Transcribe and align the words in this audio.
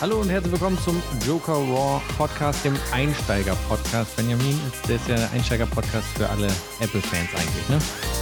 Hallo 0.00 0.20
und 0.20 0.28
herzlich 0.28 0.52
willkommen 0.52 0.78
zum 0.78 1.02
Joker 1.26 1.54
Raw 1.54 2.00
Podcast, 2.18 2.64
dem 2.64 2.74
Einsteiger-Podcast. 2.92 4.14
Benjamin, 4.16 4.60
das 4.82 4.90
ist 4.90 5.08
ja 5.08 5.16
der 5.16 5.30
Einsteiger-Podcast 5.32 6.06
für 6.18 6.28
alle 6.28 6.48
Apple-Fans 6.80 7.30
eigentlich, 7.34 7.68
ne? 7.70 7.78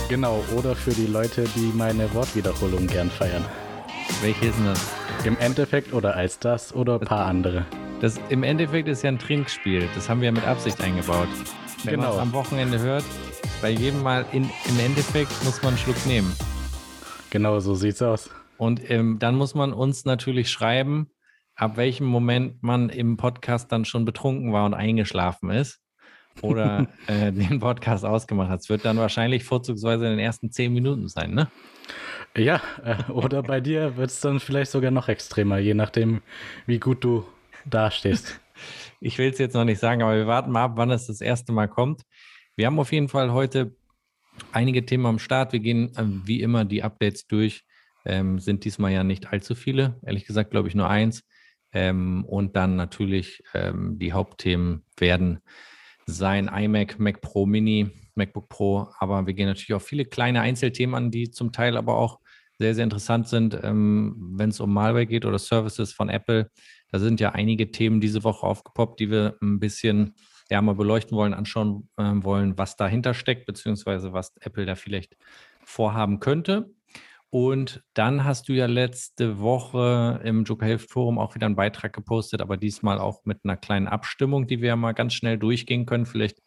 Genau, 0.09 0.45
oder 0.57 0.77
für 0.77 0.93
die 0.93 1.07
Leute, 1.07 1.45
die 1.57 1.73
meine 1.75 2.13
Wortwiederholung 2.15 2.87
gern 2.87 3.11
feiern. 3.11 3.45
Welche 4.23 4.47
ist 4.47 4.57
denn 4.59 4.67
das? 4.67 4.93
Im 5.25 5.37
Endeffekt 5.39 5.93
oder 5.93 6.15
als 6.15 6.39
das 6.39 6.73
oder 6.75 6.95
ein 7.01 7.07
paar 7.07 7.27
andere. 7.27 7.67
Das 8.01 8.21
im 8.29 8.45
Endeffekt 8.45 8.87
ist 8.89 9.03
ja 9.03 9.09
ein 9.09 9.19
Trinkspiel. 9.19 9.89
Das 9.97 10.09
haben 10.09 10.21
wir 10.21 10.27
ja 10.27 10.33
mit 10.33 10.45
Absicht 10.47 10.81
eingebaut. 10.81 11.29
Wenn 11.83 11.97
man 11.97 12.05
Genau. 12.07 12.15
es 12.15 12.21
am 12.21 12.33
Wochenende 12.33 12.79
hört, 12.79 13.05
bei 13.61 13.71
jedem 13.71 14.03
Mal 14.03 14.25
in, 14.33 14.45
im 14.69 14.79
Endeffekt 14.81 15.33
muss 15.45 15.61
man 15.63 15.71
einen 15.71 15.79
Schluck 15.79 16.07
nehmen. 16.07 16.33
Genau, 17.31 17.59
so 17.59 17.75
sieht's 17.75 18.01
aus. 18.01 18.31
Und 18.59 18.89
ähm, 18.91 19.19
dann 19.19 19.35
muss 19.35 19.55
man 19.55 19.73
uns 19.73 20.05
natürlich 20.05 20.51
schreiben, 20.51 21.09
ab 21.57 21.77
welchem 21.77 22.07
Moment 22.07 22.63
man 22.63 22.89
im 22.89 23.17
Podcast 23.17 23.71
dann 23.73 23.85
schon 23.85 24.05
betrunken 24.05 24.53
war 24.53 24.65
und 24.65 24.75
eingeschlafen 24.75 25.51
ist 25.51 25.81
oder 26.41 26.89
äh, 27.07 27.33
den 27.33 27.61
Podcast 27.61 28.05
ausgemacht 28.05 28.51
hat. 28.51 28.61
Es 28.61 28.69
wird 28.69 28.85
dann 28.85 28.97
wahrscheinlich 28.97 29.45
vorzugsweise 29.45 30.05
in 30.07 30.13
den 30.13 30.19
ersten 30.19 30.51
zehn 30.51 30.73
Minuten 30.73 31.09
sein, 31.09 31.33
ne? 31.33 31.49
Ja, 32.37 32.61
äh, 32.83 33.11
oder 33.11 33.43
bei 33.43 33.61
dir 33.61 33.97
wird's 33.97 34.21
dann 34.21 34.41
vielleicht 34.41 34.71
sogar 34.71 34.91
noch 34.91 35.09
extremer, 35.09 35.59
je 35.59 35.75
nachdem, 35.75 36.23
wie 36.67 36.81
gut 36.81 37.05
du 37.05 37.25
dastehst. 37.65 38.41
Ich 39.01 39.19
will 39.19 39.29
es 39.29 39.39
jetzt 39.39 39.55
noch 39.55 39.65
nicht 39.65 39.81
sagen, 39.81 40.01
aber 40.01 40.15
wir 40.15 40.29
warten 40.29 40.53
mal 40.53 40.63
ab, 40.65 40.73
wann 40.77 40.91
es 40.93 41.09
das 41.09 41.21
erste 41.21 41.53
Mal 41.53 41.67
kommt. 41.67 42.03
Wir 42.55 42.67
haben 42.67 42.79
auf 42.79 42.93
jeden 42.93 43.09
Fall 43.09 43.33
heute 43.33 43.75
einige 44.53 44.87
Themen 44.87 45.05
am 45.07 45.19
Start. 45.19 45.53
Wir 45.53 45.59
gehen 45.61 45.93
ähm, 45.99 46.23
wie 46.25 46.41
immer 46.41 46.65
die 46.65 46.83
Updates 46.85 47.27
durch. 47.27 47.65
Ähm, 48.07 48.39
sind 48.39 48.65
diesmal 48.65 48.93
ja 48.93 49.03
nicht 49.03 49.33
allzu 49.33 49.57
viele. 49.57 50.01
Ehrlich 50.07 50.25
gesagt, 50.25 50.53
glaube 50.53 50.69
ich, 50.69 50.77
nur 50.77 50.89
eins. 50.89 51.25
Ähm, 51.75 52.25
und 52.25 52.57
dann 52.57 52.77
natürlich 52.77 53.43
ähm, 53.53 53.99
die 53.99 54.13
Hauptthemen 54.13 54.85
werden 54.97 55.41
sein 56.07 56.49
iMac, 56.49 56.99
Mac 56.99 57.21
Pro 57.21 57.47
Mini, 57.47 57.91
MacBook 58.15 58.49
Pro. 58.49 58.89
Aber 58.99 59.27
wir 59.27 59.35
gehen 59.35 59.47
natürlich 59.47 59.75
auch 59.75 59.87
viele 59.87 60.05
kleine 60.05 60.41
Einzelthemen 60.41 60.95
an, 60.95 61.11
die 61.11 61.31
zum 61.31 61.53
Teil 61.53 61.77
aber 61.77 61.97
auch 61.97 62.21
sehr, 62.59 62.75
sehr 62.75 62.85
interessant 62.85 63.29
sind, 63.29 63.59
ähm, 63.63 64.15
wenn 64.37 64.51
es 64.51 64.61
um 64.61 64.73
Malware 64.73 65.07
geht 65.07 65.25
oder 65.25 65.39
Services 65.39 65.93
von 65.93 66.09
Apple. 66.09 66.51
Da 66.93 67.01
sind 67.01 67.21
ja 67.21 67.31
einige 67.31 67.73
Themen 67.73 68.01
diese 68.01 68.23
Woche 68.23 68.47
aufgepoppt, 68.47 69.01
die 69.01 69.11
wir 69.11 69.37
ein 69.43 69.59
bisschen 69.59 70.15
ja, 70.51 70.63
mal 70.63 70.75
beleuchten 70.75 71.17
wollen, 71.17 71.35
anschauen 71.35 71.89
ähm, 71.99 72.23
wollen, 72.23 72.57
was 72.57 72.77
dahinter 72.77 73.15
steckt, 73.15 73.47
beziehungsweise 73.47 74.13
was 74.13 74.37
Apple 74.41 74.67
da 74.67 74.77
vielleicht 74.77 75.17
vorhaben 75.65 76.21
könnte. 76.21 76.74
Und 77.35 77.83
dann 77.95 78.23
hast 78.23 78.49
du 78.49 78.53
ja 78.53 78.67
letzte 78.67 79.41
Woche 79.41 80.21
im 80.23 80.45
Joker 80.45 80.67
Hilft 80.67 80.93
Forum 80.93 81.19
auch 81.19 81.35
wieder 81.35 81.47
einen 81.47 81.57
Beitrag 81.57 81.93
gepostet, 81.93 82.41
aber 82.41 82.57
diesmal 82.57 83.01
auch 83.01 83.25
mit 83.25 83.41
einer 83.43 83.57
kleinen 83.57 83.89
Abstimmung, 83.89 84.47
die 84.47 84.61
wir 84.61 84.69
ja 84.69 84.77
mal 84.77 84.93
ganz 84.93 85.15
schnell 85.15 85.37
durchgehen 85.37 85.85
können. 85.85 86.07
Vielleicht 86.07 86.39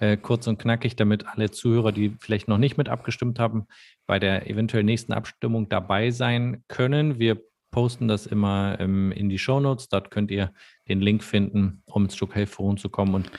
äh, 0.00 0.16
kurz 0.16 0.48
und 0.48 0.58
knackig, 0.58 0.96
damit 0.96 1.28
alle 1.28 1.52
Zuhörer, 1.52 1.92
die 1.92 2.16
vielleicht 2.18 2.48
noch 2.48 2.58
nicht 2.58 2.76
mit 2.76 2.88
abgestimmt 2.88 3.38
haben, 3.38 3.68
bei 4.08 4.18
der 4.18 4.50
eventuell 4.50 4.82
nächsten 4.82 5.12
Abstimmung 5.12 5.68
dabei 5.68 6.10
sein 6.10 6.64
können. 6.66 7.20
Wir 7.20 7.40
posten 7.70 8.08
das 8.08 8.26
immer 8.26 8.80
ähm, 8.80 9.12
in 9.12 9.28
die 9.28 9.38
Show 9.38 9.60
Notes. 9.60 9.90
Dort 9.90 10.10
könnt 10.10 10.32
ihr 10.32 10.52
den 10.88 11.00
Link 11.00 11.22
finden, 11.22 11.84
um 11.86 12.02
ins 12.02 12.18
Joker 12.18 12.34
Hilft 12.34 12.54
Forum 12.54 12.78
zu 12.78 12.88
kommen 12.88 13.14
und 13.14 13.30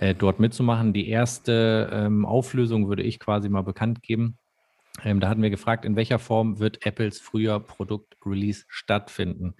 äh, 0.00 0.14
dort 0.14 0.40
mitzumachen. 0.40 0.94
Die 0.94 1.10
erste 1.10 1.90
ähm, 1.92 2.24
Auflösung 2.24 2.88
würde 2.88 3.02
ich 3.02 3.18
quasi 3.18 3.50
mal 3.50 3.60
bekannt 3.60 4.02
geben. 4.02 4.38
Ähm, 5.04 5.20
da 5.20 5.28
hatten 5.28 5.42
wir 5.42 5.50
gefragt, 5.50 5.84
in 5.84 5.96
welcher 5.96 6.18
Form 6.18 6.58
wird 6.58 6.86
Apples 6.86 7.20
früher 7.20 7.60
Produktrelease 7.60 8.64
stattfinden? 8.68 9.54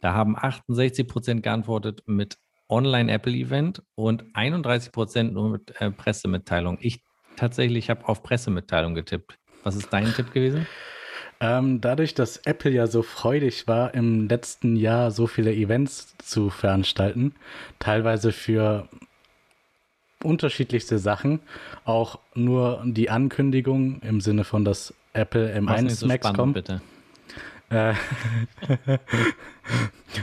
Da 0.00 0.14
haben 0.14 0.36
68 0.36 1.08
Prozent 1.08 1.42
geantwortet 1.42 2.02
mit 2.06 2.38
Online-Apple-Event 2.68 3.82
und 3.94 4.24
31 4.34 4.92
Prozent 4.92 5.32
nur 5.32 5.50
mit 5.50 5.80
äh, 5.80 5.90
Pressemitteilung. 5.90 6.78
Ich 6.80 7.02
tatsächlich 7.36 7.90
habe 7.90 8.08
auf 8.08 8.22
Pressemitteilung 8.22 8.94
getippt. 8.94 9.38
Was 9.62 9.76
ist 9.76 9.92
dein 9.92 10.12
Tipp 10.14 10.32
gewesen? 10.32 10.66
Ähm, 11.38 11.80
dadurch, 11.80 12.14
dass 12.14 12.38
Apple 12.38 12.70
ja 12.70 12.86
so 12.86 13.02
freudig 13.02 13.68
war, 13.68 13.94
im 13.94 14.28
letzten 14.28 14.76
Jahr 14.76 15.10
so 15.10 15.26
viele 15.26 15.52
Events 15.52 16.16
zu 16.18 16.48
veranstalten, 16.48 17.34
teilweise 17.78 18.32
für 18.32 18.88
unterschiedlichste 20.26 20.98
Sachen, 20.98 21.40
auch 21.84 22.18
nur 22.34 22.82
die 22.84 23.08
Ankündigung 23.10 24.00
im 24.02 24.20
Sinne 24.20 24.44
von, 24.44 24.64
dass 24.64 24.92
Apple 25.12 25.60
Mach's 25.62 25.82
nicht 25.82 25.92
M1 25.92 25.96
so 25.96 26.06
Max 26.06 26.26
spannend, 26.26 26.38
kommt, 26.38 26.54
bitte. 26.54 26.82
Äh, 27.70 27.94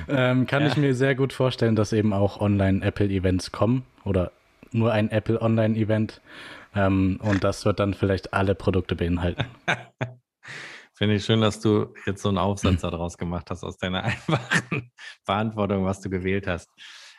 ähm, 0.08 0.48
kann 0.48 0.64
Ja. 0.64 0.68
ich 0.70 0.78
mir 0.78 0.94
sehr 0.96 1.16
gut 1.16 1.34
vorstellen, 1.34 1.76
dass 1.76 1.94
eben 1.94 2.14
auch 2.14 2.40
Online-Apple-Events 2.40 3.52
kommen 3.52 3.84
oder 4.06 4.32
nur 4.72 4.92
ein 4.92 5.12
Apple 5.12 5.42
Online-Event. 5.42 6.22
Ähm, 6.76 7.20
und 7.22 7.44
das 7.44 7.66
wird 7.66 7.80
dann 7.80 7.94
vielleicht 7.94 8.34
alle 8.34 8.56
Produkte 8.56 8.96
beinhalten. 8.96 9.46
Finde 10.96 11.16
ich 11.16 11.26
schön, 11.26 11.42
dass 11.42 11.60
du 11.60 11.94
jetzt 12.06 12.22
so 12.22 12.30
einen 12.30 12.38
Aufsatz 12.38 12.82
daraus 12.82 13.18
gemacht 13.18 13.50
hast 13.50 13.64
aus 13.64 13.78
deiner 13.78 14.04
einfachen 14.04 14.92
Beantwortung, 15.26 15.86
was 15.86 16.02
du 16.02 16.10
gewählt 16.10 16.48
hast. 16.48 16.70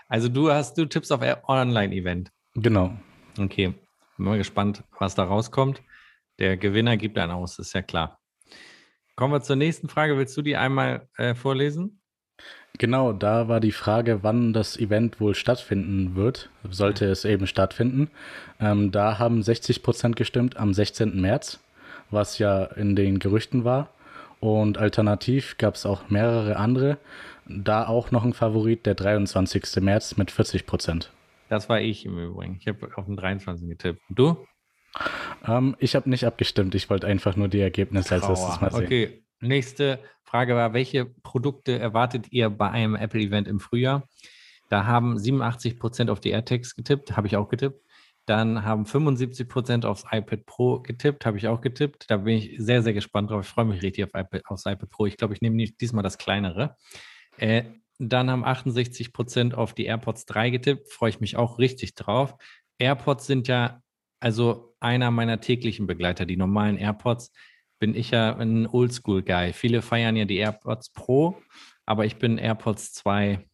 Also 0.08 0.28
du 0.28 0.50
hast, 0.50 0.78
du 0.78 0.86
tippst 0.86 1.12
auf 1.12 1.20
Online-Event. 1.48 2.30
Genau. 2.54 2.96
Okay, 3.38 3.74
bin 4.16 4.26
mal 4.26 4.38
gespannt, 4.38 4.84
was 4.98 5.14
da 5.14 5.24
rauskommt. 5.24 5.82
Der 6.38 6.56
Gewinner 6.56 6.96
gibt 6.96 7.18
einen 7.18 7.32
aus, 7.32 7.58
ist 7.58 7.74
ja 7.74 7.82
klar. 7.82 8.20
Kommen 9.16 9.32
wir 9.32 9.42
zur 9.42 9.56
nächsten 9.56 9.88
Frage. 9.88 10.16
Willst 10.16 10.36
du 10.36 10.42
die 10.42 10.56
einmal 10.56 11.08
äh, 11.16 11.34
vorlesen? 11.34 12.00
Genau, 12.78 13.12
da 13.12 13.46
war 13.46 13.60
die 13.60 13.72
Frage, 13.72 14.24
wann 14.24 14.52
das 14.52 14.76
Event 14.76 15.20
wohl 15.20 15.36
stattfinden 15.36 16.16
wird. 16.16 16.50
Sollte 16.68 17.06
es 17.06 17.24
eben 17.24 17.46
stattfinden. 17.46 18.10
Ähm, 18.58 18.90
da 18.90 19.20
haben 19.20 19.40
60% 19.40 20.14
gestimmt 20.14 20.56
am 20.56 20.74
16. 20.74 21.20
März, 21.20 21.60
was 22.10 22.38
ja 22.38 22.64
in 22.64 22.96
den 22.96 23.20
Gerüchten 23.20 23.62
war. 23.64 23.90
Und 24.40 24.78
alternativ 24.78 25.56
gab 25.58 25.76
es 25.76 25.86
auch 25.86 26.10
mehrere 26.10 26.56
andere. 26.56 26.98
Da 27.46 27.86
auch 27.86 28.10
noch 28.10 28.24
ein 28.24 28.34
Favorit, 28.34 28.86
der 28.86 28.94
23. 28.94 29.76
März 29.80 30.16
mit 30.16 30.32
40%. 30.32 31.10
Das 31.48 31.68
war 31.68 31.80
ich 31.80 32.04
im 32.06 32.18
Übrigen. 32.18 32.56
Ich 32.60 32.66
habe 32.68 32.90
auf 32.96 33.06
den 33.06 33.16
23 33.16 33.68
getippt. 33.68 34.00
Und 34.08 34.18
Du? 34.18 34.46
Ähm, 35.46 35.76
ich 35.78 35.94
habe 35.96 36.08
nicht 36.08 36.24
abgestimmt, 36.24 36.74
ich 36.74 36.88
wollte 36.88 37.06
einfach 37.06 37.36
nur 37.36 37.48
die 37.48 37.60
Ergebnisse 37.60 38.14
als 38.14 38.28
erstes 38.28 38.60
mal 38.60 38.70
sehen. 38.70 38.84
Okay, 38.84 39.24
nächste 39.40 39.98
Frage 40.22 40.54
war, 40.54 40.72
welche 40.72 41.04
Produkte 41.04 41.78
erwartet 41.78 42.26
ihr 42.30 42.48
bei 42.50 42.70
einem 42.70 42.94
Apple-Event 42.94 43.48
im 43.48 43.60
Frühjahr? 43.60 44.08
Da 44.70 44.86
haben 44.86 45.18
87 45.18 45.78
Prozent 45.78 46.10
auf 46.10 46.20
die 46.20 46.30
AirTags 46.30 46.74
getippt, 46.76 47.16
habe 47.16 47.26
ich 47.26 47.36
auch 47.36 47.48
getippt. 47.48 47.80
Dann 48.26 48.64
haben 48.64 48.86
75 48.86 49.46
Prozent 49.48 49.84
aufs 49.84 50.04
iPad 50.10 50.46
Pro 50.46 50.80
getippt, 50.80 51.26
habe 51.26 51.36
ich 51.36 51.46
auch 51.46 51.60
getippt. 51.60 52.06
Da 52.08 52.16
bin 52.16 52.38
ich 52.38 52.54
sehr, 52.58 52.82
sehr 52.82 52.94
gespannt 52.94 53.30
drauf. 53.30 53.44
Ich 53.44 53.50
freue 53.52 53.66
mich 53.66 53.82
richtig 53.82 54.04
auf 54.04 54.10
iPad, 54.14 54.42
aufs 54.46 54.64
iPad 54.64 54.88
Pro. 54.88 55.04
Ich 55.06 55.18
glaube, 55.18 55.34
ich 55.34 55.42
nehme 55.42 55.56
nicht- 55.56 55.78
diesmal 55.80 56.02
das 56.02 56.16
kleinere. 56.16 56.76
Äh, 57.36 57.64
dann 57.98 58.30
haben 58.30 58.44
68 58.44 59.12
Prozent 59.12 59.54
auf 59.54 59.74
die 59.74 59.84
AirPods 59.84 60.26
3 60.26 60.50
getippt. 60.50 60.92
Freue 60.92 61.10
ich 61.10 61.20
mich 61.20 61.36
auch 61.36 61.58
richtig 61.58 61.94
drauf. 61.94 62.34
AirPods 62.78 63.26
sind 63.26 63.48
ja 63.48 63.80
also 64.20 64.74
einer 64.80 65.10
meiner 65.10 65.40
täglichen 65.40 65.86
Begleiter. 65.86 66.26
Die 66.26 66.36
normalen 66.36 66.76
AirPods 66.76 67.32
bin 67.78 67.94
ich 67.94 68.10
ja 68.10 68.36
ein 68.36 68.66
Oldschool-Guy. 68.66 69.52
Viele 69.52 69.82
feiern 69.82 70.16
ja 70.16 70.24
die 70.24 70.36
AirPods 70.36 70.90
Pro, 70.90 71.40
aber 71.86 72.06
ich 72.06 72.16
bin 72.16 72.38
AirPods 72.38 72.92
2 72.94 73.44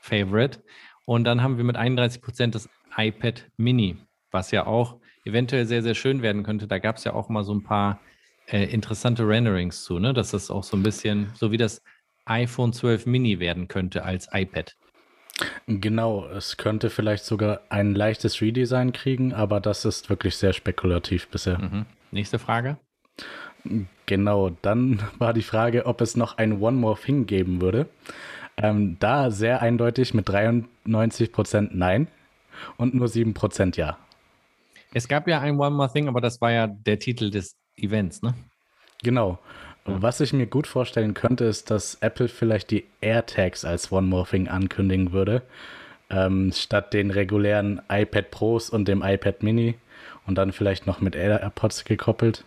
Favorite. 0.00 0.62
Und 1.06 1.24
dann 1.24 1.42
haben 1.42 1.56
wir 1.56 1.64
mit 1.64 1.76
31 1.76 2.22
Prozent 2.22 2.54
das 2.54 2.68
iPad 2.96 3.50
Mini, 3.56 3.96
was 4.30 4.50
ja 4.50 4.66
auch 4.66 5.00
eventuell 5.24 5.66
sehr, 5.66 5.82
sehr 5.82 5.94
schön 5.94 6.22
werden 6.22 6.42
könnte. 6.42 6.66
Da 6.66 6.78
gab 6.78 6.96
es 6.96 7.04
ja 7.04 7.14
auch 7.14 7.28
mal 7.28 7.44
so 7.44 7.54
ein 7.54 7.62
paar 7.62 8.00
äh, 8.46 8.64
interessante 8.64 9.26
Renderings 9.26 9.84
zu, 9.84 9.98
ne? 9.98 10.12
dass 10.12 10.32
das 10.32 10.50
auch 10.50 10.64
so 10.64 10.76
ein 10.76 10.82
bisschen 10.82 11.30
so 11.34 11.50
wie 11.50 11.56
das 11.56 11.82
iPhone 12.30 12.72
12 12.72 13.06
Mini 13.06 13.40
werden 13.40 13.68
könnte 13.68 14.04
als 14.04 14.28
iPad. 14.32 14.76
Genau, 15.66 16.26
es 16.26 16.56
könnte 16.56 16.90
vielleicht 16.90 17.24
sogar 17.24 17.62
ein 17.70 17.94
leichtes 17.94 18.40
Redesign 18.40 18.92
kriegen, 18.92 19.32
aber 19.32 19.60
das 19.60 19.84
ist 19.84 20.10
wirklich 20.10 20.36
sehr 20.36 20.52
spekulativ 20.52 21.28
bisher. 21.28 21.58
Mhm. 21.58 21.86
Nächste 22.10 22.38
Frage. 22.38 22.78
Genau, 24.06 24.50
dann 24.62 25.02
war 25.18 25.32
die 25.32 25.42
Frage, 25.42 25.86
ob 25.86 26.00
es 26.00 26.16
noch 26.16 26.38
ein 26.38 26.60
One 26.60 26.76
More 26.76 26.98
Thing 27.00 27.26
geben 27.26 27.60
würde. 27.60 27.88
Ähm, 28.56 28.98
da 29.00 29.30
sehr 29.30 29.62
eindeutig 29.62 30.12
mit 30.12 30.28
93% 30.28 31.70
Nein 31.72 32.08
und 32.76 32.94
nur 32.94 33.06
7% 33.06 33.76
Ja. 33.76 33.98
Es 34.92 35.08
gab 35.08 35.28
ja 35.28 35.40
ein 35.40 35.58
One 35.58 35.76
More 35.76 35.92
Thing, 35.92 36.08
aber 36.08 36.20
das 36.20 36.40
war 36.40 36.52
ja 36.52 36.66
der 36.66 36.98
Titel 36.98 37.30
des 37.30 37.56
Events, 37.76 38.22
ne? 38.22 38.34
Genau. 39.02 39.38
Was 39.84 40.20
ich 40.20 40.32
mir 40.32 40.46
gut 40.46 40.66
vorstellen 40.66 41.14
könnte, 41.14 41.44
ist, 41.44 41.70
dass 41.70 41.96
Apple 41.96 42.28
vielleicht 42.28 42.70
die 42.70 42.86
AirTags 43.00 43.64
als 43.64 43.90
One 43.90 44.06
More 44.06 44.26
Thing 44.28 44.48
ankündigen 44.48 45.12
würde, 45.12 45.42
ähm, 46.10 46.52
statt 46.52 46.92
den 46.92 47.10
regulären 47.10 47.80
iPad 47.88 48.30
Pros 48.30 48.70
und 48.70 48.86
dem 48.88 49.02
iPad 49.02 49.42
Mini 49.42 49.76
und 50.26 50.36
dann 50.36 50.52
vielleicht 50.52 50.86
noch 50.86 51.00
mit 51.00 51.16
AirPods 51.16 51.84
gekoppelt. 51.84 52.44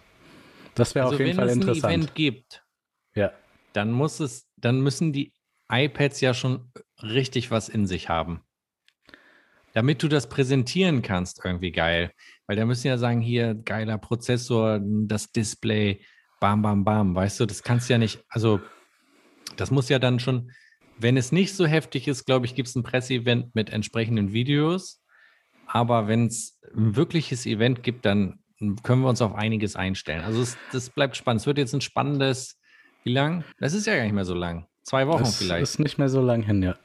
Das 0.76 0.96
wäre 0.96 1.06
Also 1.06 1.16
auf 1.16 1.20
jeden 1.20 1.32
wenn 1.32 1.36
Fall 1.38 1.48
es 1.48 1.54
ein 1.54 1.62
interessant. 1.62 2.06
Event 2.06 2.16
gibt, 2.16 2.64
Ja, 3.16 3.32
dann 3.74 3.92
muss 3.92 4.20
es, 4.20 4.48
dann 4.58 4.82
müssen 4.82 5.14
die 5.14 5.34
iPads 5.72 6.22
ja 6.22 6.34
schon 6.34 6.72
richtig 7.02 7.52
was 7.52 7.70
in 7.70 7.88
sich 7.88 8.10
haben. 8.10 8.44
Damit 9.74 10.04
du 10.04 10.08
das 10.08 10.30
präsentieren 10.30 11.02
kannst, 11.02 11.44
irgendwie 11.44 11.72
geil. 11.72 12.12
Weil 12.46 12.56
da 12.58 12.66
müssen 12.66 12.88
ja 12.88 12.98
sagen, 12.98 13.22
hier 13.22 13.56
geiler 13.56 13.98
Prozessor, 13.98 14.80
das 14.84 15.32
Display, 15.32 16.02
bam, 16.44 16.62
bam, 16.62 16.84
bam. 16.84 17.16
Weißt 17.16 17.40
du, 17.40 17.46
das 17.46 17.64
kannst 17.64 17.90
ja 17.90 17.98
nicht, 17.98 18.20
also 18.28 18.60
das 19.56 19.72
muss 19.72 19.88
ja 19.88 19.98
dann 19.98 20.20
schon, 20.20 20.52
wenn 21.00 21.16
es 21.16 21.32
nicht 21.32 21.56
so 21.56 21.66
heftig 21.66 22.10
ist, 22.10 22.26
glaube 22.26 22.46
ich, 22.46 22.54
gibt 22.54 22.68
es 22.68 22.76
ein 22.76 22.84
Presseevent 22.84 23.56
mit 23.56 23.70
entsprechenden 23.70 24.34
Videos. 24.34 25.02
Aber 25.68 26.10
wenn 26.10 26.26
es 26.26 26.60
ein 26.76 26.98
wirkliches 26.98 27.46
Event 27.46 27.82
gibt, 27.82 28.06
dann 28.06 28.40
können 28.84 29.04
wir 29.04 29.08
uns 29.08 29.22
auf 29.22 29.36
einiges 29.36 29.78
einstellen. 29.78 30.22
Also 30.26 30.42
es, 30.42 30.58
das 30.74 30.90
bleibt 30.90 31.16
spannend. 31.16 31.40
Es 31.40 31.48
wird 31.48 31.60
jetzt 31.60 31.74
ein 31.74 31.80
spannendes, 31.80 32.60
wie 33.06 33.14
lang? 33.14 33.46
Das 33.60 33.74
ist 33.74 33.88
ja 33.88 33.96
gar 33.96 34.04
nicht 34.04 34.12
mehr 34.12 34.26
so 34.26 34.36
lang. 34.36 34.68
Zwei 34.84 35.08
Wochen 35.08 35.24
das 35.24 35.38
vielleicht. 35.38 35.64
ist 35.64 35.80
nicht 35.80 35.98
mehr 35.98 36.10
so 36.10 36.22
lang 36.22 36.42
hin, 36.42 36.62
ja. 36.62 36.76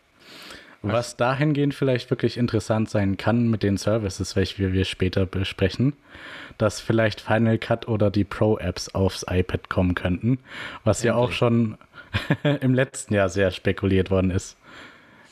Was 0.82 1.16
dahingehend 1.16 1.74
vielleicht 1.74 2.08
wirklich 2.10 2.36
interessant 2.36 2.88
sein 2.88 3.16
kann 3.16 3.48
mit 3.48 3.64
den 3.64 3.76
Services, 3.76 4.36
welche 4.36 4.72
wir 4.72 4.84
später 4.84 5.26
besprechen, 5.26 5.94
dass 6.56 6.80
vielleicht 6.80 7.20
Final 7.20 7.58
Cut 7.58 7.88
oder 7.88 8.10
die 8.10 8.24
Pro-Apps 8.24 8.94
aufs 8.94 9.26
iPad 9.28 9.68
kommen 9.68 9.94
könnten, 9.96 10.38
was 10.84 10.98
Endlich. 10.98 11.08
ja 11.08 11.14
auch 11.16 11.32
schon 11.32 11.78
im 12.60 12.74
letzten 12.74 13.14
Jahr 13.14 13.28
sehr 13.28 13.50
spekuliert 13.50 14.10
worden 14.10 14.30
ist. 14.30 14.56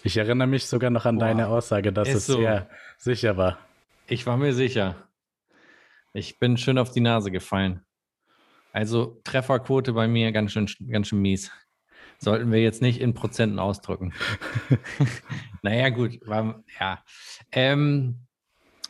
Ich 0.03 0.17
erinnere 0.17 0.49
mich 0.49 0.67
sogar 0.67 0.91
noch 0.91 1.07
an 1.07 1.19
Boah. 1.19 1.27
deine 1.27 1.49
Aussage, 1.49 1.93
dass 1.93 2.09
es 2.09 2.27
so. 2.27 2.39
sehr 2.39 2.69
sicher 2.99 3.37
war. 3.37 3.59
Ich 4.07 4.27
war 4.27 4.37
mir 4.37 4.53
sicher. 4.53 4.97
Ich 6.13 6.39
bin 6.39 6.57
schön 6.57 6.79
auf 6.79 6.91
die 6.91 7.01
Nase 7.01 7.31
gefallen. 7.31 7.85
Also 8.73 9.21
Trefferquote 9.25 9.93
bei 9.93 10.07
mir 10.09 10.33
ganz 10.33 10.53
schön, 10.53 10.69
ganz 10.91 11.09
schön 11.09 11.21
mies. 11.21 11.51
Sollten 12.19 12.51
wir 12.51 12.63
jetzt 12.63 12.83
nicht 12.83 13.01
in 13.01 13.15
Prozenten 13.15 13.59
ausdrücken. 13.59 14.13
naja, 15.63 15.91
gut. 15.91 16.19
War, 16.27 16.63
ja. 16.81 17.03
Ähm, 17.53 18.27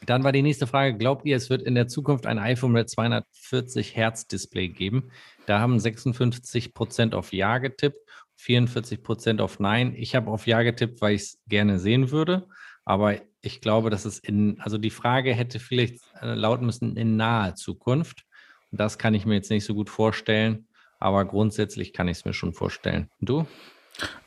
dann 0.05 0.25
war 0.25 0.33
die 0.33 0.43
nächste 0.43 0.67
Frage: 0.67 0.97
Glaubt 0.97 1.27
ihr, 1.27 1.37
es 1.37 1.51
wird 1.51 1.63
in 1.63 1.75
der 1.75 1.89
Zukunft 1.89 2.27
ein 2.27 2.39
iPhone 2.39 2.73
mit 2.73 2.89
240 2.89 3.97
Hertz 3.97 4.27
Display 4.27 4.69
geben? 4.69 5.11
Da 5.47 5.61
haben 5.61 5.79
56 5.79 6.75
Prozent 6.75 7.15
auf 7.15 7.33
Ja 7.33 7.59
getippt, 7.59 7.99
44 8.37 9.03
Prozent 9.03 9.41
auf 9.41 9.59
Nein. 9.59 9.95
Ich 9.97 10.15
habe 10.15 10.31
auf 10.31 10.47
Ja 10.47 10.63
getippt, 10.63 11.01
weil 11.01 11.15
ich 11.15 11.23
es 11.23 11.39
gerne 11.49 11.79
sehen 11.79 12.11
würde. 12.11 12.47
Aber 12.85 13.17
ich 13.41 13.61
glaube, 13.61 13.91
dass 13.91 14.05
es 14.05 14.19
in, 14.19 14.61
also 14.61 14.79
die 14.79 14.91
Frage 14.91 15.35
hätte 15.35 15.59
vielleicht 15.59 16.01
äh, 16.21 16.35
lauten 16.35 16.67
müssen 16.67 16.97
in 16.97 17.17
naher 17.17 17.55
Zukunft. 17.55 18.25
Und 18.71 18.81
das 18.81 18.99
kann 18.99 19.15
ich 19.15 19.27
mir 19.27 19.35
jetzt 19.35 19.51
nicht 19.51 19.65
so 19.65 19.75
gut 19.75 19.91
vorstellen. 19.91 20.69
Aber 20.99 21.25
grundsätzlich 21.25 21.93
kann 21.93 22.09
ich 22.09 22.19
es 22.19 22.25
mir 22.25 22.33
schon 22.33 22.53
vorstellen. 22.53 23.09
Du? 23.21 23.47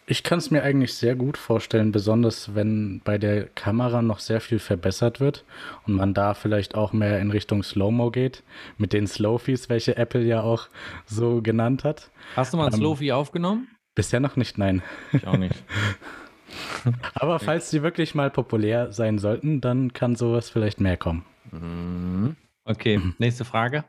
Ich 0.07 0.23
kann 0.23 0.39
es 0.39 0.49
mir 0.49 0.63
eigentlich 0.63 0.95
sehr 0.95 1.15
gut 1.15 1.37
vorstellen, 1.37 1.91
besonders 1.91 2.55
wenn 2.55 3.01
bei 3.03 3.19
der 3.19 3.45
Kamera 3.45 4.01
noch 4.01 4.19
sehr 4.19 4.41
viel 4.41 4.57
verbessert 4.57 5.19
wird 5.19 5.45
und 5.85 5.93
man 5.93 6.15
da 6.15 6.33
vielleicht 6.33 6.73
auch 6.73 6.93
mehr 6.93 7.19
in 7.19 7.29
Richtung 7.29 7.61
Slow-Mo 7.61 8.09
geht, 8.09 8.43
mit 8.77 8.93
den 8.93 9.05
Slow-Fees, 9.05 9.69
welche 9.69 9.97
Apple 9.97 10.23
ja 10.23 10.41
auch 10.41 10.67
so 11.05 11.43
genannt 11.43 11.83
hat. 11.83 12.09
Hast 12.35 12.53
du 12.53 12.57
mal 12.57 12.65
ein 12.67 12.73
ähm, 12.73 12.79
Slow-Fee 12.79 13.11
aufgenommen? 13.11 13.67
Bisher 13.93 14.19
noch 14.19 14.35
nicht, 14.35 14.57
nein. 14.57 14.81
Ich 15.11 15.27
auch 15.27 15.37
nicht. 15.37 15.63
Aber 17.13 17.37
falls 17.37 17.69
sie 17.69 17.83
wirklich 17.83 18.15
mal 18.15 18.31
populär 18.31 18.91
sein 18.91 19.19
sollten, 19.19 19.61
dann 19.61 19.93
kann 19.93 20.15
sowas 20.15 20.49
vielleicht 20.49 20.81
mehr 20.81 20.97
kommen. 20.97 21.23
Mhm. 21.51 22.35
Okay, 22.65 23.01
nächste 23.19 23.45
Frage. 23.45 23.83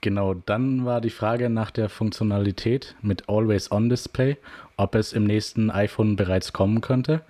Genau, 0.00 0.34
dann 0.34 0.84
war 0.84 1.00
die 1.00 1.10
Frage 1.10 1.50
nach 1.50 1.70
der 1.70 1.88
Funktionalität 1.88 2.96
mit 3.02 3.28
Always-On-Display, 3.28 4.36
ob 4.76 4.94
es 4.94 5.12
im 5.12 5.24
nächsten 5.24 5.70
iPhone 5.70 6.16
bereits 6.16 6.52
kommen 6.52 6.80
könnte. 6.80 7.24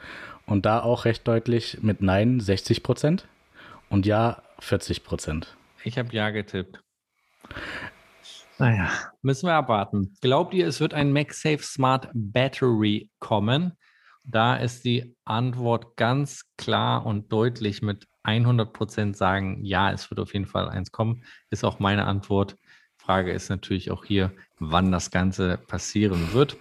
Und 0.46 0.66
da 0.66 0.80
auch 0.80 1.04
recht 1.04 1.26
deutlich 1.26 1.78
mit 1.82 2.02
Nein 2.02 2.40
60 2.40 2.82
Prozent 2.82 3.26
und 3.88 4.06
Ja 4.06 4.42
40 4.60 5.04
Prozent. 5.04 5.56
Ich 5.82 5.98
habe 5.98 6.12
Ja 6.12 6.30
getippt. 6.30 6.80
Naja, 8.58 8.90
müssen 9.22 9.46
wir 9.46 9.54
abwarten. 9.54 10.14
Glaubt 10.20 10.54
ihr, 10.54 10.66
es 10.66 10.80
wird 10.80 10.94
ein 10.94 11.12
MagSafe 11.12 11.62
Smart 11.62 12.08
Battery 12.14 13.10
kommen? 13.18 13.72
Da 14.24 14.56
ist 14.56 14.84
die 14.84 15.14
Antwort 15.24 15.96
ganz 15.96 16.42
klar 16.56 17.04
und 17.06 17.30
deutlich 17.32 17.82
mit 17.82 18.06
100 18.26 18.72
Prozent 18.72 19.16
sagen, 19.16 19.64
ja, 19.64 19.90
es 19.92 20.10
wird 20.10 20.20
auf 20.20 20.32
jeden 20.34 20.46
Fall 20.46 20.68
eins 20.68 20.92
kommen, 20.92 21.22
ist 21.50 21.64
auch 21.64 21.78
meine 21.78 22.04
Antwort. 22.06 22.56
Frage 22.96 23.32
ist 23.32 23.50
natürlich 23.50 23.90
auch 23.90 24.04
hier, 24.04 24.32
wann 24.58 24.90
das 24.90 25.10
Ganze 25.10 25.58
passieren 25.58 26.32
wird. 26.32 26.56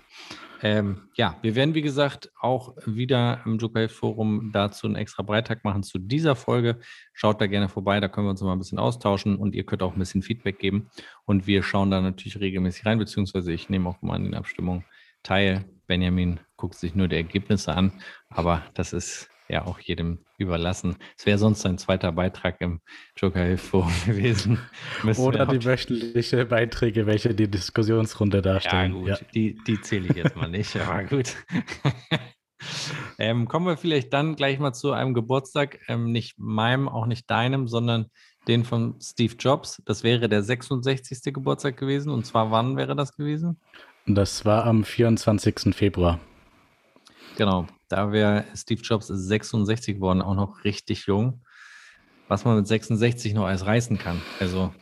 Ähm, 0.62 1.10
ja, 1.16 1.38
wir 1.42 1.56
werden, 1.56 1.76
wie 1.76 1.82
gesagt, 1.82 2.32
auch 2.40 2.76
wieder 2.86 3.42
im 3.46 3.58
Joker 3.58 3.90
Forum 3.90 4.52
dazu 4.54 4.88
einen 4.88 4.96
extra 4.96 5.24
Beitrag 5.24 5.64
machen 5.64 5.84
zu 5.84 6.00
dieser 6.00 6.36
Folge. 6.36 6.80
Schaut 7.14 7.42
da 7.42 7.48
gerne 7.48 7.68
vorbei, 7.68 8.00
da 8.00 8.08
können 8.08 8.28
wir 8.28 8.32
uns 8.32 8.42
mal 8.42 8.54
ein 8.54 8.60
bisschen 8.60 8.80
austauschen 8.80 9.36
und 9.38 9.54
ihr 9.54 9.66
könnt 9.66 9.84
auch 9.84 9.94
ein 9.94 10.00
bisschen 10.00 10.22
Feedback 10.22 10.60
geben. 10.60 10.90
Und 11.26 11.46
wir 11.46 11.62
schauen 11.62 11.92
da 11.92 12.00
natürlich 12.00 12.40
regelmäßig 12.40 12.86
rein, 12.86 13.00
beziehungsweise 13.00 13.52
ich 13.52 13.70
nehme 13.70 13.90
auch 13.90 14.02
mal 14.02 14.16
an 14.16 14.24
den 14.24 14.36
Abstimmungen 14.36 14.86
teil. 15.24 15.66
Benjamin 15.88 16.40
guckt 16.58 16.76
sich 16.76 16.96
nur 16.96 17.08
die 17.08 17.18
Ergebnisse 17.18 17.74
an, 17.76 17.92
aber 18.30 18.64
das 18.74 18.94
ist 18.94 19.30
ja 19.48 19.66
auch 19.66 19.80
jedem 19.80 20.20
überlassen. 20.38 20.98
Es 21.18 21.26
wäre 21.26 21.38
sonst 21.38 21.66
ein 21.66 21.78
zweiter 21.78 22.12
Beitrag 22.12 22.60
im 22.60 22.82
Joker 23.16 23.44
Hilfe 23.44 23.86
gewesen. 24.06 24.60
Oder 25.18 25.46
die 25.46 25.64
wöchentliche 25.64 26.46
Beiträge, 26.46 27.06
welche 27.06 27.34
die 27.34 27.50
Diskussionsrunde 27.50 28.42
darstellen. 28.42 28.94
Ja, 28.94 29.00
gut, 29.00 29.08
ja. 29.10 29.18
Die, 29.34 29.58
die 29.68 29.82
zähle 29.82 30.10
ich 30.10 30.16
jetzt 30.16 30.36
mal 30.36 30.50
nicht, 30.50 30.76
aber 30.80 31.04
gut. 31.04 31.36
ähm, 33.20 33.48
kommen 33.48 33.68
wir 33.68 33.78
vielleicht 33.78 34.14
dann 34.14 34.36
gleich 34.36 34.60
mal 34.60 34.74
zu 34.74 34.92
einem 34.92 35.14
Geburtstag, 35.14 35.80
ähm, 35.88 36.12
nicht 36.12 36.38
meinem, 36.38 36.90
auch 36.90 37.06
nicht 37.06 37.30
deinem, 37.30 37.68
sondern 37.68 38.08
den 38.48 38.64
von 38.64 39.00
Steve 39.02 39.36
Jobs. 39.40 39.82
Das 39.86 40.04
wäre 40.04 40.30
der 40.30 40.44
66. 40.44 41.34
Geburtstag 41.34 41.78
gewesen. 41.78 42.12
Und 42.12 42.26
zwar 42.26 42.52
wann 42.52 42.78
wäre 42.78 42.96
das 42.96 43.16
gewesen? 43.16 43.60
Das 44.06 44.46
war 44.46 44.66
am 44.66 44.84
24. 44.84 45.74
Februar. 45.76 46.20
Genau, 47.38 47.66
da 47.88 48.12
wäre 48.12 48.46
Steve 48.56 48.82
Jobs 48.82 49.08
66 49.08 49.96
geworden, 49.96 50.22
auch 50.22 50.36
noch 50.36 50.64
richtig 50.64 51.06
jung. 51.06 51.42
Was 52.28 52.44
man 52.44 52.58
mit 52.58 52.68
66 52.68 53.34
noch 53.34 53.46
alles 53.46 53.66
reißen 53.66 53.98
kann. 53.98 54.22
Also, 54.40 54.74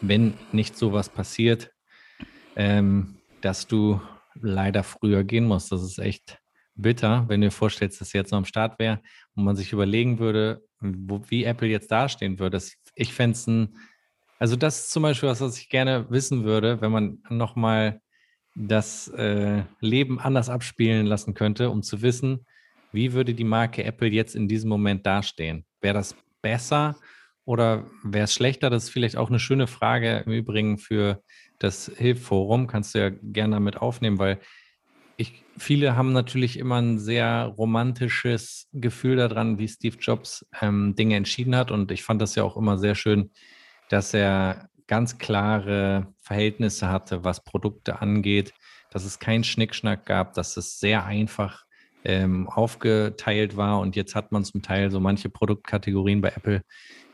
wenn 0.00 0.34
nicht 0.52 0.76
sowas 0.76 1.08
passiert, 1.08 1.72
ähm, 2.56 3.18
dass 3.40 3.66
du 3.66 4.00
leider 4.34 4.82
früher 4.82 5.24
gehen 5.24 5.44
musst. 5.44 5.72
Das 5.72 5.82
ist 5.82 5.98
echt 5.98 6.38
bitter, 6.74 7.24
wenn 7.28 7.40
du 7.40 7.48
dir 7.48 7.52
vorstellst, 7.52 8.00
dass 8.00 8.12
jetzt 8.12 8.30
noch 8.30 8.38
am 8.38 8.44
Start 8.44 8.78
wäre 8.78 9.00
und 9.34 9.44
man 9.44 9.56
sich 9.56 9.72
überlegen 9.72 10.18
würde, 10.18 10.62
wo, 10.80 11.22
wie 11.28 11.44
Apple 11.44 11.68
jetzt 11.68 11.90
dastehen 11.90 12.38
würde. 12.38 12.56
Das, 12.56 12.74
ich 12.94 13.12
fände 13.12 13.32
es 13.36 13.46
ein, 13.46 13.76
also 14.38 14.56
das 14.56 14.80
ist 14.80 14.90
zum 14.90 15.02
Beispiel 15.02 15.28
was, 15.28 15.40
was 15.40 15.58
ich 15.58 15.68
gerne 15.68 16.10
wissen 16.10 16.44
würde, 16.44 16.80
wenn 16.80 16.92
man 16.92 17.22
nochmal 17.28 18.00
das 18.54 19.08
äh, 19.08 19.62
Leben 19.80 20.18
anders 20.18 20.48
abspielen 20.48 21.06
lassen 21.06 21.34
könnte, 21.34 21.70
um 21.70 21.82
zu 21.82 22.02
wissen, 22.02 22.46
wie 22.92 23.12
würde 23.14 23.34
die 23.34 23.44
Marke 23.44 23.84
Apple 23.84 24.08
jetzt 24.08 24.34
in 24.34 24.48
diesem 24.48 24.68
Moment 24.68 25.06
dastehen? 25.06 25.64
Wäre 25.80 25.94
das 25.94 26.14
besser 26.42 26.96
oder 27.44 27.86
wäre 28.04 28.24
es 28.24 28.34
schlechter? 28.34 28.68
Das 28.68 28.84
ist 28.84 28.90
vielleicht 28.90 29.16
auch 29.16 29.30
eine 29.30 29.40
schöne 29.40 29.66
Frage 29.66 30.22
im 30.26 30.32
Übrigen 30.32 30.78
für 30.78 31.22
das 31.58 31.90
Hilfforum. 31.96 32.66
Kannst 32.66 32.94
du 32.94 32.98
ja 32.98 33.08
gerne 33.08 33.56
damit 33.56 33.78
aufnehmen, 33.78 34.18
weil 34.18 34.38
ich, 35.16 35.44
viele 35.56 35.96
haben 35.96 36.12
natürlich 36.12 36.58
immer 36.58 36.80
ein 36.80 36.98
sehr 36.98 37.54
romantisches 37.56 38.68
Gefühl 38.72 39.16
daran, 39.16 39.58
wie 39.58 39.68
Steve 39.68 39.96
Jobs 39.98 40.46
ähm, 40.60 40.94
Dinge 40.94 41.16
entschieden 41.16 41.56
hat. 41.56 41.70
Und 41.70 41.90
ich 41.90 42.02
fand 42.02 42.20
das 42.20 42.34
ja 42.34 42.42
auch 42.42 42.56
immer 42.56 42.78
sehr 42.78 42.94
schön, 42.94 43.30
dass 43.88 44.14
er 44.14 44.68
ganz 44.92 45.16
klare 45.16 46.08
Verhältnisse 46.20 46.90
hatte, 46.90 47.24
was 47.24 47.42
Produkte 47.42 48.02
angeht, 48.02 48.52
dass 48.90 49.06
es 49.06 49.18
keinen 49.18 49.42
Schnickschnack 49.42 50.04
gab, 50.04 50.34
dass 50.34 50.58
es 50.58 50.80
sehr 50.80 51.06
einfach 51.06 51.64
ähm, 52.04 52.46
aufgeteilt 52.46 53.56
war. 53.56 53.80
Und 53.80 53.96
jetzt 53.96 54.14
hat 54.14 54.32
man 54.32 54.44
zum 54.44 54.60
Teil 54.60 54.90
so 54.90 55.00
manche 55.00 55.30
Produktkategorien 55.30 56.20
bei 56.20 56.28
Apple, 56.36 56.62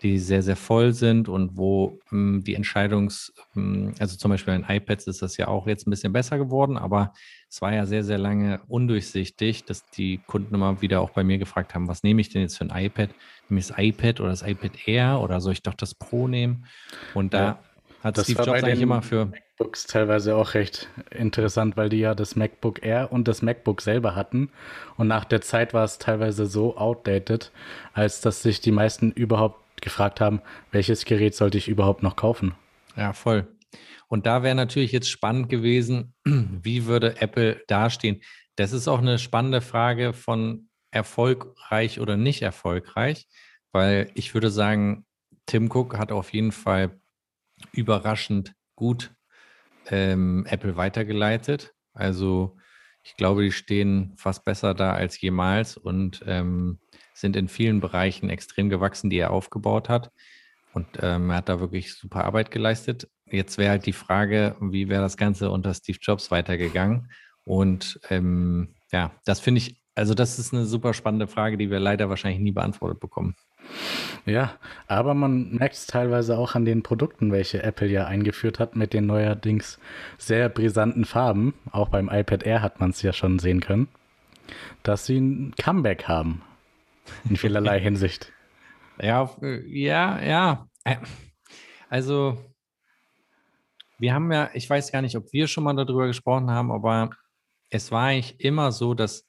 die 0.03 0.19
sehr, 0.19 0.43
sehr 0.43 0.57
voll 0.57 0.93
sind 0.93 1.29
und 1.29 1.57
wo 1.57 2.01
ähm, 2.11 2.43
die 2.45 2.57
Entscheidungs-, 2.57 3.33
ähm, 3.55 3.95
also 4.01 4.17
zum 4.17 4.33
Beispiel 4.33 4.55
in 4.55 4.65
iPads 4.69 5.07
ist 5.07 5.23
das 5.23 5.37
ja 5.37 5.47
auch 5.47 5.69
jetzt 5.69 5.87
ein 5.87 5.91
bisschen 5.91 6.13
besser 6.13 6.37
geworden, 6.37 6.77
aber 6.79 7.13
es 7.49 7.63
war 7.63 7.73
ja 7.73 7.87
sehr, 7.87 8.03
sehr 8.03 8.19
lange 8.19 8.61
undurchsichtig, 8.67 9.67
dass 9.67 9.89
die 9.91 10.19
Kunden 10.27 10.53
immer 10.53 10.83
wieder 10.83 11.01
auch 11.01 11.11
bei 11.11 11.23
mir 11.23 11.39
gefragt 11.39 11.77
haben, 11.77 11.87
was 11.87 12.03
nehme 12.03 12.21
ich 12.23 12.29
denn 12.29 12.43
jetzt 12.43 12.59
für 12.59 12.65
ein 12.65 12.85
iPad? 12.87 13.11
Nehme 13.49 13.61
ich 13.61 13.69
das 13.69 13.79
iPad 13.79 14.21
oder 14.21 14.31
das 14.31 14.43
iPad 14.43 14.73
Air 14.89 15.21
oder 15.21 15.41
soll 15.41 15.53
ich 15.53 15.63
doch 15.63 15.75
das 15.75 15.95
Pro 15.95 16.27
nehmen? 16.27 16.67
Und 17.15 17.35
da 17.35 17.41
ja. 17.41 17.59
Hat 18.03 18.17
das 18.17 18.25
Steve 18.25 18.43
Jobs 18.45 18.63
eigentlich 18.63 18.81
immer 18.81 19.03
für 19.03 19.27
MacBooks 19.27 19.87
teilweise 19.87 20.37
auch 20.37 20.55
recht 20.55 20.89
interessant, 21.11 21.77
weil 21.77 21.89
die 21.89 21.99
ja 21.99 22.15
das 22.15 22.37
MacBook 22.37 22.85
Air 22.85 23.13
und 23.13 23.27
das 23.27 23.43
MacBook 23.43 23.81
selber 23.81 24.15
hatten. 24.15 24.51
Und 24.97 25.09
nach 25.09 25.25
der 25.25 25.41
Zeit 25.41 25.75
war 25.75 25.85
es 25.85 25.99
teilweise 25.99 26.47
so 26.47 26.77
outdated, 26.77 27.51
als 27.93 28.21
dass 28.21 28.43
sich 28.43 28.61
die 28.61 28.71
meisten 28.71 29.11
überhaupt 29.11 29.83
gefragt 29.83 30.21
haben, 30.21 30.41
welches 30.71 31.05
Gerät 31.05 31.35
sollte 31.35 31.59
ich 31.59 31.69
überhaupt 31.69 32.03
noch 32.03 32.17
kaufen. 32.17 32.55
Ja, 32.97 33.13
voll. 33.13 33.47
Und 34.09 34.27
da 34.27 34.43
wäre 34.43 34.55
natürlich 34.55 34.93
jetzt 34.93 35.11
spannend 35.11 35.49
gewesen, 35.49 36.15
wie 36.25 36.87
würde 36.87 37.21
Apple 37.21 37.63
dastehen. 37.67 38.23
das 38.57 38.73
ist 38.73 38.89
auch 38.89 38.99
eine 38.99 39.19
spannende 39.19 39.61
Frage 39.61 40.13
von 40.13 40.69
erfolgreich 40.91 42.01
oder 42.01 42.17
nicht 42.17 42.43
erfolgreich, 42.43 43.29
weil 43.73 44.11
ich 44.15 44.35
würde 44.35 44.51
sagen, 44.51 45.05
Tim 45.47 45.71
Cook 45.71 45.99
hat 45.99 46.13
auf 46.13 46.33
jeden 46.33 46.53
Fall 46.53 46.99
überraschend 47.73 48.55
gut 48.75 49.13
ähm, 49.91 50.47
Apple 50.49 50.77
weitergeleitet. 50.77 51.75
Also 51.93 52.57
ich 53.03 53.17
glaube, 53.17 53.43
die 53.43 53.53
stehen 53.53 54.13
fast 54.17 54.45
besser 54.45 54.75
da 54.75 54.93
als 54.93 55.21
jemals 55.21 55.77
und 55.77 56.23
ähm, 56.27 56.79
sind 57.15 57.37
in 57.37 57.49
vielen 57.49 57.81
Bereichen 57.81 58.31
extrem 58.31 58.69
gewachsen, 58.69 59.11
die 59.11 59.19
er 59.19 59.31
aufgebaut 59.31 59.89
hat. 59.89 60.13
Und 60.75 60.87
ähm, 61.01 61.31
er 61.31 61.37
hat 61.37 61.49
da 61.49 61.61
wirklich 61.61 61.95
super 61.95 62.25
Arbeit 62.25 62.51
geleistet. 62.51 63.09
Jetzt 63.27 63.59
wäre 63.59 63.71
halt 63.71 63.87
die 63.87 63.93
Frage, 63.93 64.57
wie 64.61 64.89
wäre 64.89 65.03
das 65.03 65.17
Ganze 65.17 65.51
unter 65.51 65.75
Steve 65.75 65.99
Jobs 66.01 66.31
weitergegangen? 66.31 67.11
Und 67.45 67.99
ähm, 68.11 68.75
ja, 68.93 69.13
das 69.25 69.41
finde 69.41 69.59
ich, 69.59 69.83
also 69.99 70.15
das 70.15 70.39
ist 70.39 70.55
eine 70.55 70.65
super 70.65 70.95
spannende 70.95 71.27
Frage, 71.27 71.59
die 71.59 71.71
wir 71.71 71.81
leider 71.81 72.09
wahrscheinlich 72.09 72.41
nie 72.41 72.53
beantwortet 72.53 73.01
bekommen. 73.01 73.35
Ja, 74.27 74.55
aber 74.87 75.13
man 75.13 75.57
merkt 75.57 75.75
es 75.75 75.89
teilweise 75.89 76.39
auch 76.39 76.55
an 76.55 76.65
den 76.65 76.85
Produkten, 76.85 77.33
welche 77.33 77.65
Apple 77.65 77.89
ja 77.89 78.07
eingeführt 78.07 78.61
hat 78.61 78.77
mit 78.77 78.93
den 78.93 79.07
neuerdings 79.07 79.81
sehr 80.17 80.49
brisanten 80.49 81.05
Farben. 81.05 81.53
Auch 81.73 81.89
beim 81.89 82.09
iPad 82.09 82.45
Air 82.45 82.63
hat 82.63 82.79
man 82.79 82.91
es 82.91 83.03
ja 83.03 83.13
schon 83.13 83.41
sehen 83.41 83.61
können, 83.61 83.89
dass 84.85 85.05
sie 85.05 85.19
ein 85.19 85.55
Comeback 85.61 86.05
haben. 86.05 86.43
In 87.29 87.37
vielerlei 87.37 87.81
Hinsicht. 87.81 88.33
Ja, 89.03 89.35
ja, 89.67 90.23
ja. 90.23 90.69
Also, 91.91 92.39
wir 93.99 94.15
haben 94.15 94.31
ja, 94.31 94.51
ich 94.55 94.71
weiß 94.71 94.93
gar 94.93 95.03
nicht, 95.03 95.17
ob 95.17 95.33
wir 95.33 95.49
schon 95.49 95.65
mal 95.65 95.75
darüber 95.75 96.07
gesprochen 96.07 96.51
haben, 96.51 96.71
aber 96.71 97.11
es 97.69 97.91
war 97.91 98.05
eigentlich 98.05 98.41
immer 98.41 98.71
so, 98.71 98.95
dass 98.95 99.28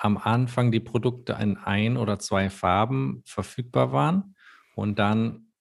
am 0.00 0.16
Anfang 0.16 0.72
die 0.72 0.80
Produkte 0.80 1.36
in 1.40 1.58
ein 1.58 1.96
oder 1.98 2.18
zwei 2.18 2.48
Farben 2.48 3.22
verfügbar 3.26 3.92
waren 3.92 4.34
und 4.74 4.98
dann 4.98 5.52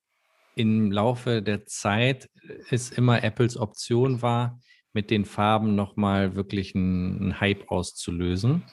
im 0.55 0.91
Laufe 0.91 1.41
der 1.41 1.65
Zeit 1.65 2.29
es 2.69 2.89
immer 2.89 3.24
Apples 3.24 3.58
Option 3.58 4.22
war, 4.22 4.60
mit 4.93 5.12
den 5.12 5.25
Farben 5.25 5.75
nochmal 5.75 6.36
wirklich 6.36 6.74
einen, 6.74 7.39
Hype 7.39 7.69
auszulösen. 7.69 8.63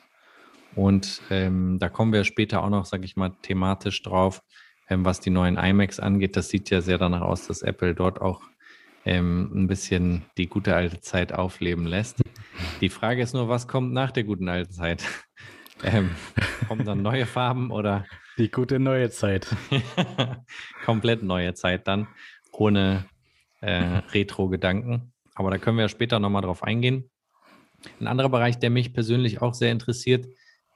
Und 0.74 1.20
ähm, 1.30 1.78
da 1.78 1.88
kommen 1.88 2.12
wir 2.12 2.24
später 2.24 2.62
auch 2.62 2.70
noch, 2.70 2.86
sage 2.86 3.04
ich 3.04 3.16
mal, 3.16 3.34
thematisch 3.42 4.02
drauf, 4.02 4.42
ähm, 4.88 5.04
was 5.04 5.20
die 5.20 5.30
neuen 5.30 5.56
iMacs 5.56 6.00
angeht. 6.00 6.36
Das 6.36 6.48
sieht 6.48 6.70
ja 6.70 6.80
sehr 6.80 6.98
danach 6.98 7.22
aus, 7.22 7.46
dass 7.46 7.62
Apple 7.62 7.94
dort 7.94 8.20
auch 8.20 8.42
ähm, 9.04 9.50
ein 9.54 9.66
bisschen 9.66 10.24
die 10.36 10.48
gute 10.48 10.74
alte 10.74 11.00
Zeit 11.00 11.32
aufleben 11.32 11.86
lässt. 11.86 12.22
Die 12.80 12.88
Frage 12.88 13.22
ist 13.22 13.34
nur, 13.34 13.48
was 13.48 13.68
kommt 13.68 13.92
nach 13.92 14.10
der 14.10 14.24
guten 14.24 14.48
alten 14.48 14.72
Zeit? 14.72 15.04
Ähm, 15.84 16.10
kommen 16.68 16.84
dann 16.84 17.02
neue 17.02 17.26
Farben 17.26 17.70
oder? 17.70 18.06
Die 18.38 18.50
gute 18.50 18.78
neue 18.78 19.10
Zeit. 19.10 19.46
Komplett 20.84 21.22
neue 21.22 21.54
Zeit 21.54 21.86
dann, 21.88 22.08
ohne 22.52 23.04
äh, 23.60 24.00
Retro-Gedanken. 24.12 25.12
Aber 25.34 25.50
da 25.50 25.58
können 25.58 25.78
wir 25.78 25.88
später 25.88 26.18
nochmal 26.18 26.42
drauf 26.42 26.62
eingehen. 26.62 27.10
Ein 28.00 28.06
anderer 28.06 28.28
Bereich, 28.28 28.58
der 28.58 28.70
mich 28.70 28.92
persönlich 28.92 29.42
auch 29.42 29.54
sehr 29.54 29.72
interessiert, 29.72 30.26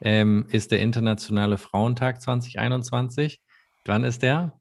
ähm, 0.00 0.46
ist 0.50 0.70
der 0.70 0.80
Internationale 0.80 1.58
Frauentag 1.58 2.20
2021. 2.20 3.40
Wann 3.84 4.04
ist 4.04 4.22
der? 4.22 4.58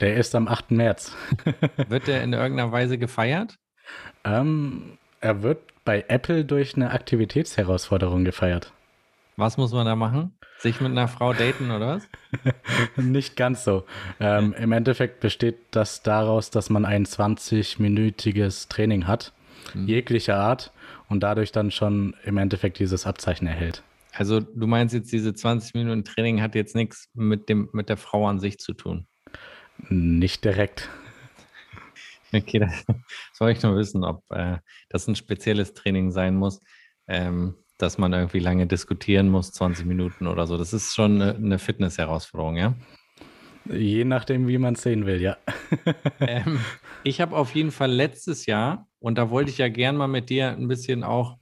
Der 0.00 0.16
ist 0.16 0.34
am 0.34 0.48
8. 0.48 0.70
März. 0.70 1.14
wird 1.88 2.06
der 2.06 2.22
in 2.22 2.32
irgendeiner 2.32 2.72
Weise 2.72 2.98
gefeiert? 2.98 3.56
Ähm, 4.24 4.98
er 5.20 5.42
wird 5.42 5.58
bei 5.84 6.04
Apple 6.08 6.44
durch 6.44 6.76
eine 6.76 6.90
Aktivitätsherausforderung 6.90 8.24
gefeiert. 8.24 8.72
Was 9.38 9.56
muss 9.56 9.70
man 9.70 9.86
da 9.86 9.94
machen? 9.94 10.32
Sich 10.58 10.80
mit 10.80 10.90
einer 10.90 11.06
Frau 11.06 11.32
daten 11.32 11.70
oder 11.70 11.94
was? 11.94 12.08
Nicht 12.96 13.36
ganz 13.36 13.62
so. 13.62 13.84
Ähm, 14.18 14.52
Im 14.58 14.72
Endeffekt 14.72 15.20
besteht 15.20 15.58
das 15.70 16.02
daraus, 16.02 16.50
dass 16.50 16.70
man 16.70 16.84
ein 16.84 17.06
20-minütiges 17.06 18.68
Training 18.68 19.06
hat, 19.06 19.32
mhm. 19.74 19.86
jeglicher 19.86 20.38
Art, 20.38 20.72
und 21.08 21.22
dadurch 21.22 21.52
dann 21.52 21.70
schon 21.70 22.16
im 22.24 22.36
Endeffekt 22.36 22.80
dieses 22.80 23.06
Abzeichen 23.06 23.46
erhält. 23.46 23.84
Also 24.12 24.40
du 24.40 24.66
meinst 24.66 24.92
jetzt, 24.92 25.12
diese 25.12 25.32
20 25.32 25.74
Minuten 25.74 26.02
Training 26.02 26.42
hat 26.42 26.56
jetzt 26.56 26.74
nichts 26.74 27.08
mit, 27.14 27.48
dem, 27.48 27.68
mit 27.72 27.88
der 27.88 27.96
Frau 27.96 28.26
an 28.26 28.40
sich 28.40 28.58
zu 28.58 28.74
tun? 28.74 29.06
Nicht 29.88 30.44
direkt. 30.44 30.88
Okay, 32.30 32.58
das 32.58 32.84
soll 33.32 33.52
ich 33.52 33.62
nur 33.62 33.74
wissen, 33.76 34.04
ob 34.04 34.22
äh, 34.30 34.58
das 34.90 35.08
ein 35.08 35.16
spezielles 35.16 35.72
Training 35.72 36.10
sein 36.10 36.36
muss. 36.36 36.60
Ähm, 37.06 37.54
dass 37.78 37.96
man 37.96 38.12
irgendwie 38.12 38.40
lange 38.40 38.66
diskutieren 38.66 39.28
muss, 39.28 39.52
20 39.52 39.86
Minuten 39.86 40.26
oder 40.26 40.46
so. 40.46 40.58
Das 40.58 40.72
ist 40.72 40.94
schon 40.94 41.22
eine, 41.22 41.58
Fitness-Herausforderung, 41.58 42.56
ja? 42.56 42.74
Je 43.70 44.04
nachdem, 44.04 44.48
wie 44.48 44.58
man 44.58 44.74
es 44.74 44.82
sehen 44.82 45.06
will, 45.06 45.20
ja. 45.20 45.36
ähm, 46.20 46.58
ich 47.04 47.20
habe 47.20 47.36
auf 47.36 47.54
jeden 47.54 47.70
Fall 47.70 47.92
letztes 47.92 48.46
Jahr, 48.46 48.88
und 48.98 49.16
da 49.16 49.30
wollte 49.30 49.50
ich 49.50 49.58
ja 49.58 49.68
gern 49.68 49.96
mal 49.96 50.08
mit 50.08 50.28
dir 50.30 50.50
ein 50.50 50.68
bisschen 50.68 51.04
auch 51.04 51.38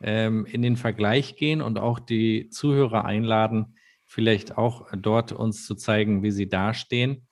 ähm, 0.00 0.44
in 0.46 0.62
den 0.62 0.76
Vergleich 0.76 1.36
gehen 1.36 1.62
und 1.62 1.78
auch 1.78 1.98
die 1.98 2.50
Zuhörer 2.50 3.04
einladen, 3.04 3.74
vielleicht 4.04 4.58
auch 4.58 4.88
dort 4.96 5.32
uns 5.32 5.66
zu 5.66 5.74
zeigen, 5.74 6.22
wie 6.22 6.30
sie 6.30 6.48
dastehen. 6.48 7.26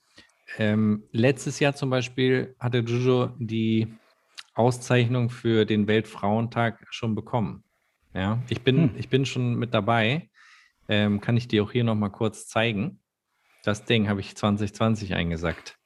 Ähm, 0.58 1.04
letztes 1.12 1.60
Jahr 1.60 1.74
zum 1.74 1.90
Beispiel 1.90 2.54
hatte 2.58 2.78
Jojo 2.78 3.30
die 3.38 3.88
Auszeichnung 4.54 5.28
für 5.28 5.64
den 5.64 5.86
Weltfrauentag 5.86 6.86
schon 6.90 7.14
bekommen. 7.14 7.65
Ja, 8.16 8.38
ich 8.48 8.62
bin, 8.62 8.76
hm. 8.76 8.90
ich 8.96 9.10
bin 9.10 9.26
schon 9.26 9.56
mit 9.56 9.74
dabei. 9.74 10.30
Ähm, 10.88 11.20
kann 11.20 11.36
ich 11.36 11.48
dir 11.48 11.62
auch 11.62 11.70
hier 11.70 11.84
nochmal 11.84 12.10
kurz 12.10 12.46
zeigen. 12.48 13.00
Das 13.62 13.84
Ding 13.84 14.08
habe 14.08 14.20
ich 14.20 14.34
2020 14.34 15.14
eingesackt. 15.14 15.76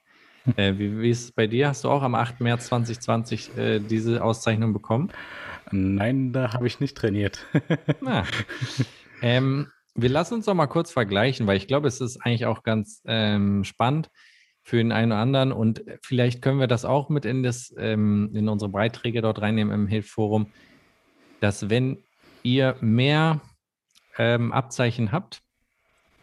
Hm. 0.44 0.54
Äh, 0.56 0.78
wie, 0.78 1.00
wie, 1.00 1.10
ist 1.10 1.24
es 1.24 1.32
bei 1.32 1.48
dir? 1.48 1.68
Hast 1.68 1.82
du 1.82 1.90
auch 1.90 2.02
am 2.02 2.14
8. 2.14 2.40
März 2.40 2.66
2020 2.66 3.56
äh, 3.58 3.80
diese 3.80 4.22
Auszeichnung 4.22 4.72
bekommen? 4.72 5.10
Nein, 5.72 6.32
da 6.32 6.52
habe 6.52 6.68
ich 6.68 6.78
nicht 6.78 6.96
trainiert. 6.96 7.44
Na, 8.00 8.24
ähm, 9.22 9.66
wir 9.96 10.08
lassen 10.08 10.34
uns 10.34 10.46
doch 10.46 10.54
mal 10.54 10.68
kurz 10.68 10.92
vergleichen, 10.92 11.48
weil 11.48 11.56
ich 11.56 11.66
glaube, 11.66 11.88
es 11.88 12.00
ist 12.00 12.18
eigentlich 12.24 12.46
auch 12.46 12.62
ganz 12.62 13.02
ähm, 13.06 13.64
spannend 13.64 14.08
für 14.62 14.76
den 14.76 14.92
einen 14.92 15.10
oder 15.10 15.20
anderen 15.20 15.52
und 15.52 15.82
vielleicht 16.02 16.42
können 16.42 16.60
wir 16.60 16.68
das 16.68 16.84
auch 16.84 17.08
mit 17.08 17.24
in, 17.24 17.42
das, 17.42 17.74
ähm, 17.76 18.30
in 18.34 18.48
unsere 18.48 18.70
Beiträge 18.70 19.20
dort 19.20 19.40
reinnehmen 19.40 19.74
im 19.74 19.86
Hilfforum, 19.88 20.52
dass 21.40 21.70
wenn 21.70 21.98
ihr 22.42 22.76
mehr 22.80 23.40
ähm, 24.18 24.52
Abzeichen 24.52 25.12
habt, 25.12 25.42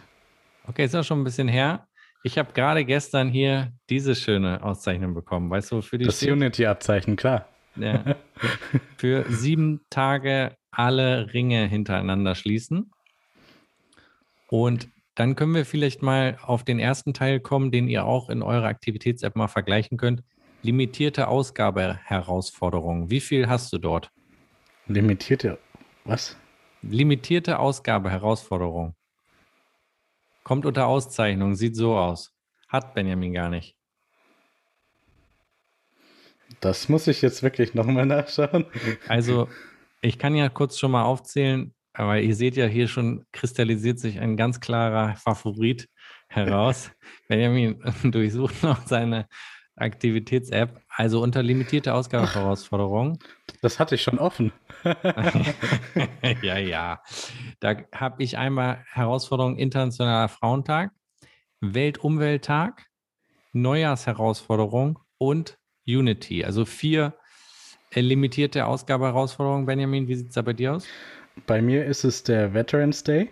Okay, 0.67 0.85
ist 0.85 0.93
ja 0.93 1.03
schon 1.03 1.21
ein 1.21 1.23
bisschen 1.23 1.47
her. 1.47 1.87
Ich 2.23 2.37
habe 2.37 2.51
gerade 2.53 2.85
gestern 2.85 3.29
hier 3.29 3.73
diese 3.89 4.13
schöne 4.15 4.63
Auszeichnung 4.63 5.13
bekommen. 5.13 5.49
Weißt 5.49 5.71
du, 5.71 5.81
für 5.81 5.97
die 5.97 6.05
Das 6.05 6.21
Unity-Abzeichen, 6.23 7.17
klar. 7.17 7.49
Ja. 7.75 8.15
Für 8.97 9.25
sieben 9.29 9.81
Tage 9.89 10.55
alle 10.71 11.33
Ringe 11.33 11.67
hintereinander 11.67 12.35
schließen. 12.35 12.91
Und 14.47 14.87
dann 15.15 15.35
können 15.35 15.55
wir 15.55 15.65
vielleicht 15.65 16.01
mal 16.01 16.37
auf 16.41 16.63
den 16.63 16.77
ersten 16.77 17.13
Teil 17.13 17.39
kommen, 17.39 17.71
den 17.71 17.87
ihr 17.87 18.05
auch 18.05 18.29
in 18.29 18.41
eurer 18.41 18.67
Aktivitäts-App 18.67 19.35
mal 19.35 19.47
vergleichen 19.47 19.97
könnt. 19.97 20.23
Limitierte 20.61 21.29
Ausgabe-Herausforderungen. 21.29 23.09
Wie 23.09 23.21
viel 23.21 23.47
hast 23.47 23.71
du 23.71 23.77
dort? 23.77 24.11
Limitierte, 24.87 25.57
was? 26.03 26.37
Limitierte 26.81 27.59
Ausgabe-Herausforderung. 27.59 28.95
Kommt 30.43 30.65
unter 30.65 30.87
Auszeichnung, 30.87 31.55
sieht 31.55 31.75
so 31.75 31.97
aus. 31.97 32.33
Hat 32.67 32.93
Benjamin 32.93 33.33
gar 33.33 33.49
nicht. 33.49 33.75
Das 36.59 36.89
muss 36.89 37.07
ich 37.07 37.21
jetzt 37.21 37.41
wirklich 37.41 37.73
nochmal 37.73 38.05
nachschauen. 38.07 38.65
Also, 39.07 39.47
ich 40.01 40.19
kann 40.19 40.35
ja 40.35 40.49
kurz 40.49 40.77
schon 40.77 40.91
mal 40.91 41.03
aufzählen, 41.03 41.74
aber 41.95 42.19
ihr 42.19 42.35
seht 42.35 42.55
ja 42.55 42.65
hier 42.65 42.87
schon 42.87 43.25
kristallisiert 43.31 43.99
sich 43.99 44.19
ein 44.19 44.37
ganz 44.37 44.59
klarer 44.59 45.15
Favorit. 45.15 45.87
heraus. 46.27 46.91
Benjamin 47.27 47.81
durchsucht 48.03 48.63
noch 48.63 48.85
seine 48.85 49.27
Aktivitäts-App, 49.77 50.81
also 50.89 51.21
unter 51.21 51.43
limitierte 51.43 51.93
Ausgabeherausforderungen. 51.93 53.19
Das 53.61 53.79
hatte 53.79 53.95
ich 53.95 54.03
schon 54.03 54.19
offen. 54.19 54.51
ja, 56.43 56.57
ja. 56.57 57.01
Da 57.59 57.75
habe 57.95 58.21
ich 58.21 58.37
einmal 58.37 58.83
Herausforderung 58.91 59.57
Internationaler 59.57 60.27
Frauentag, 60.27 60.91
Weltumwelttag, 61.61 62.85
Neujahrsherausforderung 63.53 64.99
und 65.17 65.57
Unity. 65.87 66.43
Also 66.43 66.65
vier 66.65 67.15
äh, 67.91 68.01
limitierte 68.01 68.65
Ausgabeherausforderungen. 68.65 69.65
Benjamin, 69.65 70.07
wie 70.07 70.15
sieht 70.15 70.27
es 70.27 70.35
da 70.35 70.41
bei 70.41 70.53
dir 70.53 70.75
aus? 70.75 70.85
Bei 71.47 71.61
mir 71.61 71.85
ist 71.85 72.03
es 72.03 72.23
der 72.23 72.53
Veterans 72.53 73.03
Day, 73.03 73.29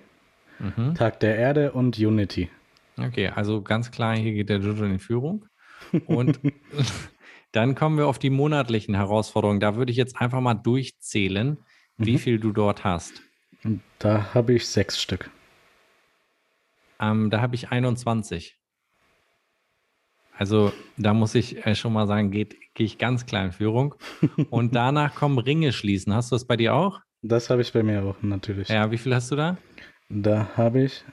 mhm. 0.60 0.96
Tag 0.96 1.20
der 1.20 1.38
Erde 1.38 1.72
und 1.72 1.98
Unity. 1.98 2.50
Okay, 2.98 3.30
also 3.30 3.62
ganz 3.62 3.92
klar, 3.92 4.16
hier 4.16 4.34
geht 4.34 4.50
der 4.50 4.60
Jojo 4.60 4.86
in 4.86 5.00
Führung. 5.00 5.46
Und 6.06 6.40
dann 7.52 7.76
kommen 7.76 7.98
wir 7.98 8.08
auf 8.08 8.20
die 8.20 8.30
monatlichen 8.30 8.96
Herausforderungen. 8.96 9.60
Da 9.60 9.76
würde 9.76 9.92
ich 9.92 9.98
jetzt 9.98 10.20
einfach 10.22 10.42
mal 10.42 10.54
durchzählen, 10.54 11.58
wie 11.98 12.14
mhm. 12.14 12.20
viel 12.20 12.40
du 12.40 12.52
dort 12.52 12.84
hast. 12.84 13.22
Da 14.00 14.34
habe 14.34 14.54
ich 14.54 14.68
sechs 14.68 15.02
Stück. 15.02 15.30
Ähm, 17.00 17.30
da 17.30 17.42
habe 17.42 17.56
ich 17.56 17.70
21. 17.70 18.58
Also 20.38 20.74
da 20.98 21.14
muss 21.14 21.36
ich 21.36 21.66
äh, 21.66 21.76
schon 21.76 21.94
mal 21.94 22.08
sagen, 22.08 22.32
gehe 22.32 22.48
ich 22.78 22.98
ganz 22.98 23.26
klar 23.26 23.46
in 23.46 23.52
Führung. 23.52 23.96
Und 24.50 24.76
danach 24.76 25.16
kommen 25.16 25.38
Ringe 25.38 25.72
schließen. 25.74 26.14
Hast 26.14 26.32
du 26.32 26.36
das 26.36 26.46
bei 26.46 26.58
dir 26.58 26.74
auch? 26.76 27.02
Das 27.24 27.50
habe 27.50 27.62
ich 27.62 27.72
bei 27.72 27.84
mir 27.84 28.04
auch, 28.04 28.22
natürlich. 28.22 28.68
Ja, 28.68 28.92
wie 28.92 28.98
viel 28.98 29.16
hast 29.16 29.32
du 29.32 29.38
da? 29.38 29.58
Da 30.10 30.50
habe 30.58 30.84
ich 30.84 31.06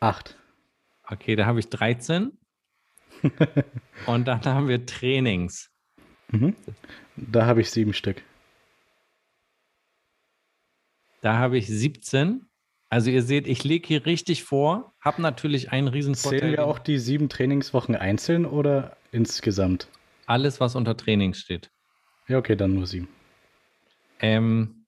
acht. 0.00 0.36
Okay, 1.08 1.36
da 1.36 1.46
habe 1.46 1.60
ich 1.60 1.70
13. 1.70 2.36
Und 4.06 4.26
dann 4.26 4.44
haben 4.44 4.66
wir 4.66 4.84
Trainings. 4.84 5.70
Mhm. 6.28 6.56
Da 7.16 7.46
habe 7.46 7.60
ich 7.60 7.70
sieben 7.70 7.94
Stück. 7.94 8.22
Da 11.20 11.38
habe 11.38 11.56
ich 11.58 11.68
17. 11.68 12.46
Also 12.88 13.10
ihr 13.10 13.22
seht, 13.22 13.46
ich 13.46 13.62
lege 13.62 13.86
hier 13.86 14.06
richtig 14.06 14.42
vor, 14.42 14.92
habe 15.00 15.22
natürlich 15.22 15.70
einen 15.70 15.86
riesen 15.86 16.16
Vorteil. 16.16 16.40
Zählen 16.40 16.52
wir 16.52 16.66
auch 16.66 16.80
die 16.80 16.98
sieben 16.98 17.28
Trainingswochen 17.28 17.94
einzeln 17.94 18.44
oder 18.44 18.96
insgesamt? 19.12 19.88
Alles, 20.26 20.58
was 20.60 20.74
unter 20.74 20.96
Trainings 20.96 21.38
steht. 21.38 21.70
Ja, 22.28 22.38
okay, 22.38 22.56
dann 22.56 22.74
nur 22.74 22.86
sieben. 22.86 23.08
Ähm, 24.20 24.84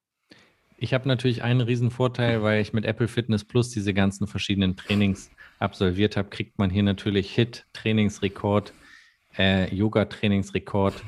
ich 0.76 0.94
habe 0.94 1.08
natürlich 1.08 1.42
einen 1.42 1.60
riesen 1.60 1.90
Vorteil, 1.90 2.42
weil 2.42 2.60
ich 2.60 2.72
mit 2.72 2.84
Apple 2.84 3.08
Fitness 3.08 3.44
Plus 3.44 3.70
diese 3.70 3.94
ganzen 3.94 4.26
verschiedenen 4.26 4.76
Trainings 4.76 5.30
absolviert 5.58 6.16
habe, 6.16 6.28
kriegt 6.28 6.58
man 6.58 6.70
hier 6.70 6.82
natürlich 6.82 7.34
Hit, 7.34 7.66
Trainingsrekord, 7.72 8.72
äh, 9.36 9.74
Yoga-Trainingsrekord, 9.74 11.02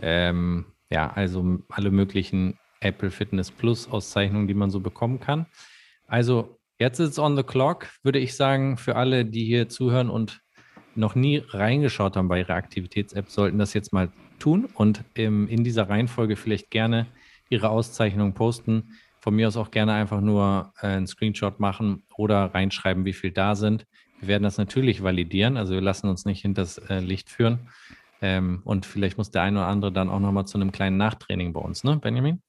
ähm, 0.00 0.66
ja, 0.90 1.10
also 1.12 1.60
alle 1.68 1.90
möglichen 1.90 2.58
Apple 2.80 3.10
Fitness 3.10 3.50
Plus 3.50 3.88
Auszeichnungen, 3.88 4.48
die 4.48 4.54
man 4.54 4.70
so 4.70 4.80
bekommen 4.80 5.20
kann. 5.20 5.46
Also 6.06 6.58
jetzt 6.78 6.98
ist 6.98 7.10
es 7.10 7.18
on 7.18 7.36
the 7.36 7.42
clock, 7.42 7.88
würde 8.02 8.18
ich 8.18 8.34
sagen, 8.34 8.76
für 8.76 8.96
alle, 8.96 9.24
die 9.24 9.44
hier 9.44 9.68
zuhören 9.68 10.10
und 10.10 10.42
noch 10.94 11.14
nie 11.14 11.42
reingeschaut 11.48 12.16
haben 12.16 12.28
bei 12.28 12.40
ihrer 12.40 12.54
Aktivitäts-App, 12.54 13.30
sollten 13.30 13.58
das 13.58 13.72
jetzt 13.72 13.92
mal 13.92 14.12
tun 14.42 14.68
und 14.74 15.04
im, 15.14 15.48
in 15.48 15.64
dieser 15.64 15.88
Reihenfolge 15.88 16.36
vielleicht 16.36 16.70
gerne 16.70 17.06
ihre 17.48 17.68
Auszeichnung 17.68 18.34
posten. 18.34 18.98
Von 19.20 19.36
mir 19.36 19.48
aus 19.48 19.56
auch 19.56 19.70
gerne 19.70 19.92
einfach 19.92 20.20
nur 20.20 20.72
äh, 20.80 20.88
einen 20.88 21.06
Screenshot 21.06 21.60
machen 21.60 22.02
oder 22.16 22.46
reinschreiben, 22.46 23.04
wie 23.04 23.12
viel 23.12 23.30
da 23.30 23.54
sind. 23.54 23.86
Wir 24.18 24.28
werden 24.28 24.42
das 24.42 24.58
natürlich 24.58 25.02
validieren, 25.02 25.56
also 25.56 25.74
wir 25.74 25.80
lassen 25.80 26.08
uns 26.08 26.24
nicht 26.24 26.42
hinters 26.42 26.78
äh, 26.78 27.00
Licht 27.00 27.30
führen. 27.30 27.70
Ähm, 28.20 28.62
und 28.64 28.86
vielleicht 28.86 29.18
muss 29.18 29.30
der 29.30 29.42
eine 29.42 29.60
oder 29.60 29.68
andere 29.68 29.92
dann 29.92 30.08
auch 30.08 30.20
nochmal 30.20 30.46
zu 30.46 30.58
einem 30.58 30.72
kleinen 30.72 30.96
Nachtraining 30.96 31.52
bei 31.52 31.60
uns, 31.60 31.84
ne, 31.84 31.96
Benjamin? 31.96 32.40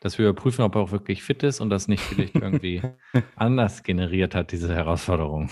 dass 0.00 0.18
wir 0.18 0.28
überprüfen, 0.28 0.62
ob 0.62 0.74
er 0.74 0.82
auch 0.82 0.92
wirklich 0.92 1.22
fit 1.22 1.42
ist 1.42 1.60
und 1.60 1.70
das 1.70 1.88
nicht 1.88 2.02
vielleicht 2.02 2.34
irgendwie 2.36 2.82
anders 3.34 3.82
generiert 3.82 4.34
hat, 4.34 4.52
diese 4.52 4.74
Herausforderung. 4.74 5.50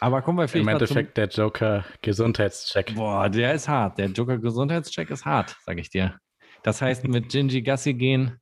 Aber 0.00 0.22
kommen 0.22 0.38
wir 0.38 0.48
vielleicht 0.48 0.68
Im 0.68 0.68
Endeffekt 0.68 1.16
der 1.16 1.28
Joker 1.28 1.84
Gesundheitscheck. 2.02 2.94
Boah, 2.94 3.28
der 3.28 3.54
ist 3.54 3.68
hart. 3.68 3.98
Der 3.98 4.06
Joker 4.08 4.38
Gesundheitscheck 4.38 5.10
ist 5.10 5.24
hart, 5.24 5.56
sag 5.64 5.78
ich 5.78 5.90
dir. 5.90 6.18
Das 6.62 6.82
heißt, 6.82 7.06
mit 7.08 7.30
Gingy 7.30 7.62
Gassi 7.62 7.94
gehen, 7.94 8.40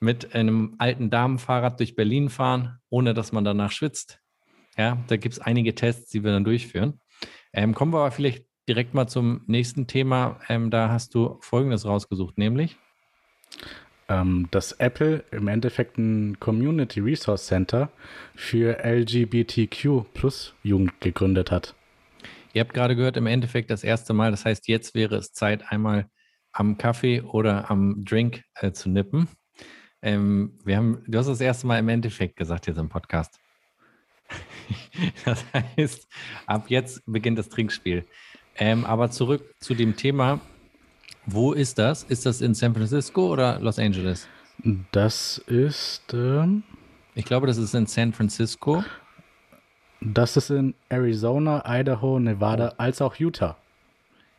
mit 0.00 0.34
einem 0.34 0.76
alten 0.78 1.10
Damenfahrrad 1.10 1.80
durch 1.80 1.96
Berlin 1.96 2.28
fahren, 2.28 2.78
ohne 2.90 3.14
dass 3.14 3.32
man 3.32 3.44
danach 3.44 3.72
schwitzt. 3.72 4.20
Ja, 4.76 4.98
da 5.08 5.16
gibt 5.16 5.34
es 5.34 5.40
einige 5.40 5.74
Tests, 5.74 6.10
die 6.10 6.22
wir 6.22 6.30
dann 6.30 6.44
durchführen. 6.44 7.00
Ähm, 7.52 7.74
kommen 7.74 7.92
wir 7.92 7.98
aber 7.98 8.12
vielleicht 8.12 8.44
direkt 8.68 8.94
mal 8.94 9.08
zum 9.08 9.42
nächsten 9.46 9.88
Thema. 9.88 10.38
Ähm, 10.48 10.70
da 10.70 10.90
hast 10.90 11.14
du 11.14 11.38
Folgendes 11.40 11.84
rausgesucht, 11.84 12.38
nämlich 12.38 12.76
ähm, 14.08 14.48
dass 14.50 14.72
Apple 14.72 15.24
im 15.30 15.48
Endeffekt 15.48 15.98
ein 15.98 16.40
Community 16.40 17.00
Resource 17.00 17.46
Center 17.46 17.90
für 18.34 18.78
LGBTQ 18.84 20.12
plus 20.14 20.54
Jugend 20.62 21.00
gegründet 21.00 21.50
hat. 21.50 21.74
Ihr 22.54 22.60
habt 22.60 22.74
gerade 22.74 22.96
gehört, 22.96 23.16
im 23.16 23.26
Endeffekt 23.26 23.70
das 23.70 23.84
erste 23.84 24.14
Mal. 24.14 24.30
Das 24.30 24.44
heißt, 24.44 24.68
jetzt 24.68 24.94
wäre 24.94 25.16
es 25.16 25.32
Zeit, 25.32 25.70
einmal 25.70 26.08
am 26.52 26.78
Kaffee 26.78 27.20
oder 27.20 27.70
am 27.70 28.04
Drink 28.04 28.42
äh, 28.54 28.72
zu 28.72 28.88
nippen. 28.88 29.28
Ähm, 30.00 30.58
wir 30.64 30.76
haben, 30.76 31.02
du 31.06 31.18
hast 31.18 31.26
das 31.26 31.40
erste 31.40 31.66
Mal 31.66 31.78
im 31.78 31.88
Endeffekt 31.88 32.36
gesagt 32.36 32.66
jetzt 32.66 32.78
im 32.78 32.88
Podcast. 32.88 33.38
das 35.24 35.44
heißt, 35.52 36.08
ab 36.46 36.66
jetzt 36.68 37.02
beginnt 37.06 37.38
das 37.38 37.48
Trinkspiel. 37.48 38.06
Ähm, 38.56 38.84
aber 38.84 39.10
zurück 39.10 39.54
zu 39.60 39.74
dem 39.74 39.96
Thema, 39.96 40.40
wo 41.30 41.52
ist 41.52 41.78
das? 41.78 42.04
Ist 42.04 42.24
das 42.24 42.40
in 42.40 42.54
San 42.54 42.74
Francisco 42.74 43.32
oder 43.32 43.60
Los 43.60 43.78
Angeles? 43.78 44.26
Das 44.92 45.38
ist. 45.46 46.14
Ähm, 46.14 46.62
ich 47.14 47.24
glaube, 47.24 47.46
das 47.46 47.58
ist 47.58 47.74
in 47.74 47.86
San 47.86 48.12
Francisco. 48.12 48.82
Das 50.00 50.36
ist 50.36 50.50
in 50.50 50.74
Arizona, 50.88 51.62
Idaho, 51.66 52.18
Nevada, 52.18 52.70
oh. 52.72 52.74
als 52.78 53.02
auch 53.02 53.16
Utah. 53.16 53.58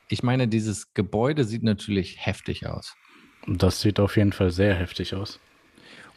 Ich 0.07 0.23
meine, 0.23 0.47
dieses 0.47 0.93
Gebäude 0.93 1.43
sieht 1.43 1.63
natürlich 1.63 2.25
heftig 2.25 2.65
aus. 2.65 2.95
Das 3.45 3.81
sieht 3.81 3.99
auf 3.99 4.17
jeden 4.17 4.33
Fall 4.33 4.49
sehr 4.49 4.73
heftig 4.73 5.13
aus. 5.13 5.39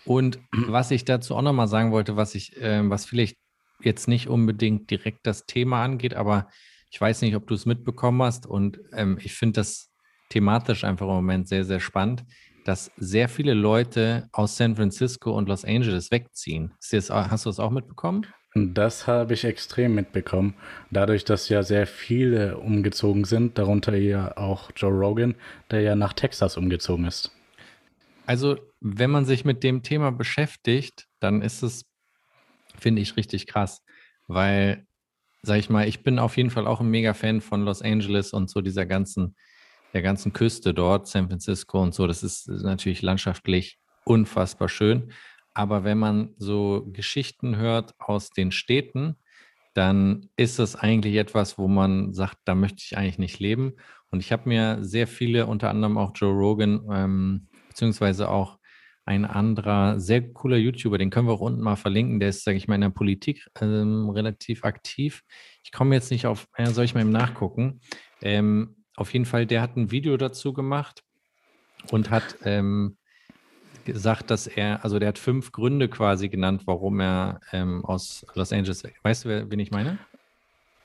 Und 0.05 0.39
was 0.53 0.91
ich 0.91 1.05
dazu 1.05 1.37
auch 1.37 1.43
nochmal 1.43 1.69
sagen 1.69 1.93
wollte, 1.93 2.17
was 2.17 2.35
ich, 2.35 2.57
äh, 2.57 2.89
was 2.89 3.05
vielleicht 3.05 3.37
jetzt 3.81 4.09
nicht 4.09 4.29
unbedingt 4.29 4.91
direkt 4.91 5.27
das 5.27 5.45
Thema 5.45 5.85
angeht, 5.85 6.15
aber 6.15 6.49
ich 6.91 7.01
weiß 7.01 7.23
nicht, 7.23 7.37
ob 7.37 7.47
du 7.47 7.55
es 7.55 7.67
mitbekommen 7.67 8.23
hast 8.23 8.47
und 8.47 8.81
ähm, 8.93 9.19
ich 9.21 9.35
finde 9.35 9.61
das 9.61 9.92
thematisch 10.33 10.83
einfach 10.83 11.07
im 11.07 11.15
Moment 11.15 11.47
sehr, 11.47 11.65
sehr 11.65 11.81
spannend, 11.81 12.25
dass 12.65 12.91
sehr 12.97 13.29
viele 13.29 13.53
Leute 13.53 14.29
aus 14.33 14.57
San 14.57 14.77
Francisco 14.77 15.33
und 15.33 15.49
Los 15.49 15.65
Angeles 15.65 16.11
wegziehen. 16.11 16.73
hast 16.81 17.45
du 17.45 17.51
das 17.51 17.61
auch 17.61 17.71
mitbekommen? 17.71 18.27
Das 18.55 19.07
habe 19.07 19.35
ich 19.35 19.45
extrem 19.45 19.95
mitbekommen. 19.95 20.55
Dadurch, 20.91 21.25
dass 21.25 21.49
ja 21.49 21.63
sehr 21.63 21.87
viele 21.87 22.59
umgezogen 22.59 23.25
sind, 23.25 23.59
darunter 23.59 23.95
ja 23.97 24.37
auch 24.37 24.71
Joe 24.77 24.93
Rogan, 24.93 25.35
der 25.71 25.83
ja 25.83 25.97
nach 25.97 26.13
Texas 26.13 26.57
umgezogen 26.57 27.07
ist. 27.07 27.31
Also, 28.27 28.57
wenn 28.81 29.11
man 29.11 29.25
sich 29.25 29.45
mit 29.45 29.63
dem 29.63 29.83
Thema 29.83 30.13
beschäftigt, 30.13 31.09
dann 31.21 31.43
ist 31.43 31.63
es, 31.63 31.85
finde 32.79 33.03
ich, 33.03 33.17
richtig 33.17 33.47
krass, 33.47 33.83
weil, 34.29 34.87
sag 35.43 35.59
ich 35.59 35.69
mal, 35.71 35.89
ich 35.89 36.03
bin 36.03 36.19
auf 36.19 36.37
jeden 36.37 36.51
Fall 36.51 36.67
auch 36.67 36.81
ein 36.81 36.91
Mega-Fan 36.91 37.41
von 37.41 37.65
Los 37.65 37.83
Angeles 37.83 38.33
und 38.33 38.49
so 38.49 38.61
dieser 38.61 38.87
ganzen 38.87 39.35
der 39.93 40.03
ganzen 40.03 40.33
Küste 40.33 40.75
dort, 40.75 41.07
San 41.07 41.29
Francisco 41.29 41.83
und 41.83 41.95
so. 41.95 42.07
Das 42.07 42.23
ist 42.23 42.49
natürlich 42.49 43.03
landschaftlich 43.03 43.79
unfassbar 44.05 44.69
schön. 44.69 45.13
Aber 45.55 45.85
wenn 45.85 45.99
man 45.99 46.35
so 46.39 46.87
Geschichten 46.93 47.57
hört 47.57 47.95
aus 47.99 48.31
den 48.31 48.53
Städten, 48.53 49.17
dann 49.75 50.29
ist 50.37 50.59
das 50.59 50.77
eigentlich 50.77 51.17
etwas, 51.17 51.59
wo 51.59 51.69
man 51.69 52.13
sagt, 52.13 52.39
da 52.45 52.55
möchte 52.55 52.83
ich 52.85 52.97
eigentlich 52.97 53.19
nicht 53.19 53.39
leben. 53.39 53.75
Und 54.11 54.21
ich 54.21 54.33
habe 54.33 54.49
mir 54.49 54.79
sehr 54.83 55.07
viele, 55.07 55.47
unter 55.47 55.71
anderem 55.71 55.97
auch 55.97 56.13
Joe 56.15 56.33
Rogan, 56.33 56.87
ähm, 56.91 57.49
beziehungsweise 57.69 58.29
auch 58.29 58.59
ein 59.05 59.25
anderer 59.25 59.99
sehr 59.99 60.33
cooler 60.33 60.59
YouTuber, 60.59 60.99
den 60.99 61.11
können 61.11 61.27
wir 61.27 61.33
auch 61.33 61.41
unten 61.41 61.61
mal 61.61 61.77
verlinken, 61.77 62.21
der 62.21 62.29
ist, 62.29 62.45
sage 62.45 62.57
ich 62.57 62.69
mal, 62.69 62.77
in 62.77 62.83
der 62.83 62.91
Politik 62.91 63.49
ähm, 63.61 64.11
relativ 64.11 64.65
aktiv. 64.65 65.23
Ich 65.65 65.73
komme 65.73 65.95
jetzt 65.95 66.11
nicht 66.11 66.27
auf, 66.27 66.47
äh, 66.57 66.67
soll 66.67 66.85
ich 66.85 66.95
mal 66.95 67.01
im 67.01 67.11
Nachgucken. 67.11 67.81
Ähm, 68.21 68.77
auf 68.97 69.13
jeden 69.13 69.25
Fall, 69.25 69.47
der 69.47 69.63
hat 69.63 69.77
ein 69.77 69.91
Video 69.91 70.17
dazu 70.17 70.53
gemacht 70.53 71.03
und 71.91 72.11
hat 72.11 72.37
ähm, 72.45 72.97
gesagt, 73.85 74.31
dass 74.31 74.47
er, 74.47 74.85
also 74.85 74.99
der 74.99 75.09
hat 75.09 75.19
fünf 75.19 75.53
Gründe 75.53 75.89
quasi 75.89 76.29
genannt, 76.29 76.63
warum 76.67 77.01
er 77.01 77.41
ähm, 77.53 77.85
aus 77.85 78.27
Los 78.35 78.53
Angeles, 78.53 78.85
weißt 79.03 79.25
du, 79.25 79.51
wen 79.51 79.59
ich 79.59 79.71
meine? 79.71 79.99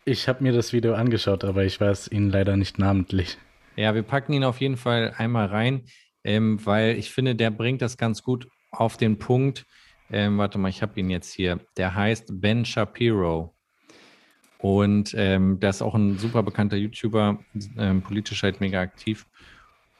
Ich 0.06 0.28
habe 0.28 0.44
mir 0.44 0.54
das 0.54 0.74
Video 0.74 0.94
angeschaut, 0.94 1.44
aber 1.44 1.66
ich 1.66 1.80
weiß 1.80 2.10
ihn 2.12 2.30
leider 2.30 2.56
nicht 2.56 2.80
namentlich. 2.80 3.38
Ja, 3.76 3.94
wir 3.94 4.04
packen 4.04 4.34
ihn 4.34 4.44
auf 4.44 4.62
jeden 4.62 4.78
Fall 4.78 5.14
einmal 5.18 5.48
rein, 5.48 5.84
ähm, 6.24 6.66
weil 6.66 6.98
ich 6.98 7.12
finde, 7.12 7.36
der 7.36 7.52
bringt 7.52 7.82
das 7.82 7.98
ganz 7.98 8.24
gut 8.24 8.48
auf 8.72 8.98
den 8.98 9.18
Punkt, 9.18 9.66
Ähm, 10.10 10.38
warte 10.38 10.58
mal, 10.58 10.70
ich 10.70 10.82
habe 10.82 10.98
ihn 11.00 11.10
jetzt 11.10 11.34
hier. 11.34 11.60
Der 11.76 11.94
heißt 11.94 12.40
Ben 12.40 12.64
Shapiro. 12.64 13.57
Und 14.60 15.14
ähm, 15.16 15.60
der 15.60 15.70
ist 15.70 15.82
auch 15.82 15.96
ein 15.96 16.18
super 16.18 16.44
bekannter 16.44 16.78
YouTuber, 16.78 17.40
ähm, 17.78 18.02
politisch 18.02 18.44
halt 18.44 18.60
mega 18.60 18.82
aktiv. 18.82 19.26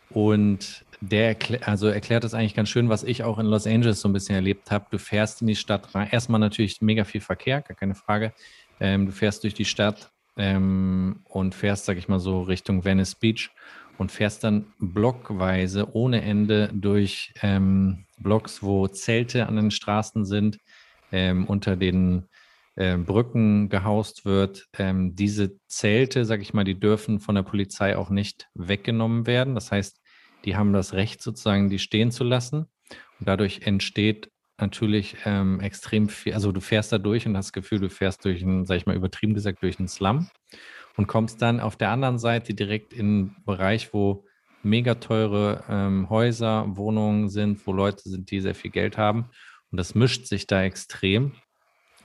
Und 0.10 0.86
der 1.00 1.28
erklär, 1.28 1.68
also 1.68 1.88
erklärt 1.88 2.24
das 2.24 2.34
eigentlich 2.34 2.56
ganz 2.56 2.70
schön, 2.70 2.90
was 2.90 3.04
ich 3.04 3.24
auch 3.24 3.38
in 3.38 3.46
Los 3.46 3.68
Angeles 3.68 4.02
so 4.02 4.10
ein 4.10 4.14
bisschen 4.14 4.36
erlebt 4.36 4.72
habe. 4.72 4.88
Du 4.90 4.98
fährst 4.98 5.42
in 5.42 5.48
die 5.48 5.56
Stadt 5.56 5.94
rein. 5.94 6.08
Erstmal 6.12 6.40
natürlich 6.40 6.82
mega 6.82 7.04
viel 7.04 7.22
Verkehr, 7.22 7.62
gar 7.62 7.76
keine 7.76 7.96
Frage. 7.96 8.34
Ähm, 8.80 9.06
du 9.06 9.12
fährst 9.12 9.44
durch 9.44 9.54
die 9.54 9.66
Stadt 9.66 10.12
ähm, 10.38 11.20
und 11.26 11.54
fährst, 11.54 11.86
sag 11.86 11.98
ich 11.98 12.08
mal 12.08 12.20
so, 12.20 12.42
Richtung 12.42 12.84
Venice 12.84 13.16
Beach 13.16 13.52
und 13.98 14.12
fährst 14.12 14.44
dann 14.44 14.68
blockweise 14.80 15.94
ohne 15.96 16.22
Ende 16.22 16.70
durch 16.74 17.34
ähm, 17.42 18.06
Blocks, 18.18 18.64
wo 18.64 18.88
Zelte 18.88 19.48
an 19.48 19.56
den 19.56 19.72
Straßen 19.72 20.26
sind, 20.26 20.60
ähm, 21.12 21.46
unter 21.46 21.76
den 21.76 22.24
äh, 22.78 22.96
Brücken 22.98 23.70
gehaust 23.70 24.24
wird. 24.24 24.68
Ähm, 24.78 25.16
diese 25.16 25.60
Zelte, 25.68 26.26
sag 26.26 26.42
ich 26.42 26.54
mal, 26.54 26.64
die 26.64 26.80
dürfen 26.80 27.20
von 27.20 27.36
der 27.36 27.44
Polizei 27.44 27.98
auch 27.98 28.10
nicht 28.10 28.48
weggenommen 28.54 29.28
werden. 29.28 29.56
Das 29.56 29.72
heißt, 29.72 30.00
die 30.46 30.56
haben 30.56 30.74
das 30.74 30.94
Recht 30.94 31.22
sozusagen, 31.22 31.70
die 31.70 31.80
stehen 31.80 32.12
zu 32.12 32.24
lassen. 32.24 32.68
Und 33.20 33.28
dadurch 33.28 33.62
entsteht 33.64 34.32
natürlich 34.60 35.18
ähm, 35.26 35.60
extrem 35.60 36.10
viel, 36.10 36.34
also 36.34 36.52
du 36.52 36.62
fährst 36.62 36.92
da 36.92 36.98
durch 36.98 37.26
und 37.28 37.36
hast 37.36 37.48
das 37.48 37.54
Gefühl, 37.54 37.80
du 37.80 37.90
fährst 37.90 38.24
durch 38.26 38.42
einen, 38.42 38.66
sag 38.66 38.78
ich 38.78 38.86
mal, 38.86 38.96
übertrieben 38.96 39.34
gesagt, 39.34 39.62
durch 39.62 39.78
einen 39.80 39.88
Slum 39.88 40.30
und 40.96 41.08
kommst 41.08 41.42
dann 41.42 41.60
auf 41.60 41.76
der 41.76 41.90
anderen 41.90 42.18
Seite 42.18 42.54
direkt 42.54 42.94
in 42.94 43.00
einen 43.00 43.36
Bereich, 43.46 43.94
wo 43.94 44.26
mega 44.64 44.96
teure 44.96 45.64
ähm, 45.70 46.10
Häuser, 46.10 46.66
Wohnungen 46.76 47.30
sind, 47.30 47.66
wo 47.68 47.72
Leute 47.72 48.10
sind, 48.10 48.32
die 48.32 48.42
sehr 48.42 48.56
viel 48.56 48.72
Geld 48.72 48.98
haben. 48.98 49.30
Und 49.72 49.78
das 49.78 49.96
mischt 49.96 50.26
sich 50.26 50.48
da 50.48 50.64
extrem. 50.64 51.34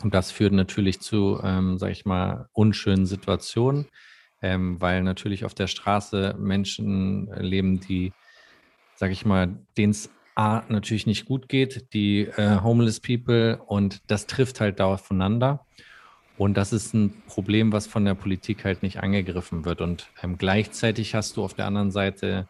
Und 0.02 0.14
das 0.14 0.30
führt 0.30 0.52
natürlich 0.52 1.00
zu, 1.00 1.40
ähm, 1.42 1.78
sag 1.78 1.90
ich 1.90 2.04
mal, 2.04 2.48
unschönen 2.52 3.06
Situationen, 3.06 3.86
ähm, 4.40 4.80
weil 4.80 5.02
natürlich 5.02 5.44
auf 5.44 5.54
der 5.54 5.68
Straße 5.68 6.34
Menschen 6.38 7.28
leben, 7.36 7.80
die, 7.80 8.12
sag 8.96 9.10
ich 9.10 9.24
mal, 9.24 9.56
denen 9.76 9.92
es 9.92 10.10
natürlich 10.34 11.06
nicht 11.06 11.26
gut 11.26 11.48
geht, 11.48 11.92
die 11.92 12.22
äh, 12.22 12.60
Homeless 12.62 13.00
People, 13.00 13.62
und 13.66 14.00
das 14.06 14.26
trifft 14.26 14.60
halt 14.60 14.80
da 14.80 14.86
aufeinander. 14.86 15.66
Und 16.38 16.56
das 16.56 16.72
ist 16.72 16.94
ein 16.94 17.22
Problem, 17.26 17.72
was 17.72 17.86
von 17.86 18.04
der 18.04 18.14
Politik 18.14 18.64
halt 18.64 18.82
nicht 18.82 19.00
angegriffen 19.00 19.64
wird. 19.64 19.80
Und 19.80 20.08
ähm, 20.22 20.38
gleichzeitig 20.38 21.14
hast 21.14 21.36
du 21.36 21.44
auf 21.44 21.54
der 21.54 21.66
anderen 21.66 21.90
Seite 21.90 22.48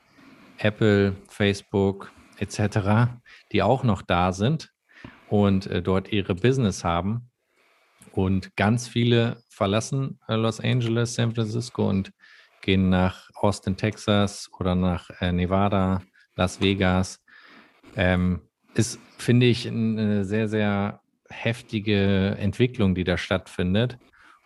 Apple, 0.59 1.17
Facebook 1.29 2.13
etc., 2.39 3.11
die 3.51 3.63
auch 3.63 3.83
noch 3.83 4.03
da 4.03 4.33
sind 4.33 4.73
und 5.29 5.67
äh, 5.67 5.83
dort 5.83 6.13
ihre 6.13 6.35
Business 6.35 6.85
haben. 6.85 7.32
Und 8.13 8.55
ganz 8.57 8.89
viele 8.89 9.43
verlassen 9.49 10.19
äh, 10.29 10.35
Los 10.35 10.61
Angeles, 10.61 11.15
San 11.15 11.35
Francisco 11.35 11.89
und 11.89 12.13
gehen 12.61 12.91
nach 12.91 13.31
Austin, 13.35 13.77
Texas 13.77 14.51
oder 14.59 14.75
nach 14.75 15.11
äh, 15.21 15.33
Nevada, 15.33 16.03
Las 16.37 16.61
Vegas 16.61 17.21
ähm, 17.97 18.41
ist, 18.75 18.99
finde 19.19 19.47
ich, 19.47 19.67
eine 19.67 20.25
sehr, 20.25 20.49
sehr 20.49 21.01
heftige 21.29 22.37
Entwicklung, 22.39 22.95
die 22.95 23.05
da 23.05 23.17
stattfindet. 23.17 23.99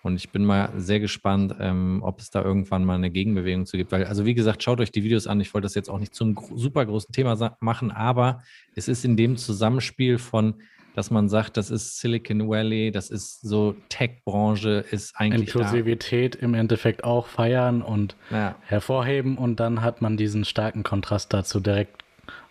Und 0.02 0.16
ich 0.16 0.30
bin 0.30 0.44
mal 0.44 0.70
sehr 0.76 1.00
gespannt, 1.00 1.56
ähm, 1.58 2.00
ob 2.02 2.20
es 2.20 2.30
da 2.30 2.40
irgendwann 2.42 2.84
mal 2.84 2.94
eine 2.94 3.10
Gegenbewegung 3.10 3.66
zu 3.66 3.76
gibt. 3.76 3.90
Weil, 3.90 4.04
also 4.04 4.24
wie 4.24 4.34
gesagt, 4.34 4.62
schaut 4.62 4.80
euch 4.80 4.92
die 4.92 5.02
Videos 5.02 5.26
an. 5.26 5.40
Ich 5.40 5.52
wollte 5.52 5.66
das 5.66 5.74
jetzt 5.74 5.90
auch 5.90 5.98
nicht 5.98 6.14
zum 6.14 6.38
super 6.54 6.86
großen 6.86 7.12
Thema 7.12 7.56
machen, 7.58 7.90
aber 7.90 8.42
es 8.76 8.86
ist 8.86 9.04
in 9.04 9.16
dem 9.16 9.36
Zusammenspiel 9.36 10.18
von, 10.18 10.62
dass 10.96 11.10
man 11.10 11.28
sagt, 11.28 11.58
das 11.58 11.70
ist 11.70 12.00
Silicon 12.00 12.48
Valley, 12.48 12.90
das 12.90 13.10
ist 13.10 13.42
so 13.42 13.76
Tech-Branche, 13.90 14.82
ist 14.90 15.14
eigentlich. 15.14 15.54
Inklusivität 15.54 16.36
da. 16.36 16.38
im 16.38 16.54
Endeffekt 16.54 17.04
auch 17.04 17.26
feiern 17.26 17.82
und 17.82 18.16
ja. 18.30 18.56
hervorheben 18.62 19.36
und 19.36 19.60
dann 19.60 19.82
hat 19.82 20.00
man 20.00 20.16
diesen 20.16 20.46
starken 20.46 20.84
Kontrast 20.84 21.34
dazu 21.34 21.60
direkt 21.60 22.02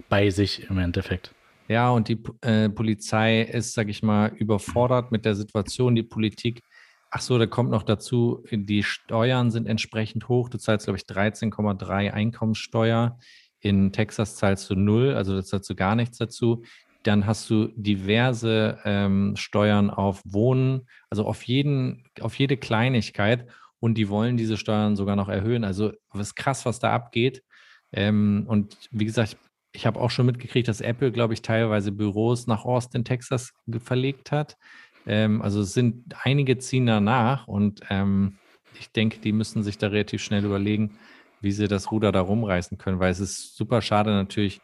bei 0.10 0.30
sich 0.30 0.70
im 0.70 0.78
Endeffekt. 0.78 1.34
Ja, 1.68 1.90
und 1.90 2.08
die 2.08 2.20
äh, 2.42 2.70
Polizei 2.70 3.42
ist, 3.42 3.74
sag 3.74 3.90
ich 3.90 4.04
mal, 4.04 4.32
überfordert 4.36 5.12
mit 5.12 5.26
der 5.26 5.34
Situation. 5.34 5.96
Die 5.96 6.04
Politik, 6.04 6.62
ach 7.10 7.22
so, 7.22 7.40
da 7.40 7.48
kommt 7.48 7.72
noch 7.72 7.82
dazu, 7.82 8.44
die 8.52 8.84
Steuern 8.84 9.50
sind 9.50 9.68
entsprechend 9.68 10.30
hoch. 10.30 10.50
Du 10.50 10.60
zahlst, 10.60 10.86
glaube 10.86 11.00
ich, 11.00 11.06
13,3 11.06 12.12
Einkommenssteuer. 12.12 13.18
In 13.60 13.92
Texas 13.92 14.36
zahlst 14.36 14.70
du 14.70 14.76
null, 14.76 15.16
also 15.16 15.36
das 15.36 15.50
dazu 15.50 15.74
gar 15.74 15.96
nichts 15.96 16.20
dazu. 16.20 16.62
Dann 17.06 17.28
hast 17.28 17.50
du 17.50 17.68
diverse 17.76 18.80
ähm, 18.84 19.36
Steuern 19.36 19.90
auf 19.90 20.22
Wohnen, 20.26 20.88
also 21.10 21.26
auf 21.26 21.44
jeden, 21.44 22.04
auf 22.20 22.38
jede 22.40 22.58
Kleinigkeit. 22.58 23.48
Und 23.80 23.96
die 23.96 24.10
wollen 24.10 24.38
diese 24.38 24.58
Steuern 24.58 24.96
sogar 24.96 25.16
noch 25.16 25.30
erhöhen. 25.30 25.64
Also 25.64 25.92
was 26.12 26.34
krass, 26.34 26.66
was 26.66 26.80
da 26.80 26.94
abgeht. 26.94 27.44
Ähm, 27.92 28.46
und 28.48 28.76
wie 28.90 29.06
gesagt, 29.06 29.38
ich 29.72 29.86
habe 29.86 30.00
auch 30.00 30.10
schon 30.10 30.26
mitgekriegt, 30.26 30.68
dass 30.68 30.82
Apple, 30.82 31.12
glaube 31.12 31.34
ich, 31.36 31.44
teilweise 31.44 31.92
Büros 31.92 32.48
nach 32.48 32.66
Austin, 32.66 33.06
Texas 33.06 33.54
verlegt 33.84 34.32
hat. 34.32 34.58
Ähm, 35.06 35.44
also 35.44 35.62
es 35.62 35.74
sind 35.74 36.16
einige 36.24 36.58
ziehen 36.58 36.88
danach 36.88 37.48
und 37.48 37.82
ähm, 37.90 38.38
ich 38.80 38.92
denke, 38.92 39.20
die 39.20 39.32
müssen 39.32 39.62
sich 39.62 39.78
da 39.78 39.88
relativ 39.88 40.24
schnell 40.24 40.44
überlegen, 40.44 40.98
wie 41.42 41.52
sie 41.52 41.68
das 41.68 41.92
Ruder 41.92 42.12
da 42.12 42.22
rumreißen 42.22 42.80
können, 42.80 43.00
weil 43.00 43.12
es 43.12 43.20
ist 43.20 43.56
super 43.56 43.84
schade 43.84 44.10
natürlich 44.10 44.62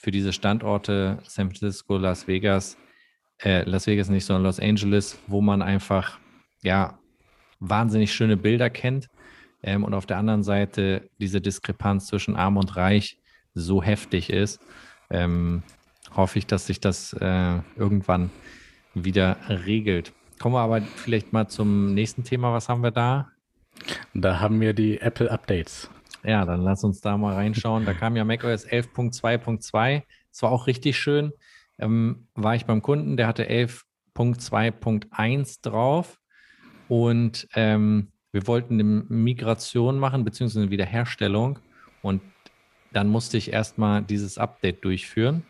für 0.00 0.10
diese 0.10 0.32
Standorte 0.32 1.18
San 1.24 1.50
Francisco, 1.50 1.98
Las 1.98 2.26
Vegas, 2.26 2.78
äh, 3.38 3.62
Las 3.64 3.86
Vegas 3.86 4.08
nicht, 4.08 4.24
sondern 4.24 4.44
Los 4.44 4.58
Angeles, 4.58 5.18
wo 5.26 5.42
man 5.42 5.60
einfach 5.60 6.18
ja 6.62 6.98
wahnsinnig 7.60 8.12
schöne 8.12 8.38
Bilder 8.38 8.70
kennt 8.70 9.08
ähm, 9.62 9.84
und 9.84 9.92
auf 9.92 10.06
der 10.06 10.16
anderen 10.16 10.42
Seite 10.42 11.10
diese 11.18 11.42
Diskrepanz 11.42 12.06
zwischen 12.06 12.34
Arm 12.34 12.56
und 12.56 12.76
Reich 12.76 13.18
so 13.52 13.82
heftig 13.82 14.30
ist, 14.30 14.60
ähm, 15.10 15.62
hoffe 16.16 16.38
ich, 16.38 16.46
dass 16.46 16.66
sich 16.66 16.80
das 16.80 17.12
äh, 17.12 17.58
irgendwann 17.76 18.30
wieder 18.94 19.36
regelt. 19.48 20.14
Kommen 20.38 20.54
wir 20.54 20.60
aber 20.60 20.80
vielleicht 20.80 21.34
mal 21.34 21.46
zum 21.48 21.92
nächsten 21.92 22.24
Thema. 22.24 22.54
Was 22.54 22.70
haben 22.70 22.82
wir 22.82 22.90
da? 22.90 23.28
Da 24.14 24.40
haben 24.40 24.60
wir 24.60 24.72
die 24.72 24.98
Apple 24.98 25.30
Updates. 25.30 25.90
Ja, 26.24 26.44
dann 26.44 26.60
lass 26.60 26.84
uns 26.84 27.00
da 27.00 27.16
mal 27.16 27.34
reinschauen. 27.34 27.86
Da 27.86 27.94
kam 27.94 28.16
ja 28.16 28.24
macOS 28.24 28.66
11.2.2. 28.66 30.02
Das 30.30 30.42
war 30.42 30.50
auch 30.50 30.66
richtig 30.66 30.98
schön. 30.98 31.32
Ähm, 31.78 32.26
war 32.34 32.54
ich 32.54 32.66
beim 32.66 32.82
Kunden, 32.82 33.16
der 33.16 33.26
hatte 33.26 33.48
11.2.1 33.48 35.62
drauf. 35.62 36.18
Und 36.88 37.48
ähm, 37.54 38.08
wir 38.32 38.46
wollten 38.46 38.74
eine 38.74 38.84
Migration 38.84 39.98
machen, 39.98 40.24
beziehungsweise 40.24 40.62
eine 40.62 40.70
Wiederherstellung. 40.70 41.58
Und 42.02 42.22
dann 42.92 43.08
musste 43.08 43.36
ich 43.36 43.52
erstmal 43.52 44.02
dieses 44.02 44.38
Update 44.38 44.84
durchführen, 44.84 45.44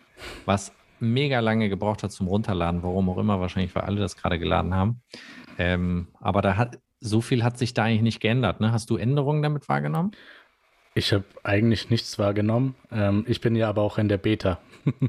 was 0.45 0.73
mega 1.01 1.41
lange 1.41 1.69
gebraucht 1.69 2.03
hat 2.03 2.13
zum 2.13 2.29
Runterladen, 2.29 2.83
warum 2.83 3.09
auch 3.09 3.19
immer, 3.19 3.41
wahrscheinlich, 3.41 3.75
weil 3.75 3.85
alle 3.85 4.01
das 4.01 4.17
gerade 4.17 4.39
geladen 4.39 4.75
haben. 4.75 5.03
Ähm, 5.59 6.09
aber 6.21 6.43
da 6.43 6.57
hat 6.57 6.79
so 7.01 7.23
viel 7.23 7.43
hat 7.43 7.59
sich 7.59 7.73
da 7.73 7.85
eigentlich 7.85 8.03
nicht 8.03 8.21
geändert. 8.21 8.61
Ne? 8.61 8.73
Hast 8.73 8.91
du 8.91 8.97
Änderungen 8.97 9.43
damit 9.43 9.69
wahrgenommen? 9.69 10.13
Ich 11.01 11.15
habe 11.15 11.25
eigentlich 11.43 11.89
nichts 11.89 12.19
wahrgenommen. 12.19 12.75
Ähm, 12.93 13.25
ich 13.27 13.41
bin 13.41 13.57
ja 13.57 13.71
aber 13.71 13.81
auch 13.81 13.97
in 13.97 14.11
der 14.11 14.19
Beta. 14.19 14.59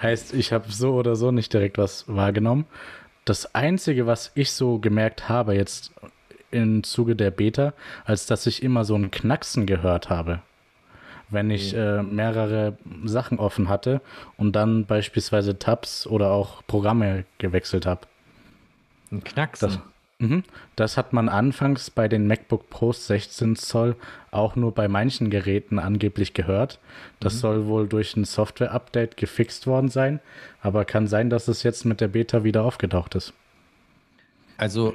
heißt, 0.00 0.32
ich 0.32 0.52
habe 0.52 0.70
so 0.70 0.94
oder 0.94 1.16
so 1.16 1.32
nicht 1.32 1.52
direkt 1.52 1.76
was 1.76 2.04
wahrgenommen. 2.06 2.66
Das 3.24 3.52
Einzige, 3.52 4.06
was 4.06 4.30
ich 4.36 4.52
so 4.52 4.78
gemerkt 4.78 5.28
habe 5.28 5.54
jetzt 5.54 5.92
im 6.52 6.84
Zuge 6.84 7.16
der 7.16 7.32
Beta, 7.32 7.74
als 8.04 8.26
dass 8.26 8.46
ich 8.46 8.62
immer 8.62 8.84
so 8.84 8.94
ein 8.94 9.10
Knacksen 9.10 9.66
gehört 9.66 10.08
habe 10.08 10.40
wenn 11.32 11.48
ich 11.48 11.74
äh, 11.76 12.02
mehrere 12.02 12.76
Sachen 13.04 13.38
offen 13.38 13.68
hatte 13.68 14.00
und 14.36 14.56
dann 14.56 14.84
beispielsweise 14.86 15.60
Tabs 15.60 16.08
oder 16.08 16.32
auch 16.32 16.66
Programme 16.66 17.24
gewechselt 17.38 17.86
habe. 17.86 18.00
Ein 19.12 19.22
Knacksen. 19.22 19.68
Das, 19.68 19.78
das 20.76 20.96
hat 20.96 21.12
man 21.12 21.28
anfangs 21.28 21.90
bei 21.90 22.08
den 22.08 22.26
MacBook 22.26 22.68
Pros 22.68 23.06
16 23.06 23.56
Zoll 23.56 23.96
auch 24.30 24.54
nur 24.54 24.74
bei 24.74 24.86
manchen 24.88 25.30
Geräten 25.30 25.78
angeblich 25.78 26.34
gehört. 26.34 26.78
Das 27.20 27.34
mhm. 27.34 27.38
soll 27.38 27.66
wohl 27.66 27.88
durch 27.88 28.16
ein 28.16 28.24
Software-Update 28.24 29.16
gefixt 29.16 29.66
worden 29.66 29.88
sein, 29.88 30.20
aber 30.60 30.84
kann 30.84 31.06
sein, 31.06 31.30
dass 31.30 31.48
es 31.48 31.62
jetzt 31.62 31.84
mit 31.84 32.00
der 32.00 32.08
Beta 32.08 32.44
wieder 32.44 32.64
aufgetaucht 32.64 33.14
ist. 33.14 33.32
Also 34.58 34.92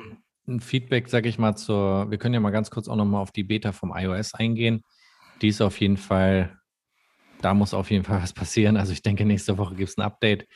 ein 0.48 0.60
Feedback, 0.60 1.10
sage 1.10 1.28
ich 1.28 1.40
mal, 1.40 1.56
zur, 1.56 2.12
wir 2.12 2.20
können 2.20 2.36
ja 2.36 2.40
mal 2.40 2.52
ganz 2.52 2.70
kurz 2.70 2.88
auch 2.88 2.96
nochmal 2.96 3.22
auf 3.22 3.32
die 3.32 3.44
Beta 3.44 3.72
vom 3.72 3.92
iOS 3.96 4.36
eingehen 4.36 4.84
die 5.42 5.50
ist 5.50 5.62
auf 5.62 5.80
jeden 5.80 5.98
Fall, 5.98 6.58
da 7.42 7.54
muss 7.54 7.74
auf 7.74 7.92
jeden 7.92 8.04
Fall 8.04 8.22
was 8.22 8.34
passieren. 8.34 8.78
Also 8.78 8.94
ich 8.94 9.02
denke, 9.02 9.26
nächste 9.26 9.58
Woche 9.58 9.76
gibt 9.76 9.90
es 9.90 9.98
ein 9.98 10.02
Update, 10.02 10.48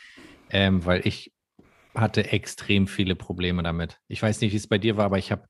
ähm, 0.50 0.86
weil 0.86 1.06
ich 1.06 1.32
hatte 2.00 2.32
extrem 2.32 2.88
viele 2.88 3.16
Probleme 3.16 3.64
damit. 3.64 4.00
Ich 4.08 4.22
weiß 4.22 4.42
nicht, 4.42 4.54
wie 4.54 4.58
es 4.58 4.68
bei 4.68 4.78
dir 4.78 4.98
war, 4.98 5.06
aber 5.06 5.18
ich 5.18 5.32
habe 5.32 5.48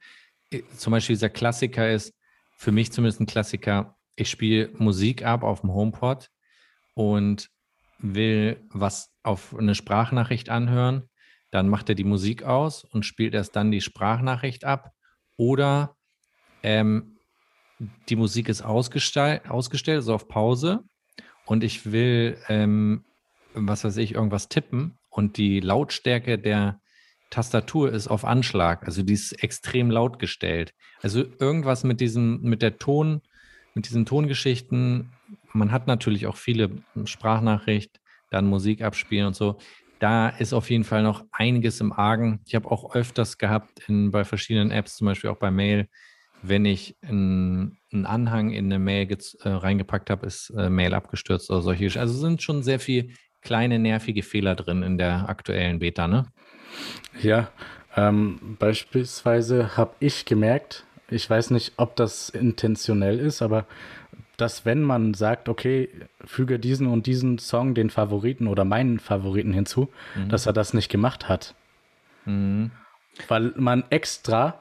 äh, 0.51 0.61
zum 0.75 0.91
Beispiel 0.91 1.15
dieser 1.15 1.29
Klassiker 1.29 1.91
ist, 1.91 2.13
für 2.57 2.71
mich 2.71 2.91
zumindest 2.91 3.21
ein 3.21 3.25
Klassiker, 3.25 3.95
ich 4.15 4.29
spiele 4.29 4.69
Musik 4.77 5.23
ab 5.23 5.43
auf 5.43 5.61
dem 5.61 5.73
HomePod 5.73 6.29
und 6.93 7.49
will 7.99 8.61
was 8.69 9.13
auf 9.23 9.55
eine 9.57 9.75
Sprachnachricht 9.75 10.49
anhören, 10.49 11.09
dann 11.51 11.69
macht 11.69 11.89
er 11.89 11.95
die 11.95 12.03
Musik 12.03 12.43
aus 12.43 12.83
und 12.83 13.05
spielt 13.05 13.33
erst 13.33 13.55
dann 13.55 13.71
die 13.71 13.81
Sprachnachricht 13.81 14.65
ab. 14.65 14.91
Oder 15.37 15.95
ähm, 16.63 17.17
die 18.09 18.17
Musik 18.17 18.49
ist 18.49 18.61
ausgestellt, 18.61 19.49
ausgestellt, 19.49 19.97
also 19.97 20.13
auf 20.13 20.27
Pause 20.27 20.83
und 21.45 21.63
ich 21.63 21.91
will, 21.91 22.37
ähm, 22.49 23.05
was 23.53 23.83
weiß 23.83 23.97
ich, 23.97 24.15
irgendwas 24.15 24.49
tippen 24.49 24.98
und 25.19 25.35
die 25.35 25.59
Lautstärke 25.59 26.39
der 26.39 26.79
Tastatur 27.29 27.91
ist 27.91 28.07
auf 28.07 28.23
Anschlag, 28.23 28.85
also 28.85 29.03
die 29.03 29.13
ist 29.13 29.33
extrem 29.43 29.91
laut 29.91 30.17
gestellt. 30.17 30.73
Also 31.01 31.25
irgendwas 31.39 31.83
mit 31.83 31.99
diesem, 31.99 32.41
mit 32.41 32.61
der 32.61 32.77
Ton, 32.77 33.21
mit 33.75 33.85
diesen 33.87 34.05
Tongeschichten. 34.05 35.11
Man 35.51 35.73
hat 35.73 35.87
natürlich 35.87 36.25
auch 36.25 36.37
viele 36.37 36.71
Sprachnachricht, 37.03 37.99
dann 38.31 38.47
Musik 38.47 38.81
abspielen 38.81 39.27
und 39.27 39.35
so. 39.35 39.57
Da 39.99 40.29
ist 40.29 40.53
auf 40.53 40.69
jeden 40.69 40.85
Fall 40.85 41.03
noch 41.03 41.25
einiges 41.33 41.81
im 41.81 41.91
Argen. 41.91 42.39
Ich 42.45 42.55
habe 42.55 42.71
auch 42.71 42.95
öfters 42.95 43.37
gehabt 43.37 43.89
in, 43.89 44.11
bei 44.11 44.23
verschiedenen 44.23 44.71
Apps, 44.71 44.95
zum 44.95 45.05
Beispiel 45.05 45.29
auch 45.31 45.37
bei 45.37 45.51
Mail, 45.51 45.89
wenn 46.41 46.63
ich 46.63 46.95
einen, 47.01 47.77
Anhang 47.91 48.51
in 48.51 48.65
eine 48.65 48.79
Mail 48.79 49.11
äh, 49.11 49.49
reingepackt 49.49 50.09
habe, 50.09 50.25
ist 50.25 50.49
äh, 50.51 50.69
Mail 50.69 50.93
abgestürzt 50.93 51.51
oder 51.51 51.61
solche. 51.61 51.99
Also 51.99 52.13
sind 52.13 52.41
schon 52.41 52.63
sehr 52.63 52.79
viele 52.79 53.09
kleine 53.41 53.79
nervige 53.79 54.23
Fehler 54.23 54.55
drin 54.55 54.83
in 54.83 54.97
der 54.97 55.29
aktuellen 55.29 55.79
Beta, 55.79 56.07
ne? 56.07 56.25
Ja, 57.21 57.49
ähm, 57.95 58.57
beispielsweise 58.59 59.77
habe 59.77 59.93
ich 59.99 60.25
gemerkt, 60.25 60.85
ich 61.09 61.29
weiß 61.29 61.51
nicht, 61.51 61.73
ob 61.77 61.95
das 61.95 62.29
intentionell 62.29 63.19
ist, 63.19 63.41
aber 63.41 63.65
dass 64.37 64.65
wenn 64.65 64.81
man 64.83 65.13
sagt, 65.13 65.49
okay, 65.49 65.89
füge 66.23 66.59
diesen 66.59 66.87
und 66.87 67.07
diesen 67.07 67.39
Song 67.39 67.73
den 67.73 67.89
Favoriten 67.89 68.47
oder 68.47 68.63
meinen 68.63 68.99
Favoriten 68.99 69.53
hinzu, 69.53 69.89
mhm. 70.15 70.29
dass 70.29 70.45
er 70.45 70.53
das 70.53 70.73
nicht 70.73 70.89
gemacht 70.89 71.27
hat. 71.27 71.55
Mhm. 72.25 72.71
Weil 73.27 73.53
man 73.57 73.83
extra 73.89 74.59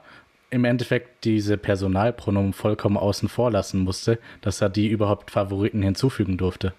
im 0.49 0.65
Endeffekt 0.65 1.23
diese 1.23 1.57
Personalpronomen 1.57 2.53
vollkommen 2.53 2.97
außen 2.97 3.29
vor 3.29 3.51
lassen 3.51 3.79
musste, 3.79 4.19
dass 4.41 4.61
er 4.61 4.69
die 4.69 4.87
überhaupt 4.87 5.31
Favoriten 5.31 5.81
hinzufügen 5.81 6.37
durfte. 6.37 6.73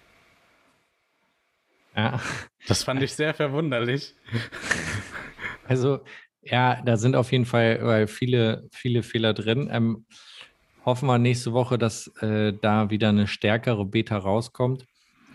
Ja. 1.95 2.19
Das 2.67 2.83
fand 2.83 3.01
ich 3.03 3.13
sehr 3.13 3.33
verwunderlich. 3.33 4.15
Also, 5.67 5.99
ja, 6.41 6.81
da 6.81 6.97
sind 6.97 7.15
auf 7.15 7.31
jeden 7.31 7.45
Fall 7.45 8.07
viele, 8.07 8.67
viele 8.71 9.03
Fehler 9.03 9.33
drin. 9.33 9.69
Ähm, 9.71 10.05
hoffen 10.85 11.07
wir 11.07 11.17
nächste 11.17 11.53
Woche, 11.53 11.77
dass 11.77 12.07
äh, 12.21 12.53
da 12.61 12.89
wieder 12.89 13.09
eine 13.09 13.27
stärkere 13.27 13.85
Beta 13.85 14.17
rauskommt. 14.17 14.85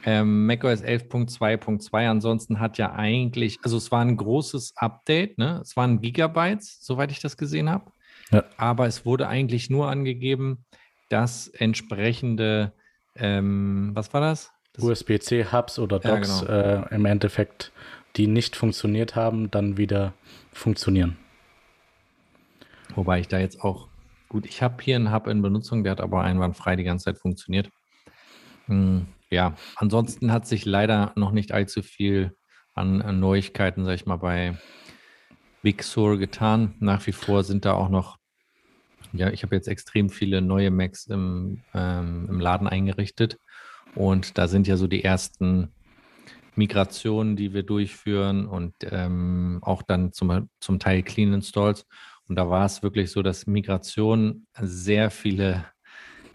Ähm, 0.05 0.47
macOS 0.47 0.85
11.2.2 0.85 2.09
ansonsten 2.09 2.61
hat 2.61 2.79
ja 2.79 2.92
eigentlich, 2.92 3.59
also 3.62 3.77
es 3.77 3.90
war 3.90 4.03
ein 4.03 4.16
großes 4.16 4.75
Update, 4.77 5.37
ne? 5.37 5.61
Es 5.62 5.77
waren 5.77 6.01
Gigabytes, 6.01 6.79
soweit 6.81 7.11
ich 7.11 7.21
das 7.21 7.37
gesehen 7.37 7.69
habe. 7.69 7.90
Ja. 8.31 8.45
Aber 8.57 8.87
es 8.87 9.05
wurde 9.05 9.27
eigentlich 9.27 9.69
nur 9.69 9.88
angegeben, 9.88 10.64
dass 11.09 11.49
entsprechende, 11.49 12.73
ähm, 13.16 13.90
was 13.95 14.12
war 14.14 14.21
das? 14.21 14.53
USB-C-Hubs 14.79 15.79
oder 15.79 15.99
Docks 15.99 16.43
ja, 16.43 16.47
genau. 16.47 16.87
äh, 16.87 16.95
im 16.95 17.05
Endeffekt, 17.05 17.73
die 18.17 18.27
nicht 18.27 18.57
funktioniert 18.57 19.17
haben, 19.17 19.51
dann 19.51 19.77
wieder 19.77 20.15
funktionieren. 20.53 21.17
Wobei 22.95 23.21
ich 23.21 23.29
da 23.29 23.39
jetzt 23.39 23.62
auch, 23.62 23.89
gut, 24.29 24.47
ich 24.47 24.62
habe 24.62 24.83
hier 24.83 24.97
einen 24.97 25.12
Hub 25.12 25.27
in 25.27 25.43
Benutzung, 25.43 25.85
der 25.85 25.93
hat 25.93 26.01
aber 26.01 26.23
einwandfrei 26.23 26.77
die 26.77 26.85
ganze 26.85 27.07
Zeit 27.07 27.19
funktioniert. 27.19 27.71
Hm, 28.67 29.07
ja, 29.31 29.55
ansonsten 29.77 30.33
hat 30.33 30.47
sich 30.47 30.65
leider 30.65 31.12
noch 31.17 31.33
nicht 31.33 31.53
allzu 31.53 31.83
viel 31.83 32.37
an, 32.75 33.03
an 33.03 33.21
Neuigkeiten, 33.21 33.85
sag 33.85 33.95
ich 33.95 34.07
mal, 34.07 34.17
bei 34.17 34.57
Big 35.62 35.83
Sur 35.83 36.19
getan. 36.19 36.75
Nach 36.79 37.07
wie 37.07 37.12
vor 37.12 37.43
sind 37.43 37.65
da 37.65 37.73
auch 37.73 37.89
noch, 37.89 38.19
ja, 39.12 39.31
ich 39.31 39.43
habe 39.43 39.57
jetzt 39.57 39.69
extrem 39.69 40.11
viele 40.11 40.43
neue 40.43 40.71
Macs 40.71 41.07
im, 41.07 41.62
ähm, 41.75 42.29
im 42.31 42.41
Laden 42.41 42.69
eingerichtet. 42.69 43.39
Und 43.97 44.39
da 44.39 44.47
sind 44.47 44.67
ja 44.69 44.77
so 44.77 44.87
die 44.87 45.03
ersten 45.03 45.73
Migrationen, 46.55 47.37
die 47.37 47.53
wir 47.53 47.63
durchführen 47.63 48.47
und 48.47 48.75
ähm, 48.83 49.59
auch 49.63 49.83
dann 49.83 50.13
zum, 50.13 50.49
zum 50.61 50.79
Teil 50.79 51.03
Clean 51.03 51.33
Installs. 51.33 51.87
Und 52.29 52.37
da 52.37 52.49
war 52.49 52.65
es 52.65 52.83
wirklich 52.83 53.11
so, 53.11 53.23
dass 53.23 53.47
Migration 53.47 54.47
sehr 54.61 55.11
viele, 55.11 55.65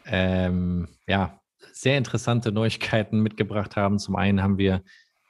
ähm, 0.06 0.88
ja, 1.08 1.40
sehr 1.72 1.98
interessante 1.98 2.52
Neuigkeiten 2.52 3.22
mitgebracht 3.22 3.76
haben. 3.76 4.00
Zum 4.00 4.16
einen 4.16 4.42
haben 4.42 4.58
wir, 4.58 4.84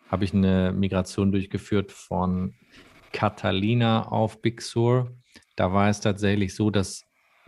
habe 0.09 0.23
ich 0.23 0.33
eine 0.33 0.71
Migration 0.71 1.31
durchgeführt 1.31 1.91
von 1.91 2.55
Catalina 3.11 4.07
auf 4.07 4.41
Big 4.41 4.61
Sur. 4.61 5.15
Da 5.55 5.73
war 5.73 5.89
es 5.89 5.99
tatsächlich 5.99 6.55
so, 6.55 6.69
dass 6.69 7.03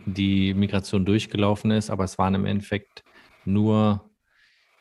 die 0.06 0.54
Migration 0.54 1.04
durchgelaufen 1.04 1.70
ist, 1.70 1.90
aber 1.90 2.04
es 2.04 2.18
waren 2.18 2.34
im 2.34 2.46
Endeffekt 2.46 3.04
nur 3.44 4.10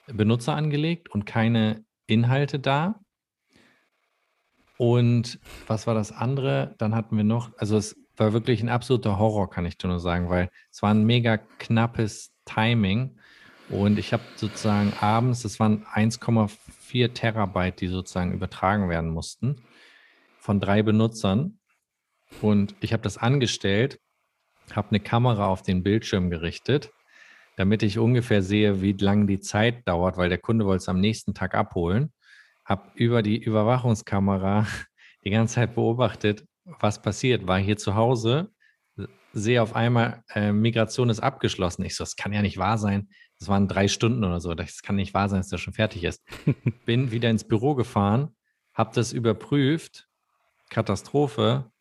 Benutzer 0.08 0.56
angelegt 0.56 1.10
und 1.10 1.26
keine 1.26 1.86
Inhalte 2.08 2.60
da. 2.60 3.00
Und 4.78 5.39
was 5.68 5.88
war 5.88 5.94
das 5.94 6.12
andere? 6.12 6.76
Dann 6.78 6.96
hatten 6.96 7.16
wir 7.16 7.24
noch, 7.24 7.52
also 7.58 7.78
es 7.78 7.96
war 8.18 8.34
wirklich 8.34 8.62
ein 8.62 8.70
absoluter 8.70 9.18
Horror, 9.18 9.50
kann 9.50 9.66
ich 9.66 9.78
nur 9.82 10.00
sagen, 10.00 10.30
weil 10.30 10.50
es 10.72 10.82
war 10.82 10.92
ein 10.92 11.04
mega 11.04 11.38
knappes 11.38 12.34
Timing. 12.46 13.18
Und 13.70 13.98
ich 13.98 14.13
habe 14.13 14.24
sozusagen 14.36 14.94
abends, 15.00 15.42
das 15.44 15.60
waren 15.60 15.86
1,4 15.86 17.13
Terabyte, 17.13 17.82
die 17.82 17.88
sozusagen 17.88 18.34
übertragen 18.34 18.89
werden 18.89 19.10
mussten 19.10 19.63
von 20.39 20.60
drei 20.60 20.84
Benutzern 20.84 21.60
und 22.42 22.76
ich 22.82 22.94
habe 22.94 23.04
das 23.04 23.18
angestellt, 23.18 24.00
habe 24.74 24.89
eine 24.89 25.00
Kamera 25.00 25.48
auf 25.48 25.62
den 25.62 25.84
Bildschirm 25.84 26.30
gerichtet, 26.30 26.92
damit 27.58 27.84
ich 27.84 28.00
ungefähr 28.00 28.42
sehe, 28.42 28.82
wie 28.82 28.94
lang 28.94 29.28
die 29.28 29.39
Zeit 29.39 29.88
dauert, 29.88 30.18
weil 30.18 30.30
der 30.30 30.38
Kunde 30.38 30.66
wollte 30.66 30.82
es 30.84 30.89
am 30.89 31.00
nächsten 31.00 31.34
Tag 31.34 31.56
abholen. 31.56 32.12
Habe 32.66 32.89
über 32.96 33.22
die 33.22 33.38
Überwachungskamera 33.38 34.68
die 35.24 35.30
ganze 35.30 35.56
Zeit 35.56 35.76
beobachtet, 35.76 36.46
was 36.66 37.02
passiert. 37.02 37.48
War 37.48 37.60
hier 37.60 37.78
zu 37.78 37.96
Hause, 37.96 38.52
sehe 39.34 39.62
auf 39.62 39.76
einmal, 39.76 40.24
äh, 40.34 40.52
Migration 40.52 41.10
ist 41.10 41.20
abgeschlossen. 41.20 41.84
Ich 41.84 41.96
so, 41.96 42.04
das 42.04 42.16
kann 42.16 42.34
ja 42.34 42.42
nicht 42.42 42.58
wahr 42.58 42.78
sein. 42.78 43.10
Das 43.39 43.48
waren 43.48 43.68
drei 43.68 43.88
Stunden 43.88 44.24
oder 44.24 44.39
so. 44.39 44.54
Das 44.54 44.82
kann 44.82 44.96
nicht 44.96 45.13
wahr 45.13 45.28
sein, 45.28 45.39
dass 45.39 45.50
das 45.50 45.60
schon 45.60 45.74
fertig 45.74 46.04
ist. 46.04 46.24
Bin 46.86 47.12
wieder 47.12 47.30
ins 47.30 47.44
Büro 47.44 47.76
gefahren, 47.76 48.36
habe 48.74 48.92
das 48.94 49.12
überprüft 49.12 50.08
Katastrophe. 50.70 51.72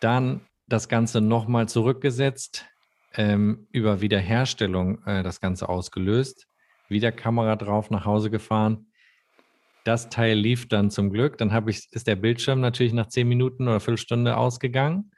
Dann 0.00 0.40
das 0.66 0.88
Ganze 0.88 1.20
nochmal 1.20 1.68
zurückgesetzt, 1.68 2.66
ähm, 3.14 3.66
über 3.72 4.00
Wiederherstellung 4.00 5.04
äh, 5.06 5.22
das 5.22 5.40
Ganze 5.40 5.68
ausgelöst, 5.68 6.46
wieder 6.88 7.12
Kamera 7.12 7.56
drauf, 7.56 7.90
nach 7.90 8.04
Hause 8.04 8.30
gefahren. 8.30 8.86
Das 9.84 10.08
Teil 10.10 10.38
lief 10.38 10.68
dann 10.68 10.90
zum 10.90 11.10
Glück. 11.10 11.38
Dann 11.38 11.50
ich, 11.68 11.88
ist 11.90 12.06
der 12.06 12.16
Bildschirm 12.16 12.60
natürlich 12.60 12.92
nach 12.92 13.08
zehn 13.08 13.28
Minuten 13.28 13.66
oder 13.68 13.80
Viertelstunde 13.80 14.36
ausgegangen. 14.36 15.10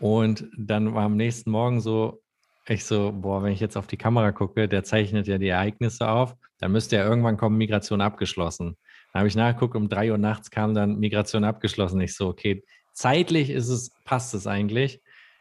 Und 0.00 0.48
dann 0.56 0.94
war 0.94 1.04
am 1.04 1.16
nächsten 1.16 1.50
Morgen 1.50 1.80
so, 1.80 2.22
ich 2.68 2.84
so, 2.84 3.12
boah, 3.12 3.42
wenn 3.42 3.52
ich 3.52 3.60
jetzt 3.60 3.76
auf 3.76 3.86
die 3.86 3.96
Kamera 3.96 4.32
gucke, 4.32 4.68
der 4.68 4.84
zeichnet 4.84 5.26
ja 5.26 5.38
die 5.38 5.48
Ereignisse 5.48 6.08
auf, 6.08 6.34
dann 6.58 6.72
müsste 6.72 6.96
ja 6.96 7.04
irgendwann 7.04 7.36
kommen, 7.36 7.56
Migration 7.56 8.00
abgeschlossen. 8.00 8.76
Dann 9.12 9.20
habe 9.20 9.28
ich 9.28 9.36
nachgeguckt, 9.36 9.74
um 9.74 9.88
drei 9.88 10.10
Uhr 10.10 10.18
nachts 10.18 10.50
kam 10.50 10.74
dann 10.74 10.98
Migration 10.98 11.44
abgeschlossen. 11.44 12.00
Ich 12.00 12.14
so, 12.14 12.28
okay, 12.28 12.62
zeitlich 12.92 13.50
ist 13.50 13.68
es, 13.68 13.90
passt 14.04 14.34
es 14.34 14.46
eigentlich. 14.46 15.00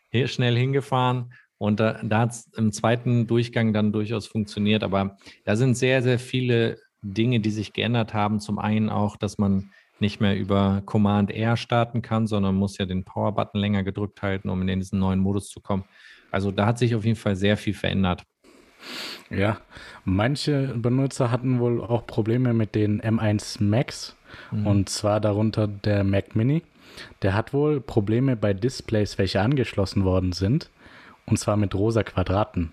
Hier 0.10 0.28
schnell 0.28 0.56
hingefahren 0.56 1.34
und 1.58 1.80
da, 1.80 2.00
da 2.04 2.20
hat 2.20 2.32
es 2.32 2.52
im 2.56 2.72
zweiten 2.72 3.28
Durchgang 3.28 3.74
dann 3.74 3.92
durchaus 3.92 4.28
funktioniert. 4.28 4.84
Aber 4.84 5.18
da 5.44 5.56
sind 5.56 5.76
sehr, 5.76 6.02
sehr 6.04 6.20
viele 6.20 6.78
Dinge, 7.02 7.40
die 7.40 7.50
sich 7.50 7.74
geändert 7.74 8.14
haben. 8.14 8.40
Zum 8.40 8.60
einen 8.60 8.90
auch, 8.90 9.18
dass 9.18 9.38
man 9.38 9.72
nicht 10.00 10.22
mehr 10.22 10.38
über 10.38 10.84
Command 10.86 11.32
R 11.32 11.58
starten 11.58 12.04
kann, 12.04 12.28
sondern 12.28 12.56
muss 12.56 12.78
ja 12.78 12.86
den 12.86 13.04
Power-Button 13.04 13.60
länger 13.60 13.84
gedrückt 13.84 14.22
halten, 14.22 14.50
um 14.50 14.68
in 14.68 14.80
diesen 14.80 15.00
neuen 15.00 15.20
Modus 15.20 15.50
zu 15.50 15.60
kommen. 15.60 15.86
Also 16.30 16.52
da 16.52 16.68
hat 16.68 16.78
sich 16.78 16.94
auf 16.94 17.06
jeden 17.06 17.18
Fall 17.18 17.36
sehr 17.36 17.58
viel 17.58 17.74
verändert. 17.74 18.24
Ja, 19.32 19.58
manche 20.06 20.76
Benutzer 20.78 21.32
hatten 21.32 21.60
wohl 21.60 21.82
auch 21.82 22.06
Probleme 22.06 22.54
mit 22.54 22.76
den 22.76 23.02
M1 23.02 23.64
Macs 23.64 24.16
mhm. 24.52 24.68
und 24.68 24.90
zwar 24.90 25.20
darunter 25.20 25.68
der 25.68 26.04
Mac 26.04 26.36
Mini. 26.36 26.62
Der 27.24 27.34
hat 27.34 27.54
wohl 27.54 27.82
Probleme 27.82 28.36
bei 28.36 28.54
Displays, 28.54 29.18
welche 29.18 29.42
angeschlossen 29.42 30.04
worden 30.04 30.32
sind 30.32 30.70
und 31.28 31.38
zwar 31.38 31.58
mit 31.58 31.76
rosa 31.76 32.04
Quadraten. 32.04 32.72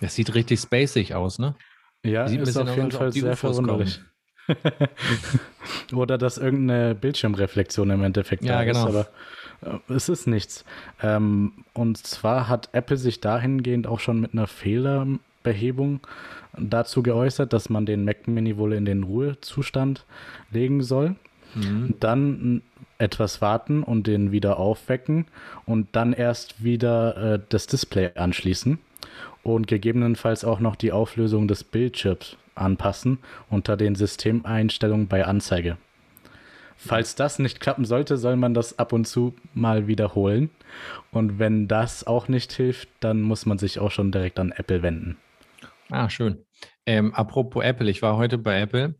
Das 0.00 0.14
sieht 0.14 0.34
richtig 0.34 0.60
spacig 0.60 1.14
aus, 1.14 1.38
ne? 1.38 1.56
Ja, 2.04 2.28
sieht 2.28 2.40
ist 2.40 2.56
auf 2.56 2.76
jeden 2.76 2.92
Fall 2.92 3.12
sehr 3.12 3.36
verwunderlich. 3.36 4.00
Oder 5.92 6.16
dass 6.16 6.38
irgendeine 6.38 6.94
Bildschirmreflexion 6.94 7.90
im 7.90 8.02
Endeffekt 8.02 8.44
ja, 8.44 8.58
da 8.58 8.64
genau. 8.64 8.88
ist, 8.88 8.94
aber 8.94 9.08
äh, 9.88 9.92
es 9.92 10.08
ist 10.08 10.26
nichts. 10.26 10.64
Ähm, 11.02 11.64
und 11.74 11.98
zwar 11.98 12.48
hat 12.48 12.70
Apple 12.72 12.96
sich 12.96 13.20
dahingehend 13.20 13.86
auch 13.86 14.00
schon 14.00 14.20
mit 14.20 14.32
einer 14.32 14.46
Fehlerbehebung 14.46 16.00
dazu 16.56 17.02
geäußert, 17.02 17.52
dass 17.52 17.68
man 17.68 17.84
den 17.84 18.04
Mac 18.04 18.26
Mini 18.26 18.56
wohl 18.56 18.72
in 18.72 18.84
den 18.84 19.02
Ruhezustand 19.02 20.06
legen 20.50 20.82
soll. 20.82 21.16
Mhm. 21.58 21.94
dann 22.00 22.62
etwas 22.98 23.40
warten 23.40 23.82
und 23.82 24.06
den 24.06 24.32
wieder 24.32 24.58
aufwecken 24.58 25.26
und 25.66 25.88
dann 25.92 26.12
erst 26.12 26.62
wieder 26.62 27.34
äh, 27.34 27.40
das 27.48 27.66
Display 27.66 28.10
anschließen 28.14 28.78
und 29.42 29.66
gegebenenfalls 29.66 30.44
auch 30.44 30.60
noch 30.60 30.76
die 30.76 30.92
Auflösung 30.92 31.48
des 31.48 31.64
Bildschirms 31.64 32.36
anpassen 32.54 33.18
unter 33.48 33.76
den 33.76 33.94
Systemeinstellungen 33.94 35.06
bei 35.06 35.24
Anzeige. 35.24 35.78
Falls 36.76 37.16
das 37.16 37.40
nicht 37.40 37.58
klappen 37.58 37.84
sollte, 37.84 38.16
soll 38.16 38.36
man 38.36 38.54
das 38.54 38.78
ab 38.78 38.92
und 38.92 39.04
zu 39.04 39.34
mal 39.52 39.88
wiederholen. 39.88 40.50
Und 41.10 41.40
wenn 41.40 41.66
das 41.66 42.06
auch 42.06 42.28
nicht 42.28 42.52
hilft, 42.52 42.88
dann 43.00 43.20
muss 43.20 43.46
man 43.46 43.58
sich 43.58 43.80
auch 43.80 43.90
schon 43.90 44.12
direkt 44.12 44.38
an 44.38 44.52
Apple 44.52 44.82
wenden. 44.82 45.16
Ah, 45.90 46.08
schön. 46.08 46.44
Ähm, 46.86 47.14
apropos 47.14 47.64
Apple, 47.64 47.90
ich 47.90 48.00
war 48.00 48.16
heute 48.16 48.38
bei 48.38 48.60
Apple 48.60 48.94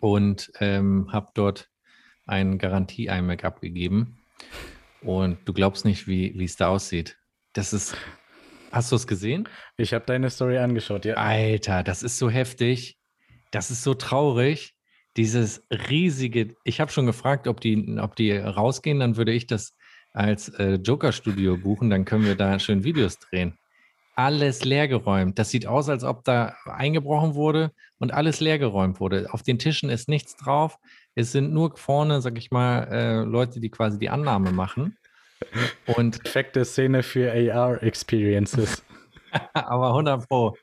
und 0.00 0.52
ähm, 0.60 1.08
habe 1.12 1.28
dort 1.34 1.68
ein 2.26 2.58
Garantie-iMac 2.58 3.44
abgegeben. 3.44 4.18
Und 5.02 5.38
du 5.46 5.52
glaubst 5.52 5.84
nicht, 5.84 6.06
wie 6.06 6.44
es 6.44 6.56
da 6.56 6.68
aussieht. 6.68 7.18
Das 7.52 7.72
ist. 7.72 7.96
Hast 8.72 8.92
du 8.92 8.96
es 8.96 9.06
gesehen? 9.06 9.48
Ich 9.76 9.92
habe 9.94 10.04
deine 10.06 10.30
Story 10.30 10.58
angeschaut, 10.58 11.04
ja. 11.04 11.14
Alter, 11.14 11.82
das 11.82 12.02
ist 12.02 12.18
so 12.18 12.30
heftig. 12.30 12.98
Das 13.50 13.70
ist 13.70 13.82
so 13.82 13.94
traurig. 13.94 14.74
Dieses 15.16 15.66
riesige. 15.70 16.54
Ich 16.62 16.80
habe 16.80 16.92
schon 16.92 17.06
gefragt, 17.06 17.48
ob 17.48 17.60
die, 17.60 17.98
ob 17.98 18.14
die 18.14 18.30
rausgehen, 18.30 19.00
dann 19.00 19.16
würde 19.16 19.32
ich 19.32 19.48
das 19.48 19.76
als 20.12 20.48
äh, 20.50 20.74
Joker-Studio 20.74 21.56
buchen, 21.56 21.90
dann 21.90 22.04
können 22.04 22.24
wir 22.24 22.36
da 22.36 22.58
schön 22.58 22.84
Videos 22.84 23.18
drehen 23.18 23.59
alles 24.24 24.64
leergeräumt. 24.64 25.38
Das 25.38 25.50
sieht 25.50 25.66
aus, 25.66 25.88
als 25.88 26.04
ob 26.04 26.24
da 26.24 26.54
eingebrochen 26.66 27.34
wurde 27.34 27.72
und 27.98 28.12
alles 28.12 28.40
leergeräumt 28.40 29.00
wurde. 29.00 29.28
Auf 29.32 29.42
den 29.42 29.58
Tischen 29.58 29.88
ist 29.88 30.08
nichts 30.08 30.36
drauf. 30.36 30.76
Es 31.14 31.32
sind 31.32 31.52
nur 31.52 31.76
vorne, 31.76 32.20
sag 32.20 32.36
ich 32.36 32.50
mal, 32.50 32.84
äh, 32.90 33.20
Leute, 33.24 33.60
die 33.60 33.70
quasi 33.70 33.98
die 33.98 34.10
Annahme 34.10 34.52
machen. 34.52 34.96
Und 35.86 36.22
Perfekte 36.22 36.64
Szene 36.64 37.02
für 37.02 37.32
AR-Experiences. 37.32 38.82
Aber 39.54 39.88
100 39.88 40.28
Pro. 40.28 40.56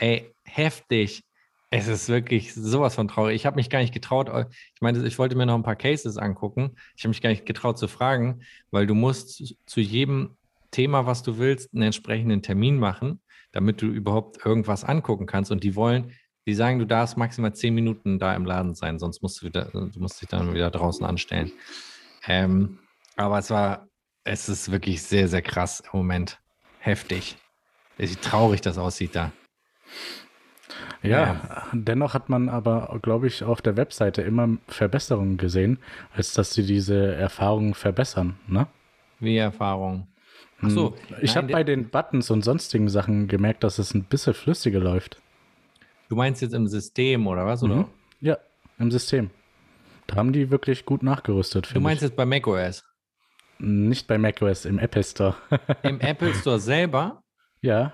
Ey, 0.00 0.34
heftig. 0.44 1.22
Es 1.70 1.86
ist 1.86 2.08
wirklich 2.08 2.54
sowas 2.54 2.94
von 2.94 3.08
traurig. 3.08 3.36
Ich 3.36 3.44
habe 3.44 3.56
mich 3.56 3.68
gar 3.68 3.80
nicht 3.80 3.92
getraut. 3.92 4.30
Ich 4.74 4.80
meine, 4.80 5.06
ich 5.06 5.18
wollte 5.18 5.36
mir 5.36 5.44
noch 5.44 5.54
ein 5.54 5.62
paar 5.62 5.76
Cases 5.76 6.16
angucken. 6.16 6.76
Ich 6.96 7.04
habe 7.04 7.10
mich 7.10 7.20
gar 7.20 7.28
nicht 7.28 7.44
getraut 7.44 7.78
zu 7.78 7.88
fragen, 7.88 8.42
weil 8.70 8.86
du 8.86 8.94
musst 8.94 9.54
zu 9.66 9.80
jedem 9.80 10.37
Thema, 10.70 11.06
was 11.06 11.22
du 11.22 11.38
willst, 11.38 11.72
einen 11.72 11.82
entsprechenden 11.82 12.42
Termin 12.42 12.78
machen, 12.78 13.20
damit 13.52 13.82
du 13.82 13.86
überhaupt 13.86 14.44
irgendwas 14.44 14.84
angucken 14.84 15.26
kannst. 15.26 15.50
Und 15.50 15.64
die 15.64 15.76
wollen, 15.76 16.12
die 16.46 16.54
sagen, 16.54 16.78
du 16.78 16.86
darfst 16.86 17.16
maximal 17.16 17.54
zehn 17.54 17.74
Minuten 17.74 18.18
da 18.18 18.34
im 18.34 18.44
Laden 18.44 18.74
sein, 18.74 18.98
sonst 18.98 19.22
musst 19.22 19.42
du 19.42 19.46
wieder, 19.46 19.66
du 19.66 19.90
musst 19.96 20.20
dich 20.20 20.28
dann 20.28 20.54
wieder 20.54 20.70
draußen 20.70 21.04
anstellen. 21.04 21.52
Ähm, 22.26 22.78
aber 23.16 23.38
es 23.38 23.50
war, 23.50 23.88
es 24.24 24.48
ist 24.48 24.70
wirklich 24.70 25.02
sehr, 25.02 25.28
sehr 25.28 25.42
krass 25.42 25.80
im 25.80 25.98
Moment. 25.98 26.40
Heftig. 26.78 27.36
Wie 27.96 28.06
traurig 28.14 28.60
das 28.60 28.78
aussieht 28.78 29.16
da. 29.16 29.32
Ja, 31.02 31.10
ja, 31.10 31.66
dennoch 31.72 32.14
hat 32.14 32.28
man 32.28 32.48
aber, 32.48 32.98
glaube 33.02 33.26
ich, 33.26 33.44
auf 33.44 33.62
der 33.62 33.76
Webseite 33.76 34.22
immer 34.22 34.58
Verbesserungen 34.66 35.36
gesehen, 35.36 35.78
als 36.12 36.32
dass 36.32 36.52
sie 36.54 36.66
diese 36.66 37.14
Erfahrungen 37.14 37.74
verbessern, 37.74 38.38
ne? 38.46 38.66
Wie 39.20 39.36
Erfahrungen? 39.36 40.08
Ach 40.60 40.70
so, 40.70 40.96
hm. 41.08 41.16
ich 41.20 41.36
habe 41.36 41.48
bei 41.48 41.62
den 41.64 41.88
Buttons 41.88 42.30
und 42.30 42.42
sonstigen 42.42 42.88
Sachen 42.88 43.28
gemerkt, 43.28 43.62
dass 43.64 43.78
es 43.78 43.94
ein 43.94 44.04
bisschen 44.04 44.34
flüssiger 44.34 44.80
läuft. 44.80 45.20
Du 46.08 46.16
meinst 46.16 46.42
jetzt 46.42 46.54
im 46.54 46.66
System 46.66 47.26
oder 47.26 47.46
was? 47.46 47.62
Oder? 47.62 47.76
Mhm. 47.76 47.84
Ja, 48.20 48.38
im 48.78 48.90
System. 48.90 49.30
Da 50.06 50.16
haben 50.16 50.32
die 50.32 50.50
wirklich 50.50 50.86
gut 50.86 51.02
nachgerüstet. 51.02 51.70
Du 51.74 51.80
meinst 51.80 52.02
ich. 52.02 52.08
jetzt 52.08 52.16
bei 52.16 52.24
macOS? 52.24 52.82
Nicht 53.58 54.06
bei 54.06 54.18
macOS, 54.18 54.64
im 54.64 54.78
Apple 54.78 55.02
Store. 55.04 55.34
Im 55.82 56.00
Apple 56.00 56.32
Store 56.34 56.60
selber? 56.60 57.22
Ja, 57.60 57.92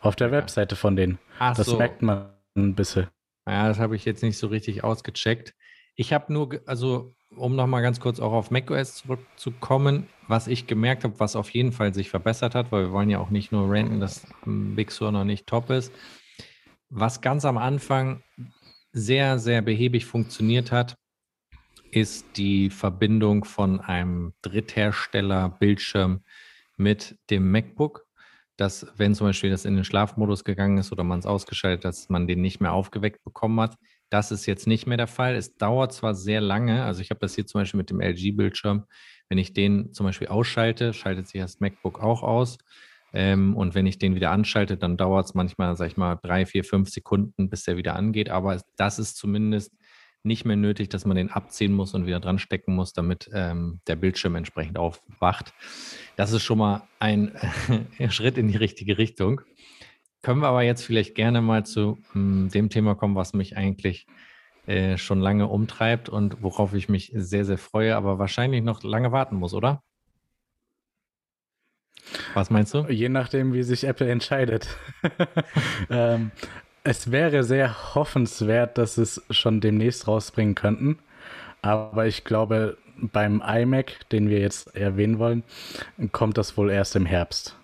auf 0.00 0.16
der. 0.16 0.30
Webseite 0.30 0.76
von 0.76 0.94
denen. 0.96 1.18
Ach 1.38 1.56
das 1.56 1.66
so. 1.66 1.76
merkt 1.76 2.02
man 2.02 2.30
ein 2.56 2.74
bisschen. 2.74 3.08
Ja, 3.46 3.68
das 3.68 3.78
habe 3.78 3.96
ich 3.96 4.04
jetzt 4.04 4.22
nicht 4.22 4.38
so 4.38 4.46
richtig 4.46 4.84
ausgecheckt. 4.84 5.54
Ich 5.96 6.12
habe 6.12 6.32
nur, 6.32 6.60
also 6.66 7.15
um 7.34 7.56
nochmal 7.56 7.82
ganz 7.82 8.00
kurz 8.00 8.20
auch 8.20 8.32
auf 8.32 8.50
macOS 8.50 8.96
zurückzukommen, 8.96 10.06
was 10.28 10.46
ich 10.46 10.66
gemerkt 10.66 11.04
habe, 11.04 11.18
was 11.18 11.36
auf 11.36 11.50
jeden 11.50 11.72
Fall 11.72 11.92
sich 11.92 12.10
verbessert 12.10 12.54
hat, 12.54 12.72
weil 12.72 12.86
wir 12.86 12.92
wollen 12.92 13.10
ja 13.10 13.18
auch 13.18 13.30
nicht 13.30 13.52
nur 13.52 13.70
ranten, 13.70 14.00
dass 14.00 14.26
Big 14.44 14.90
Sur 14.90 15.12
noch 15.12 15.24
nicht 15.24 15.46
top 15.46 15.70
ist. 15.70 15.92
Was 16.88 17.20
ganz 17.20 17.44
am 17.44 17.58
Anfang 17.58 18.22
sehr, 18.92 19.38
sehr 19.38 19.60
behäbig 19.62 20.06
funktioniert 20.06 20.72
hat, 20.72 20.96
ist 21.90 22.26
die 22.36 22.70
Verbindung 22.70 23.44
von 23.44 23.80
einem 23.80 24.32
Dritthersteller 24.42 25.48
Bildschirm 25.48 26.22
mit 26.76 27.18
dem 27.30 27.50
MacBook. 27.50 28.04
Dass, 28.56 28.86
wenn 28.96 29.14
zum 29.14 29.26
Beispiel 29.26 29.50
das 29.50 29.66
in 29.66 29.74
den 29.74 29.84
Schlafmodus 29.84 30.42
gegangen 30.42 30.78
ist 30.78 30.90
oder 30.90 31.04
man 31.04 31.18
es 31.18 31.26
ausgeschaltet 31.26 31.84
hat, 31.84 31.90
dass 31.90 32.08
man 32.08 32.26
den 32.26 32.40
nicht 32.40 32.60
mehr 32.60 32.72
aufgeweckt 32.72 33.22
bekommen 33.22 33.60
hat. 33.60 33.76
Das 34.10 34.30
ist 34.30 34.46
jetzt 34.46 34.66
nicht 34.66 34.86
mehr 34.86 34.96
der 34.96 35.06
Fall. 35.06 35.34
Es 35.34 35.56
dauert 35.56 35.92
zwar 35.92 36.14
sehr 36.14 36.40
lange, 36.40 36.84
also 36.84 37.00
ich 37.00 37.10
habe 37.10 37.20
das 37.20 37.34
hier 37.34 37.46
zum 37.46 37.60
Beispiel 37.60 37.78
mit 37.78 37.90
dem 37.90 38.00
LG-Bildschirm. 38.00 38.84
Wenn 39.28 39.38
ich 39.38 39.52
den 39.52 39.92
zum 39.92 40.06
Beispiel 40.06 40.28
ausschalte, 40.28 40.92
schaltet 40.92 41.28
sich 41.28 41.40
das 41.40 41.60
MacBook 41.60 42.00
auch 42.00 42.22
aus. 42.22 42.58
Ähm, 43.12 43.56
und 43.56 43.74
wenn 43.74 43.86
ich 43.86 43.98
den 43.98 44.14
wieder 44.14 44.30
anschalte, 44.30 44.76
dann 44.76 44.96
dauert 44.96 45.26
es 45.26 45.34
manchmal, 45.34 45.76
sag 45.76 45.88
ich 45.88 45.96
mal, 45.96 46.16
drei, 46.22 46.46
vier, 46.46 46.64
fünf 46.64 46.90
Sekunden, 46.90 47.48
bis 47.48 47.64
der 47.64 47.76
wieder 47.76 47.96
angeht. 47.96 48.28
Aber 48.28 48.60
das 48.76 48.98
ist 48.98 49.16
zumindest 49.16 49.72
nicht 50.22 50.44
mehr 50.44 50.56
nötig, 50.56 50.88
dass 50.88 51.06
man 51.06 51.16
den 51.16 51.30
abziehen 51.30 51.72
muss 51.72 51.94
und 51.94 52.06
wieder 52.06 52.20
dran 52.20 52.38
stecken 52.38 52.74
muss, 52.74 52.92
damit 52.92 53.30
ähm, 53.32 53.80
der 53.86 53.96
Bildschirm 53.96 54.34
entsprechend 54.34 54.76
aufwacht. 54.76 55.54
Das 56.16 56.32
ist 56.32 56.42
schon 56.42 56.58
mal 56.58 56.82
ein 56.98 57.32
Schritt 58.10 58.36
in 58.36 58.48
die 58.48 58.56
richtige 58.56 58.98
Richtung. 58.98 59.40
Können 60.26 60.40
wir 60.40 60.48
aber 60.48 60.62
jetzt 60.62 60.82
vielleicht 60.82 61.14
gerne 61.14 61.40
mal 61.40 61.64
zu 61.64 61.98
mh, 62.12 62.14
hm, 62.14 62.48
dem 62.48 62.68
Thema 62.68 62.96
kommen, 62.96 63.14
was 63.14 63.32
mich 63.32 63.56
eigentlich 63.56 64.08
äh, 64.66 64.98
schon 64.98 65.20
lange 65.20 65.46
umtreibt 65.46 66.08
und 66.08 66.42
worauf 66.42 66.74
ich 66.74 66.88
mich 66.88 67.12
sehr, 67.14 67.44
sehr 67.44 67.58
freue, 67.58 67.94
aber 67.94 68.18
wahrscheinlich 68.18 68.64
noch 68.64 68.82
lange 68.82 69.12
warten 69.12 69.36
muss, 69.36 69.54
oder? 69.54 69.84
Was 72.34 72.50
meinst 72.50 72.74
du? 72.74 72.88
Je 72.88 73.08
nachdem, 73.08 73.52
wie 73.52 73.62
sich 73.62 73.84
Apple 73.84 74.10
entscheidet. 74.10 74.66
ähm, 75.90 76.32
es 76.82 77.12
wäre 77.12 77.44
sehr 77.44 77.94
hoffenswert, 77.94 78.78
dass 78.78 78.98
es 78.98 79.24
schon 79.30 79.60
demnächst 79.60 80.08
rausbringen 80.08 80.56
könnten. 80.56 80.98
Aber 81.62 82.08
ich 82.08 82.24
glaube, 82.24 82.78
beim 82.96 83.40
iMac, 83.46 84.10
den 84.10 84.28
wir 84.28 84.40
jetzt 84.40 84.74
erwähnen 84.74 85.20
wollen, 85.20 85.44
kommt 86.10 86.36
das 86.36 86.56
wohl 86.56 86.72
erst 86.72 86.96
im 86.96 87.06
Herbst. 87.06 87.56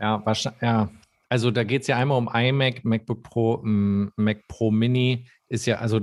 Ja, 0.00 0.24
wahrscheinlich, 0.24 0.62
ja. 0.62 0.90
Also 1.28 1.52
da 1.52 1.62
geht 1.62 1.82
es 1.82 1.88
ja 1.88 1.96
einmal 1.96 2.18
um 2.18 2.28
iMac, 2.32 2.84
MacBook 2.84 3.22
Pro, 3.22 3.60
Mac 3.62 4.48
Pro 4.48 4.72
Mini 4.72 5.28
ist 5.48 5.66
ja, 5.66 5.76
also 5.76 6.00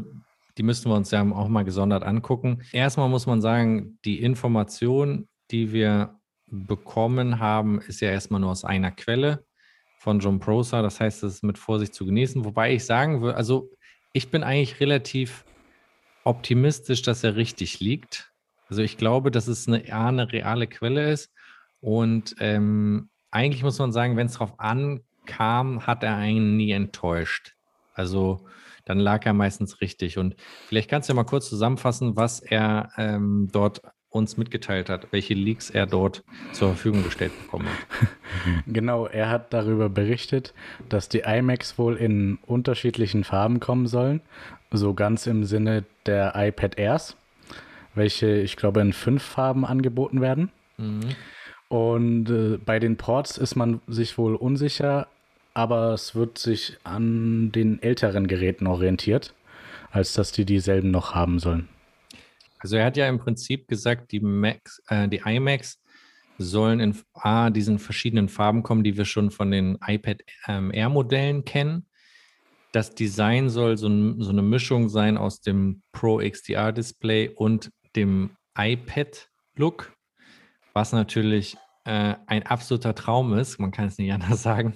die 0.58 0.64
müssten 0.64 0.90
wir 0.90 0.96
uns 0.96 1.12
ja 1.12 1.22
auch 1.22 1.48
mal 1.50 1.66
gesondert 1.66 2.04
angucken. 2.04 2.64
Erstmal 2.72 3.10
muss 3.10 3.26
man 3.26 3.42
sagen, 3.42 4.00
die 4.06 4.22
Information, 4.22 5.28
die 5.52 5.74
wir 5.74 6.18
bekommen 6.48 7.40
haben, 7.40 7.82
ist 7.82 8.00
ja 8.00 8.10
erstmal 8.10 8.40
nur 8.40 8.52
aus 8.52 8.64
einer 8.64 8.92
Quelle 8.92 9.46
von 10.00 10.20
John 10.20 10.40
Prosser. 10.40 10.82
Das 10.82 11.00
heißt, 11.00 11.24
es 11.24 11.36
ist 11.36 11.44
mit 11.44 11.58
Vorsicht 11.58 11.94
zu 11.94 12.06
genießen. 12.06 12.46
Wobei 12.46 12.74
ich 12.74 12.86
sagen 12.86 13.22
würde, 13.22 13.36
also 13.36 13.70
ich 14.14 14.32
bin 14.32 14.44
eigentlich 14.44 14.80
relativ 14.80 15.46
optimistisch, 16.24 17.02
dass 17.02 17.24
er 17.24 17.36
richtig 17.36 17.80
liegt. 17.80 18.32
Also 18.70 18.82
ich 18.82 18.98
glaube, 18.98 19.32
dass 19.32 19.48
es 19.48 19.68
eine, 19.68 19.84
eine 19.94 20.32
reale 20.32 20.68
Quelle 20.68 21.12
ist. 21.12 21.32
Und 21.82 22.36
ähm, 22.40 23.10
eigentlich 23.32 23.64
muss 23.64 23.80
man 23.80 23.92
sagen, 23.92 24.18
wenn 24.18 24.28
es 24.28 24.34
darauf 24.34 24.60
ankam, 24.60 25.86
hat 25.86 26.04
er 26.04 26.16
einen 26.16 26.58
nie 26.58 26.72
enttäuscht. 26.72 27.56
Also 27.94 28.46
dann 28.86 29.00
lag 29.00 29.26
er 29.26 29.34
meistens 29.34 29.82
richtig. 29.82 30.18
Und 30.18 30.36
vielleicht 30.68 30.90
kannst 30.90 31.10
du 31.10 31.14
ja 31.14 31.16
mal 31.16 31.24
kurz 31.24 31.50
zusammenfassen, 31.50 32.16
was 32.16 32.40
er 32.40 32.90
ähm, 32.98 33.50
dort 33.52 33.82
uns 34.10 34.38
mitgeteilt 34.38 34.90
hat, 34.90 35.12
welche 35.12 35.34
Leaks 35.34 35.70
er 35.70 35.86
dort 35.86 36.24
zur 36.54 36.70
Verfügung 36.70 37.04
gestellt 37.04 37.34
bekommen 37.42 37.68
hat. 37.68 38.08
Genau, 38.68 39.08
er 39.08 39.30
hat 39.30 39.52
darüber 39.54 39.90
berichtet, 39.90 40.54
dass 40.90 41.10
die 41.10 41.20
iMacs 41.20 41.78
wohl 41.78 41.96
in 41.96 42.38
unterschiedlichen 42.46 43.24
Farben 43.24 43.60
kommen 43.60 43.88
sollen, 43.88 44.22
so 44.72 44.94
ganz 44.94 45.28
im 45.28 45.44
Sinne 45.44 45.86
der 46.06 46.34
iPad 46.36 46.78
Airs, 46.78 47.18
welche 47.96 48.38
ich 48.38 48.56
glaube 48.56 48.82
in 48.82 48.94
fünf 48.94 49.24
Farben 49.24 49.66
angeboten 49.66 50.22
werden. 50.22 50.52
Mhm. 50.78 51.10
Und 51.70 52.30
äh, 52.30 52.58
bei 52.58 52.80
den 52.80 52.98
Ports 52.98 53.38
ist 53.38 53.56
man 53.56 53.82
sich 53.88 54.18
wohl 54.18 54.36
unsicher, 54.36 55.08
aber 55.54 55.94
es 55.94 56.16
wird 56.16 56.38
sich 56.38 56.78
an 56.84 57.52
den 57.52 57.82
älteren 57.82 58.28
Geräten 58.28 58.68
orientiert, 58.68 59.34
als 59.92 60.14
dass 60.14 60.32
die 60.32 60.46
dieselben 60.46 60.92
noch 60.92 61.14
haben 61.14 61.40
sollen. 61.40 61.68
Also 62.60 62.78
er 62.78 62.86
hat 62.86 62.98
ja 62.98 63.08
im 63.08 63.20
Prinzip 63.20 63.68
gesagt, 63.68 64.12
die, 64.12 64.20
Macs, 64.20 64.82
äh, 64.88 65.08
die 65.08 65.22
iMacs 65.26 65.80
sollen 66.38 66.80
in 66.80 66.96
A, 67.14 67.50
diesen 67.50 67.80
verschiedenen 67.80 68.30
Farben 68.30 68.64
kommen, 68.64 68.84
die 68.84 68.98
wir 68.98 69.06
schon 69.06 69.32
von 69.32 69.52
den 69.52 69.78
iPad 69.86 70.22
ähm, 70.48 70.72
Air-Modellen 70.74 71.46
kennen. 71.46 71.86
das 72.72 72.94
Design 72.94 73.50
soll 73.50 73.78
so, 73.78 73.90
so 74.22 74.30
eine 74.30 74.42
Mischung 74.44 74.90
sein 74.90 75.18
aus 75.18 75.42
dem 75.42 75.82
Pro 75.92 76.18
XDR 76.18 76.72
Display 76.72 77.30
und 77.30 77.72
dem 77.96 78.32
iPad-Look, 78.56 79.97
was 80.78 80.92
natürlich 80.92 81.58
äh, 81.86 82.14
ein 82.28 82.44
absoluter 82.44 82.94
Traum 82.94 83.34
ist. 83.34 83.58
Man 83.60 83.72
kann 83.72 83.88
es 83.88 83.98
nicht 83.98 84.14
anders 84.14 84.44
sagen. 84.44 84.76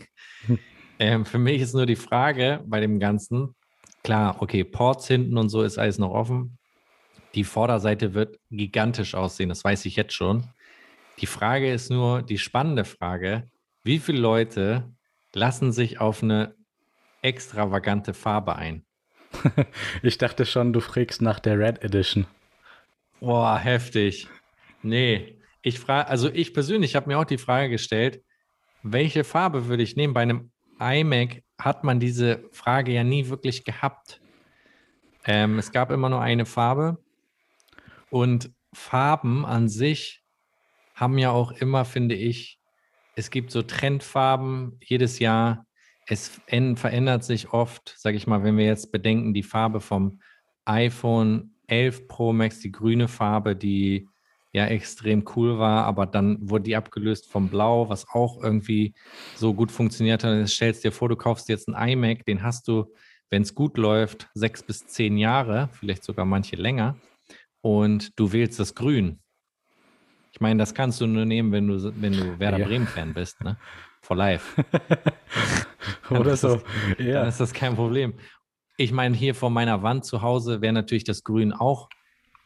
Ähm, 0.97 1.26
für 1.26 1.38
mich 1.38 1.62
ist 1.62 1.76
nur 1.76 1.86
die 1.86 1.95
Frage 1.95 2.64
bei 2.66 2.80
dem 2.80 2.99
Ganzen, 2.99 3.56
klar, 4.04 4.41
okay, 4.41 4.64
Ports 4.64 5.08
hinten 5.08 5.38
und 5.38 5.49
so 5.49 5.62
ist 5.62 5.78
alles 5.78 5.99
noch 5.99 6.10
offen. 6.10 6.58
Die 7.36 7.43
Vorderseite 7.43 8.16
wird 8.16 8.39
gigantisch 8.49 9.14
aussehen, 9.14 9.49
das 9.49 9.64
weiß 9.64 9.86
ich 9.86 9.95
jetzt 9.95 10.14
schon. 10.14 10.49
Die 11.20 11.28
Frage 11.28 11.72
ist 11.72 11.91
nur, 11.91 12.24
die 12.24 12.39
spannende 12.39 12.84
Frage, 12.84 13.47
wie 13.84 13.99
viele 13.99 14.20
Leute 14.20 14.91
lassen 15.34 15.72
sich 15.72 15.99
auf 15.99 16.24
eine 16.24 16.56
extravagante 17.22 18.16
Farbe 18.16 18.56
ein? 18.56 18.86
ich 20.02 20.18
dachte 20.18 20.47
schon, 20.47 20.74
du 20.74 20.80
fragst 20.80 21.22
nach 21.22 21.39
der 21.39 21.60
Red 21.60 21.84
Edition. 21.84 22.26
Boah, 23.20 23.60
heftig. 23.60 24.28
Nee, 24.82 25.41
ich 25.62 25.80
frage, 25.80 26.09
also 26.09 26.30
ich 26.30 26.53
persönlich 26.53 26.95
habe 26.95 27.07
mir 27.07 27.20
auch 27.20 27.26
die 27.26 27.38
Frage 27.38 27.70
gestellt, 27.70 28.24
welche 28.84 29.24
Farbe 29.24 29.68
würde 29.68 29.84
ich 29.84 29.95
nehmen? 29.95 30.14
Bei 30.14 30.22
einem 30.22 30.51
iMac 30.80 31.43
hat 31.59 31.84
man 31.84 31.99
diese 31.99 32.43
Frage 32.51 32.91
ja 32.91 33.03
nie 33.03 33.30
wirklich 33.30 33.64
gehabt. 33.64 34.22
Ähm, 35.26 35.59
es 35.59 35.72
gab 35.72 35.91
immer 35.91 36.09
nur 36.09 36.22
eine 36.22 36.45
Farbe 36.45 36.97
und 38.09 38.51
Farben 38.74 39.45
an 39.45 39.70
sich 39.70 40.24
haben 40.95 41.18
ja 41.18 41.32
auch 41.32 41.51
immer, 41.51 41.86
finde 41.86 42.16
ich, 42.16 42.59
es 43.16 43.30
gibt 43.30 43.51
so 43.51 43.62
Trendfarben 43.62 44.80
jedes 44.84 45.20
Jahr. 45.20 45.66
Es 46.07 46.41
verändert 46.47 47.24
sich 47.24 47.53
oft, 47.53 47.93
sage 47.97 48.18
ich 48.18 48.28
mal, 48.28 48.43
wenn 48.43 48.57
wir 48.57 48.66
jetzt 48.66 48.91
bedenken, 48.91 49.34
die 49.34 49.43
Farbe 49.43 49.82
vom 49.82 50.20
iPhone 50.66 51.55
11 51.68 52.07
Pro 52.07 52.34
Max, 52.34 52.59
die 52.59 52.72
grüne 52.72 53.07
Farbe, 53.07 53.55
die 53.55 54.07
ja 54.54 54.66
extrem 54.66 55.24
cool 55.36 55.60
war, 55.60 55.86
aber 55.86 56.06
dann 56.06 56.38
wurde 56.41 56.66
die 56.66 56.76
abgelöst 56.76 57.32
vom 57.32 57.49
Blau, 57.49 57.89
was 57.89 58.08
auch 58.10 58.43
irgendwie 58.43 58.93
so 59.36 59.54
gut 59.54 59.72
funktioniert 59.72 60.24
hat. 60.24 60.38
Jetzt 60.38 60.54
stellst 60.54 60.84
dir 60.84 60.91
vor, 60.91 61.10
du 61.10 61.16
kaufst 61.16 61.47
jetzt 61.49 61.70
einen 61.70 61.89
iMac, 61.89 62.26
den 62.26 62.43
hast 62.43 62.68
du, 62.68 62.93
wenn 63.30 63.43
es 63.43 63.56
gut 63.56 63.78
läuft, 63.78 64.30
sechs 64.34 64.62
bis 64.62 64.86
zehn 64.88 65.18
Jahre, 65.18 65.70
vielleicht 65.72 66.04
sogar 66.04 66.26
manche 66.26 66.58
länger, 66.58 66.97
und 67.62 68.20
du 68.20 68.34
wählst 68.34 68.60
das 68.60 68.76
Grün. 68.76 69.20
Ich 70.34 70.41
meine, 70.41 70.60
das 70.60 70.74
kannst 70.74 70.99
du 70.99 71.08
nur 71.08 71.26
nehmen, 71.26 71.52
wenn 71.52 71.68
du, 71.68 72.02
wenn 72.02 72.14
du 72.14 72.39
Werder 72.39 72.60
ja. 72.60 72.66
Bremen-Fan 72.66 73.14
bist, 73.14 73.41
ne? 73.41 73.58
For 74.02 74.18
life. 74.18 74.64
Oder 76.10 76.36
so. 76.36 76.56
Das, 76.56 76.64
ja. 76.97 77.14
Dann 77.20 77.28
ist 77.30 77.39
das 77.39 77.54
kein 77.54 77.76
Problem. 77.76 78.16
Ich 78.78 78.91
meine, 78.91 79.16
hier 79.16 79.36
vor 79.36 79.52
meiner 79.52 79.84
Wand 79.84 80.06
zu 80.06 80.22
Hause 80.24 80.62
wäre 80.62 80.74
natürlich 80.74 81.04
das 81.04 81.24
Grün 81.24 81.54
auch 81.54 81.88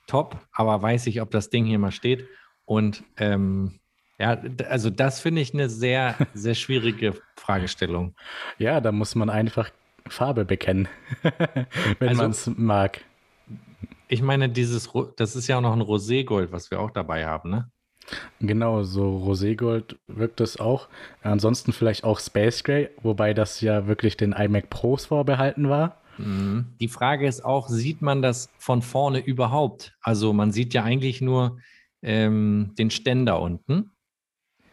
top, 0.07 0.37
aber 0.51 0.81
weiß 0.81 1.07
ich, 1.07 1.21
ob 1.21 1.31
das 1.31 1.49
Ding 1.49 1.65
hier 1.65 1.79
mal 1.79 1.91
steht. 1.91 2.27
Und 2.65 3.03
ähm, 3.17 3.79
ja, 4.17 4.37
also 4.69 4.89
das 4.89 5.19
finde 5.19 5.41
ich 5.41 5.53
eine 5.53 5.69
sehr, 5.69 6.15
sehr 6.33 6.55
schwierige 6.55 7.13
Fragestellung. 7.35 8.15
Ja, 8.57 8.81
da 8.81 8.91
muss 8.91 9.15
man 9.15 9.29
einfach 9.29 9.69
Farbe 10.07 10.45
bekennen, 10.45 10.87
wenn 11.99 12.09
also, 12.09 12.21
man 12.21 12.31
es 12.31 12.51
mag. 12.55 13.01
Ich 14.07 14.21
meine, 14.21 14.49
dieses, 14.49 14.89
das 15.15 15.35
ist 15.35 15.47
ja 15.47 15.57
auch 15.57 15.61
noch 15.61 15.73
ein 15.73 15.81
Roségold, 15.81 16.51
was 16.51 16.69
wir 16.69 16.79
auch 16.79 16.91
dabei 16.91 17.25
haben, 17.25 17.49
ne? 17.49 17.71
Genau, 18.39 18.83
so 18.83 19.17
Roségold 19.17 19.97
wirkt 20.05 20.39
es 20.39 20.59
auch. 20.59 20.89
Ansonsten 21.23 21.73
vielleicht 21.73 22.03
auch 22.03 22.19
Space 22.19 22.63
Gray, 22.63 22.89
wobei 23.01 23.33
das 23.33 23.61
ja 23.61 23.87
wirklich 23.87 24.15
den 24.15 24.31
iMac 24.31 24.69
Pros 24.69 25.07
vorbehalten 25.07 25.69
war. 25.69 25.97
Mhm. 26.17 26.75
Die 26.79 26.87
Frage 26.87 27.27
ist 27.27 27.43
auch, 27.43 27.67
sieht 27.69 28.01
man 28.01 28.21
das 28.21 28.53
von 28.57 28.81
vorne 28.81 29.19
überhaupt? 29.19 29.93
Also 30.01 30.33
man 30.33 30.51
sieht 30.51 30.73
ja 30.73 30.83
eigentlich 30.83 31.21
nur 31.21 31.59
ähm, 32.01 32.73
den 32.77 32.89
Ständer 32.89 33.41
unten. 33.41 33.91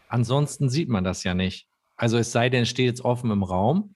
Ansonsten 0.09 0.69
sieht 0.69 0.89
man 0.89 1.05
das 1.05 1.25
ja 1.25 1.35
nicht. 1.35 1.69
Also 1.97 2.19
es 2.19 2.33
sei 2.33 2.51
denn, 2.51 2.63
es 2.63 2.69
steht 2.69 2.87
jetzt 2.87 3.05
offen 3.05 3.31
im 3.31 3.43
Raum. 3.43 3.95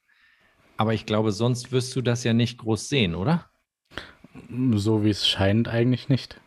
Aber 0.77 0.95
ich 0.95 1.07
glaube, 1.07 1.33
sonst 1.33 1.73
wirst 1.73 1.95
du 1.97 2.03
das 2.03 2.25
ja 2.25 2.33
nicht 2.33 2.59
groß 2.59 2.89
sehen, 2.89 3.15
oder? 3.15 3.51
So 4.73 5.05
wie 5.05 5.11
es 5.11 5.27
scheint, 5.27 5.69
eigentlich 5.69 6.09
nicht. 6.09 6.41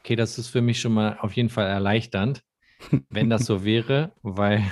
Okay, 0.00 0.16
das 0.16 0.38
ist 0.38 0.48
für 0.48 0.60
mich 0.60 0.80
schon 0.80 0.92
mal 0.92 1.18
auf 1.20 1.34
jeden 1.34 1.48
Fall 1.48 1.66
erleichternd, 1.66 2.42
wenn 3.10 3.30
das 3.30 3.46
so 3.46 3.64
wäre, 3.64 4.12
weil 4.22 4.62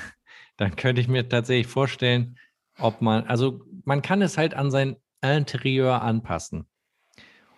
dann 0.56 0.76
könnte 0.76 1.00
ich 1.00 1.08
mir 1.08 1.28
tatsächlich 1.28 1.66
vorstellen, 1.66 2.38
ob 2.78 3.00
man, 3.02 3.24
also 3.24 3.60
man 3.84 4.02
kann 4.02 4.22
es 4.22 4.38
halt 4.38 4.54
an 4.54 4.70
sein 4.70 4.96
Interieur 5.22 6.02
anpassen. 6.02 6.66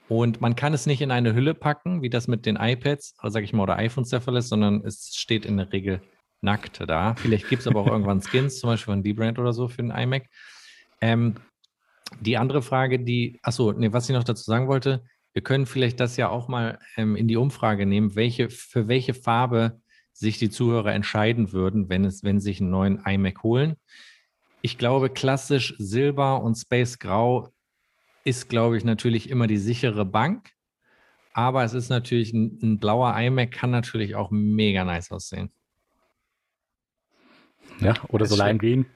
Und 0.08 0.40
man 0.40 0.56
kann 0.56 0.72
es 0.72 0.86
nicht 0.86 1.02
in 1.02 1.10
eine 1.10 1.34
Hülle 1.34 1.52
packen, 1.54 2.00
wie 2.02 2.08
das 2.08 2.28
mit 2.28 2.46
den 2.46 2.56
iPads, 2.56 3.14
sag 3.22 3.44
ich 3.44 3.52
mal, 3.52 3.64
oder 3.64 3.76
iPhones 3.76 4.08
der 4.08 4.22
Fall 4.22 4.36
ist, 4.36 4.48
sondern 4.48 4.82
es 4.84 5.14
steht 5.14 5.44
in 5.44 5.58
der 5.58 5.70
Regel 5.72 6.00
nackt 6.40 6.80
da. 6.86 7.14
Vielleicht 7.16 7.48
gibt 7.48 7.60
es 7.60 7.66
aber 7.66 7.80
auch 7.80 7.86
irgendwann 7.92 8.22
Skins, 8.22 8.60
zum 8.60 8.70
Beispiel 8.70 8.94
von 8.94 9.02
D-Brand 9.02 9.38
oder 9.38 9.52
so 9.52 9.68
für 9.68 9.82
den 9.82 9.90
iMac. 9.90 10.26
Ähm, 11.00 11.34
die 12.20 12.38
andere 12.38 12.62
Frage, 12.62 13.00
die, 13.00 13.38
achso, 13.42 13.72
nee, 13.72 13.92
was 13.92 14.08
ich 14.08 14.14
noch 14.14 14.24
dazu 14.24 14.44
sagen 14.44 14.66
wollte, 14.66 15.04
wir 15.34 15.42
können 15.42 15.66
vielleicht 15.66 16.00
das 16.00 16.16
ja 16.16 16.30
auch 16.30 16.48
mal 16.48 16.78
ähm, 16.96 17.14
in 17.14 17.28
die 17.28 17.36
Umfrage 17.36 17.84
nehmen, 17.84 18.16
welche, 18.16 18.48
für 18.48 18.88
welche 18.88 19.12
Farbe 19.12 19.80
sich 20.14 20.38
die 20.38 20.48
Zuhörer 20.48 20.94
entscheiden 20.94 21.52
würden, 21.52 21.90
wenn 21.90 22.06
es, 22.06 22.24
wenn 22.24 22.40
sie 22.40 22.44
sich 22.44 22.60
einen 22.60 22.70
neuen 22.70 23.04
iMac 23.04 23.42
holen 23.42 23.76
ich 24.62 24.78
glaube, 24.78 25.10
klassisch 25.10 25.74
Silber 25.78 26.42
und 26.42 26.56
Space 26.56 26.98
Grau 26.98 27.52
ist, 28.24 28.48
glaube 28.48 28.76
ich, 28.76 28.84
natürlich 28.84 29.30
immer 29.30 29.46
die 29.46 29.58
sichere 29.58 30.04
Bank. 30.04 30.50
Aber 31.32 31.62
es 31.62 31.72
ist 31.72 31.88
natürlich 31.88 32.32
ein, 32.32 32.58
ein 32.62 32.78
blauer 32.78 33.16
iMac, 33.16 33.52
kann 33.52 33.70
natürlich 33.70 34.16
auch 34.16 34.30
mega 34.30 34.84
nice 34.84 35.12
aussehen. 35.12 35.50
Ja, 37.80 37.94
oder 38.08 38.26
so 38.26 38.36
Lime 38.36 38.58
Green 38.58 38.86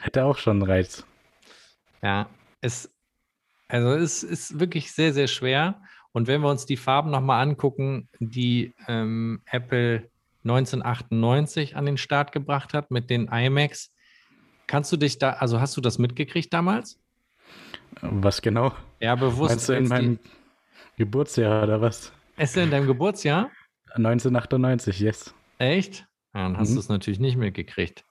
hätte 0.00 0.24
auch 0.24 0.38
schon 0.38 0.62
einen 0.62 0.70
Reiz. 0.70 1.04
Ja, 2.02 2.28
es, 2.60 2.92
also 3.68 3.92
es 3.92 4.22
ist 4.22 4.58
wirklich 4.58 4.92
sehr, 4.92 5.12
sehr 5.12 5.28
schwer. 5.28 5.80
Und 6.12 6.26
wenn 6.26 6.42
wir 6.42 6.50
uns 6.50 6.66
die 6.66 6.76
Farben 6.76 7.10
nochmal 7.10 7.42
angucken, 7.42 8.08
die 8.18 8.74
ähm, 8.86 9.40
Apple 9.46 10.10
1998 10.44 11.76
an 11.76 11.86
den 11.86 11.96
Start 11.96 12.32
gebracht 12.32 12.74
hat 12.74 12.90
mit 12.90 13.08
den 13.08 13.28
iMacs, 13.28 13.93
Kannst 14.66 14.90
du 14.92 14.96
dich 14.96 15.18
da, 15.18 15.30
also 15.30 15.60
hast 15.60 15.76
du 15.76 15.80
das 15.80 15.98
mitgekriegt 15.98 16.52
damals? 16.52 16.98
Was 18.00 18.42
genau? 18.42 18.72
Ja, 19.00 19.14
bewusst. 19.14 19.50
Meinst 19.50 19.68
du 19.68 19.72
in 19.74 19.88
meinem 19.88 20.18
Geburtsjahr 20.96 21.62
oder 21.62 21.80
was? 21.80 22.12
Ist 22.36 22.56
in 22.56 22.70
deinem 22.70 22.86
Geburtsjahr? 22.86 23.50
1998, 23.94 25.00
yes. 25.00 25.34
Echt? 25.58 26.06
Ja, 26.34 26.42
dann 26.42 26.58
hast 26.58 26.70
mhm. 26.70 26.74
du 26.74 26.80
es 26.80 26.88
natürlich 26.88 27.20
nicht 27.20 27.36
mitgekriegt. 27.36 28.04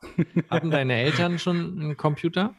Hatten 0.49 0.71
deine 0.71 0.95
Eltern 0.95 1.39
schon 1.39 1.79
einen 1.79 1.97
Computer? 1.97 2.55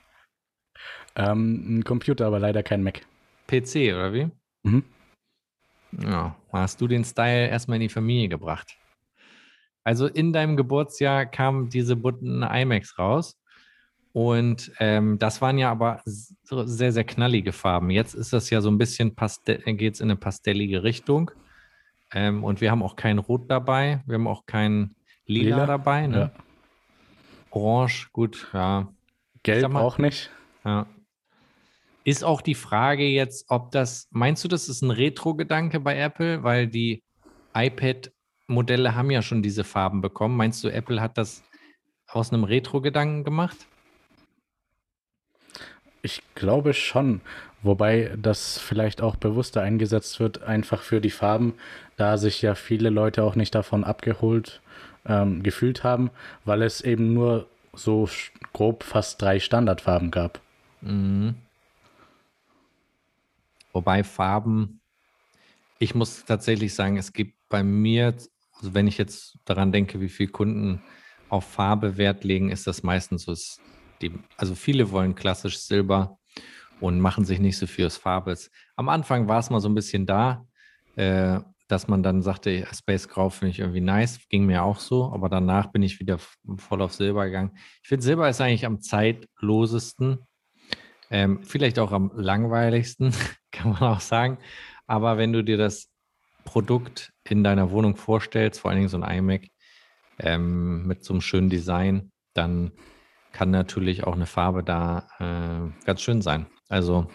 Ähm, 1.16 1.78
ein 1.78 1.84
Computer, 1.84 2.26
aber 2.26 2.38
leider 2.38 2.62
kein 2.62 2.82
Mac. 2.82 3.06
PC, 3.46 3.94
oder 3.94 4.12
wie? 4.12 4.30
Mhm. 4.62 4.84
Ja, 6.02 6.36
hast 6.52 6.80
du 6.80 6.88
den 6.88 7.04
Style 7.04 7.48
erstmal 7.48 7.76
in 7.76 7.82
die 7.82 7.88
Familie 7.88 8.28
gebracht. 8.28 8.76
Also 9.84 10.06
in 10.06 10.32
deinem 10.32 10.56
Geburtsjahr 10.56 11.26
kamen 11.26 11.68
diese 11.68 11.94
bunten 11.94 12.42
iMacs 12.42 12.98
raus. 12.98 13.38
Und 14.14 14.70
ähm, 14.78 15.18
das 15.18 15.42
waren 15.42 15.58
ja 15.58 15.72
aber 15.72 16.00
sehr, 16.04 16.92
sehr 16.92 17.02
knallige 17.02 17.52
Farben. 17.52 17.90
Jetzt 17.90 18.14
ist 18.14 18.32
das 18.32 18.48
ja 18.48 18.60
so 18.60 18.70
ein 18.70 18.78
bisschen, 18.78 19.16
geht 19.16 19.94
es 19.94 20.00
in 20.00 20.08
eine 20.08 20.14
pastellige 20.14 20.84
Richtung. 20.84 21.32
Ähm, 22.12 22.44
und 22.44 22.60
wir 22.60 22.70
haben 22.70 22.84
auch 22.84 22.94
kein 22.94 23.18
Rot 23.18 23.50
dabei. 23.50 24.04
Wir 24.06 24.14
haben 24.14 24.28
auch 24.28 24.46
kein 24.46 24.94
Lila, 25.26 25.56
Lila? 25.56 25.66
dabei. 25.66 26.06
Ne? 26.06 26.16
Ja. 26.16 26.30
Orange, 27.50 28.08
gut, 28.12 28.48
ja. 28.54 28.86
Gelb 29.42 29.72
mal, 29.72 29.80
auch 29.80 29.98
nicht. 29.98 30.30
Ja. 30.64 30.86
Ist 32.04 32.22
auch 32.22 32.40
die 32.40 32.54
Frage 32.54 33.08
jetzt, 33.08 33.46
ob 33.48 33.72
das, 33.72 34.06
meinst 34.12 34.44
du, 34.44 34.48
das 34.48 34.68
ist 34.68 34.82
ein 34.82 34.92
Retro-Gedanke 34.92 35.80
bei 35.80 35.98
Apple? 35.98 36.44
Weil 36.44 36.68
die 36.68 37.02
iPad-Modelle 37.52 38.94
haben 38.94 39.10
ja 39.10 39.22
schon 39.22 39.42
diese 39.42 39.64
Farben 39.64 40.02
bekommen. 40.02 40.36
Meinst 40.36 40.62
du, 40.62 40.68
Apple 40.68 41.00
hat 41.00 41.18
das 41.18 41.42
aus 42.06 42.32
einem 42.32 42.44
Retro-Gedanken 42.44 43.24
gemacht? 43.24 43.66
Ich 46.04 46.22
glaube 46.34 46.74
schon, 46.74 47.22
wobei 47.62 48.14
das 48.20 48.58
vielleicht 48.58 49.00
auch 49.00 49.16
bewusster 49.16 49.62
eingesetzt 49.62 50.20
wird, 50.20 50.42
einfach 50.42 50.82
für 50.82 51.00
die 51.00 51.10
Farben, 51.10 51.54
da 51.96 52.18
sich 52.18 52.42
ja 52.42 52.54
viele 52.54 52.90
Leute 52.90 53.24
auch 53.24 53.36
nicht 53.36 53.54
davon 53.54 53.84
abgeholt 53.84 54.60
ähm, 55.06 55.42
gefühlt 55.42 55.82
haben, 55.82 56.10
weil 56.44 56.60
es 56.60 56.82
eben 56.82 57.14
nur 57.14 57.48
so 57.72 58.06
grob 58.52 58.82
fast 58.82 59.22
drei 59.22 59.40
Standardfarben 59.40 60.10
gab. 60.10 60.42
Mhm. 60.82 61.36
Wobei 63.72 64.04
Farben, 64.04 64.82
ich 65.78 65.94
muss 65.94 66.26
tatsächlich 66.26 66.74
sagen, 66.74 66.98
es 66.98 67.14
gibt 67.14 67.34
bei 67.48 67.62
mir, 67.62 68.14
also 68.58 68.74
wenn 68.74 68.86
ich 68.86 68.98
jetzt 68.98 69.38
daran 69.46 69.72
denke, 69.72 70.02
wie 70.02 70.10
viele 70.10 70.30
Kunden 70.30 70.82
auf 71.30 71.44
Farbe 71.44 71.96
Wert 71.96 72.24
legen, 72.24 72.50
ist 72.50 72.66
das 72.66 72.82
meistens 72.82 73.24
so 73.24 73.34
die, 74.04 74.18
also 74.36 74.54
viele 74.54 74.90
wollen 74.90 75.14
klassisch 75.14 75.58
Silber 75.58 76.18
und 76.80 77.00
machen 77.00 77.24
sich 77.24 77.38
nicht 77.38 77.56
so 77.56 77.66
viel 77.66 77.86
aus 77.86 77.96
Farbe. 77.96 78.36
Am 78.76 78.88
Anfang 78.88 79.28
war 79.28 79.38
es 79.38 79.50
mal 79.50 79.60
so 79.60 79.68
ein 79.68 79.74
bisschen 79.74 80.06
da, 80.06 80.46
äh, 80.96 81.40
dass 81.68 81.88
man 81.88 82.02
dann 82.02 82.22
sagte, 82.22 82.66
Space 82.72 83.08
Grau 83.08 83.30
finde 83.30 83.50
ich 83.52 83.60
irgendwie 83.60 83.80
nice, 83.80 84.20
ging 84.28 84.44
mir 84.46 84.62
auch 84.62 84.78
so, 84.78 85.12
aber 85.12 85.28
danach 85.28 85.72
bin 85.72 85.82
ich 85.82 85.98
wieder 85.98 86.18
voll 86.18 86.82
auf 86.82 86.92
Silber 86.92 87.24
gegangen. 87.26 87.52
Ich 87.82 87.88
finde, 87.88 88.04
Silber 88.04 88.28
ist 88.28 88.40
eigentlich 88.40 88.66
am 88.66 88.80
zeitlosesten, 88.80 90.18
ähm, 91.10 91.42
vielleicht 91.42 91.78
auch 91.78 91.92
am 91.92 92.12
langweiligsten, 92.14 93.14
kann 93.52 93.70
man 93.72 93.82
auch 93.82 94.00
sagen. 94.00 94.38
Aber 94.86 95.16
wenn 95.16 95.32
du 95.32 95.42
dir 95.42 95.56
das 95.56 95.90
Produkt 96.44 97.12
in 97.28 97.42
deiner 97.42 97.70
Wohnung 97.70 97.96
vorstellst, 97.96 98.60
vor 98.60 98.70
allen 98.70 98.80
Dingen 98.80 98.90
so 98.90 99.00
ein 99.00 99.18
iMac 99.18 99.48
ähm, 100.18 100.86
mit 100.86 101.02
so 101.02 101.14
einem 101.14 101.22
schönen 101.22 101.48
Design, 101.48 102.12
dann 102.34 102.72
kann 103.34 103.50
natürlich 103.50 104.04
auch 104.04 104.14
eine 104.14 104.26
Farbe 104.26 104.62
da 104.62 105.08
äh, 105.18 105.84
ganz 105.84 106.00
schön 106.00 106.22
sein. 106.22 106.46
Also 106.68 107.08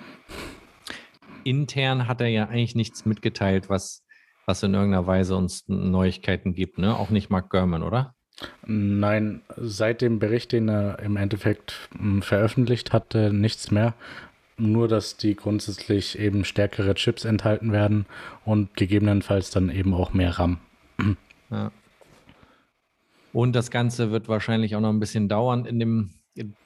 intern 1.43 2.07
hat 2.07 2.22
er 2.22 2.28
ja 2.28 2.47
eigentlich 2.47 2.76
nichts 2.76 3.05
mitgeteilt, 3.05 3.70
was, 3.70 4.05
was 4.45 4.61
in 4.61 4.74
irgendeiner 4.74 5.07
Weise 5.07 5.36
uns 5.36 5.63
Neuigkeiten 5.67 6.53
gibt, 6.53 6.78
ne? 6.78 6.95
Auch 6.95 7.09
nicht 7.09 7.30
Mark 7.30 7.49
Gurman, 7.49 7.84
oder? 7.84 8.13
Nein, 8.65 9.41
seit 9.57 10.01
dem 10.01 10.20
Bericht, 10.20 10.51
den 10.51 10.70
er 10.70 10.99
im 10.99 11.17
Endeffekt 11.17 11.89
hm, 11.97 12.22
veröffentlicht 12.22 12.93
hatte, 12.93 13.34
nichts 13.34 13.72
mehr. 13.72 13.95
Nur, 14.57 14.89
dass 14.89 15.15
die 15.15 15.36
grundsätzlich 15.36 16.20
eben 16.20 16.43
stärkere 16.43 16.93
Chips 16.95 17.24
enthalten 17.24 17.72
werden 17.72 18.05
und 18.43 18.76
gegebenenfalls 18.76 19.51
dann 19.51 19.70
eben 19.70 19.93
auch 19.93 20.13
mehr 20.13 20.38
RAM. 20.38 20.59
Ja. 21.49 21.72
Und 23.34 23.56
das 23.56 23.72
Ganze 23.72 24.12
wird 24.12 24.28
wahrscheinlich 24.28 24.76
auch 24.76 24.82
noch 24.82 24.90
ein 24.90 25.00
bisschen 25.00 25.30
dauern. 25.30 25.66
In 25.66 25.80
dem 25.80 26.10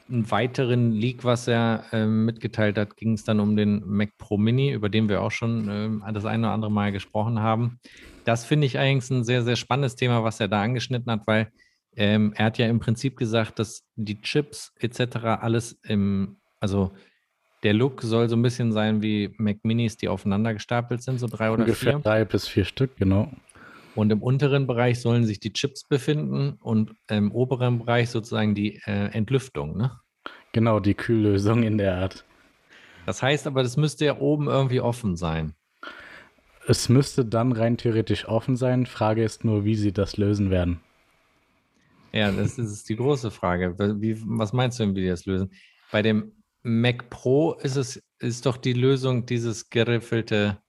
weiteren 0.08 0.92
Leak, 0.92 1.24
was 1.24 1.48
er 1.48 1.86
äh, 1.92 2.06
mitgeteilt 2.06 2.78
hat, 2.78 2.98
ging 2.98 3.14
es 3.14 3.24
dann 3.24 3.40
um 3.40 3.56
den 3.56 3.82
Mac 3.86 4.10
Pro 4.18 4.38
Mini, 4.38 4.72
über 4.72 4.90
den 4.90 5.10
wir 5.10 5.22
auch 5.22 5.32
schon 5.32 6.02
äh, 6.04 6.14
das 6.14 6.26
eine 6.26 6.48
oder 6.48 6.54
andere 6.54 6.72
Mal 6.72 6.92
gesprochen 6.92 7.40
haben. 7.40 7.80
Das 8.26 8.46
finde 8.46 8.68
ich 8.68 8.78
eigentlich 8.78 9.10
ein 9.12 9.24
sehr, 9.24 9.44
sehr 9.44 9.56
spannendes 9.56 9.96
Thema, 9.96 10.24
was 10.24 10.40
er 10.40 10.48
da 10.48 10.62
angeschnitten 10.62 11.12
hat, 11.12 11.22
weil 11.26 11.50
ähm, 11.96 12.34
er 12.36 12.46
hat 12.46 12.58
ja 12.58 12.68
im 12.68 12.80
Prinzip 12.80 13.18
gesagt, 13.18 13.60
dass 13.60 13.84
die 13.96 14.22
Chips 14.22 14.74
etc. 14.80 15.18
alles 15.42 15.80
im, 15.84 16.38
also 16.60 16.92
der 17.64 17.74
Look 17.74 18.02
soll 18.02 18.30
so 18.30 18.36
ein 18.36 18.42
bisschen 18.42 18.72
sein 18.72 19.02
wie 19.02 19.34
Mac 19.38 19.58
Minis, 19.64 19.98
die 19.98 20.10
aufeinander 20.10 20.54
gestapelt 20.54 21.02
sind, 21.02 21.20
so 21.20 21.28
drei 21.28 21.50
oder 21.50 21.64
Ungefähr 21.64 21.94
vier. 21.94 22.02
drei 22.02 22.26
bis 22.26 22.48
vier 22.48 22.66
Stück, 22.66 22.98
genau. 22.98 23.32
Und 23.96 24.12
im 24.12 24.22
unteren 24.22 24.66
Bereich 24.66 25.02
sollen 25.02 25.26
sich 25.26 25.40
die 25.40 25.54
Chips 25.54 25.84
befinden 25.84 26.54
und 26.62 26.96
im 27.10 27.32
oberen 27.32 27.80
Bereich 27.80 28.10
sozusagen 28.10 28.56
die 28.56 28.82
äh, 28.86 29.12
Entlüftung, 29.12 29.78
ne? 29.78 30.00
Genau, 30.52 30.80
die 30.80 30.94
Kühllösung 30.94 31.64
in 31.64 31.78
der 31.78 31.98
Art. 31.98 32.26
Das 33.06 33.22
heißt 33.22 33.48
aber, 33.48 33.64
das 33.64 33.78
müsste 33.78 34.06
ja 34.06 34.20
oben 34.20 34.48
irgendwie 34.48 34.82
offen 34.82 35.16
sein. 35.16 35.54
Es 36.68 36.90
müsste 36.90 37.26
dann 37.26 37.52
rein 37.52 37.78
theoretisch 37.78 38.28
offen 38.28 38.56
sein. 38.56 38.86
Frage 38.86 39.24
ist 39.24 39.44
nur, 39.44 39.66
wie 39.66 39.76
sie 39.76 39.92
das 39.92 40.18
lösen 40.18 40.50
werden. 40.50 40.80
Ja, 42.14 42.32
das 42.32 42.58
ist 42.58 42.88
die 42.88 42.96
große 42.96 43.32
Frage. 43.32 43.76
Wie, 44.00 44.18
was 44.26 44.54
meinst 44.54 44.80
du 44.80 44.84
denn, 44.86 44.96
wie 44.96 45.02
die 45.02 45.08
das 45.08 45.26
lösen? 45.26 45.52
Bei 45.92 46.02
dem 46.02 46.32
Mac 46.62 47.10
Pro 47.10 47.54
ist 47.56 47.76
es 47.76 48.02
ist 48.20 48.46
doch 48.46 48.56
die 48.56 48.74
Lösung 48.74 49.26
dieses 49.26 49.70
geriffelte 49.70 50.63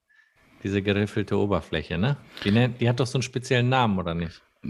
diese 0.65 0.83
geriffelte 0.83 1.39
Oberfläche, 1.39 1.99
ne? 1.99 2.17
Die, 2.43 2.51
nennt, 2.51 2.81
die 2.81 2.89
hat 2.89 2.99
doch 2.99 3.07
so 3.07 3.19
einen 3.19 3.23
speziellen 3.23 3.69
Namen, 3.69 3.99
oder 3.99 4.15
nicht? 4.15 4.43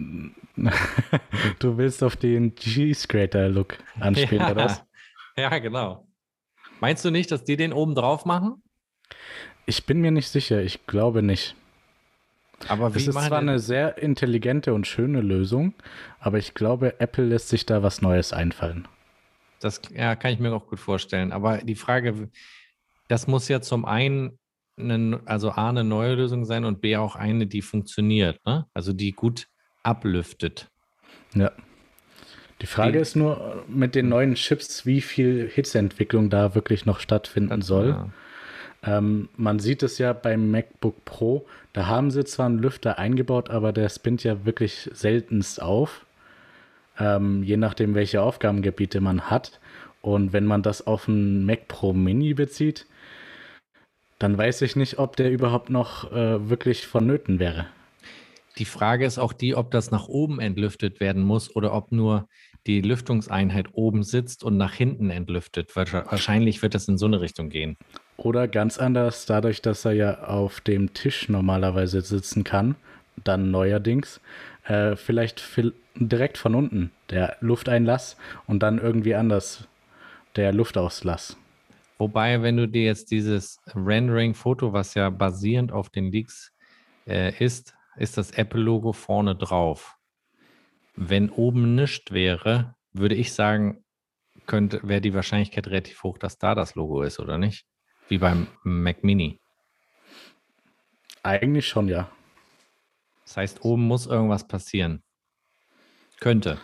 du 1.61 1.79
willst 1.79 2.03
auf 2.03 2.17
den 2.17 2.55
G-Scrater-Look 2.57 3.79
anspielen, 4.01 4.43
ja. 4.43 4.51
oder 4.51 4.65
was? 4.65 4.85
Ja, 5.37 5.57
genau. 5.59 6.07
Meinst 6.81 7.05
du 7.05 7.11
nicht, 7.11 7.31
dass 7.31 7.45
die 7.45 7.57
den 7.57 7.73
oben 7.73 7.95
drauf 7.95 8.25
machen? 8.25 8.63
Ich 9.67 9.87
bin 9.87 10.01
mir 10.01 10.11
nicht 10.11 10.29
sicher. 10.29 10.63
Ich 10.63 10.87
glaube 10.87 11.23
nicht. 11.23 11.55
Aber 12.69 12.95
wie 12.95 12.99
es 12.99 13.09
ist 13.09 13.15
zwar 13.15 13.39
eine 13.39 13.59
sehr 13.59 13.99
intelligente 13.99 14.75
und 14.75 14.87
schöne 14.87 15.21
Lösung, 15.21 15.75
aber 16.19 16.39
ich 16.39 16.55
glaube, 16.55 16.99
Apple 17.01 17.25
lässt 17.25 17.49
sich 17.49 17.67
da 17.67 17.83
was 17.83 18.03
Neues 18.03 18.33
einfallen. 18.33 18.89
Das 19.61 19.81
ja, 19.95 20.17
kann 20.17 20.33
ich 20.33 20.41
mir 20.41 20.53
auch 20.53 20.67
gut 20.67 20.81
vorstellen. 20.81 21.33
Aber 21.33 21.59
die 21.59 21.75
Frage, 21.75 22.31
das 23.09 23.27
muss 23.27 23.49
ja 23.49 23.61
zum 23.61 23.85
einen 23.85 24.39
eine, 24.79 25.21
also 25.25 25.51
A, 25.51 25.69
eine 25.69 25.85
neue 25.85 26.15
Lösung 26.15 26.45
sein 26.45 26.65
und 26.65 26.81
B, 26.81 26.97
auch 26.97 27.17
eine, 27.17 27.47
die 27.47 27.63
funktioniert, 27.63 28.45
ne? 28.45 28.67
also 28.75 28.93
die 28.93 29.13
gut 29.13 29.49
ablüftet. 29.83 30.71
Ja. 31.35 31.53
Die 32.61 32.67
Frage 32.67 32.93
die, 32.93 32.99
ist 32.99 33.17
nur 33.17 33.65
mit 33.69 33.95
den 33.95 34.09
neuen 34.09 34.35
Chips, 34.35 34.87
wie 34.87 35.01
viel 35.01 35.51
Hitzeentwicklung 35.53 36.31
da 36.31 36.55
wirklich 36.55 36.87
noch 36.87 37.01
stattfinden 37.01 37.63
soll. 37.63 37.89
Ja. 37.91 38.09
Ähm, 38.87 39.29
man 39.37 39.59
sieht 39.59 39.83
es 39.83 39.99
ja 39.99 40.13
beim 40.13 40.51
MacBook 40.51 41.05
Pro, 41.05 41.47
da 41.73 41.87
haben 41.87 42.11
sie 42.11 42.25
zwar 42.25 42.47
einen 42.47 42.59
Lüfter 42.59 42.99
eingebaut, 42.99 43.51
aber 43.51 43.73
der 43.73 43.89
spinnt 43.89 44.25
ja 44.25 44.45
wirklich 44.45 44.91
seltenst 44.93 45.61
auf, 45.61 46.07
ähm, 46.99 47.43
je 47.43 47.57
nachdem, 47.57 47.95
welche 47.95 48.23
Aufgabengebiete 48.23 49.01
man 49.01 49.31
hat. 49.31 49.61
Und 50.01 50.33
wenn 50.33 50.45
man 50.45 50.63
das 50.63 50.87
auf 50.87 51.09
einen 51.09 51.47
Mac 51.47 51.67
Pro 51.67 51.95
Mini 51.95 52.35
bezieht, 52.35 52.87
dann 54.25 54.39
weiß 54.39 54.63
ich 54.63 54.75
nicht, 54.75 54.99
ob 54.99 55.17
der 55.17 55.31
überhaupt 55.31 55.69
noch 55.69 56.11
äh, 56.11 56.49
wirklich 56.49 56.87
vonnöten 56.87 57.39
wäre. 57.39 57.67
Die 58.57 58.65
Frage 58.65 59.05
ist 59.05 59.19
auch 59.19 59.35
die, 59.35 59.55
ob 59.55 59.71
das 59.71 59.91
nach 59.91 60.09
oben 60.09 60.41
entlüftet 60.41 60.99
werden 60.99 61.23
muss 61.23 61.55
oder 61.55 61.75
ob 61.75 61.93
nur 61.93 62.27
die 62.67 62.81
Lüftungseinheit 62.81 63.67
oben 63.73 64.03
sitzt 64.03 64.43
und 64.43 64.57
nach 64.57 64.73
hinten 64.73 65.11
entlüftet. 65.11 65.77
Wahrscheinlich 65.77 66.63
wird 66.63 66.75
das 66.75 66.89
in 66.89 66.97
so 66.97 67.05
eine 67.05 67.21
Richtung 67.21 67.51
gehen. 67.51 67.77
Oder 68.17 68.49
ganz 68.49 68.79
anders, 68.79 69.27
dadurch, 69.27 69.61
dass 69.61 69.85
er 69.85 69.93
ja 69.93 70.25
auf 70.25 70.63
dem 70.63 70.95
Tisch 70.95 71.29
normalerweise 71.29 72.01
sitzen 72.01 72.45
kann, 72.45 72.77
dann 73.25 73.51
neuerdings, 73.51 74.23
äh, 74.67 74.97
vielleicht 74.97 75.43
direkt 75.97 76.39
von 76.39 76.55
unten 76.55 76.93
der 77.11 77.37
Lufteinlass 77.41 78.17
und 78.47 78.63
dann 78.63 78.79
irgendwie 78.79 79.17
anders 79.17 79.69
der 80.35 80.55
Luftauslass. 80.55 81.37
Wobei, 81.99 82.43
wenn 82.43 82.57
du 82.57 82.67
dir 82.67 82.85
jetzt 82.85 83.11
dieses 83.11 83.61
Rendering-Foto, 83.75 84.73
was 84.73 84.95
ja 84.95 85.11
basierend 85.11 85.73
auf 85.73 85.91
den 85.91 86.11
Leaks 86.11 86.53
äh, 87.07 87.33
ist, 87.43 87.75
ist 87.97 88.19
das 88.19 88.33
Apple-Logo 88.33 88.93
vorne 88.93 89.37
drauf. 89.37 89.97
Wenn 90.97 91.31
oben 91.31 91.75
nichts 91.75 92.13
wäre, 92.13 92.75
würde 92.93 93.15
ich 93.15 93.33
sagen, 93.33 93.85
könnte, 94.47 94.81
wäre 94.83 95.01
die 95.01 95.15
Wahrscheinlichkeit 95.15 95.67
relativ 95.69 96.03
hoch, 96.03 96.19
dass 96.19 96.39
da 96.39 96.55
das 96.55 96.75
Logo 96.75 97.03
ist, 97.03 97.21
oder 97.21 97.39
nicht? 97.39 97.67
Wie 98.09 98.19
beim 98.19 98.49
Mac 98.63 99.03
Mini. 99.05 99.41
Eigentlich 101.23 101.67
schon, 101.67 101.89
ja. 101.89 102.11
Das 103.25 103.37
heißt, 103.37 103.65
oben 103.65 103.83
muss 103.87 104.07
irgendwas 104.07 104.47
passieren. 104.47 105.03
Könnte. 106.21 106.61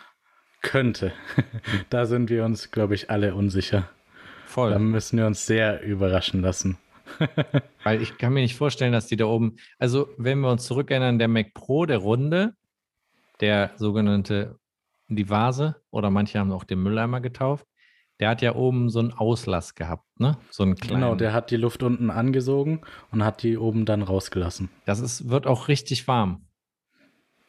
Könnte. 0.61 1.13
da 1.91 2.05
sind 2.05 2.29
wir 2.29 2.45
uns, 2.45 2.71
glaube 2.71 2.95
ich, 2.95 3.11
alle 3.11 3.35
unsicher. 3.35 3.89
Voll. 4.51 4.73
Da 4.73 4.81
müssen 4.81 5.17
wir 5.17 5.29
uns 5.29 5.47
sehr 5.47 5.81
überraschen 5.81 6.43
lassen. 6.43 6.77
Weil 7.85 8.03
ich 8.03 8.19
kann 8.19 8.33
mir 8.33 8.41
nicht 8.41 8.57
vorstellen, 8.57 8.93
dass 8.93 9.07
die 9.07 9.17
da 9.17 9.27
oben, 9.27 9.59
also 9.79 10.09
wenn 10.19 10.41
wir 10.41 10.51
uns 10.51 10.65
zurückerinnern, 10.65 11.21
der 11.21 11.29
Mac 11.29 11.55
Pro, 11.55 11.87
der 11.87 11.99
Runde, 11.99 12.55
der 13.41 13.71
sogenannte, 13.77 14.59
die 15.07 15.31
Vase, 15.31 15.77
oder 15.93 16.11
manche 16.11 16.41
haben 16.41 16.51
auch 16.51 16.65
den 16.65 16.83
Mülleimer 16.83 17.21
getauft, 17.21 17.65
der 18.19 18.29
hat 18.29 18.43
ja 18.43 18.57
oben 18.57 18.91
so 18.91 18.99
einen 18.99 19.13
Auslass 19.13 19.77
gehabt, 19.77 20.05
ne? 20.19 20.37
So 20.51 20.65
einen 20.65 20.75
kleinen. 20.75 21.01
Genau, 21.01 21.15
der 21.15 21.33
hat 21.33 21.53
die 21.53 21.57
Luft 21.57 21.85
unten 21.85 22.11
angesogen 22.11 22.81
und 23.13 23.25
hat 23.25 23.45
die 23.45 23.57
oben 23.57 23.85
dann 23.85 24.03
rausgelassen. 24.03 24.69
Das 24.85 24.99
ist, 24.99 25.29
wird 25.29 25.47
auch 25.47 25.69
richtig 25.69 26.09
warm. 26.09 26.49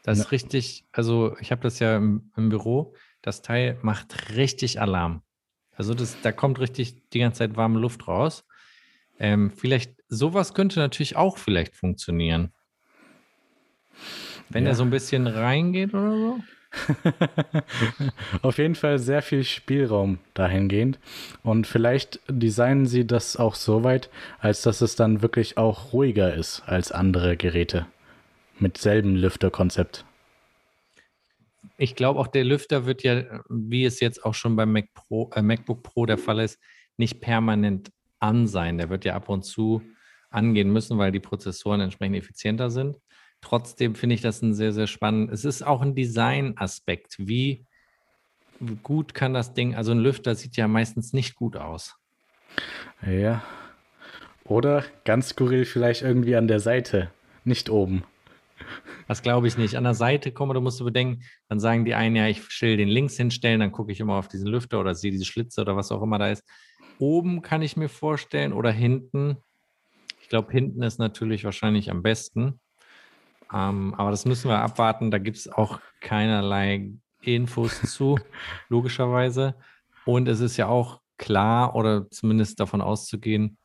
Das 0.03 0.19
ja. 0.19 0.25
ist 0.25 0.31
richtig, 0.31 0.85
also 0.91 1.35
ich 1.39 1.51
habe 1.51 1.63
das 1.63 1.79
ja 1.79 1.97
im, 1.97 2.31
im 2.37 2.49
Büro, 2.49 2.93
das 3.23 3.41
Teil 3.41 3.79
macht 3.81 4.35
richtig 4.35 4.79
Alarm. 4.79 5.23
Also 5.81 5.95
das, 5.95 6.15
da 6.21 6.31
kommt 6.31 6.59
richtig 6.59 6.93
die 7.09 7.17
ganze 7.17 7.39
Zeit 7.39 7.57
warme 7.57 7.79
Luft 7.79 8.07
raus. 8.07 8.45
Ähm, 9.17 9.49
vielleicht, 9.49 9.95
sowas 10.09 10.53
könnte 10.53 10.79
natürlich 10.79 11.15
auch 11.15 11.39
vielleicht 11.39 11.75
funktionieren. 11.75 12.51
Wenn 14.51 14.65
ja. 14.65 14.69
er 14.69 14.75
so 14.75 14.83
ein 14.83 14.91
bisschen 14.91 15.25
reingeht 15.25 15.95
oder 15.95 16.11
so. 16.11 16.39
Auf 18.43 18.59
jeden 18.59 18.75
Fall 18.75 18.99
sehr 18.99 19.23
viel 19.23 19.43
Spielraum 19.43 20.19
dahingehend. 20.35 20.99
Und 21.41 21.65
vielleicht 21.65 22.19
designen 22.27 22.85
sie 22.85 23.07
das 23.07 23.35
auch 23.35 23.55
so 23.55 23.83
weit, 23.83 24.11
als 24.37 24.61
dass 24.61 24.81
es 24.81 24.95
dann 24.95 25.23
wirklich 25.23 25.57
auch 25.57 25.93
ruhiger 25.93 26.35
ist 26.35 26.61
als 26.67 26.91
andere 26.91 27.37
Geräte. 27.37 27.87
Mit 28.59 28.77
selben 28.77 29.15
Lüfterkonzept 29.15 30.05
ich 31.81 31.95
glaube 31.95 32.19
auch 32.19 32.27
der 32.27 32.43
Lüfter 32.43 32.85
wird 32.85 33.01
ja, 33.01 33.41
wie 33.49 33.85
es 33.85 33.99
jetzt 34.01 34.23
auch 34.23 34.35
schon 34.35 34.55
beim 34.55 34.71
Mac 34.71 34.93
Pro, 34.93 35.31
äh, 35.33 35.41
MacBook 35.41 35.81
Pro 35.81 36.05
der 36.05 36.19
Fall 36.19 36.39
ist, 36.39 36.59
nicht 36.95 37.21
permanent 37.21 37.91
an 38.19 38.45
sein. 38.45 38.77
Der 38.77 38.91
wird 38.91 39.03
ja 39.03 39.15
ab 39.15 39.29
und 39.29 39.41
zu 39.41 39.81
angehen 40.29 40.71
müssen, 40.71 40.99
weil 40.99 41.11
die 41.11 41.19
Prozessoren 41.19 41.81
entsprechend 41.81 42.17
effizienter 42.17 42.69
sind. 42.69 42.99
Trotzdem 43.41 43.95
finde 43.95 44.13
ich 44.13 44.21
das 44.21 44.43
ein 44.43 44.53
sehr, 44.53 44.73
sehr 44.73 44.85
spannend. 44.85 45.31
Es 45.31 45.43
ist 45.43 45.63
auch 45.63 45.81
ein 45.81 45.95
Design-Aspekt. 45.95 47.15
Wie 47.17 47.65
gut 48.83 49.15
kann 49.15 49.33
das 49.33 49.55
Ding, 49.55 49.73
also 49.73 49.91
ein 49.91 49.97
Lüfter 49.97 50.35
sieht 50.35 50.57
ja 50.57 50.67
meistens 50.67 51.13
nicht 51.13 51.35
gut 51.35 51.57
aus. 51.57 51.95
Ja. 53.03 53.43
Oder 54.43 54.85
ganz 55.03 55.29
skurril 55.29 55.65
vielleicht 55.65 56.03
irgendwie 56.03 56.35
an 56.35 56.47
der 56.47 56.59
Seite, 56.59 57.09
nicht 57.43 57.71
oben. 57.71 58.03
Das 59.11 59.21
glaube 59.21 59.45
ich 59.45 59.57
nicht. 59.57 59.75
An 59.75 59.83
der 59.83 59.93
Seite, 59.93 60.31
komm, 60.31 60.53
du 60.53 60.61
musst 60.61 60.79
du 60.79 60.85
bedenken, 60.85 61.21
dann 61.49 61.59
sagen 61.59 61.83
die 61.83 61.95
einen, 61.95 62.15
ja, 62.15 62.27
ich 62.27 62.61
will 62.61 62.77
den 62.77 62.87
links 62.87 63.17
hinstellen, 63.17 63.59
dann 63.59 63.73
gucke 63.73 63.91
ich 63.91 63.99
immer 63.99 64.15
auf 64.15 64.29
diesen 64.29 64.47
Lüfter 64.47 64.79
oder 64.79 64.95
sehe 64.95 65.11
diese 65.11 65.25
Schlitze 65.25 65.59
oder 65.59 65.75
was 65.75 65.91
auch 65.91 66.01
immer 66.01 66.17
da 66.17 66.29
ist. 66.29 66.45
Oben 66.97 67.41
kann 67.41 67.61
ich 67.61 67.75
mir 67.75 67.89
vorstellen 67.89 68.53
oder 68.53 68.71
hinten. 68.71 69.35
Ich 70.21 70.29
glaube, 70.29 70.53
hinten 70.53 70.81
ist 70.81 70.97
natürlich 70.97 71.43
wahrscheinlich 71.43 71.91
am 71.91 72.03
besten. 72.03 72.61
Ähm, 73.53 73.93
aber 73.95 74.11
das 74.11 74.23
müssen 74.23 74.49
wir 74.49 74.59
abwarten. 74.59 75.11
Da 75.11 75.17
gibt 75.17 75.35
es 75.35 75.49
auch 75.51 75.81
keinerlei 75.99 76.93
Infos 77.21 77.81
zu, 77.81 78.17
logischerweise. 78.69 79.55
Und 80.05 80.29
es 80.29 80.39
ist 80.39 80.55
ja 80.55 80.67
auch 80.67 81.01
klar 81.17 81.75
oder 81.75 82.09
zumindest 82.11 82.61
davon 82.61 82.79
auszugehen, 82.79 83.57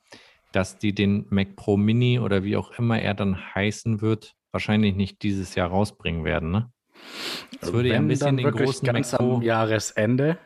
dass 0.51 0.79
die 0.79 0.93
den 0.93 1.25
Mac 1.31 1.55
Pro 1.55 1.77
Mini 1.77 2.19
oder 2.19 2.43
wie 2.43 2.57
auch 2.57 2.73
immer 2.81 2.99
er 2.99 3.15
dann 3.15 3.55
heißen 3.55 4.01
wird, 4.01 4.35
wahrscheinlich 4.57 4.95
nicht 4.95 5.23
dieses 5.23 5.55
Jahr 5.55 5.69
rausbringen 5.69 6.25
werden. 6.25 6.51
Ne? 6.51 6.71
Das 7.61 7.73
würde 7.75 7.91
Wenn 7.91 7.95
ja 7.95 8.01
ein 8.01 8.09
bisschen 8.09 8.37
den 8.39 8.51
großen 8.51 8.87
ganz 8.87 9.13
Mac 9.13 9.21
Pro 9.21 9.35
am 9.37 9.43
Jahresende, 9.43 10.39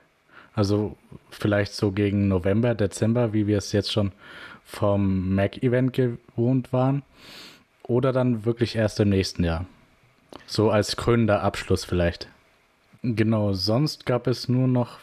also 0.52 0.96
vielleicht 1.30 1.72
so 1.74 1.92
gegen 1.92 2.26
November, 2.26 2.74
Dezember, 2.74 3.32
wie 3.32 3.46
wir 3.46 3.58
es 3.58 3.70
jetzt 3.70 3.92
schon 3.92 4.10
vom 4.64 5.32
Mac-Event 5.36 5.92
gewohnt 5.92 6.72
waren, 6.72 7.04
oder 7.84 8.12
dann 8.12 8.44
wirklich 8.44 8.74
erst 8.74 8.98
im 8.98 9.10
nächsten 9.10 9.44
Jahr. 9.44 9.64
So 10.46 10.70
als 10.70 10.96
krönender 10.96 11.42
Abschluss 11.42 11.84
vielleicht. 11.84 12.28
Genau, 13.02 13.52
sonst 13.52 14.06
gab 14.06 14.26
es 14.26 14.48
nur 14.48 14.66
noch 14.66 14.98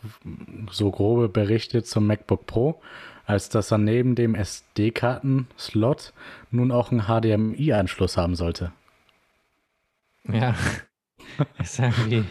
so 0.70 0.92
grobe 0.92 1.30
Berichte 1.30 1.82
zum 1.84 2.08
MacBook 2.08 2.46
Pro, 2.46 2.82
als 3.26 3.50
dass 3.50 3.72
er 3.72 3.78
neben 3.78 4.16
dem 4.16 4.36
SD-Karten-Slot 4.36 6.14
nun 6.52 6.72
auch 6.72 6.92
einen 6.92 7.08
HDMI-Anschluss 7.08 8.16
haben 8.16 8.36
sollte. 8.36 8.72
Ja, 10.32 10.56
ist 11.60 11.80
irgendwie, 11.80 12.26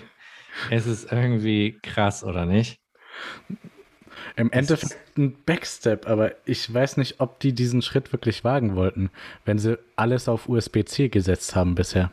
es 0.71 0.87
ist 0.87 1.11
irgendwie 1.11 1.79
krass, 1.83 2.25
oder 2.25 2.47
nicht? 2.47 2.81
Im 4.37 4.51
Endeffekt 4.53 5.17
ein 5.17 5.43
Backstep, 5.45 6.07
aber 6.07 6.35
ich 6.47 6.73
weiß 6.73 6.99
nicht, 6.99 7.21
ob 7.21 7.41
die 7.41 7.55
diesen 7.55 7.81
Schritt 7.83 8.13
wirklich 8.13 8.45
wagen 8.45 8.77
wollten, 8.77 9.11
wenn 9.45 9.59
sie 9.59 9.79
alles 9.97 10.29
auf 10.29 10.49
USB-C 10.49 11.09
gesetzt 11.09 11.55
haben 11.57 11.75
bisher. 11.75 12.13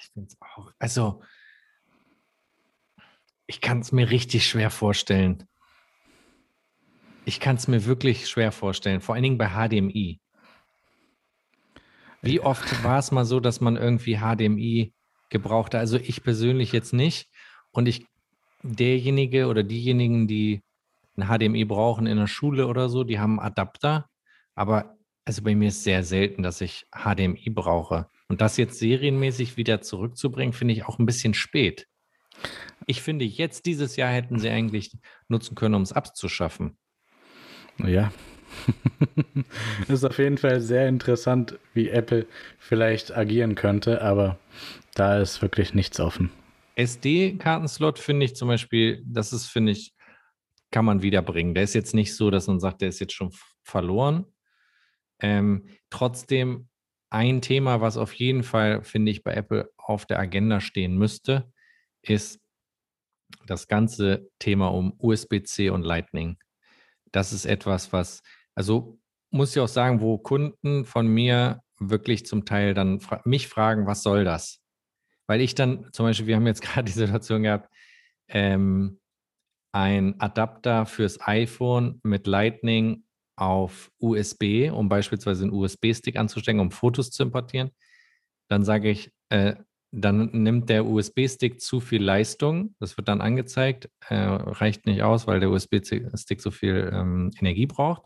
Ich 0.00 0.10
finde 0.12 0.28
es 0.28 0.36
auch. 0.40 0.72
Also, 0.78 1.22
ich 3.46 3.60
kann 3.60 3.80
es 3.80 3.92
mir 3.92 4.10
richtig 4.10 4.46
schwer 4.46 4.70
vorstellen. 4.70 5.48
Ich 7.24 7.40
kann 7.40 7.56
es 7.56 7.66
mir 7.66 7.84
wirklich 7.86 8.28
schwer 8.28 8.52
vorstellen, 8.52 9.00
vor 9.00 9.14
allen 9.14 9.24
Dingen 9.24 9.38
bei 9.38 9.48
HDMI. 9.48 10.20
Wie 12.22 12.40
oft 12.40 12.84
war 12.84 12.98
es 12.98 13.12
mal 13.12 13.24
so, 13.24 13.40
dass 13.40 13.60
man 13.60 13.76
irgendwie 13.76 14.18
HDMI 14.18 14.92
gebrauchte? 15.30 15.78
Also 15.78 15.98
ich 15.98 16.22
persönlich 16.22 16.72
jetzt 16.72 16.92
nicht. 16.92 17.28
Und 17.70 17.86
ich, 17.86 18.06
derjenige 18.62 19.46
oder 19.46 19.62
diejenigen, 19.62 20.26
die 20.26 20.62
ein 21.16 21.28
HDMI 21.28 21.64
brauchen 21.64 22.06
in 22.06 22.16
der 22.16 22.26
Schule 22.26 22.66
oder 22.66 22.88
so, 22.88 23.04
die 23.04 23.18
haben 23.18 23.40
Adapter. 23.40 24.08
Aber 24.54 24.96
also 25.24 25.42
bei 25.42 25.54
mir 25.54 25.68
ist 25.68 25.82
sehr 25.82 26.04
selten, 26.04 26.42
dass 26.42 26.60
ich 26.60 26.86
HDMI 26.92 27.50
brauche. 27.50 28.08
Und 28.28 28.40
das 28.40 28.56
jetzt 28.56 28.78
serienmäßig 28.78 29.56
wieder 29.56 29.80
zurückzubringen, 29.82 30.52
finde 30.52 30.74
ich 30.74 30.84
auch 30.84 30.98
ein 30.98 31.06
bisschen 31.06 31.34
spät. 31.34 31.86
Ich 32.86 33.02
finde, 33.02 33.24
jetzt 33.24 33.66
dieses 33.66 33.96
Jahr 33.96 34.10
hätten 34.10 34.38
sie 34.38 34.48
eigentlich 34.50 34.92
nutzen 35.28 35.54
können, 35.54 35.74
um 35.74 35.82
es 35.82 35.92
abzuschaffen. 35.92 36.76
Ja. 37.78 38.12
ist 39.88 40.04
auf 40.04 40.18
jeden 40.18 40.38
Fall 40.38 40.60
sehr 40.60 40.88
interessant, 40.88 41.58
wie 41.74 41.88
Apple 41.88 42.26
vielleicht 42.58 43.16
agieren 43.16 43.54
könnte, 43.54 44.02
aber 44.02 44.38
da 44.94 45.20
ist 45.20 45.42
wirklich 45.42 45.74
nichts 45.74 46.00
offen. 46.00 46.30
SD-Kartenslot 46.76 47.98
finde 47.98 48.26
ich 48.26 48.36
zum 48.36 48.48
Beispiel, 48.48 49.02
das 49.06 49.32
ist, 49.32 49.46
finde 49.46 49.72
ich, 49.72 49.94
kann 50.70 50.84
man 50.84 51.02
wiederbringen. 51.02 51.54
Der 51.54 51.62
ist 51.62 51.74
jetzt 51.74 51.94
nicht 51.94 52.14
so, 52.14 52.30
dass 52.30 52.46
man 52.48 52.60
sagt, 52.60 52.82
der 52.82 52.88
ist 52.88 53.00
jetzt 53.00 53.14
schon 53.14 53.32
verloren. 53.62 54.26
Ähm, 55.20 55.68
trotzdem 55.90 56.68
ein 57.08 57.40
Thema, 57.40 57.80
was 57.80 57.96
auf 57.96 58.12
jeden 58.14 58.42
Fall, 58.42 58.82
finde 58.82 59.10
ich, 59.10 59.22
bei 59.22 59.32
Apple 59.32 59.70
auf 59.78 60.06
der 60.06 60.18
Agenda 60.18 60.60
stehen 60.60 60.96
müsste, 60.96 61.50
ist 62.02 62.40
das 63.46 63.68
ganze 63.68 64.28
Thema 64.38 64.68
um 64.68 64.94
USB-C 64.98 65.70
und 65.70 65.82
Lightning. 65.82 66.38
Das 67.12 67.32
ist 67.32 67.46
etwas, 67.46 67.92
was, 67.92 68.22
also 68.56 68.98
muss 69.30 69.54
ich 69.54 69.60
auch 69.60 69.68
sagen, 69.68 70.00
wo 70.00 70.18
Kunden 70.18 70.84
von 70.84 71.06
mir 71.06 71.60
wirklich 71.78 72.26
zum 72.26 72.44
Teil 72.44 72.74
dann 72.74 73.00
fra 73.00 73.20
mich 73.24 73.48
fragen, 73.48 73.86
was 73.86 74.02
soll 74.02 74.24
das? 74.24 74.60
Weil 75.28 75.40
ich 75.40 75.54
dann 75.54 75.92
zum 75.92 76.06
Beispiel, 76.06 76.26
wir 76.26 76.36
haben 76.36 76.46
jetzt 76.46 76.62
gerade 76.62 76.86
die 76.86 76.92
Situation 76.92 77.44
gehabt, 77.44 77.72
ähm, 78.28 78.98
ein 79.72 80.18
Adapter 80.20 80.86
fürs 80.86 81.20
iPhone 81.20 82.00
mit 82.02 82.26
Lightning 82.26 83.04
auf 83.36 83.90
USB, 83.98 84.70
um 84.72 84.88
beispielsweise 84.88 85.44
einen 85.44 85.52
USB-Stick 85.52 86.16
anzustecken, 86.16 86.60
um 86.60 86.70
Fotos 86.70 87.10
zu 87.10 87.22
importieren. 87.24 87.70
Dann 88.48 88.64
sage 88.64 88.88
ich, 88.88 89.12
äh, 89.28 89.56
dann 89.92 90.30
nimmt 90.32 90.70
der 90.70 90.86
USB-Stick 90.86 91.60
zu 91.60 91.80
viel 91.80 92.02
Leistung. 92.02 92.74
Das 92.80 92.96
wird 92.96 93.08
dann 93.08 93.20
angezeigt. 93.20 93.90
Äh, 94.08 94.16
reicht 94.16 94.86
nicht 94.86 95.02
aus, 95.02 95.26
weil 95.26 95.40
der 95.40 95.50
USB-Stick 95.50 96.40
so 96.40 96.50
viel 96.50 96.90
ähm, 96.92 97.30
Energie 97.38 97.66
braucht. 97.66 98.02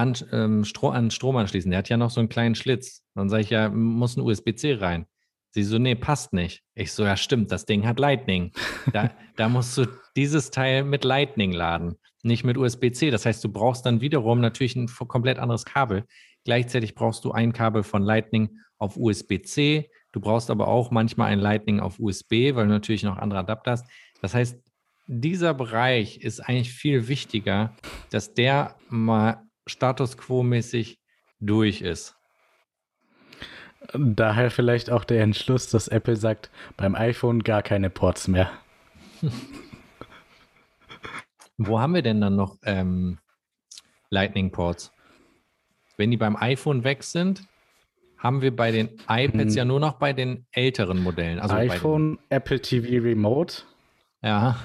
An, 0.00 0.16
ähm, 0.32 0.64
Stro 0.64 0.90
an 0.90 1.10
Strom 1.10 1.36
anschließen. 1.36 1.70
Der 1.70 1.78
hat 1.78 1.88
ja 1.88 1.96
noch 1.96 2.10
so 2.10 2.20
einen 2.20 2.28
kleinen 2.28 2.54
Schlitz. 2.54 3.02
Dann 3.14 3.28
sage 3.28 3.42
ich 3.42 3.50
ja, 3.50 3.68
muss 3.68 4.16
ein 4.16 4.20
USB-C 4.20 4.74
rein. 4.74 5.06
Sie 5.52 5.64
so, 5.64 5.78
nee, 5.78 5.94
passt 5.94 6.32
nicht. 6.32 6.62
Ich 6.74 6.92
so, 6.92 7.04
ja, 7.04 7.16
stimmt, 7.16 7.50
das 7.50 7.66
Ding 7.66 7.86
hat 7.86 7.98
Lightning. 7.98 8.52
Da, 8.92 9.10
da 9.36 9.48
musst 9.48 9.76
du 9.76 9.86
dieses 10.16 10.50
Teil 10.50 10.84
mit 10.84 11.04
Lightning 11.04 11.52
laden, 11.52 11.96
nicht 12.22 12.44
mit 12.44 12.56
USB-C. 12.56 13.10
Das 13.10 13.26
heißt, 13.26 13.42
du 13.42 13.48
brauchst 13.48 13.84
dann 13.86 14.00
wiederum 14.00 14.40
natürlich 14.40 14.76
ein 14.76 14.86
komplett 14.86 15.38
anderes 15.38 15.64
Kabel. 15.64 16.04
Gleichzeitig 16.44 16.94
brauchst 16.94 17.24
du 17.24 17.32
ein 17.32 17.52
Kabel 17.52 17.82
von 17.82 18.02
Lightning 18.02 18.58
auf 18.78 18.96
USB-C 18.96 19.90
Du 20.12 20.20
brauchst 20.20 20.50
aber 20.50 20.68
auch 20.68 20.90
manchmal 20.90 21.30
ein 21.30 21.38
Lightning 21.38 21.80
auf 21.80 22.00
USB, 22.00 22.54
weil 22.54 22.66
du 22.66 22.72
natürlich 22.72 23.04
noch 23.04 23.18
andere 23.18 23.40
Adapter 23.40 23.72
hast. 23.72 23.86
Das 24.20 24.34
heißt, 24.34 24.58
dieser 25.06 25.54
Bereich 25.54 26.18
ist 26.18 26.40
eigentlich 26.40 26.72
viel 26.72 27.08
wichtiger, 27.08 27.76
dass 28.10 28.34
der 28.34 28.76
mal 28.88 29.42
Status 29.70 30.18
quo-mäßig 30.18 30.98
durch 31.40 31.80
ist. 31.82 32.16
Daher 33.94 34.50
vielleicht 34.50 34.90
auch 34.90 35.04
der 35.04 35.22
Entschluss, 35.22 35.68
dass 35.70 35.88
Apple 35.88 36.16
sagt, 36.16 36.50
beim 36.76 36.94
iPhone 36.94 37.42
gar 37.42 37.62
keine 37.62 37.88
Ports 37.90 38.28
mehr. 38.28 38.50
Wo 41.56 41.80
haben 41.80 41.94
wir 41.94 42.02
denn 42.02 42.20
dann 42.20 42.36
noch 42.36 42.58
ähm, 42.64 43.18
Lightning-Ports? 44.10 44.92
Wenn 45.96 46.10
die 46.10 46.16
beim 46.16 46.36
iPhone 46.36 46.84
weg 46.84 47.02
sind, 47.02 47.42
haben 48.16 48.42
wir 48.42 48.54
bei 48.54 48.70
den 48.70 48.90
iPads 49.08 49.52
hm. 49.52 49.58
ja 49.58 49.64
nur 49.64 49.80
noch 49.80 49.94
bei 49.94 50.12
den 50.12 50.46
älteren 50.52 51.02
Modellen. 51.02 51.38
Also 51.38 51.54
iPhone, 51.54 52.18
Apple 52.28 52.60
TV 52.60 53.02
Remote. 53.02 53.62
Ja. 54.22 54.58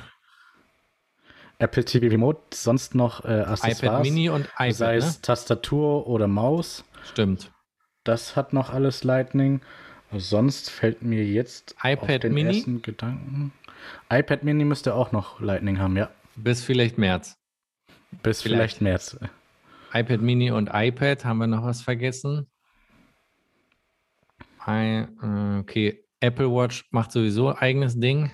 Apple 1.59 1.85
TV 1.85 2.07
Remote, 2.07 2.39
sonst 2.53 2.95
noch 2.95 3.23
äh, 3.23 3.41
Accessoires. 3.41 3.79
iPad 3.81 4.03
Mini 4.03 4.29
und 4.29 4.45
iPad, 4.57 4.73
Sei 4.73 4.95
es 4.97 5.15
ne? 5.15 5.21
Tastatur 5.21 6.07
oder 6.07 6.27
Maus. 6.27 6.83
Stimmt. 7.03 7.51
Das 8.03 8.35
hat 8.35 8.53
noch 8.53 8.69
alles 8.71 9.03
Lightning. 9.03 9.61
Sonst 10.13 10.69
fällt 10.69 11.01
mir 11.01 11.25
jetzt 11.25 11.75
iPad 11.83 12.23
den 12.23 12.33
Mini? 12.33 12.57
ersten 12.57 12.81
Gedanken. 12.81 13.53
iPad 14.11 14.43
Mini 14.43 14.65
müsste 14.65 14.93
auch 14.93 15.11
noch 15.11 15.39
Lightning 15.39 15.79
haben, 15.79 15.97
ja. 15.97 16.09
Bis 16.35 16.63
vielleicht 16.63 16.97
März. 16.97 17.37
Bis 18.23 18.41
vielleicht, 18.41 18.77
vielleicht 18.77 18.81
März. 18.81 19.17
iPad 19.93 20.21
Mini 20.21 20.51
und 20.51 20.69
iPad, 20.73 21.25
haben 21.25 21.37
wir 21.37 21.47
noch 21.47 21.63
was 21.63 21.81
vergessen? 21.81 22.47
Äh, 24.67 25.05
okay, 25.59 26.03
Apple 26.19 26.49
Watch 26.51 26.85
macht 26.91 27.11
sowieso 27.11 27.55
eigenes 27.55 27.99
Ding. 27.99 28.31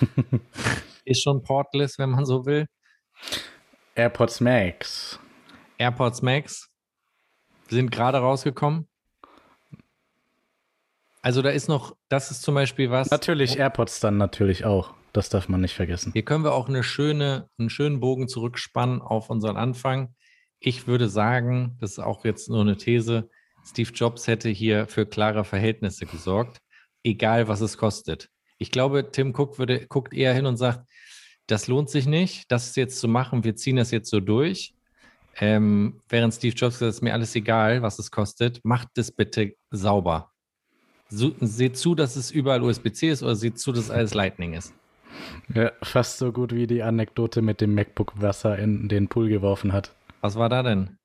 Ist 1.04 1.22
schon 1.22 1.42
portless, 1.42 1.98
wenn 1.98 2.10
man 2.10 2.24
so 2.24 2.46
will. 2.46 2.66
AirPods 3.94 4.40
Max. 4.40 5.18
AirPods 5.78 6.22
Max 6.22 6.68
sind 7.68 7.90
gerade 7.90 8.18
rausgekommen. 8.18 8.88
Also 11.22 11.40
da 11.40 11.50
ist 11.50 11.68
noch, 11.68 11.96
das 12.08 12.30
ist 12.30 12.42
zum 12.42 12.54
Beispiel 12.54 12.90
was. 12.90 13.10
Natürlich 13.10 13.58
AirPods 13.58 14.00
dann 14.00 14.16
natürlich 14.16 14.64
auch. 14.64 14.94
Das 15.12 15.28
darf 15.28 15.48
man 15.48 15.60
nicht 15.60 15.74
vergessen. 15.74 16.12
Hier 16.12 16.24
können 16.24 16.42
wir 16.42 16.52
auch 16.52 16.68
eine 16.68 16.82
schöne, 16.82 17.48
einen 17.58 17.70
schönen 17.70 18.00
Bogen 18.00 18.28
zurückspannen 18.28 19.02
auf 19.02 19.28
unseren 19.30 19.56
Anfang. 19.56 20.14
Ich 20.58 20.86
würde 20.86 21.08
sagen, 21.08 21.76
das 21.80 21.92
ist 21.92 21.98
auch 21.98 22.24
jetzt 22.24 22.48
nur 22.48 22.62
eine 22.62 22.76
These, 22.76 23.28
Steve 23.64 23.90
Jobs 23.92 24.26
hätte 24.26 24.48
hier 24.48 24.86
für 24.86 25.06
klare 25.06 25.44
Verhältnisse 25.44 26.06
gesorgt, 26.06 26.58
egal 27.04 27.48
was 27.48 27.60
es 27.60 27.76
kostet. 27.76 28.28
Ich 28.58 28.70
glaube, 28.70 29.10
Tim 29.10 29.34
Cook 29.36 29.58
würde, 29.58 29.86
guckt 29.86 30.14
eher 30.14 30.34
hin 30.34 30.46
und 30.46 30.56
sagt, 30.56 30.88
das 31.46 31.68
lohnt 31.68 31.90
sich 31.90 32.06
nicht, 32.06 32.50
das 32.50 32.76
jetzt 32.76 32.98
zu 32.98 33.08
machen, 33.08 33.44
wir 33.44 33.56
ziehen 33.56 33.76
das 33.76 33.90
jetzt 33.90 34.10
so 34.10 34.20
durch. 34.20 34.74
Ähm, 35.36 36.00
während 36.08 36.34
Steve 36.34 36.54
Jobs 36.54 36.74
gesagt 36.74 36.88
hat, 36.88 36.94
ist 36.94 37.02
mir 37.02 37.14
alles 37.14 37.34
egal, 37.34 37.82
was 37.82 37.98
es 37.98 38.10
kostet, 38.10 38.60
macht 38.64 38.98
es 38.98 39.10
bitte 39.10 39.54
sauber. 39.70 40.30
So, 41.08 41.34
seht 41.40 41.76
zu, 41.76 41.94
dass 41.94 42.16
es 42.16 42.30
überall 42.30 42.62
USB-C 42.62 43.10
ist 43.10 43.22
oder 43.22 43.34
seht 43.36 43.58
zu, 43.58 43.72
dass 43.72 43.90
alles 43.90 44.14
Lightning 44.14 44.54
ist. 44.54 44.72
Ja, 45.54 45.72
fast 45.82 46.18
so 46.18 46.32
gut 46.32 46.54
wie 46.54 46.66
die 46.66 46.82
Anekdote 46.82 47.42
mit 47.42 47.60
dem 47.60 47.74
MacBook, 47.74 48.12
was 48.16 48.44
er 48.44 48.58
in 48.58 48.88
den 48.88 49.08
Pool 49.08 49.28
geworfen 49.28 49.72
hat. 49.72 49.92
Was 50.20 50.36
war 50.36 50.48
da 50.48 50.62
denn? 50.62 50.96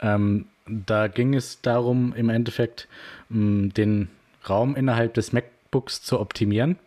Ähm, 0.00 0.46
da 0.66 1.08
ging 1.08 1.34
es 1.34 1.60
darum, 1.60 2.14
im 2.14 2.28
Endeffekt 2.28 2.88
mh, 3.28 3.72
den 3.72 4.08
Raum 4.48 4.76
innerhalb 4.76 5.14
des 5.14 5.32
MacBooks 5.32 6.02
zu 6.02 6.20
optimieren. 6.20 6.78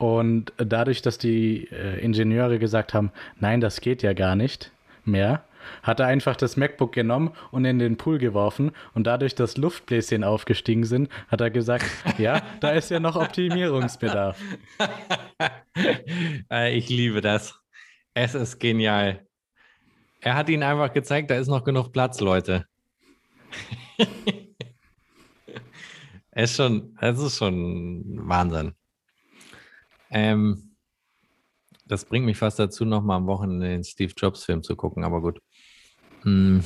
Und 0.00 0.54
dadurch, 0.56 1.02
dass 1.02 1.18
die 1.18 1.68
äh, 1.70 2.02
Ingenieure 2.02 2.58
gesagt 2.58 2.94
haben, 2.94 3.12
nein, 3.38 3.60
das 3.60 3.82
geht 3.82 4.02
ja 4.02 4.14
gar 4.14 4.34
nicht 4.34 4.72
mehr, 5.04 5.44
hat 5.82 6.00
er 6.00 6.06
einfach 6.06 6.36
das 6.36 6.56
MacBook 6.56 6.94
genommen 6.94 7.32
und 7.50 7.66
in 7.66 7.78
den 7.78 7.98
Pool 7.98 8.16
geworfen. 8.16 8.72
Und 8.94 9.06
dadurch, 9.06 9.34
dass 9.34 9.58
Luftbläschen 9.58 10.24
aufgestiegen 10.24 10.84
sind, 10.84 11.10
hat 11.28 11.42
er 11.42 11.50
gesagt, 11.50 11.84
ja, 12.18 12.40
da 12.60 12.70
ist 12.70 12.90
ja 12.90 12.98
noch 12.98 13.14
Optimierungsbedarf. 13.14 14.40
Äh, 16.50 16.76
ich 16.76 16.88
liebe 16.88 17.20
das. 17.20 17.58
Es 18.12 18.34
ist 18.34 18.58
genial. 18.58 19.24
Er 20.20 20.34
hat 20.34 20.48
ihnen 20.50 20.62
einfach 20.64 20.92
gezeigt, 20.92 21.30
da 21.30 21.36
ist 21.36 21.46
noch 21.48 21.64
genug 21.64 21.92
Platz, 21.92 22.20
Leute. 22.20 22.66
es 26.32 26.50
ist 26.50 26.56
schon, 26.56 26.98
es 27.00 27.18
ist 27.18 27.38
schon 27.38 28.28
Wahnsinn. 28.28 28.74
Ähm, 30.10 30.76
das 31.86 32.04
bringt 32.04 32.26
mich 32.26 32.38
fast 32.38 32.58
dazu, 32.58 32.84
nochmal 32.84 33.16
am 33.16 33.26
Wochenende 33.26 33.68
den 33.68 33.84
Steve 33.84 34.12
Jobs 34.16 34.44
Film 34.44 34.62
zu 34.62 34.76
gucken, 34.76 35.04
aber 35.04 35.20
gut. 35.20 35.40
Hm. 36.22 36.62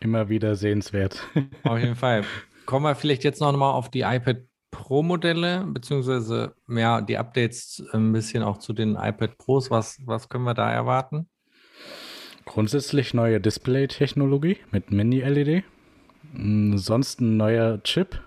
Immer 0.00 0.28
wieder 0.28 0.56
sehenswert. 0.56 1.22
Auf 1.62 1.78
jeden 1.78 1.94
Fall. 1.94 2.24
Kommen 2.66 2.84
wir 2.84 2.94
vielleicht 2.94 3.22
jetzt 3.24 3.40
noch 3.40 3.56
mal 3.56 3.72
auf 3.72 3.90
die 3.90 4.00
iPad 4.00 4.38
Pro 4.70 5.02
Modelle, 5.02 5.64
beziehungsweise 5.66 6.54
ja, 6.68 7.00
die 7.00 7.18
Updates 7.18 7.84
ein 7.92 8.12
bisschen 8.12 8.42
auch 8.42 8.58
zu 8.58 8.72
den 8.72 8.96
iPad 8.96 9.36
Pros. 9.36 9.70
Was, 9.70 9.98
was 10.06 10.28
können 10.28 10.44
wir 10.44 10.54
da 10.54 10.70
erwarten? 10.72 11.28
Grundsätzlich 12.44 13.14
neue 13.14 13.40
Display-Technologie 13.40 14.58
mit 14.70 14.90
Mini-LED. 14.90 15.64
Hm, 16.34 16.78
sonst 16.78 17.20
ein 17.20 17.36
neuer 17.36 17.82
Chip, 17.82 18.22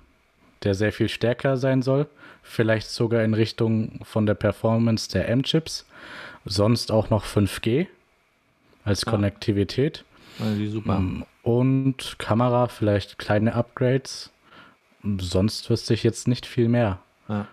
der 0.65 0.75
sehr 0.75 0.91
viel 0.91 1.09
stärker 1.09 1.57
sein 1.57 1.81
soll. 1.81 2.07
Vielleicht 2.43 2.89
sogar 2.89 3.23
in 3.23 3.33
Richtung 3.33 3.99
von 4.03 4.25
der 4.25 4.35
Performance 4.35 5.09
der 5.09 5.29
M-Chips. 5.29 5.85
Sonst 6.43 6.91
auch 6.91 7.09
noch 7.09 7.25
5G 7.25 7.87
als 8.83 9.05
ah. 9.07 9.11
Konnektivität. 9.11 10.03
Also 10.39 10.65
super. 10.67 10.97
Hm, 10.97 11.25
und 11.43 12.15
Kamera, 12.19 12.67
vielleicht 12.67 13.17
kleine 13.17 13.55
Upgrades. 13.55 14.31
Sonst 15.19 15.69
wüsste 15.69 15.93
ich 15.93 16.03
jetzt 16.03 16.27
nicht 16.27 16.45
viel 16.45 16.67
mehr. 16.67 16.99
Ja. 17.29 17.47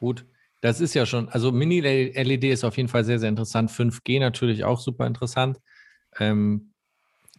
Gut, 0.00 0.24
das 0.60 0.80
ist 0.80 0.94
ja 0.94 1.06
schon, 1.06 1.28
also 1.28 1.50
Mini-LED 1.50 2.44
ist 2.44 2.64
auf 2.64 2.76
jeden 2.76 2.88
Fall 2.88 3.04
sehr, 3.04 3.18
sehr 3.18 3.28
interessant. 3.28 3.70
5G 3.70 4.20
natürlich 4.20 4.64
auch 4.64 4.78
super 4.78 5.06
interessant. 5.06 5.58
Ähm, 6.18 6.72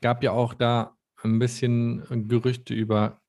gab 0.01 0.23
ja 0.23 0.31
auch 0.31 0.53
da 0.53 0.97
ein 1.23 1.39
bisschen 1.39 2.27
Gerüchte 2.27 2.73
über 2.73 3.21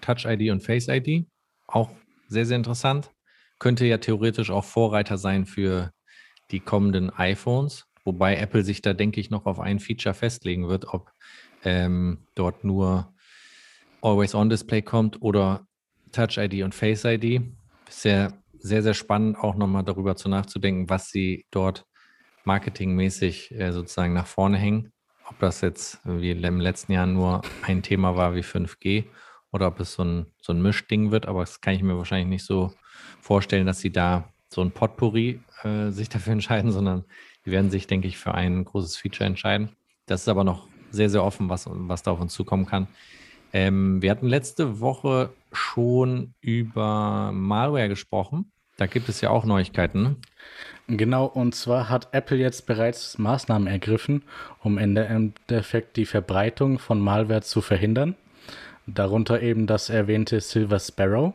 Touch 0.00 0.24
ID 0.24 0.50
und 0.50 0.62
Face 0.62 0.88
ID. 0.88 1.26
Auch 1.66 1.90
sehr, 2.28 2.46
sehr 2.46 2.56
interessant. 2.56 3.10
Könnte 3.58 3.86
ja 3.86 3.98
theoretisch 3.98 4.50
auch 4.50 4.64
Vorreiter 4.64 5.18
sein 5.18 5.46
für 5.46 5.92
die 6.50 6.60
kommenden 6.60 7.10
iPhones. 7.10 7.86
Wobei 8.04 8.36
Apple 8.36 8.64
sich 8.64 8.82
da, 8.82 8.94
denke 8.94 9.20
ich, 9.20 9.30
noch 9.30 9.46
auf 9.46 9.60
ein 9.60 9.78
Feature 9.78 10.14
festlegen 10.14 10.68
wird, 10.68 10.86
ob 10.86 11.12
ähm, 11.64 12.26
dort 12.34 12.64
nur 12.64 13.14
Always-On-Display 14.02 14.82
kommt 14.82 15.22
oder 15.22 15.66
Touch 16.10 16.36
ID 16.38 16.62
und 16.64 16.74
Face 16.74 17.04
ID. 17.04 17.42
Sehr, 17.88 18.32
sehr, 18.58 18.82
sehr 18.82 18.94
spannend, 18.94 19.38
auch 19.38 19.54
nochmal 19.54 19.84
darüber 19.84 20.16
zu 20.16 20.28
nachzudenken, 20.28 20.90
was 20.90 21.10
sie 21.10 21.46
dort 21.50 21.86
marketingmäßig 22.44 23.52
äh, 23.52 23.72
sozusagen 23.72 24.12
nach 24.12 24.26
vorne 24.26 24.58
hängen. 24.58 24.92
Ob 25.28 25.38
das 25.38 25.60
jetzt 25.60 26.00
wie 26.04 26.32
im 26.32 26.60
letzten 26.60 26.92
Jahr 26.92 27.06
nur 27.06 27.42
ein 27.62 27.82
Thema 27.82 28.16
war 28.16 28.34
wie 28.34 28.40
5G 28.40 29.04
oder 29.52 29.68
ob 29.68 29.78
es 29.80 29.94
so 29.94 30.02
ein, 30.02 30.26
so 30.40 30.52
ein 30.52 30.62
Mischding 30.62 31.10
wird, 31.10 31.26
aber 31.26 31.40
das 31.40 31.60
kann 31.60 31.74
ich 31.74 31.82
mir 31.82 31.96
wahrscheinlich 31.96 32.28
nicht 32.28 32.44
so 32.44 32.72
vorstellen, 33.20 33.66
dass 33.66 33.80
sie 33.80 33.92
da 33.92 34.28
so 34.48 34.62
ein 34.62 34.72
Potpourri 34.72 35.40
äh, 35.62 35.90
sich 35.90 36.08
dafür 36.08 36.32
entscheiden, 36.34 36.72
sondern 36.72 37.04
die 37.44 37.50
werden 37.50 37.70
sich, 37.70 37.86
denke 37.86 38.08
ich, 38.08 38.18
für 38.18 38.34
ein 38.34 38.64
großes 38.64 38.96
Feature 38.96 39.26
entscheiden. 39.26 39.70
Das 40.06 40.22
ist 40.22 40.28
aber 40.28 40.44
noch 40.44 40.68
sehr, 40.90 41.10
sehr 41.10 41.24
offen, 41.24 41.48
was, 41.48 41.66
was 41.68 42.02
da 42.02 42.12
auf 42.12 42.20
uns 42.20 42.32
zukommen 42.32 42.66
kann. 42.66 42.88
Ähm, 43.52 44.00
wir 44.00 44.10
hatten 44.10 44.28
letzte 44.28 44.80
Woche 44.80 45.30
schon 45.52 46.34
über 46.40 47.30
Malware 47.32 47.88
gesprochen. 47.88 48.50
Da 48.78 48.86
gibt 48.86 49.08
es 49.08 49.20
ja 49.20 49.30
auch 49.30 49.44
Neuigkeiten. 49.44 50.02
Ne? 50.02 50.16
Genau, 50.88 51.26
und 51.26 51.54
zwar 51.54 51.88
hat 51.88 52.08
Apple 52.12 52.38
jetzt 52.38 52.66
bereits 52.66 53.18
Maßnahmen 53.18 53.68
ergriffen, 53.68 54.22
um 54.62 54.78
im 54.78 54.96
Endeffekt 54.96 55.96
die 55.96 56.06
Verbreitung 56.06 56.78
von 56.78 56.98
Malware 56.98 57.42
zu 57.42 57.60
verhindern. 57.60 58.16
Darunter 58.94 59.40
eben 59.42 59.66
das 59.66 59.90
erwähnte 59.90 60.40
Silver 60.40 60.78
Sparrow, 60.78 61.34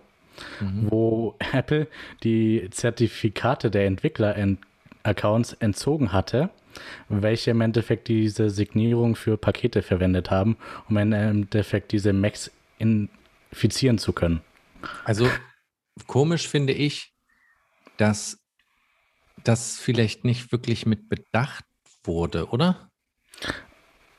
mhm. 0.60 0.88
wo 0.90 1.36
Apple 1.54 1.88
die 2.24 2.68
Zertifikate 2.72 3.72
der 3.72 3.86
Entwickler 3.86 4.36
Accounts 5.04 5.54
entzogen 5.54 6.12
hatte, 6.12 6.50
welche 7.10 7.52
im 7.52 7.62
Endeffekt 7.62 8.08
diese 8.08 8.50
Signierung 8.50 9.16
für 9.16 9.38
Pakete 9.38 9.82
verwendet 9.82 10.30
haben, 10.30 10.58
um 10.90 10.98
im 10.98 11.14
Endeffekt 11.14 11.92
diese 11.92 12.14
Macs 12.14 12.52
infizieren 12.78 13.98
zu 13.98 14.14
können. 14.14 14.42
Also 15.06 15.30
komisch 16.06 16.48
finde 16.48 16.74
ich, 16.74 17.14
dass 17.98 18.40
das 19.44 19.80
vielleicht 19.80 20.26
nicht 20.26 20.52
wirklich 20.52 20.86
mit 20.86 21.10
bedacht 21.10 21.66
wurde, 22.04 22.48
oder? 22.50 22.92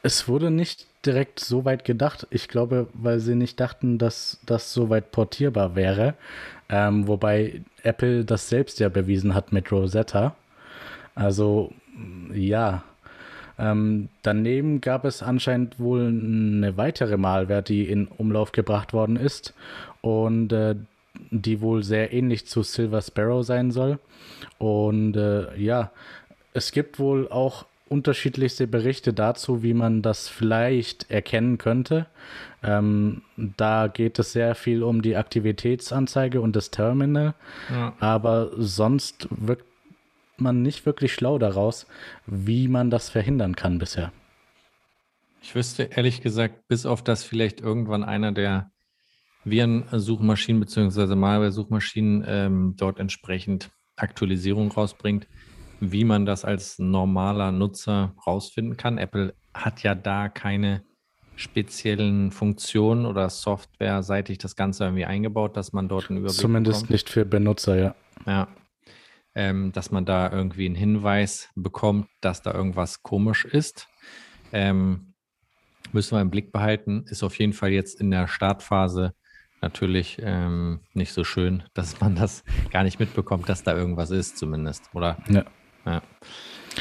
Es 0.02 0.28
wurde 0.28 0.50
nicht 0.50 0.86
direkt 1.04 1.40
so 1.40 1.64
weit 1.64 1.84
gedacht. 1.84 2.26
Ich 2.30 2.48
glaube, 2.48 2.88
weil 2.92 3.20
sie 3.20 3.34
nicht 3.34 3.58
dachten, 3.60 3.98
dass 3.98 4.38
das 4.46 4.72
so 4.72 4.90
weit 4.90 5.10
portierbar 5.10 5.74
wäre. 5.74 6.14
Ähm, 6.68 7.08
wobei 7.08 7.62
Apple 7.82 8.24
das 8.24 8.48
selbst 8.48 8.78
ja 8.80 8.88
bewiesen 8.88 9.34
hat 9.34 9.52
mit 9.52 9.72
Rosetta. 9.72 10.34
Also 11.14 11.72
ja. 12.32 12.84
Ähm, 13.58 14.08
daneben 14.22 14.80
gab 14.80 15.04
es 15.04 15.20
anscheinend 15.22 15.80
wohl 15.80 16.06
eine 16.06 16.76
weitere 16.76 17.16
Malware, 17.16 17.62
die 17.62 17.88
in 17.88 18.06
Umlauf 18.06 18.52
gebracht 18.52 18.92
worden 18.92 19.16
ist 19.16 19.52
und 20.00 20.52
äh, 20.52 20.76
die 21.30 21.60
wohl 21.60 21.82
sehr 21.82 22.12
ähnlich 22.12 22.46
zu 22.46 22.62
Silver 22.62 23.02
Sparrow 23.02 23.44
sein 23.44 23.72
soll. 23.72 23.98
Und 24.58 25.16
äh, 25.16 25.56
ja, 25.56 25.90
es 26.54 26.70
gibt 26.70 27.00
wohl 27.00 27.28
auch 27.28 27.66
unterschiedlichste 27.88 28.66
Berichte 28.66 29.12
dazu, 29.12 29.62
wie 29.62 29.74
man 29.74 30.02
das 30.02 30.28
vielleicht 30.28 31.10
erkennen 31.10 31.58
könnte. 31.58 32.06
Ähm, 32.62 33.22
da 33.36 33.88
geht 33.88 34.18
es 34.18 34.32
sehr 34.32 34.54
viel 34.54 34.82
um 34.82 35.02
die 35.02 35.16
Aktivitätsanzeige 35.16 36.40
und 36.40 36.56
das 36.56 36.70
Terminal, 36.70 37.34
ja. 37.70 37.94
aber 38.00 38.50
sonst 38.56 39.28
wirkt 39.30 39.64
man 40.36 40.62
nicht 40.62 40.86
wirklich 40.86 41.12
schlau 41.12 41.38
daraus, 41.38 41.86
wie 42.26 42.68
man 42.68 42.90
das 42.90 43.10
verhindern 43.10 43.56
kann 43.56 43.78
bisher. 43.78 44.12
Ich 45.42 45.54
wüsste 45.54 45.84
ehrlich 45.84 46.20
gesagt, 46.20 46.68
bis 46.68 46.84
auf 46.86 47.02
das 47.02 47.24
vielleicht 47.24 47.60
irgendwann 47.60 48.04
einer 48.04 48.32
der 48.32 48.70
Viren-Suchmaschinen 49.44 50.60
bzw. 50.60 51.14
Malware-Suchmaschinen 51.14 52.24
ähm, 52.26 52.74
dort 52.76 52.98
entsprechend 52.98 53.70
Aktualisierung 53.96 54.70
rausbringt, 54.70 55.26
wie 55.80 56.04
man 56.04 56.26
das 56.26 56.44
als 56.44 56.78
normaler 56.78 57.52
Nutzer 57.52 58.14
rausfinden 58.26 58.76
kann. 58.76 58.98
Apple 58.98 59.34
hat 59.54 59.82
ja 59.82 59.94
da 59.94 60.28
keine 60.28 60.82
speziellen 61.36 62.32
Funktionen 62.32 63.06
oder 63.06 63.30
softwareseitig 63.30 64.38
das 64.38 64.56
Ganze 64.56 64.84
irgendwie 64.84 65.04
eingebaut, 65.04 65.56
dass 65.56 65.72
man 65.72 65.88
dort 65.88 66.10
einen 66.10 66.18
Überblick 66.18 66.40
Zumindest 66.40 66.80
bekommt. 66.80 66.90
nicht 66.90 67.08
für 67.08 67.24
Benutzer, 67.24 67.76
ja. 67.76 67.94
Ja, 68.26 68.48
ähm, 69.34 69.70
dass 69.72 69.92
man 69.92 70.04
da 70.04 70.32
irgendwie 70.32 70.66
einen 70.66 70.74
Hinweis 70.74 71.48
bekommt, 71.54 72.08
dass 72.20 72.42
da 72.42 72.52
irgendwas 72.52 73.02
komisch 73.04 73.44
ist. 73.44 73.86
Ähm, 74.52 75.14
müssen 75.92 76.16
wir 76.16 76.22
im 76.22 76.30
Blick 76.30 76.50
behalten. 76.50 77.04
Ist 77.06 77.22
auf 77.22 77.38
jeden 77.38 77.52
Fall 77.52 77.70
jetzt 77.70 78.00
in 78.00 78.10
der 78.10 78.26
Startphase 78.26 79.14
natürlich 79.60 80.18
ähm, 80.20 80.80
nicht 80.92 81.12
so 81.12 81.22
schön, 81.22 81.62
dass 81.74 82.00
man 82.00 82.16
das 82.16 82.42
gar 82.72 82.82
nicht 82.82 82.98
mitbekommt, 82.98 83.48
dass 83.48 83.62
da 83.62 83.76
irgendwas 83.76 84.10
ist, 84.10 84.38
zumindest, 84.38 84.90
oder? 84.92 85.18
Ja. 85.28 85.44
Ja. 85.88 86.02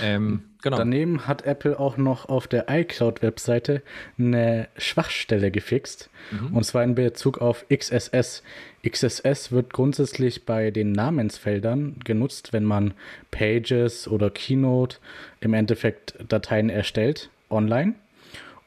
Ähm, 0.01 0.43
genau. 0.61 0.77
Daneben 0.77 1.27
hat 1.27 1.43
Apple 1.43 1.79
auch 1.79 1.97
noch 1.97 2.29
auf 2.29 2.47
der 2.47 2.65
iCloud-Webseite 2.69 3.81
eine 4.17 4.67
Schwachstelle 4.77 5.51
gefixt. 5.51 6.09
Mhm. 6.31 6.55
Und 6.55 6.63
zwar 6.63 6.83
in 6.83 6.95
Bezug 6.95 7.39
auf 7.39 7.65
XSS. 7.69 8.43
XSS 8.87 9.51
wird 9.51 9.73
grundsätzlich 9.73 10.45
bei 10.45 10.71
den 10.71 10.91
Namensfeldern 10.91 11.97
genutzt, 12.03 12.53
wenn 12.53 12.63
man 12.63 12.93
Pages 13.31 14.07
oder 14.07 14.29
Keynote 14.29 14.97
im 15.39 15.53
Endeffekt 15.53 16.15
Dateien 16.27 16.69
erstellt 16.69 17.29
online. 17.49 17.95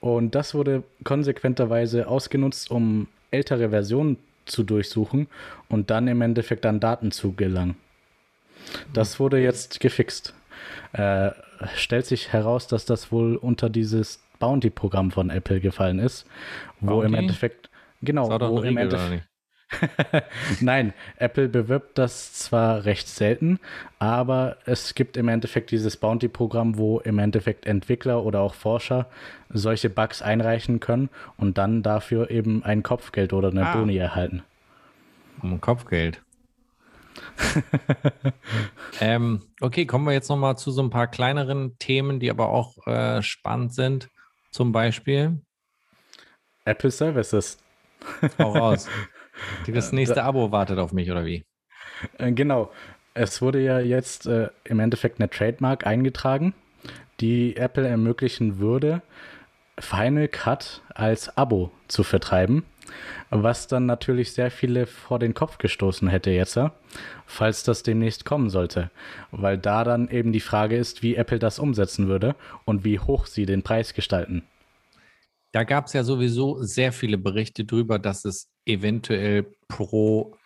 Und 0.01 0.35
das 0.35 0.55
wurde 0.55 0.83
konsequenterweise 1.05 2.09
ausgenutzt, 2.09 2.71
um 2.71 3.07
ältere 3.31 3.71
Versionen 3.71 4.17
zu 4.47 4.63
durchsuchen 4.65 5.29
und 5.69 5.91
dann 5.91 6.09
im 6.09 6.23
Endeffekt 6.23 6.67
an 6.67 6.81
Daten 6.81 7.13
zu 7.13 7.33
gelangen. 7.33 7.77
Das 8.93 9.21
wurde 9.21 9.39
jetzt 9.39 9.81
gefixt. 9.81 10.35
Äh, 10.93 11.31
stellt 11.75 12.07
sich 12.07 12.33
heraus, 12.33 12.67
dass 12.67 12.85
das 12.85 13.13
wohl 13.13 13.37
unter 13.37 13.71
dieses 13.71 14.23
Bounty-Programm 14.39 15.11
von 15.11 15.31
Apple 15.31 15.61
gefallen 15.61 15.99
ist, 15.99 16.27
wo 16.81 16.93
Bounty? 16.93 17.07
im 17.07 17.15
Endeffekt, 17.15 17.71
genau, 18.03 18.29
wo 18.29 18.63
im 18.63 18.77
Endeffekt, 18.77 19.31
Nein, 20.61 20.93
Apple 21.17 21.49
bewirbt 21.49 21.97
das 21.97 22.33
zwar 22.33 22.85
recht 22.85 23.09
selten, 23.09 23.61
aber 23.99 24.57
es 24.65 24.95
gibt 24.95 25.17
im 25.17 25.29
Endeffekt 25.29 25.71
dieses 25.71 25.97
Bounty-Programm, 25.97 26.77
wo 26.77 26.99
im 27.01 27.19
Endeffekt 27.19 27.67
Entwickler 27.67 28.25
oder 28.25 28.41
auch 28.41 28.55
Forscher 28.55 29.07
solche 29.49 29.91
Bugs 29.91 30.23
einreichen 30.23 30.81
können 30.81 31.09
und 31.37 31.59
dann 31.59 31.83
dafür 31.83 32.31
eben 32.31 32.65
ein 32.65 32.83
Kopfgeld 32.83 33.33
oder 33.33 33.49
eine 33.49 33.67
ah. 33.67 33.77
Boni 33.77 33.97
erhalten. 33.97 34.43
Um 35.43 35.61
Kopfgeld. 35.61 36.21
ähm, 39.01 39.43
okay, 39.61 39.87
kommen 39.87 40.07
wir 40.07 40.13
jetzt 40.13 40.29
nochmal 40.29 40.57
zu 40.57 40.71
so 40.71 40.83
ein 40.83 40.91
paar 40.91 41.07
kleineren 41.07 41.79
Themen, 41.79 42.21
die 42.21 42.31
aber 42.31 42.49
auch 42.49 42.87
äh, 42.87 43.23
spannend 43.23 43.75
sind. 43.75 44.09
Zum 44.51 44.73
Beispiel 44.73 45.41
Apple 46.65 46.91
Services. 46.91 47.59
Auch 48.39 48.55
raus. 48.55 48.89
Das 49.67 49.91
nächste 49.91 50.23
Abo 50.23 50.53
wartet 50.53 50.79
auf 50.79 50.93
mich, 50.93 51.11
oder 51.11 51.25
wie? 51.25 51.47
Äh, 52.19 52.33
genau. 52.33 52.71
Es 53.15 53.41
wurde 53.41 53.63
ja 53.63 53.81
jetzt 53.81 54.27
äh, 54.27 54.49
im 54.65 54.81
Endeffekt 54.81 55.19
eine 55.19 55.31
Trademark 55.31 55.87
eingetragen, 55.87 56.53
die 57.21 57.57
Apple 57.57 57.89
ermöglichen 57.89 58.59
würde, 58.59 59.01
Final 59.79 60.29
Cut 60.29 60.83
als 60.95 61.35
Abo 61.39 61.71
zu 61.89 62.03
vertreiben 62.03 62.67
was 63.31 63.67
dann 63.67 63.87
natürlich 63.87 64.33
sehr 64.33 64.51
viele 64.51 64.87
vor 64.87 65.19
den 65.19 65.35
Kopf 65.35 65.59
gestoßen 65.59 66.09
hätte 66.09 66.31
jetzt, 66.31 66.59
falls 67.27 67.63
das 67.63 67.83
demnächst 67.83 68.25
kommen 68.25 68.51
sollte. 68.51 68.91
Weil 69.31 69.59
da 69.59 69.85
dann 69.85 70.09
eben 70.09 70.33
die 70.33 70.41
Frage 70.41 70.77
ist, 70.77 71.03
wie 71.03 71.17
Apple 71.17 71.39
das 71.39 71.59
umsetzen 71.59 72.09
würde 72.09 72.35
und 72.65 72.85
wie 72.85 72.99
hoch 72.99 73.27
sie 73.27 73.47
den 73.47 73.63
Preis 73.63 73.95
gestalten. 73.95 74.43
Da 75.53 75.65
gab 75.65 75.87
es 75.87 75.93
ja 75.93 76.05
sowieso 76.05 76.63
sehr 76.63 76.93
viele 76.93 77.19
Berichte 77.19 77.65
drüber, 77.65 77.99
dass 77.99 78.25
es 78.25 78.49
eventuell 78.67 79.47
pro 79.69 80.37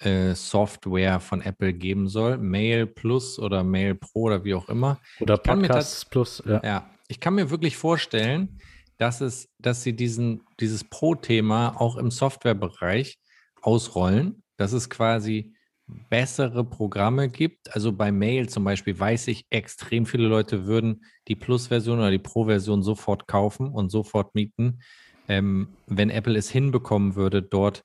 äh, 0.00 0.34
Software 0.34 1.20
von 1.20 1.40
Apple 1.40 1.72
geben 1.72 2.08
soll. 2.08 2.38
Mail 2.38 2.86
Plus 2.86 3.38
oder 3.38 3.64
Mail 3.64 3.94
Pro 3.94 4.22
oder 4.22 4.44
wie 4.44 4.54
auch 4.54 4.68
immer. 4.68 5.00
Oder 5.20 5.38
Podcasts 5.38 6.04
Plus. 6.04 6.42
Ja. 6.46 6.60
ja, 6.62 6.90
ich 7.08 7.18
kann 7.18 7.34
mir 7.34 7.50
wirklich 7.50 7.76
vorstellen, 7.76 8.60
dass, 8.98 9.20
es, 9.20 9.48
dass 9.58 9.82
sie 9.82 9.94
diesen, 9.94 10.42
dieses 10.60 10.84
Pro-Thema 10.84 11.80
auch 11.80 11.96
im 11.96 12.10
Softwarebereich 12.10 13.18
ausrollen, 13.62 14.42
dass 14.56 14.72
es 14.72 14.88
quasi 14.88 15.54
bessere 15.86 16.64
Programme 16.64 17.28
gibt. 17.28 17.74
Also 17.74 17.92
bei 17.92 18.10
Mail 18.10 18.48
zum 18.48 18.64
Beispiel 18.64 18.98
weiß 18.98 19.28
ich, 19.28 19.46
extrem 19.50 20.06
viele 20.06 20.26
Leute 20.26 20.66
würden 20.66 21.04
die 21.28 21.36
Plus-Version 21.36 21.98
oder 21.98 22.10
die 22.10 22.18
Pro-Version 22.18 22.82
sofort 22.82 23.28
kaufen 23.28 23.68
und 23.68 23.90
sofort 23.90 24.34
mieten. 24.34 24.80
Ähm, 25.28 25.68
wenn 25.86 26.10
Apple 26.10 26.36
es 26.36 26.50
hinbekommen 26.50 27.14
würde, 27.14 27.42
dort 27.42 27.84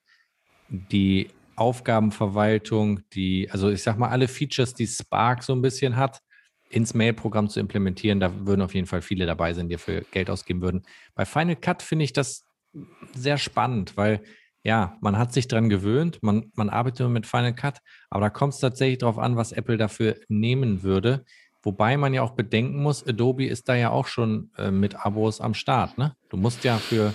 die 0.70 1.30
Aufgabenverwaltung, 1.56 3.02
die, 3.14 3.50
also 3.52 3.70
ich 3.70 3.84
sag 3.84 3.98
mal, 3.98 4.10
alle 4.10 4.28
Features, 4.28 4.74
die 4.74 4.88
Spark 4.88 5.44
so 5.44 5.54
ein 5.54 5.62
bisschen 5.62 5.96
hat, 5.96 6.22
ins 6.72 6.94
Mail-Programm 6.94 7.50
zu 7.50 7.60
implementieren. 7.60 8.20
Da 8.20 8.46
würden 8.46 8.62
auf 8.62 8.74
jeden 8.74 8.88
Fall 8.88 9.02
viele 9.02 9.26
dabei 9.26 9.54
sein, 9.54 9.68
die 9.68 9.76
dafür 9.76 10.02
Geld 10.12 10.30
ausgeben 10.30 10.62
würden. 10.62 10.84
Bei 11.16 11.26
Final 11.26 11.56
Cut 11.56 11.82
finde 11.84 12.06
ich 12.06 12.14
das 12.14 12.46
sehr 13.14 13.38
spannend, 13.38 13.98
weil 13.98 14.22
ja, 14.64 14.98
man 15.02 15.18
hat 15.18 15.34
sich 15.34 15.48
dran 15.48 15.70
gewöhnt, 15.70 16.22
man, 16.22 16.52
man 16.54 16.70
arbeitet 16.70 17.10
mit 17.10 17.26
Final 17.26 17.54
Cut, 17.54 17.80
aber 18.10 18.22
da 18.22 18.30
kommt 18.30 18.54
es 18.54 18.60
tatsächlich 18.60 19.00
darauf 19.00 19.18
an, 19.18 19.36
was 19.36 19.52
Apple 19.52 19.78
dafür 19.78 20.16
nehmen 20.28 20.84
würde. 20.84 21.26
Wobei 21.64 21.98
man 21.98 22.14
ja 22.14 22.22
auch 22.22 22.32
bedenken 22.32 22.82
muss, 22.82 23.06
Adobe 23.06 23.46
ist 23.46 23.70
da 23.70 23.76
ja 23.76 23.90
auch 23.90 24.08
schon 24.08 24.52
äh, 24.58 24.72
mit 24.72 24.96
Abos 24.96 25.42
am 25.42 25.54
Start. 25.54 25.98
Ne? 25.98 26.16
Du 26.30 26.38
musst 26.38 26.64
ja 26.64 26.78
für 26.78 27.14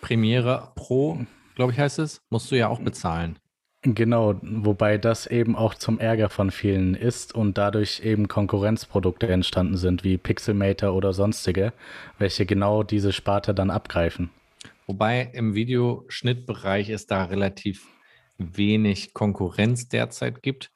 Premiere 0.00 0.72
Pro, 0.74 1.18
glaube 1.54 1.72
ich, 1.72 1.78
heißt 1.78 1.98
es, 1.98 2.22
musst 2.30 2.50
du 2.50 2.56
ja 2.56 2.68
auch 2.68 2.80
bezahlen. 2.80 3.38
Genau, 3.84 4.36
wobei 4.42 4.96
das 4.96 5.26
eben 5.26 5.56
auch 5.56 5.74
zum 5.74 5.98
Ärger 5.98 6.30
von 6.30 6.52
vielen 6.52 6.94
ist 6.94 7.34
und 7.34 7.58
dadurch 7.58 8.00
eben 8.04 8.28
Konkurrenzprodukte 8.28 9.26
entstanden 9.26 9.76
sind, 9.76 10.04
wie 10.04 10.18
Pixelmator 10.18 10.94
oder 10.94 11.12
sonstige, 11.12 11.72
welche 12.16 12.46
genau 12.46 12.84
diese 12.84 13.12
Sparte 13.12 13.54
dann 13.54 13.70
abgreifen. 13.70 14.30
Wobei 14.86 15.30
im 15.34 15.54
Videoschnittbereich 15.54 16.90
es 16.90 17.08
da 17.08 17.24
relativ 17.24 17.84
wenig 18.38 19.14
Konkurrenz 19.14 19.88
derzeit 19.88 20.42
gibt. 20.42 20.70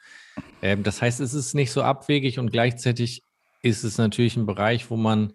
Ähm, 0.61 0.83
das 0.83 1.01
heißt, 1.01 1.21
es 1.21 1.33
ist 1.33 1.55
nicht 1.55 1.71
so 1.71 1.83
abwegig 1.83 2.41
und 2.41 2.51
gleichzeitig 2.51 3.23
ist 3.63 3.85
es 3.85 3.99
natürlich 3.99 4.37
ein 4.37 4.47
Bereich, 4.47 4.91
wo 4.91 4.97
man 4.97 5.33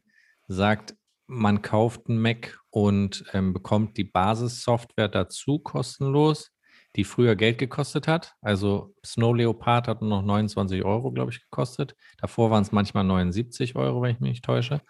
sagt, 0.49 0.95
man 1.25 1.61
kauft 1.61 2.09
einen 2.09 2.21
Mac 2.21 2.59
und 2.69 3.23
ähm, 3.31 3.53
bekommt 3.53 3.95
die 3.95 4.03
Basissoftware 4.03 5.07
dazu 5.07 5.59
kostenlos 5.59 6.51
die 6.95 7.03
früher 7.03 7.35
Geld 7.35 7.57
gekostet 7.57 8.07
hat. 8.07 8.35
Also 8.41 8.93
Snow 9.05 9.35
Leopard 9.35 9.87
hat 9.87 10.01
nur 10.01 10.09
noch 10.09 10.23
29 10.23 10.83
Euro, 10.83 11.11
glaube 11.11 11.31
ich, 11.31 11.41
gekostet. 11.41 11.95
Davor 12.19 12.51
waren 12.51 12.63
es 12.63 12.71
manchmal 12.71 13.03
79 13.03 13.75
Euro, 13.75 14.01
wenn 14.01 14.11
ich 14.11 14.19
mich 14.19 14.31
nicht 14.31 14.45
täusche. 14.45 14.81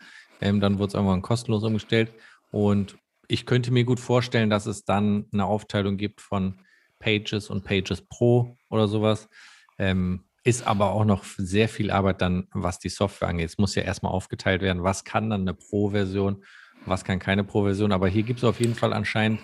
Ähm, 0.42 0.60
dann 0.60 0.80
wurde 0.80 0.88
es 0.88 0.94
irgendwann 0.96 1.22
kostenlos 1.22 1.64
umgestellt. 1.64 2.12
Und 2.52 2.98
ich 3.28 3.46
könnte 3.46 3.72
mir 3.72 3.84
gut 3.84 4.00
vorstellen, 4.00 4.50
dass 4.50 4.66
es 4.66 4.84
dann 4.84 5.28
eine 5.32 5.46
Aufteilung 5.46 5.98
gibt 5.98 6.22
von 6.22 6.60
Pages 7.00 7.50
und 7.50 7.64
Pages 7.64 8.02
Pro 8.02 8.58
oder 8.70 8.88
sowas. 8.88 9.30
Ähm, 9.78 10.26
ist 10.44 10.66
aber 10.66 10.92
auch 10.92 11.06
noch 11.06 11.24
sehr 11.24 11.70
viel 11.70 11.92
Arbeit 11.92 12.22
dann, 12.22 12.48
was 12.52 12.80
die 12.80 12.90
Software 12.90 13.30
angeht. 13.30 13.50
Es 13.50 13.58
muss 13.60 13.76
ja 13.76 13.84
erstmal 13.84 14.12
aufgeteilt 14.12 14.62
werden, 14.62 14.84
was 14.84 15.04
kann 15.04 15.30
dann 15.30 15.42
eine 15.42 15.54
Pro-Version, 15.54 16.44
was 16.86 17.04
kann 17.04 17.20
keine 17.20 17.44
Pro-Version. 17.44 17.92
Aber 17.92 18.08
hier 18.08 18.24
gibt 18.24 18.40
es 18.40 18.44
auf 18.44 18.60
jeden 18.60 18.74
Fall 18.74 18.92
anscheinend 18.92 19.40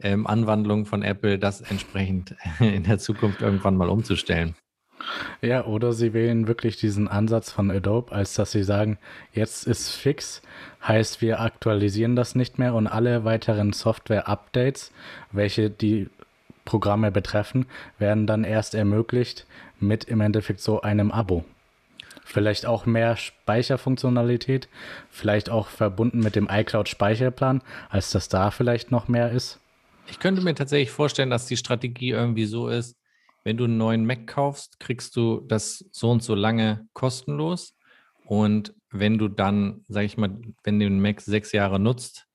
ähm, 0.00 0.26
Anwandlung 0.26 0.86
von 0.86 1.02
Apple, 1.02 1.38
das 1.38 1.60
entsprechend 1.60 2.34
in 2.60 2.84
der 2.84 2.98
Zukunft 2.98 3.42
irgendwann 3.42 3.76
mal 3.76 3.88
umzustellen. 3.88 4.54
Ja, 5.40 5.64
oder 5.64 5.92
sie 5.92 6.12
wählen 6.12 6.48
wirklich 6.48 6.76
diesen 6.76 7.08
Ansatz 7.08 7.52
von 7.52 7.70
Adobe, 7.70 8.12
als 8.12 8.34
dass 8.34 8.50
sie 8.50 8.64
sagen, 8.64 8.98
jetzt 9.32 9.66
ist 9.66 9.90
fix, 9.90 10.42
heißt 10.86 11.22
wir 11.22 11.40
aktualisieren 11.40 12.16
das 12.16 12.34
nicht 12.34 12.58
mehr 12.58 12.74
und 12.74 12.88
alle 12.88 13.24
weiteren 13.24 13.72
Software-Updates, 13.72 14.92
welche 15.30 15.70
die 15.70 16.08
Programme 16.64 17.10
betreffen, 17.12 17.66
werden 17.98 18.26
dann 18.26 18.44
erst 18.44 18.74
ermöglicht 18.74 19.46
mit 19.78 20.04
im 20.04 20.20
Endeffekt 20.20 20.60
so 20.60 20.80
einem 20.82 21.12
Abo. 21.12 21.44
Vielleicht 22.24 22.66
auch 22.66 22.84
mehr 22.84 23.16
Speicherfunktionalität, 23.16 24.68
vielleicht 25.10 25.48
auch 25.48 25.68
verbunden 25.68 26.18
mit 26.18 26.36
dem 26.36 26.48
iCloud-Speicherplan, 26.50 27.62
als 27.88 28.10
dass 28.10 28.28
da 28.28 28.50
vielleicht 28.50 28.90
noch 28.90 29.08
mehr 29.08 29.30
ist. 29.30 29.60
Ich 30.10 30.18
könnte 30.18 30.42
mir 30.42 30.54
tatsächlich 30.54 30.90
vorstellen, 30.90 31.30
dass 31.30 31.46
die 31.46 31.56
Strategie 31.56 32.10
irgendwie 32.10 32.46
so 32.46 32.68
ist, 32.68 32.96
wenn 33.44 33.56
du 33.56 33.64
einen 33.64 33.78
neuen 33.78 34.04
Mac 34.04 34.26
kaufst, 34.26 34.80
kriegst 34.80 35.16
du 35.16 35.40
das 35.40 35.84
so 35.90 36.10
und 36.10 36.22
so 36.22 36.34
lange 36.34 36.86
kostenlos. 36.92 37.76
Und 38.24 38.74
wenn 38.90 39.18
du 39.18 39.28
dann, 39.28 39.84
sag 39.88 40.04
ich 40.04 40.16
mal, 40.16 40.38
wenn 40.64 40.78
du 40.78 40.86
den 40.86 41.00
Mac 41.00 41.20
sechs 41.20 41.52
Jahre 41.52 41.78
nutzt 41.78 42.26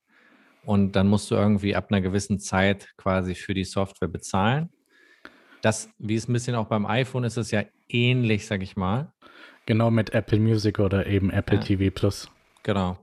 und 0.66 0.94
dann 0.94 1.08
musst 1.08 1.30
du 1.30 1.36
irgendwie 1.36 1.76
ab 1.76 1.88
einer 1.90 2.02
gewissen 2.02 2.40
Zeit 2.40 2.90
quasi 2.98 3.36
für 3.36 3.54
die 3.54 3.64
Software 3.64 4.08
bezahlen. 4.08 4.70
Das, 5.62 5.90
wie 5.98 6.16
es 6.16 6.28
ein 6.28 6.34
bisschen 6.34 6.56
auch 6.56 6.68
beim 6.68 6.86
iPhone 6.86 7.24
ist, 7.24 7.38
ist 7.38 7.52
ja 7.52 7.64
ähnlich, 7.90 8.46
sag 8.46 8.62
ich 8.62 8.76
mal. 8.76 9.14
Genau 9.66 9.92
mit 9.92 10.14
Apple 10.14 10.40
Music 10.40 10.80
oder 10.80 11.08
eben 11.08 11.30
Apple 11.30 11.58
ja. 11.58 11.64
TV 11.64 11.94
Plus. 11.94 12.30
Genau. 12.64 12.98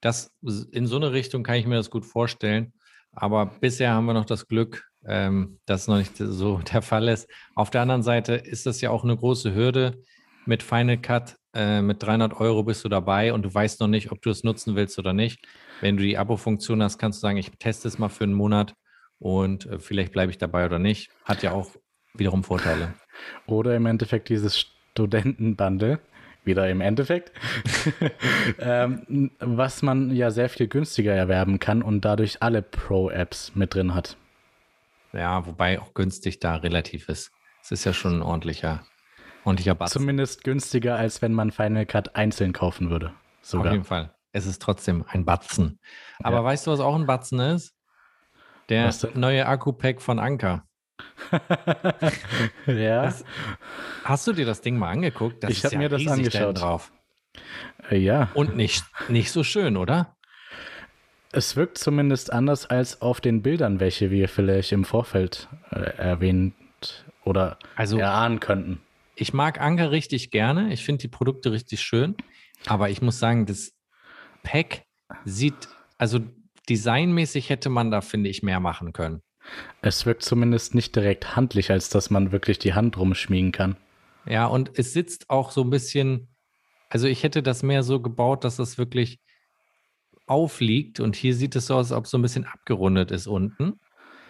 Das 0.00 0.34
in 0.72 0.86
so 0.86 0.96
eine 0.96 1.12
Richtung 1.12 1.42
kann 1.42 1.56
ich 1.56 1.66
mir 1.66 1.76
das 1.76 1.90
gut 1.90 2.06
vorstellen. 2.06 2.72
Aber 3.12 3.46
bisher 3.46 3.92
haben 3.92 4.06
wir 4.06 4.14
noch 4.14 4.24
das 4.24 4.46
Glück, 4.46 4.88
ähm, 5.06 5.58
dass 5.66 5.82
es 5.82 5.88
noch 5.88 5.98
nicht 5.98 6.16
so 6.16 6.58
der 6.72 6.82
Fall 6.82 7.08
ist. 7.08 7.28
Auf 7.54 7.70
der 7.70 7.82
anderen 7.82 8.02
Seite 8.02 8.34
ist 8.34 8.66
das 8.66 8.80
ja 8.80 8.90
auch 8.90 9.04
eine 9.04 9.16
große 9.16 9.54
Hürde. 9.54 10.02
Mit 10.46 10.62
Final 10.62 10.98
Cut, 10.98 11.36
äh, 11.54 11.82
mit 11.82 12.02
300 12.02 12.40
Euro 12.40 12.62
bist 12.62 12.84
du 12.84 12.88
dabei 12.88 13.32
und 13.32 13.42
du 13.42 13.52
weißt 13.52 13.80
noch 13.80 13.88
nicht, 13.88 14.10
ob 14.10 14.22
du 14.22 14.30
es 14.30 14.42
nutzen 14.42 14.74
willst 14.74 14.98
oder 14.98 15.12
nicht. 15.12 15.46
Wenn 15.80 15.96
du 15.96 16.02
die 16.02 16.16
Abo-Funktion 16.16 16.82
hast, 16.82 16.98
kannst 16.98 17.18
du 17.18 17.20
sagen, 17.20 17.36
ich 17.36 17.50
teste 17.58 17.88
es 17.88 17.98
mal 17.98 18.08
für 18.08 18.24
einen 18.24 18.34
Monat 18.34 18.74
und 19.18 19.66
äh, 19.66 19.78
vielleicht 19.78 20.12
bleibe 20.12 20.30
ich 20.30 20.38
dabei 20.38 20.64
oder 20.64 20.78
nicht. 20.78 21.10
Hat 21.24 21.42
ja 21.42 21.52
auch 21.52 21.70
wiederum 22.14 22.42
Vorteile. 22.42 22.94
Oder 23.46 23.76
im 23.76 23.86
Endeffekt 23.86 24.28
dieses 24.28 24.58
Studentenbundle 24.92 26.00
wieder 26.44 26.68
im 26.68 26.80
Endeffekt, 26.80 27.32
ähm, 28.58 29.30
was 29.38 29.82
man 29.82 30.14
ja 30.14 30.30
sehr 30.30 30.48
viel 30.48 30.68
günstiger 30.68 31.14
erwerben 31.14 31.58
kann 31.58 31.82
und 31.82 32.04
dadurch 32.04 32.42
alle 32.42 32.62
Pro-Apps 32.62 33.54
mit 33.54 33.74
drin 33.74 33.94
hat. 33.94 34.16
Ja, 35.12 35.46
wobei 35.46 35.80
auch 35.80 35.94
günstig 35.94 36.40
da 36.40 36.56
relativ 36.56 37.08
ist. 37.08 37.32
Es 37.62 37.72
ist 37.72 37.84
ja 37.84 37.92
schon 37.92 38.18
ein 38.18 38.22
ordentlicher, 38.22 38.84
ordentlicher 39.44 39.74
Batzen. 39.74 40.00
Zumindest 40.00 40.44
günstiger, 40.44 40.96
als 40.96 41.20
wenn 41.20 41.32
man 41.32 41.50
Final 41.50 41.86
Cut 41.86 42.16
einzeln 42.16 42.52
kaufen 42.52 42.90
würde. 42.90 43.12
Sogar. 43.42 43.66
Auf 43.66 43.72
jeden 43.72 43.84
Fall. 43.84 44.14
Es 44.32 44.46
ist 44.46 44.62
trotzdem 44.62 45.04
ein 45.08 45.24
Batzen. 45.24 45.80
Aber 46.22 46.36
ja. 46.36 46.44
weißt 46.44 46.66
du, 46.66 46.70
was 46.70 46.80
auch 46.80 46.94
ein 46.94 47.06
Batzen 47.06 47.40
ist? 47.40 47.74
Der 48.68 48.94
neue 49.14 49.46
Akku-Pack 49.46 50.00
von 50.00 50.20
Anker. 50.20 50.64
ja. 52.66 53.02
Das, 53.04 53.24
hast 54.04 54.26
du 54.26 54.32
dir 54.32 54.46
das 54.46 54.60
Ding 54.60 54.76
mal 54.76 54.90
angeguckt? 54.90 55.42
Das 55.44 55.50
ich 55.50 55.64
habe 55.64 55.74
ja 55.74 55.80
mir 55.80 55.88
das 55.88 56.06
angeschaut. 56.06 56.60
Drauf. 56.60 56.92
Äh, 57.90 57.98
ja. 57.98 58.30
Und 58.34 58.56
nicht, 58.56 58.84
nicht 59.08 59.30
so 59.30 59.44
schön, 59.44 59.76
oder? 59.76 60.16
Es 61.32 61.54
wirkt 61.56 61.78
zumindest 61.78 62.32
anders 62.32 62.66
als 62.66 63.02
auf 63.02 63.20
den 63.20 63.42
Bildern, 63.42 63.78
welche 63.78 64.10
wir 64.10 64.28
vielleicht 64.28 64.72
im 64.72 64.84
Vorfeld 64.84 65.48
äh, 65.70 65.80
erwähnt 65.96 66.54
oder 67.24 67.58
also, 67.76 67.98
erahnen 67.98 68.40
könnten. 68.40 68.80
Ich 69.14 69.32
mag 69.32 69.60
Anker 69.60 69.90
richtig 69.90 70.30
gerne. 70.30 70.72
Ich 70.72 70.84
finde 70.84 71.02
die 71.02 71.08
Produkte 71.08 71.52
richtig 71.52 71.80
schön. 71.82 72.16
Aber 72.66 72.90
ich 72.90 73.00
muss 73.00 73.18
sagen, 73.18 73.46
das 73.46 73.72
Pack 74.42 74.82
sieht, 75.24 75.68
also 75.98 76.20
designmäßig 76.68 77.48
hätte 77.48 77.68
man 77.68 77.90
da, 77.90 78.00
finde 78.00 78.28
ich, 78.30 78.42
mehr 78.42 78.60
machen 78.60 78.92
können. 78.92 79.22
Es 79.82 80.06
wirkt 80.06 80.22
zumindest 80.22 80.74
nicht 80.74 80.94
direkt 80.94 81.36
handlich, 81.36 81.70
als 81.70 81.88
dass 81.88 82.10
man 82.10 82.32
wirklich 82.32 82.58
die 82.58 82.74
Hand 82.74 82.98
rumschmiegen 82.98 83.52
kann. 83.52 83.76
Ja, 84.26 84.46
und 84.46 84.70
es 84.78 84.92
sitzt 84.92 85.30
auch 85.30 85.50
so 85.50 85.62
ein 85.62 85.70
bisschen, 85.70 86.28
also 86.88 87.06
ich 87.06 87.22
hätte 87.22 87.42
das 87.42 87.62
mehr 87.62 87.82
so 87.82 88.00
gebaut, 88.00 88.44
dass 88.44 88.58
es 88.58 88.78
wirklich 88.78 89.18
aufliegt 90.26 91.00
und 91.00 91.16
hier 91.16 91.34
sieht 91.34 91.56
es 91.56 91.66
so 91.66 91.74
aus, 91.74 91.90
als 91.90 91.98
ob 91.98 92.04
es 92.04 92.10
so 92.10 92.18
ein 92.18 92.22
bisschen 92.22 92.44
abgerundet 92.44 93.10
ist 93.10 93.26
unten. 93.26 93.80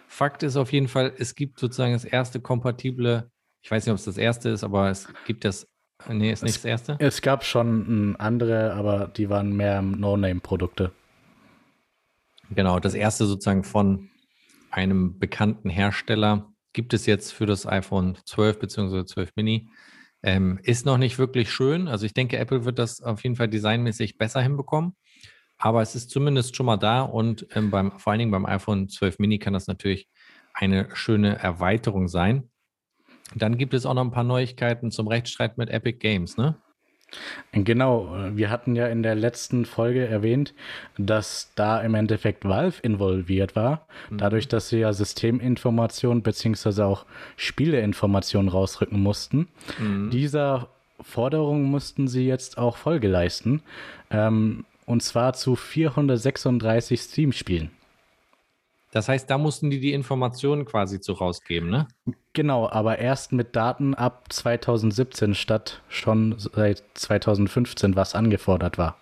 Fakt 0.08 0.42
ist 0.42 0.56
auf 0.56 0.72
jeden 0.72 0.88
Fall, 0.88 1.12
es 1.18 1.34
gibt 1.34 1.58
sozusagen 1.58 1.92
das 1.92 2.04
erste 2.04 2.40
kompatible, 2.40 3.30
ich 3.62 3.70
weiß 3.70 3.84
nicht, 3.84 3.92
ob 3.92 3.98
es 3.98 4.04
das 4.04 4.16
erste 4.16 4.48
ist, 4.48 4.64
aber 4.64 4.90
es 4.90 5.08
gibt 5.26 5.44
das, 5.44 5.66
nee, 6.08 6.32
ist 6.32 6.42
nicht 6.42 6.56
es, 6.56 6.62
das 6.62 6.64
erste. 6.64 6.96
Es 7.00 7.20
gab 7.20 7.44
schon 7.44 8.16
andere, 8.18 8.72
aber 8.72 9.08
die 9.08 9.28
waren 9.28 9.54
mehr 9.54 9.82
No-Name-Produkte. 9.82 10.92
Genau, 12.50 12.80
das 12.80 12.94
erste 12.94 13.26
sozusagen 13.26 13.62
von 13.62 14.08
einem 14.70 15.18
bekannten 15.18 15.70
Hersteller 15.70 16.52
gibt 16.72 16.94
es 16.94 17.06
jetzt 17.06 17.32
für 17.32 17.46
das 17.46 17.66
iPhone 17.66 18.16
12 18.24 18.58
bzw. 18.58 19.04
12 19.04 19.30
Mini. 19.36 19.68
Ähm, 20.22 20.60
ist 20.62 20.86
noch 20.86 20.98
nicht 20.98 21.18
wirklich 21.18 21.50
schön. 21.50 21.88
Also 21.88 22.06
ich 22.06 22.14
denke, 22.14 22.36
Apple 22.36 22.64
wird 22.64 22.78
das 22.78 23.02
auf 23.02 23.22
jeden 23.22 23.36
Fall 23.36 23.48
designmäßig 23.48 24.18
besser 24.18 24.42
hinbekommen. 24.42 24.94
Aber 25.56 25.82
es 25.82 25.94
ist 25.94 26.10
zumindest 26.10 26.56
schon 26.56 26.66
mal 26.66 26.76
da 26.76 27.02
und 27.02 27.46
ähm, 27.54 27.70
beim, 27.70 27.98
vor 27.98 28.12
allen 28.12 28.20
Dingen 28.20 28.30
beim 28.30 28.46
iPhone 28.46 28.88
12 28.88 29.18
Mini 29.18 29.38
kann 29.38 29.52
das 29.52 29.66
natürlich 29.66 30.08
eine 30.54 30.88
schöne 30.94 31.38
Erweiterung 31.38 32.08
sein. 32.08 32.50
Dann 33.34 33.58
gibt 33.58 33.74
es 33.74 33.86
auch 33.86 33.94
noch 33.94 34.04
ein 34.04 34.10
paar 34.10 34.24
Neuigkeiten 34.24 34.90
zum 34.90 35.06
Rechtsstreit 35.06 35.58
mit 35.58 35.70
Epic 35.70 35.98
Games, 35.98 36.36
ne? 36.36 36.60
Genau, 37.52 38.14
wir 38.32 38.50
hatten 38.50 38.76
ja 38.76 38.86
in 38.86 39.02
der 39.02 39.14
letzten 39.14 39.64
Folge 39.64 40.06
erwähnt, 40.06 40.54
dass 40.98 41.52
da 41.56 41.80
im 41.80 41.94
Endeffekt 41.94 42.44
Valve 42.44 42.80
involviert 42.82 43.56
war, 43.56 43.86
mhm. 44.10 44.18
dadurch, 44.18 44.48
dass 44.48 44.68
sie 44.68 44.78
ja 44.78 44.92
Systeminformationen 44.92 46.22
bzw. 46.22 46.82
auch 46.82 47.06
Spieleinformationen 47.36 48.48
rausrücken 48.48 49.00
mussten. 49.00 49.48
Mhm. 49.78 50.10
Dieser 50.10 50.68
Forderung 51.00 51.64
mussten 51.64 52.08
sie 52.08 52.26
jetzt 52.26 52.58
auch 52.58 52.76
Folge 52.76 53.08
leisten, 53.08 53.62
ähm, 54.10 54.64
und 54.86 55.02
zwar 55.02 55.34
zu 55.34 55.56
436 55.56 57.00
Steam-Spielen. 57.00 57.70
Das 58.92 59.08
heißt, 59.08 59.30
da 59.30 59.38
mussten 59.38 59.70
die 59.70 59.78
die 59.78 59.92
Informationen 59.92 60.64
quasi 60.64 61.00
zu 61.00 61.12
rausgeben, 61.12 61.70
ne? 61.70 61.86
Genau, 62.32 62.68
aber 62.68 62.98
erst 62.98 63.32
mit 63.32 63.54
Daten 63.54 63.94
ab 63.94 64.32
2017 64.32 65.34
statt 65.34 65.82
schon 65.88 66.34
seit 66.38 66.82
2015, 66.94 67.94
was 67.94 68.14
angefordert 68.14 68.78
war. 68.78 68.96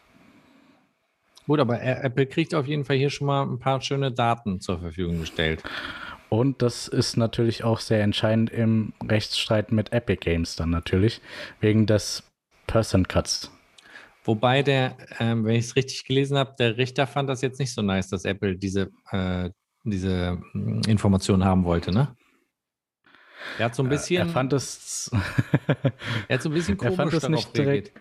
Gut, 1.46 1.60
aber 1.60 1.80
Apple 1.80 2.26
kriegt 2.26 2.54
auf 2.54 2.66
jeden 2.66 2.84
Fall 2.84 2.96
hier 2.96 3.08
schon 3.08 3.26
mal 3.26 3.42
ein 3.42 3.58
paar 3.58 3.80
schöne 3.80 4.12
Daten 4.12 4.60
zur 4.60 4.80
Verfügung 4.80 5.20
gestellt. 5.20 5.62
Und 6.28 6.60
das 6.60 6.88
ist 6.88 7.16
natürlich 7.16 7.64
auch 7.64 7.80
sehr 7.80 8.02
entscheidend 8.02 8.50
im 8.50 8.92
Rechtsstreit 9.02 9.72
mit 9.72 9.94
Epic 9.94 10.20
Games 10.20 10.56
dann 10.56 10.68
natürlich, 10.68 11.22
wegen 11.60 11.86
des 11.86 12.22
Person 12.66 13.08
Cuts. 13.08 13.50
Wobei 14.24 14.62
der, 14.62 14.98
ähm, 15.20 15.46
wenn 15.46 15.54
ich 15.54 15.64
es 15.64 15.76
richtig 15.76 16.04
gelesen 16.04 16.36
habe, 16.36 16.54
der 16.58 16.76
Richter 16.76 17.06
fand 17.06 17.30
das 17.30 17.40
jetzt 17.40 17.58
nicht 17.58 17.72
so 17.72 17.80
nice, 17.80 18.08
dass 18.08 18.26
Apple 18.26 18.58
diese 18.58 18.90
äh, 19.10 19.48
diese 19.90 20.40
hm, 20.52 20.82
Informationen 20.86 21.44
haben 21.44 21.64
wollte, 21.64 21.92
ne? 21.92 22.16
Er 23.58 23.66
hat 23.66 23.74
so 23.74 23.82
ein 23.82 23.88
bisschen. 23.88 24.26
Er 24.26 24.32
fand 24.32 24.52
es. 24.52 25.10
er 26.28 26.34
hat 26.34 26.42
so 26.42 26.50
ein 26.50 26.54
bisschen 26.54 26.76
komisch 26.76 26.92
er 26.92 26.96
fand 26.96 27.14
es 27.14 27.28
nicht 27.28 27.56
direkt. 27.56 27.92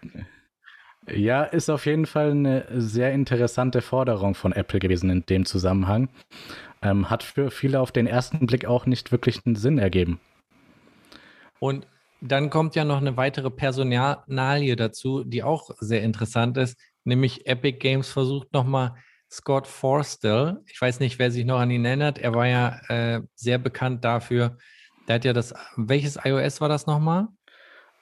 Ja, 1.10 1.44
ist 1.44 1.70
auf 1.70 1.86
jeden 1.86 2.06
Fall 2.06 2.32
eine 2.32 2.66
sehr 2.70 3.14
interessante 3.14 3.82
Forderung 3.82 4.36
von 4.36 4.52
Apple 4.52 4.80
gewesen 4.80 5.10
in 5.10 5.26
dem 5.26 5.46
Zusammenhang. 5.46 6.10
Ähm, 6.82 7.10
hat 7.10 7.24
für 7.24 7.50
viele 7.50 7.80
auf 7.80 7.92
den 7.92 8.08
ersten 8.08 8.46
Blick 8.46 8.66
auch 8.66 8.86
nicht 8.86 9.12
wirklich 9.12 9.46
einen 9.46 9.56
Sinn 9.56 9.78
ergeben. 9.78 10.20
Und 11.60 11.88
dann 12.22 12.50
kommt 12.50 12.76
ja 12.76 12.84
noch 12.84 12.98
eine 12.98 13.16
weitere 13.16 13.50
Personalie 13.50 14.76
dazu, 14.76 15.24
die 15.24 15.44
auch 15.44 15.70
sehr 15.80 16.02
interessant 16.04 16.58
ist, 16.58 16.78
nämlich 17.04 17.48
Epic 17.48 17.78
Games 17.80 18.10
versucht 18.10 18.52
nochmal 18.54 18.96
Scott 19.30 19.68
Forstall. 19.68 20.62
Ich 20.66 20.82
weiß 20.82 21.00
nicht, 21.00 21.20
wer 21.20 21.32
sich 21.32 21.46
noch 21.46 21.60
an 21.60 21.72
ihn 21.72 21.86
erinnert. 21.86 22.18
Er 22.18 22.34
war 22.34 22.48
ja 22.48 22.80
äh, 22.88 23.22
sehr 23.36 23.58
bekannt 23.58 24.06
dafür. 24.06 24.58
Der 25.08 25.16
hat 25.16 25.26
ja 25.26 25.34
das, 25.34 25.54
welches 25.76 26.18
iOS 26.24 26.62
war 26.62 26.70
das 26.70 26.88
nochmal? 26.88 27.28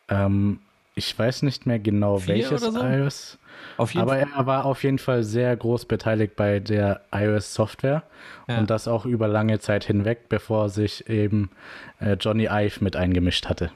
Ähm, 0.09 0.59
ich 0.95 1.17
weiß 1.17 1.41
nicht 1.41 1.65
mehr 1.65 1.79
genau, 1.79 2.19
Vier 2.19 2.35
welches 2.35 2.61
so? 2.61 2.79
iOS. 2.79 3.37
aber 3.77 3.87
Fall. 3.87 4.27
er 4.33 4.45
war 4.45 4.65
auf 4.65 4.83
jeden 4.83 4.97
Fall 4.97 5.23
sehr 5.23 5.55
groß 5.55 5.85
beteiligt 5.85 6.35
bei 6.35 6.59
der 6.59 7.01
iOS-Software 7.11 8.03
ja. 8.47 8.59
und 8.59 8.69
das 8.69 8.87
auch 8.87 9.05
über 9.05 9.27
lange 9.27 9.59
Zeit 9.59 9.83
hinweg, 9.83 10.29
bevor 10.29 10.69
sich 10.69 11.09
eben 11.09 11.51
äh, 11.99 12.13
Johnny 12.13 12.45
Ive 12.45 12.83
mit 12.83 12.95
eingemischt 12.95 13.47
hatte. 13.47 13.71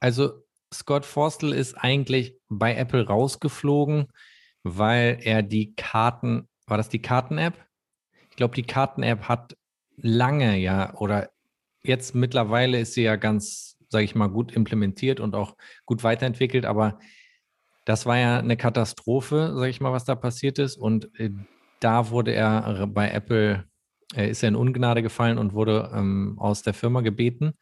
Also 0.00 0.42
Scott 0.74 1.04
Forstall 1.04 1.52
ist 1.52 1.74
eigentlich 1.74 2.36
bei 2.48 2.74
Apple 2.74 3.06
rausgeflogen, 3.06 4.08
weil 4.64 5.18
er 5.22 5.42
die 5.42 5.74
Karten 5.74 6.48
war 6.66 6.76
das 6.76 6.88
die 6.88 7.02
Karten-App? 7.02 7.54
Ich 8.30 8.36
glaube, 8.36 8.54
die 8.54 8.64
Karten-App 8.64 9.28
hat 9.28 9.56
lange 9.96 10.58
ja 10.58 10.94
oder 10.94 11.30
jetzt 11.82 12.14
mittlerweile 12.14 12.80
ist 12.80 12.94
sie 12.94 13.02
ja 13.02 13.16
ganz, 13.16 13.78
sage 13.88 14.04
ich 14.04 14.14
mal, 14.14 14.28
gut 14.28 14.52
implementiert 14.52 15.20
und 15.20 15.34
auch 15.34 15.56
gut 15.84 16.02
weiterentwickelt, 16.02 16.66
aber 16.66 16.98
das 17.84 18.04
war 18.04 18.18
ja 18.18 18.38
eine 18.38 18.56
Katastrophe, 18.56 19.54
sage 19.54 19.70
ich 19.70 19.80
mal, 19.80 19.92
was 19.92 20.04
da 20.04 20.16
passiert 20.16 20.58
ist. 20.58 20.76
Und 20.76 21.08
äh, 21.18 21.30
da 21.80 22.10
wurde 22.10 22.34
er 22.34 22.86
bei 22.88 23.10
Apple, 23.10 23.64
äh, 24.14 24.28
ist 24.28 24.42
er 24.42 24.48
in 24.48 24.56
Ungnade 24.56 25.02
gefallen 25.02 25.38
und 25.38 25.54
wurde 25.54 25.90
ähm, 25.94 26.36
aus 26.38 26.62
der 26.62 26.74
Firma 26.74 27.00
gebeten. 27.00 27.54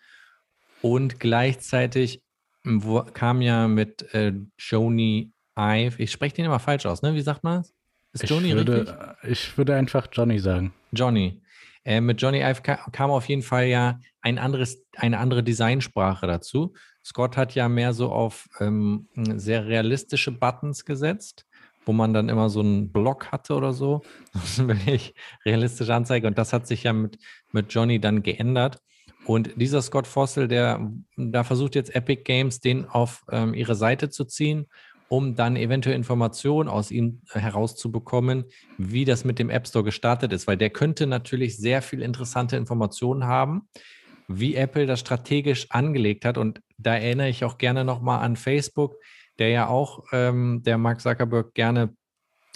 Und 0.81 1.21
gleichzeitig 1.21 2.23
wo, 2.65 3.03
kam 3.03 3.43
ja 3.43 3.69
mit 3.69 4.15
äh, 4.15 4.33
Joni 4.59 5.33
Ive, 5.59 6.03
ich 6.03 6.11
spreche 6.11 6.37
den 6.37 6.47
immer 6.47 6.59
falsch 6.59 6.87
aus, 6.87 7.03
ne? 7.03 7.15
Wie 7.15 7.21
sagt 7.21 7.45
man 7.45 7.59
das? 7.59 7.75
Ist 8.15 8.31
Johnny 8.31 8.49
ich 8.49 8.55
würde, 8.55 9.15
richtig? 9.23 9.31
Ich 9.31 9.59
würde 9.59 9.75
einfach 9.75 10.07
Johnny 10.11 10.39
sagen. 10.39 10.73
Johnny. 10.93 11.43
Äh, 11.85 12.01
mit 12.01 12.23
Johnny 12.23 12.41
Ive 12.41 12.63
kam 12.63 13.11
auf 13.11 13.29
jeden 13.29 13.43
Fall 13.43 13.67
ja 13.67 14.01
ein 14.23 14.39
anderes, 14.39 14.87
eine 14.97 15.19
andere 15.19 15.43
Designsprache 15.43 16.27
dazu. 16.27 16.73
Scott 17.05 17.37
hat 17.37 17.55
ja 17.55 17.69
mehr 17.69 17.93
so 17.93 18.11
auf 18.11 18.49
ähm, 18.61 19.09
sehr 19.15 19.67
realistische 19.67 20.31
Buttons 20.31 20.85
gesetzt, 20.85 21.45
wo 21.85 21.93
man 21.93 22.15
dann 22.15 22.29
immer 22.29 22.49
so 22.49 22.61
einen 22.61 22.91
Block 22.93 23.33
hatte 23.33 23.55
oder 23.55 23.73
so. 23.75 24.03
wirklich 24.57 25.15
realistische 25.45 25.93
Anzeige. 25.93 26.27
Und 26.27 26.39
das 26.39 26.53
hat 26.53 26.67
sich 26.67 26.85
ja 26.85 26.93
mit, 26.93 27.19
mit 27.53 27.75
Johnny 27.75 28.01
dann 28.01 28.23
geändert. 28.23 28.79
Und 29.27 29.51
dieser 29.57 29.83
Scott 29.83 30.07
Fossil, 30.07 30.49
der 30.49 30.91
da 31.17 31.45
versucht 31.45 31.75
jetzt 31.75 31.95
Epic 31.95 32.23
Games, 32.23 32.61
den 32.61 32.87
auf 32.87 33.25
ähm, 33.31 33.55
ihre 33.55 33.75
Seite 33.75 34.09
zu 34.09 34.25
ziehen 34.25 34.67
um 35.09 35.35
dann 35.35 35.57
eventuell 35.57 35.97
Informationen 35.97 36.69
aus 36.69 36.91
ihm 36.91 37.21
herauszubekommen, 37.31 38.45
wie 38.79 39.05
das 39.05 39.25
mit 39.25 39.39
dem 39.39 39.51
App 39.51 39.69
Store 39.69 39.85
gestartet 39.85 40.33
ist, 40.33 40.47
weil 40.47 40.57
der 40.57 40.71
könnte 40.71 41.07
natürlich 41.07 41.57
sehr 41.57 41.83
viel 41.83 42.03
interessante 42.03 42.57
Informationen 42.57 43.25
haben, 43.25 43.69
wie 44.29 44.55
Apple 44.55 44.87
das 44.87 45.01
strategisch 45.01 45.71
angelegt 45.71 46.25
hat. 46.25 46.39
Und 46.39 46.61
da 46.79 46.95
erinnere 46.95 47.29
ich 47.29 47.45
auch 47.45 47.59
gerne 47.59 47.85
nochmal 47.85 48.23
an 48.23 48.37
Facebook, 48.37 48.97
der 49.39 49.51
ja 49.51 49.69
auch, 49.69 50.05
ähm, 50.13 50.63
der 50.65 50.79
Mark 50.79 51.01
Zuckerberg 51.01 51.55
gerne 51.55 51.95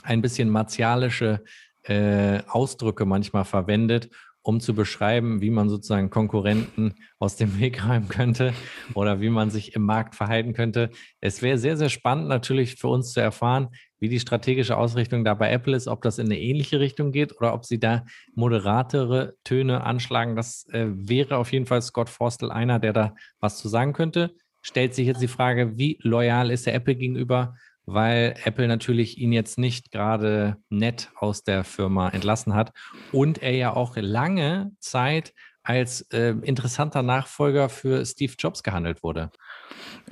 ein 0.02 0.22
bisschen 0.22 0.48
martialische 0.48 1.42
äh, 1.82 2.40
Ausdrücke 2.48 3.04
manchmal 3.04 3.44
verwendet, 3.44 4.10
um 4.48 4.60
zu 4.60 4.74
beschreiben, 4.74 5.42
wie 5.42 5.50
man 5.50 5.68
sozusagen 5.68 6.08
Konkurrenten 6.08 6.94
aus 7.18 7.36
dem 7.36 7.60
Weg 7.60 7.86
räumen 7.86 8.08
könnte 8.08 8.54
oder 8.94 9.20
wie 9.20 9.28
man 9.28 9.50
sich 9.50 9.74
im 9.74 9.82
Markt 9.82 10.14
verhalten 10.14 10.54
könnte. 10.54 10.88
Es 11.20 11.42
wäre 11.42 11.58
sehr, 11.58 11.76
sehr 11.76 11.90
spannend 11.90 12.28
natürlich 12.28 12.76
für 12.76 12.88
uns 12.88 13.12
zu 13.12 13.20
erfahren, 13.20 13.68
wie 14.00 14.08
die 14.08 14.18
strategische 14.18 14.78
Ausrichtung 14.78 15.22
da 15.22 15.34
bei 15.34 15.50
Apple 15.50 15.76
ist, 15.76 15.86
ob 15.86 16.00
das 16.00 16.16
in 16.16 16.28
eine 16.28 16.40
ähnliche 16.40 16.80
Richtung 16.80 17.12
geht 17.12 17.36
oder 17.36 17.52
ob 17.52 17.66
sie 17.66 17.78
da 17.78 18.06
moderatere 18.34 19.34
Töne 19.44 19.84
anschlagen. 19.84 20.34
Das 20.34 20.66
äh, 20.70 20.86
wäre 20.88 21.36
auf 21.36 21.52
jeden 21.52 21.66
Fall 21.66 21.82
Scott 21.82 22.08
Forstel 22.08 22.50
einer, 22.50 22.78
der 22.78 22.94
da 22.94 23.14
was 23.40 23.58
zu 23.58 23.68
sagen 23.68 23.92
könnte. 23.92 24.34
Stellt 24.62 24.94
sich 24.94 25.06
jetzt 25.06 25.20
die 25.20 25.28
Frage, 25.28 25.76
wie 25.76 25.98
loyal 26.00 26.50
ist 26.50 26.66
er 26.66 26.72
Apple 26.72 26.94
gegenüber? 26.94 27.54
Weil 27.88 28.34
Apple 28.44 28.68
natürlich 28.68 29.18
ihn 29.18 29.32
jetzt 29.32 29.56
nicht 29.56 29.90
gerade 29.90 30.58
nett 30.68 31.10
aus 31.16 31.42
der 31.42 31.64
Firma 31.64 32.10
entlassen 32.10 32.54
hat 32.54 32.72
und 33.12 33.42
er 33.42 33.54
ja 33.54 33.74
auch 33.74 33.96
lange 33.96 34.72
Zeit 34.78 35.32
als 35.62 36.02
äh, 36.12 36.34
interessanter 36.42 37.02
Nachfolger 37.02 37.68
für 37.68 38.04
Steve 38.04 38.34
Jobs 38.38 38.62
gehandelt 38.62 39.02
wurde. 39.02 39.30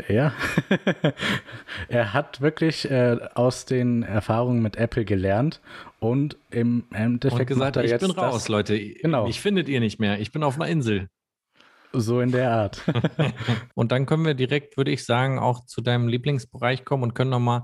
Ja, 0.09 0.33
er 1.89 2.13
hat 2.15 2.41
wirklich 2.41 2.91
äh, 2.91 3.19
aus 3.35 3.67
den 3.67 4.03
Erfahrungen 4.03 4.63
mit 4.63 4.77
Apple 4.77 5.05
gelernt 5.05 5.61
und 5.99 6.37
im 6.51 6.85
Endeffekt 6.93 7.41
und 7.41 7.47
gesagt, 7.47 7.77
ich 7.79 7.97
bin 7.99 8.11
raus, 8.11 8.35
das, 8.35 8.49
Leute. 8.49 8.79
Genau. 8.79 9.27
Ich 9.27 9.41
findet 9.41 9.69
ihr 9.69 9.81
nicht 9.81 9.99
mehr. 9.99 10.19
Ich 10.19 10.33
bin 10.33 10.43
auf 10.43 10.57
einer 10.57 10.69
Insel. 10.69 11.09
So 11.93 12.21
in 12.21 12.33
der 12.33 12.51
Art. 12.51 12.83
und 13.75 13.93
dann 13.93 14.07
können 14.07 14.25
wir 14.25 14.35
direkt, 14.35 14.77
würde 14.77 14.91
ich 14.91 15.05
sagen, 15.05 15.39
auch 15.39 15.67
zu 15.67 15.81
deinem 15.81 16.09
Lieblingsbereich 16.09 16.85
kommen 16.85 17.03
und 17.03 17.15
können 17.15 17.31
nochmal 17.31 17.63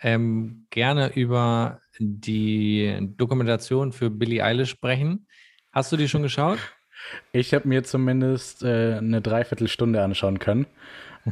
ähm, 0.00 0.66
gerne 0.70 1.12
über 1.14 1.80
die 1.98 2.98
Dokumentation 3.16 3.92
für 3.92 4.10
Billie 4.10 4.42
Eilish 4.42 4.70
sprechen. 4.70 5.26
Hast 5.72 5.92
du 5.92 5.96
die 5.96 6.08
schon 6.08 6.22
geschaut? 6.22 6.58
Ich 7.32 7.54
habe 7.54 7.68
mir 7.68 7.84
zumindest 7.84 8.62
äh, 8.62 8.96
eine 8.96 9.20
Dreiviertelstunde 9.20 10.02
anschauen 10.02 10.38
können. 10.38 10.66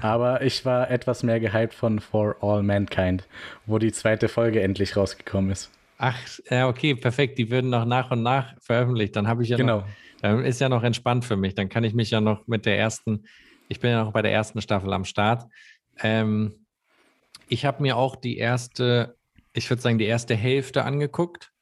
Aber 0.00 0.42
ich 0.42 0.64
war 0.64 0.90
etwas 0.90 1.22
mehr 1.22 1.40
gehypt 1.40 1.74
von 1.74 2.00
For 2.00 2.36
All 2.42 2.62
Mankind, 2.62 3.26
wo 3.64 3.78
die 3.78 3.92
zweite 3.92 4.28
Folge 4.28 4.60
endlich 4.60 4.96
rausgekommen 4.96 5.50
ist. 5.50 5.70
Ach, 5.98 6.16
ja, 6.50 6.68
okay, 6.68 6.94
perfekt. 6.94 7.38
Die 7.38 7.50
würden 7.50 7.70
noch 7.70 7.86
nach 7.86 8.10
und 8.10 8.22
nach 8.22 8.54
veröffentlicht. 8.60 9.16
Dann 9.16 9.26
habe 9.26 9.42
ich 9.42 9.48
ja 9.48 9.56
genau. 9.56 9.78
noch 9.78 9.86
ist 10.34 10.60
ja 10.60 10.68
noch 10.68 10.82
entspannt 10.82 11.24
für 11.24 11.36
mich. 11.36 11.54
Dann 11.54 11.68
kann 11.68 11.84
ich 11.84 11.94
mich 11.94 12.10
ja 12.10 12.20
noch 12.20 12.46
mit 12.46 12.66
der 12.66 12.78
ersten, 12.78 13.24
ich 13.68 13.80
bin 13.80 13.90
ja 13.90 14.04
noch 14.04 14.12
bei 14.12 14.22
der 14.22 14.32
ersten 14.32 14.60
Staffel 14.60 14.92
am 14.92 15.04
Start. 15.04 15.44
Ähm, 16.00 16.66
ich 17.48 17.64
habe 17.64 17.82
mir 17.82 17.96
auch 17.96 18.16
die 18.16 18.38
erste, 18.38 19.16
ich 19.52 19.68
würde 19.70 19.82
sagen, 19.82 19.98
die 19.98 20.06
erste 20.06 20.34
Hälfte 20.34 20.84
angeguckt. 20.84 21.52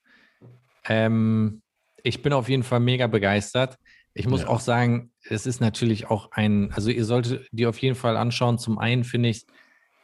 Ähm, 0.87 1.63
ich 2.03 2.23
bin 2.23 2.33
auf 2.33 2.49
jeden 2.49 2.63
Fall 2.63 2.81
mega 2.81 3.07
begeistert. 3.07 3.79
Ich 4.15 4.29
muss 4.29 4.43
ja. 4.43 4.49
auch 4.49 4.61
sagen, 4.61 5.13
es 5.29 5.47
ist 5.47 5.61
natürlich 5.61 6.09
auch 6.09 6.31
ein, 6.33 6.73
also 6.73 6.91
ihr 6.91 7.05
solltet 7.05 7.49
die 7.51 7.67
auf 7.67 7.79
jeden 7.79 7.97
Fall 7.97 8.17
anschauen. 8.17 8.59
Zum 8.59 8.79
einen 8.79 9.05
finde 9.05 9.31
ich 9.31 9.39
es 9.39 9.47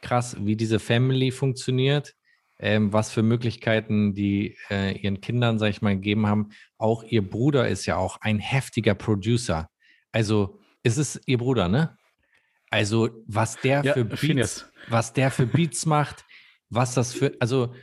krass, 0.01 0.35
wie 0.39 0.55
diese 0.55 0.79
Family 0.79 1.31
funktioniert 1.31 2.15
ähm, 2.61 2.93
was 2.93 3.11
für 3.11 3.23
Möglichkeiten 3.23 4.13
die 4.13 4.55
äh, 4.69 4.97
ihren 4.97 5.19
Kindern, 5.19 5.59
sag 5.59 5.69
ich 5.69 5.81
mal, 5.81 5.95
gegeben 5.95 6.27
haben. 6.27 6.49
Auch 6.77 7.03
ihr 7.03 7.27
Bruder 7.27 7.67
ist 7.67 7.85
ja 7.87 7.97
auch 7.97 8.17
ein 8.21 8.39
heftiger 8.39 8.93
Producer. 8.93 9.69
Also 10.11 10.59
ist 10.83 10.97
es 10.97 11.19
ihr 11.25 11.39
Bruder, 11.39 11.67
ne? 11.67 11.97
Also 12.69 13.09
was 13.27 13.59
der 13.59 13.83
ja, 13.83 13.93
für 13.93 14.05
Beats, 14.05 14.71
was 14.87 15.11
der 15.11 15.31
für 15.31 15.45
Beats 15.45 15.85
macht, 15.85 16.23
was 16.69 16.93
das 16.93 17.13
für, 17.13 17.33
also 17.39 17.73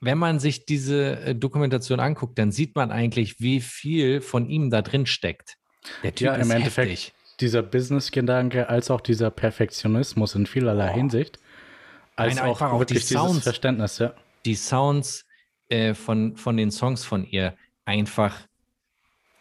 wenn 0.00 0.18
man 0.18 0.38
sich 0.38 0.66
diese 0.66 1.20
äh, 1.20 1.34
Dokumentation 1.34 1.98
anguckt, 1.98 2.38
dann 2.38 2.52
sieht 2.52 2.76
man 2.76 2.92
eigentlich, 2.92 3.40
wie 3.40 3.60
viel 3.60 4.20
von 4.20 4.48
ihm 4.48 4.70
da 4.70 4.82
drin 4.82 5.06
steckt. 5.06 5.56
Der 6.02 6.14
Typ 6.14 6.26
ja, 6.26 6.34
ist 6.34 6.46
im 6.46 6.52
Endeffekt 6.52 6.90
heftig. 6.90 7.12
dieser 7.40 7.62
Business-Gedanke 7.62 8.68
als 8.68 8.90
auch 8.90 9.00
dieser 9.00 9.30
Perfektionismus 9.30 10.34
in 10.34 10.46
vielerlei 10.46 10.90
oh. 10.92 10.94
Hinsicht 10.94 11.38
als 12.20 12.36
Nein, 12.36 12.44
auch, 12.44 12.60
auch 12.60 12.78
wirklich 12.78 13.06
die 13.06 13.14
Sounds, 13.14 13.42
Verständnis, 13.42 13.98
ja. 13.98 14.14
Die 14.44 14.54
Sounds 14.54 15.26
äh, 15.68 15.94
von, 15.94 16.36
von 16.36 16.56
den 16.56 16.70
Songs 16.70 17.04
von 17.04 17.24
ihr 17.24 17.54
einfach 17.84 18.46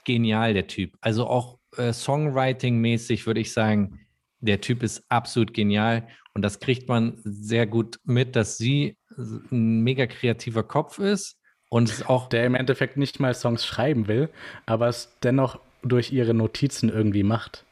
genial, 0.05 0.53
der 0.53 0.67
Typ. 0.67 0.97
Also 1.01 1.27
auch 1.27 1.59
äh, 1.77 1.93
Songwriting-mäßig 1.93 3.25
würde 3.25 3.41
ich 3.41 3.53
sagen, 3.53 3.99
der 4.39 4.61
Typ 4.61 4.83
ist 4.83 5.03
absolut 5.09 5.53
genial 5.53 6.07
und 6.33 6.41
das 6.41 6.59
kriegt 6.59 6.87
man 6.87 7.19
sehr 7.23 7.67
gut 7.67 7.99
mit, 8.05 8.35
dass 8.35 8.57
sie 8.57 8.97
ein 9.17 9.81
mega 9.81 10.07
kreativer 10.07 10.63
Kopf 10.63 10.99
ist 10.99 11.37
und 11.69 11.89
es 11.89 12.05
auch. 12.05 12.29
Der 12.29 12.45
im 12.45 12.55
Endeffekt 12.55 12.97
nicht 12.97 13.19
mal 13.19 13.33
Songs 13.33 13.65
schreiben 13.65 14.07
will, 14.07 14.29
aber 14.65 14.87
es 14.87 15.17
dennoch 15.21 15.59
durch 15.83 16.11
ihre 16.11 16.33
Notizen 16.33 16.89
irgendwie 16.89 17.23
macht. 17.23 17.65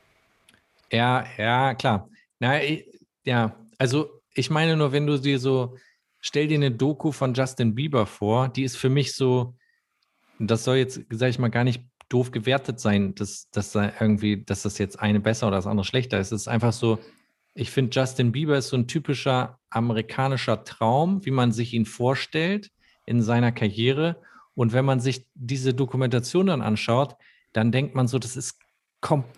Ja, 0.91 1.25
ja, 1.37 1.75
klar. 1.75 2.09
Na, 2.39 2.59
ja, 3.23 3.55
also 3.77 4.16
ich 4.37 4.51
meine 4.51 4.77
nur, 4.77 4.91
wenn 4.91 5.07
du 5.07 5.19
dir 5.19 5.39
so, 5.39 5.75
stell 6.19 6.47
dir 6.47 6.55
eine 6.55 6.71
Doku 6.71 7.11
von 7.11 7.33
Justin 7.33 7.73
Bieber 7.73 8.05
vor, 8.05 8.49
die 8.49 8.63
ist 8.63 8.77
für 8.77 8.89
mich 8.89 9.15
so, 9.15 9.55
das 10.39 10.63
soll 10.63 10.77
jetzt, 10.77 11.01
sag 11.09 11.29
ich 11.29 11.39
mal, 11.39 11.49
gar 11.49 11.63
nicht 11.63 11.83
doof 12.07 12.29
gewertet 12.31 12.79
sein, 12.79 13.15
dass, 13.15 13.49
dass 13.49 13.71
da 13.71 13.91
irgendwie, 13.99 14.43
dass 14.43 14.61
das 14.61 14.77
jetzt 14.77 14.99
eine 14.99 15.19
besser 15.19 15.47
oder 15.47 15.57
das 15.57 15.65
andere 15.65 15.85
schlechter 15.85 16.19
ist. 16.19 16.31
Es 16.31 16.41
ist 16.41 16.47
einfach 16.47 16.71
so, 16.71 16.99
ich 17.55 17.71
finde, 17.71 17.89
Justin 17.99 18.31
Bieber 18.31 18.57
ist 18.57 18.67
so 18.67 18.77
ein 18.77 18.87
typischer 18.87 19.59
amerikanischer 19.71 20.63
Traum, 20.63 21.25
wie 21.25 21.31
man 21.31 21.51
sich 21.51 21.73
ihn 21.73 21.85
vorstellt 21.85 22.71
in 23.07 23.23
seiner 23.23 23.51
Karriere. 23.51 24.21
Und 24.53 24.71
wenn 24.71 24.85
man 24.85 24.99
sich 24.99 25.25
diese 25.33 25.73
Dokumentation 25.73 26.45
dann 26.45 26.61
anschaut, 26.61 27.15
dann 27.53 27.71
denkt 27.71 27.95
man 27.95 28.07
so, 28.07 28.19
das 28.19 28.37
ist, 28.37 28.59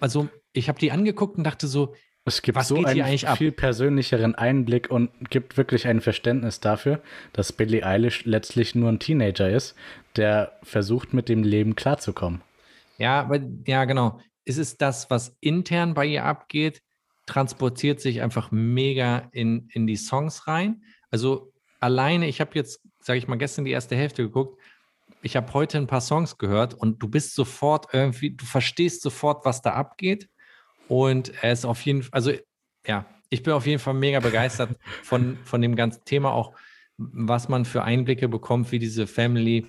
also 0.01 0.27
ich 0.51 0.67
habe 0.67 0.79
die 0.79 0.91
angeguckt 0.91 1.37
und 1.37 1.45
dachte 1.45 1.67
so, 1.67 1.95
es 2.29 2.41
gibt 2.41 2.57
Was 2.57 2.69
so 2.69 2.83
einen 2.83 3.17
viel 3.17 3.51
persönlicheren 3.51 4.35
Einblick 4.35 4.89
und 4.89 5.11
gibt 5.29 5.57
wirklich 5.57 5.87
ein 5.87 5.99
Verständnis 5.99 6.59
dafür, 6.59 7.01
dass 7.33 7.51
Billie 7.51 7.85
Eilish 7.85 8.25
letztlich 8.25 8.75
nur 8.75 8.89
ein 8.89 8.99
Teenager 8.99 9.49
ist, 9.49 9.75
der 10.15 10.57
versucht, 10.63 11.13
mit 11.13 11.27
dem 11.27 11.43
Leben 11.43 11.75
klarzukommen. 11.75 12.41
Ja, 12.97 13.19
aber 13.19 13.39
ja, 13.65 13.85
genau. 13.85 14.19
Es 14.45 14.57
ist 14.57 14.81
das, 14.81 15.09
was 15.09 15.35
intern 15.41 15.93
bei 15.93 16.05
ihr 16.05 16.25
abgeht, 16.25 16.81
transportiert 17.25 17.99
sich 17.99 18.21
einfach 18.21 18.51
mega 18.51 19.29
in, 19.31 19.69
in 19.73 19.85
die 19.85 19.97
Songs 19.97 20.47
rein. 20.47 20.83
Also 21.11 21.51
alleine, 21.79 22.27
ich 22.27 22.41
habe 22.41 22.51
jetzt, 22.53 22.81
sage 22.99 23.19
ich 23.19 23.27
mal, 23.27 23.37
gestern 23.37 23.65
die 23.65 23.71
erste 23.71 23.95
Hälfte 23.95 24.23
geguckt. 24.23 24.59
Ich 25.21 25.35
habe 25.35 25.53
heute 25.53 25.77
ein 25.77 25.87
paar 25.87 26.01
Songs 26.01 26.37
gehört 26.37 26.73
und 26.73 27.03
du 27.03 27.07
bist 27.07 27.35
sofort 27.35 27.87
irgendwie, 27.93 28.31
du 28.31 28.45
verstehst 28.45 29.01
sofort, 29.01 29.45
was 29.45 29.61
da 29.61 29.73
abgeht 29.73 30.29
und 30.89 31.31
er 31.41 31.53
ist 31.53 31.65
auf 31.65 31.81
jeden 31.85 32.03
Fall, 32.03 32.11
also 32.11 32.31
ja, 32.85 33.05
ich 33.29 33.43
bin 33.43 33.53
auf 33.53 33.67
jeden 33.67 33.79
Fall 33.79 33.93
mega 33.93 34.19
begeistert 34.19 34.75
von, 35.03 35.37
von 35.45 35.61
dem 35.61 35.75
ganzen 35.75 36.03
Thema, 36.03 36.31
auch 36.33 36.53
was 36.97 37.47
man 37.47 37.63
für 37.63 37.83
Einblicke 37.83 38.27
bekommt, 38.27 38.71
wie 38.71 38.79
diese 38.79 39.05
Family, 39.05 39.67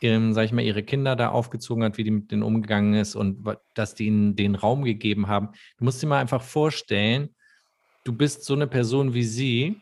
ähm, 0.00 0.32
sag 0.32 0.46
ich 0.46 0.52
mal, 0.52 0.62
ihre 0.64 0.82
Kinder 0.82 1.14
da 1.14 1.28
aufgezogen 1.28 1.84
hat, 1.84 1.98
wie 1.98 2.04
die 2.04 2.10
mit 2.10 2.30
denen 2.32 2.42
umgegangen 2.42 2.94
ist 2.94 3.14
und 3.14 3.46
dass 3.74 3.94
die 3.94 4.06
ihnen 4.06 4.34
den 4.34 4.54
Raum 4.54 4.82
gegeben 4.82 5.28
haben. 5.28 5.50
Du 5.78 5.84
musst 5.84 6.02
dir 6.02 6.06
mal 6.06 6.20
einfach 6.20 6.42
vorstellen, 6.42 7.28
du 8.04 8.14
bist 8.14 8.44
so 8.44 8.54
eine 8.54 8.66
Person 8.66 9.12
wie 9.12 9.24
sie 9.24 9.76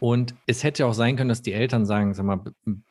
und 0.00 0.34
es 0.46 0.64
hätte 0.64 0.86
auch 0.86 0.94
sein 0.94 1.16
können, 1.16 1.28
dass 1.28 1.42
die 1.42 1.52
Eltern 1.52 1.84
sagen, 1.84 2.14
sag 2.14 2.24
mal, 2.24 2.42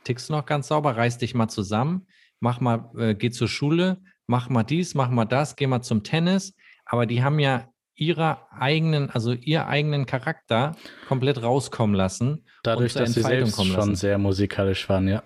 tickst 0.03 0.29
du 0.29 0.33
noch 0.33 0.45
ganz 0.45 0.67
sauber, 0.67 0.95
reiß 0.95 1.17
dich 1.17 1.33
mal 1.33 1.47
zusammen, 1.47 2.05
mach 2.39 2.61
mal, 2.61 2.91
äh, 2.97 3.15
geh 3.15 3.31
zur 3.31 3.47
Schule, 3.47 3.99
mach 4.27 4.47
mal 4.49 4.63
dies, 4.63 4.93
mach 4.93 5.09
mal 5.09 5.25
das, 5.25 5.55
geh 5.55 5.65
mal 5.65 5.81
zum 5.81 6.03
Tennis 6.03 6.53
aber 6.87 7.05
die 7.05 7.23
haben 7.23 7.39
ja 7.39 7.69
ihrer 7.95 8.47
eigenen, 8.51 9.09
also 9.09 9.33
ihr 9.33 9.67
eigenen 9.67 10.05
Charakter 10.05 10.75
komplett 11.07 11.41
rauskommen 11.41 11.95
lassen. 11.95 12.45
Dadurch, 12.63 12.93
dass 12.93 13.13
sie 13.13 13.23
selbst 13.23 13.55
schon 13.55 13.71
lassen. 13.71 13.95
sehr 13.95 14.17
musikalisch 14.17 14.87
waren, 14.87 15.07
ja. 15.07 15.23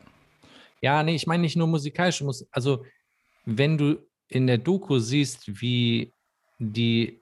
Ja, 0.81 1.03
nee, 1.03 1.15
ich 1.15 1.27
meine 1.27 1.41
nicht 1.41 1.57
nur 1.57 1.67
musikalisch, 1.67 2.23
also 2.51 2.85
wenn 3.45 3.77
du 3.77 3.97
in 4.29 4.47
der 4.47 4.57
Doku 4.57 4.99
siehst, 4.99 5.61
wie 5.61 6.13
die 6.57 7.21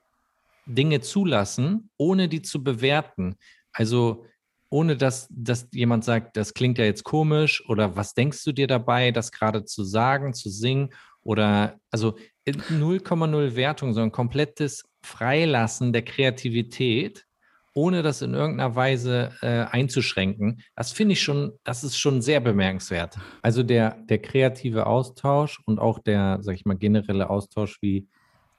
Dinge 0.65 1.01
zulassen, 1.01 1.89
ohne 1.97 2.29
die 2.29 2.41
zu 2.41 2.63
bewerten, 2.63 3.35
also 3.73 4.25
ohne 4.69 4.95
dass, 4.95 5.27
dass 5.31 5.67
jemand 5.73 6.05
sagt, 6.05 6.37
das 6.37 6.53
klingt 6.53 6.77
ja 6.77 6.85
jetzt 6.85 7.03
komisch 7.03 7.67
oder 7.67 7.95
was 7.95 8.13
denkst 8.13 8.43
du 8.43 8.51
dir 8.51 8.67
dabei, 8.67 9.11
das 9.11 9.31
gerade 9.31 9.65
zu 9.65 9.83
sagen, 9.83 10.33
zu 10.33 10.49
singen 10.49 10.91
oder 11.29 11.79
also 11.91 12.15
0,0 12.47 13.55
Wertung, 13.55 13.93
sondern 13.93 14.11
komplettes 14.11 14.83
Freilassen 15.03 15.93
der 15.93 16.01
Kreativität, 16.01 17.27
ohne 17.75 18.01
das 18.01 18.23
in 18.23 18.33
irgendeiner 18.33 18.75
Weise 18.75 19.31
äh, 19.43 19.65
einzuschränken. 19.69 20.63
Das 20.75 20.91
finde 20.91 21.13
ich 21.13 21.21
schon, 21.21 21.51
das 21.63 21.83
ist 21.83 21.99
schon 21.99 22.23
sehr 22.23 22.39
bemerkenswert. 22.39 23.15
Also 23.43 23.61
der, 23.61 23.91
der 24.09 24.17
kreative 24.17 24.87
Austausch 24.87 25.61
und 25.67 25.77
auch 25.77 25.99
der, 25.99 26.39
sag 26.41 26.55
ich 26.55 26.65
mal, 26.65 26.75
generelle 26.77 27.29
Austausch, 27.29 27.77
wie 27.83 28.07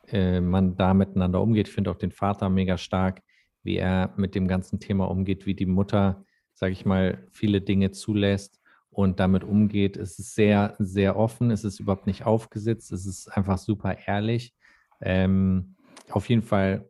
äh, 0.06 0.40
man 0.40 0.76
da 0.76 0.94
miteinander 0.94 1.42
umgeht. 1.42 1.66
Ich 1.66 1.74
finde 1.74 1.90
auch 1.90 1.98
den 1.98 2.12
Vater 2.12 2.48
mega 2.50 2.78
stark, 2.78 3.20
wie 3.64 3.78
er 3.78 4.14
mit 4.16 4.36
dem 4.36 4.46
ganzen 4.46 4.78
Thema 4.78 5.10
umgeht, 5.10 5.44
wie 5.44 5.54
die 5.54 5.66
Mutter, 5.66 6.24
sag 6.54 6.70
ich 6.70 6.84
mal, 6.84 7.26
viele 7.32 7.62
Dinge 7.62 7.90
zulässt 7.90 8.59
und 8.90 9.20
damit 9.20 9.44
umgeht. 9.44 9.96
Es 9.96 10.18
ist 10.18 10.34
sehr, 10.34 10.74
sehr 10.78 11.16
offen, 11.16 11.50
es 11.50 11.64
ist 11.64 11.80
überhaupt 11.80 12.06
nicht 12.06 12.26
aufgesetzt, 12.26 12.92
es 12.92 13.06
ist 13.06 13.28
einfach 13.28 13.58
super 13.58 13.96
ehrlich. 14.06 14.54
Ähm, 15.00 15.76
auf 16.10 16.28
jeden 16.28 16.42
Fall, 16.42 16.88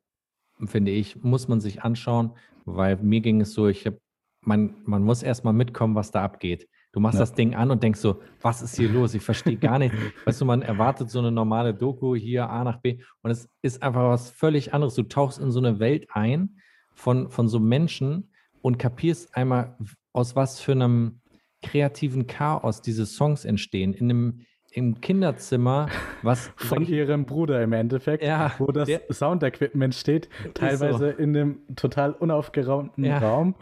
finde 0.65 0.91
ich, 0.91 1.23
muss 1.23 1.49
man 1.49 1.61
sich 1.61 1.83
anschauen, 1.83 2.33
weil 2.65 2.97
mir 2.97 3.21
ging 3.21 3.41
es 3.41 3.53
so, 3.53 3.69
ich 3.69 3.87
habe, 3.87 4.01
man, 4.41 4.75
man 4.85 5.03
muss 5.03 5.23
erstmal 5.23 5.53
mitkommen, 5.53 5.95
was 5.95 6.11
da 6.11 6.25
abgeht. 6.25 6.69
Du 6.93 6.99
machst 6.99 7.15
ja. 7.15 7.21
das 7.21 7.35
Ding 7.35 7.55
an 7.55 7.71
und 7.71 7.83
denkst 7.83 8.01
so, 8.01 8.21
was 8.41 8.63
ist 8.63 8.77
hier 8.77 8.89
los? 8.89 9.15
Ich 9.15 9.23
verstehe 9.23 9.57
gar 9.57 9.79
nicht. 9.79 9.95
Weißt 10.25 10.41
du, 10.41 10.45
man 10.45 10.63
erwartet 10.63 11.09
so 11.09 11.21
eine 11.21 11.31
normale 11.31 11.73
Doku 11.73 12.17
hier 12.17 12.51
A 12.51 12.65
nach 12.65 12.79
B 12.81 13.01
und 13.23 13.31
es 13.31 13.49
ist 13.63 13.83
einfach 13.83 14.09
was 14.09 14.31
völlig 14.31 14.75
anderes. 14.75 14.95
Du 14.95 15.05
tauchst 15.05 15.39
in 15.39 15.53
so 15.53 15.61
eine 15.61 15.79
Welt 15.79 16.09
ein 16.11 16.61
von, 16.95 17.31
von 17.31 17.47
so 17.47 17.61
Menschen 17.61 18.33
und 18.61 18.79
kapierst 18.79 19.37
einmal, 19.37 19.77
aus 20.13 20.35
was 20.35 20.61
für 20.61 20.73
einem 20.73 21.20
kreativen 21.63 22.27
Chaos 22.27 22.83
diese 22.83 23.07
Songs 23.07 23.45
entstehen. 23.45 23.93
In 23.95 24.11
einem 24.11 24.41
im 24.73 25.01
Kinderzimmer, 25.01 25.89
was 26.23 26.53
von 26.57 26.87
ihrem 26.87 27.27
Bruder 27.27 27.63
im 27.63 27.73
Endeffekt, 27.73 28.23
ja, 28.23 28.53
wo 28.59 28.67
das 28.67 28.89
Soundequipment 29.11 29.95
steht, 29.95 30.29
teilweise 30.55 31.13
so. 31.13 31.23
in 31.23 31.37
einem 31.37 31.59
total 31.77 32.13
unaufgeräumten 32.13 33.05
ja. 33.05 33.19
Raum, 33.19 33.55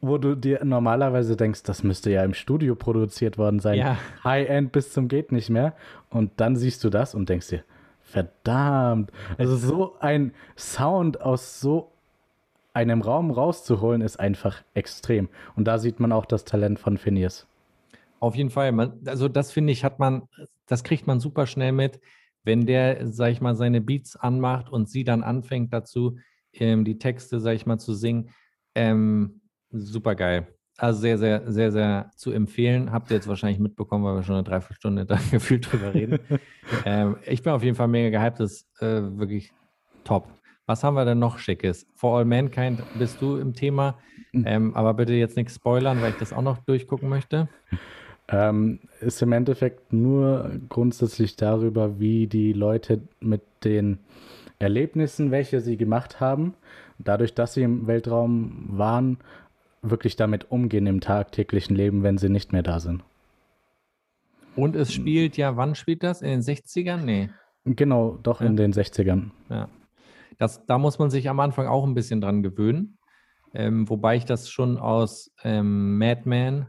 wo 0.00 0.18
du 0.18 0.34
dir 0.34 0.64
normalerweise 0.64 1.36
denkst, 1.36 1.62
das 1.62 1.84
müsste 1.84 2.10
ja 2.10 2.24
im 2.24 2.34
Studio 2.34 2.74
produziert 2.74 3.38
worden 3.38 3.60
sein, 3.60 3.78
ja. 3.78 3.98
High-End 4.24 4.72
bis 4.72 4.92
zum 4.92 5.08
geht 5.08 5.32
nicht 5.32 5.50
mehr 5.50 5.74
und 6.10 6.32
dann 6.36 6.56
siehst 6.56 6.82
du 6.82 6.90
das 6.90 7.14
und 7.14 7.28
denkst 7.28 7.48
dir, 7.48 7.64
verdammt, 8.00 9.10
also 9.38 9.56
so 9.56 9.96
ein 10.00 10.32
Sound 10.56 11.20
aus 11.20 11.60
so 11.60 11.92
einem 12.76 13.00
Raum 13.00 13.30
rauszuholen 13.30 14.02
ist 14.02 14.20
einfach 14.20 14.62
extrem 14.74 15.28
und 15.56 15.66
da 15.66 15.78
sieht 15.78 15.98
man 15.98 16.12
auch 16.12 16.26
das 16.26 16.44
Talent 16.44 16.78
von 16.78 16.98
Phineas. 16.98 17.46
Auf 18.20 18.34
jeden 18.34 18.50
Fall. 18.50 18.72
Man, 18.72 19.00
also 19.06 19.28
das 19.28 19.50
finde 19.50 19.72
ich, 19.72 19.84
hat 19.84 19.98
man, 19.98 20.28
das 20.66 20.84
kriegt 20.84 21.06
man 21.06 21.20
super 21.20 21.46
schnell 21.46 21.72
mit, 21.72 22.00
wenn 22.44 22.66
der, 22.66 23.06
sag 23.12 23.32
ich 23.32 23.40
mal, 23.40 23.56
seine 23.56 23.80
Beats 23.80 24.16
anmacht 24.16 24.70
und 24.70 24.88
sie 24.88 25.04
dann 25.04 25.22
anfängt 25.22 25.72
dazu, 25.72 26.18
ähm, 26.52 26.84
die 26.84 26.98
Texte, 26.98 27.40
sag 27.40 27.54
ich 27.54 27.66
mal, 27.66 27.78
zu 27.78 27.94
singen. 27.94 28.30
Ähm, 28.74 29.40
super 29.70 30.14
geil. 30.14 30.46
Also 30.78 31.00
sehr, 31.00 31.16
sehr, 31.16 31.50
sehr, 31.50 31.72
sehr 31.72 32.10
zu 32.16 32.30
empfehlen. 32.32 32.92
Habt 32.92 33.10
ihr 33.10 33.16
jetzt 33.16 33.28
wahrscheinlich 33.28 33.58
mitbekommen, 33.58 34.04
weil 34.04 34.16
wir 34.16 34.22
schon 34.22 34.34
eine 34.34 34.44
Dreiviertelstunde 34.44 35.06
da 35.06 35.18
gefühlt 35.30 35.70
drüber 35.70 35.94
reden. 35.94 36.18
ähm, 36.84 37.16
ich 37.24 37.42
bin 37.42 37.52
auf 37.52 37.62
jeden 37.62 37.76
Fall 37.76 37.88
mega 37.88 38.18
gehypt. 38.18 38.40
Das 38.40 38.52
ist 38.52 38.82
äh, 38.82 39.18
wirklich 39.18 39.52
top. 40.04 40.28
Was 40.66 40.82
haben 40.82 40.94
wir 40.94 41.04
denn 41.04 41.20
noch 41.20 41.38
Schickes? 41.38 41.86
For 41.94 42.18
All 42.18 42.24
Mankind 42.24 42.82
bist 42.98 43.22
du 43.22 43.36
im 43.36 43.54
Thema. 43.54 43.98
Hm. 44.32 44.44
Ähm, 44.46 44.74
aber 44.74 44.94
bitte 44.94 45.14
jetzt 45.14 45.36
nichts 45.36 45.54
spoilern, 45.54 46.02
weil 46.02 46.10
ich 46.10 46.18
das 46.18 46.32
auch 46.32 46.42
noch 46.42 46.58
durchgucken 46.58 47.08
möchte. 47.08 47.48
Ähm, 48.28 48.80
ist 49.00 49.22
im 49.22 49.30
Endeffekt 49.30 49.92
nur 49.92 50.50
grundsätzlich 50.68 51.36
darüber, 51.36 52.00
wie 52.00 52.26
die 52.26 52.52
Leute 52.52 53.02
mit 53.20 53.40
den 53.62 54.00
Erlebnissen, 54.58 55.30
welche 55.30 55.60
sie 55.60 55.76
gemacht 55.76 56.18
haben, 56.18 56.54
dadurch, 56.98 57.34
dass 57.34 57.54
sie 57.54 57.62
im 57.62 57.86
Weltraum 57.86 58.64
waren, 58.68 59.18
wirklich 59.82 60.16
damit 60.16 60.50
umgehen 60.50 60.88
im 60.88 61.00
tagtäglichen 61.00 61.76
Leben, 61.76 62.02
wenn 62.02 62.18
sie 62.18 62.28
nicht 62.28 62.52
mehr 62.52 62.64
da 62.64 62.80
sind. 62.80 63.04
Und 64.56 64.74
es 64.74 64.92
spielt 64.92 65.36
ja, 65.36 65.56
wann 65.56 65.76
spielt 65.76 66.02
das? 66.02 66.22
In 66.22 66.30
den 66.30 66.40
60ern? 66.40 67.02
Nee. 67.02 67.30
Genau, 67.64 68.18
doch 68.22 68.40
ja. 68.40 68.46
in 68.48 68.56
den 68.56 68.72
60ern. 68.72 69.30
Ja. 69.50 69.68
Das, 70.38 70.64
da 70.66 70.78
muss 70.78 70.98
man 70.98 71.10
sich 71.10 71.28
am 71.28 71.40
Anfang 71.40 71.66
auch 71.66 71.84
ein 71.84 71.94
bisschen 71.94 72.20
dran 72.20 72.42
gewöhnen. 72.42 72.98
Ähm, 73.54 73.88
wobei 73.88 74.16
ich 74.16 74.24
das 74.24 74.50
schon 74.50 74.76
aus 74.76 75.32
ähm, 75.42 75.98
Mad 75.98 76.22
Men 76.24 76.66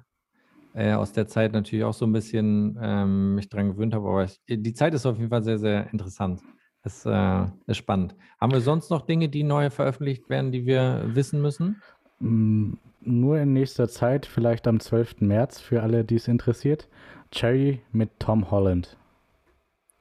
äh, 0.73 0.93
aus 0.93 1.11
der 1.11 1.27
Zeit 1.27 1.53
natürlich 1.53 1.83
auch 1.83 1.93
so 1.93 2.05
ein 2.05 2.13
bisschen 2.13 2.77
ähm, 2.81 3.35
mich 3.35 3.49
dran 3.49 3.69
gewöhnt 3.69 3.93
habe. 3.93 4.07
Aber 4.07 4.23
ich, 4.25 4.39
die 4.47 4.73
Zeit 4.73 4.93
ist 4.93 5.05
auf 5.05 5.17
jeden 5.17 5.29
Fall 5.29 5.43
sehr, 5.43 5.57
sehr 5.57 5.91
interessant. 5.91 6.41
Das 6.83 7.05
äh, 7.05 7.45
ist 7.65 7.77
spannend. 7.77 8.15
Haben 8.39 8.53
wir 8.53 8.61
sonst 8.61 8.91
noch 8.91 9.01
Dinge, 9.01 9.27
die 9.27 9.43
neu 9.43 9.69
veröffentlicht 9.69 10.29
werden, 10.29 10.51
die 10.51 10.65
wir 10.65 11.03
wissen 11.07 11.41
müssen? 11.41 11.81
Mm, 12.19 12.73
nur 13.01 13.39
in 13.39 13.53
nächster 13.53 13.89
Zeit, 13.89 14.25
vielleicht 14.25 14.67
am 14.67 14.79
12. 14.79 15.21
März, 15.21 15.59
für 15.59 15.81
alle, 15.81 16.05
die 16.05 16.15
es 16.15 16.27
interessiert. 16.27 16.87
Cherry 17.31 17.81
mit 17.91 18.11
Tom 18.19 18.51
Holland. 18.51 18.95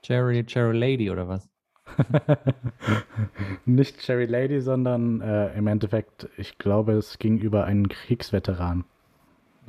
Cherry, 0.02 0.44
Cherry 0.44 0.78
Lady 0.78 1.10
oder 1.10 1.26
was? 1.26 1.48
Nicht 3.64 4.00
Cherry 4.00 4.26
Lady, 4.26 4.60
sondern 4.60 5.20
äh, 5.20 5.56
im 5.56 5.66
Endeffekt, 5.66 6.28
ich 6.36 6.58
glaube, 6.58 6.92
es 6.92 7.18
ging 7.18 7.38
über 7.38 7.64
einen 7.64 7.88
Kriegsveteran. 7.88 8.84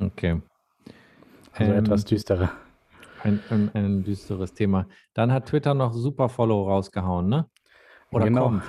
Okay. 0.00 0.40
Also 1.52 1.72
ähm, 1.72 1.78
etwas 1.78 2.04
düsterer. 2.04 2.52
Ein, 3.22 3.40
ein, 3.50 3.70
ein, 3.74 4.04
düsteres 4.04 4.54
Thema. 4.54 4.86
Dann 5.14 5.32
hat 5.32 5.46
Twitter 5.46 5.74
noch 5.74 5.92
Super 5.92 6.28
Follow 6.28 6.68
rausgehauen, 6.68 7.28
ne? 7.28 7.46
Oder 8.10 8.26
genau. 8.26 8.44
kommt? 8.44 8.62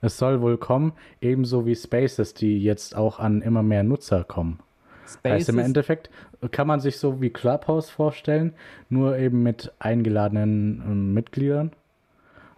Es 0.00 0.18
soll 0.18 0.40
wohl 0.40 0.58
kommen, 0.58 0.92
ebenso 1.20 1.66
wie 1.66 1.74
Spaces, 1.74 2.34
die 2.34 2.62
jetzt 2.62 2.96
auch 2.96 3.18
an 3.18 3.40
immer 3.40 3.62
mehr 3.62 3.82
Nutzer 3.82 4.24
kommen. 4.24 4.60
Spaces? 5.06 5.32
Heißt 5.32 5.48
im 5.48 5.58
Endeffekt 5.58 6.10
kann 6.50 6.66
man 6.66 6.80
sich 6.80 6.98
so 6.98 7.20
wie 7.20 7.30
Clubhouse 7.30 7.90
vorstellen, 7.90 8.54
nur 8.88 9.16
eben 9.16 9.42
mit 9.42 9.72
eingeladenen 9.78 10.80
äh, 10.80 10.94
Mitgliedern, 10.94 11.72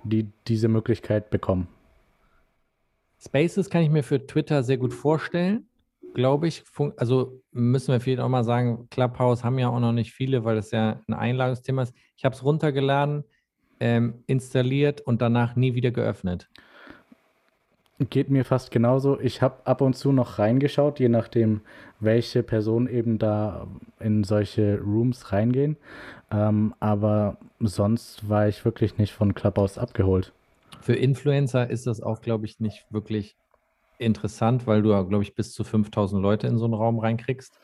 die 0.05 0.31
diese 0.47 0.68
Möglichkeit 0.68 1.31
bekommen. 1.31 1.68
Spaces 3.18 3.70
kann 3.70 3.82
ich 3.82 3.90
mir 3.90 4.02
für 4.02 4.26
Twitter 4.26 4.62
sehr 4.62 4.76
gut 4.76 4.93
vorstellen 4.93 5.66
glaube 6.14 6.48
ich, 6.48 6.62
also 6.97 7.43
müssen 7.52 7.93
wir 7.93 8.01
vielleicht 8.01 8.20
auch 8.20 8.28
mal 8.28 8.44
sagen, 8.44 8.89
Clubhouse 8.90 9.44
haben 9.44 9.59
ja 9.59 9.68
auch 9.68 9.81
noch 9.81 9.93
nicht 9.93 10.12
viele, 10.12 10.44
weil 10.44 10.56
das 10.56 10.70
ja 10.70 11.01
ein 11.06 11.14
Einladungsthema 11.14 11.82
ist. 11.82 11.94
Ich 12.16 12.24
habe 12.24 12.35
es 12.35 12.44
runtergeladen, 12.44 13.24
ähm, 13.81 14.22
installiert 14.26 15.01
und 15.01 15.20
danach 15.20 15.56
nie 15.56 15.74
wieder 15.74 15.90
geöffnet. 15.90 16.48
Geht 17.98 18.28
mir 18.28 18.44
fast 18.44 18.72
genauso. 18.72 19.20
Ich 19.20 19.40
habe 19.40 19.64
ab 19.66 19.80
und 19.80 19.94
zu 19.94 20.10
noch 20.10 20.40
reingeschaut, 20.40 20.98
je 20.98 21.08
nachdem, 21.08 21.60
welche 22.00 22.42
Personen 22.42 22.88
eben 22.88 23.18
da 23.18 23.68
in 24.00 24.24
solche 24.24 24.80
Rooms 24.80 25.32
reingehen. 25.32 25.76
Ähm, 26.30 26.74
aber 26.80 27.36
sonst 27.60 28.28
war 28.28 28.48
ich 28.48 28.64
wirklich 28.64 28.98
nicht 28.98 29.12
von 29.12 29.34
Clubhouse 29.34 29.78
abgeholt. 29.78 30.32
Für 30.80 30.94
Influencer 30.94 31.70
ist 31.70 31.86
das 31.86 32.00
auch, 32.00 32.20
glaube 32.20 32.46
ich, 32.46 32.58
nicht 32.58 32.84
wirklich 32.90 33.36
interessant, 33.98 34.66
weil 34.66 34.82
du, 34.82 34.90
glaube 35.06 35.22
ich, 35.22 35.34
bis 35.34 35.52
zu 35.52 35.64
5000 35.64 36.20
Leute 36.20 36.46
in 36.46 36.58
so 36.58 36.64
einen 36.64 36.74
Raum 36.74 36.98
reinkriegst. 36.98 37.58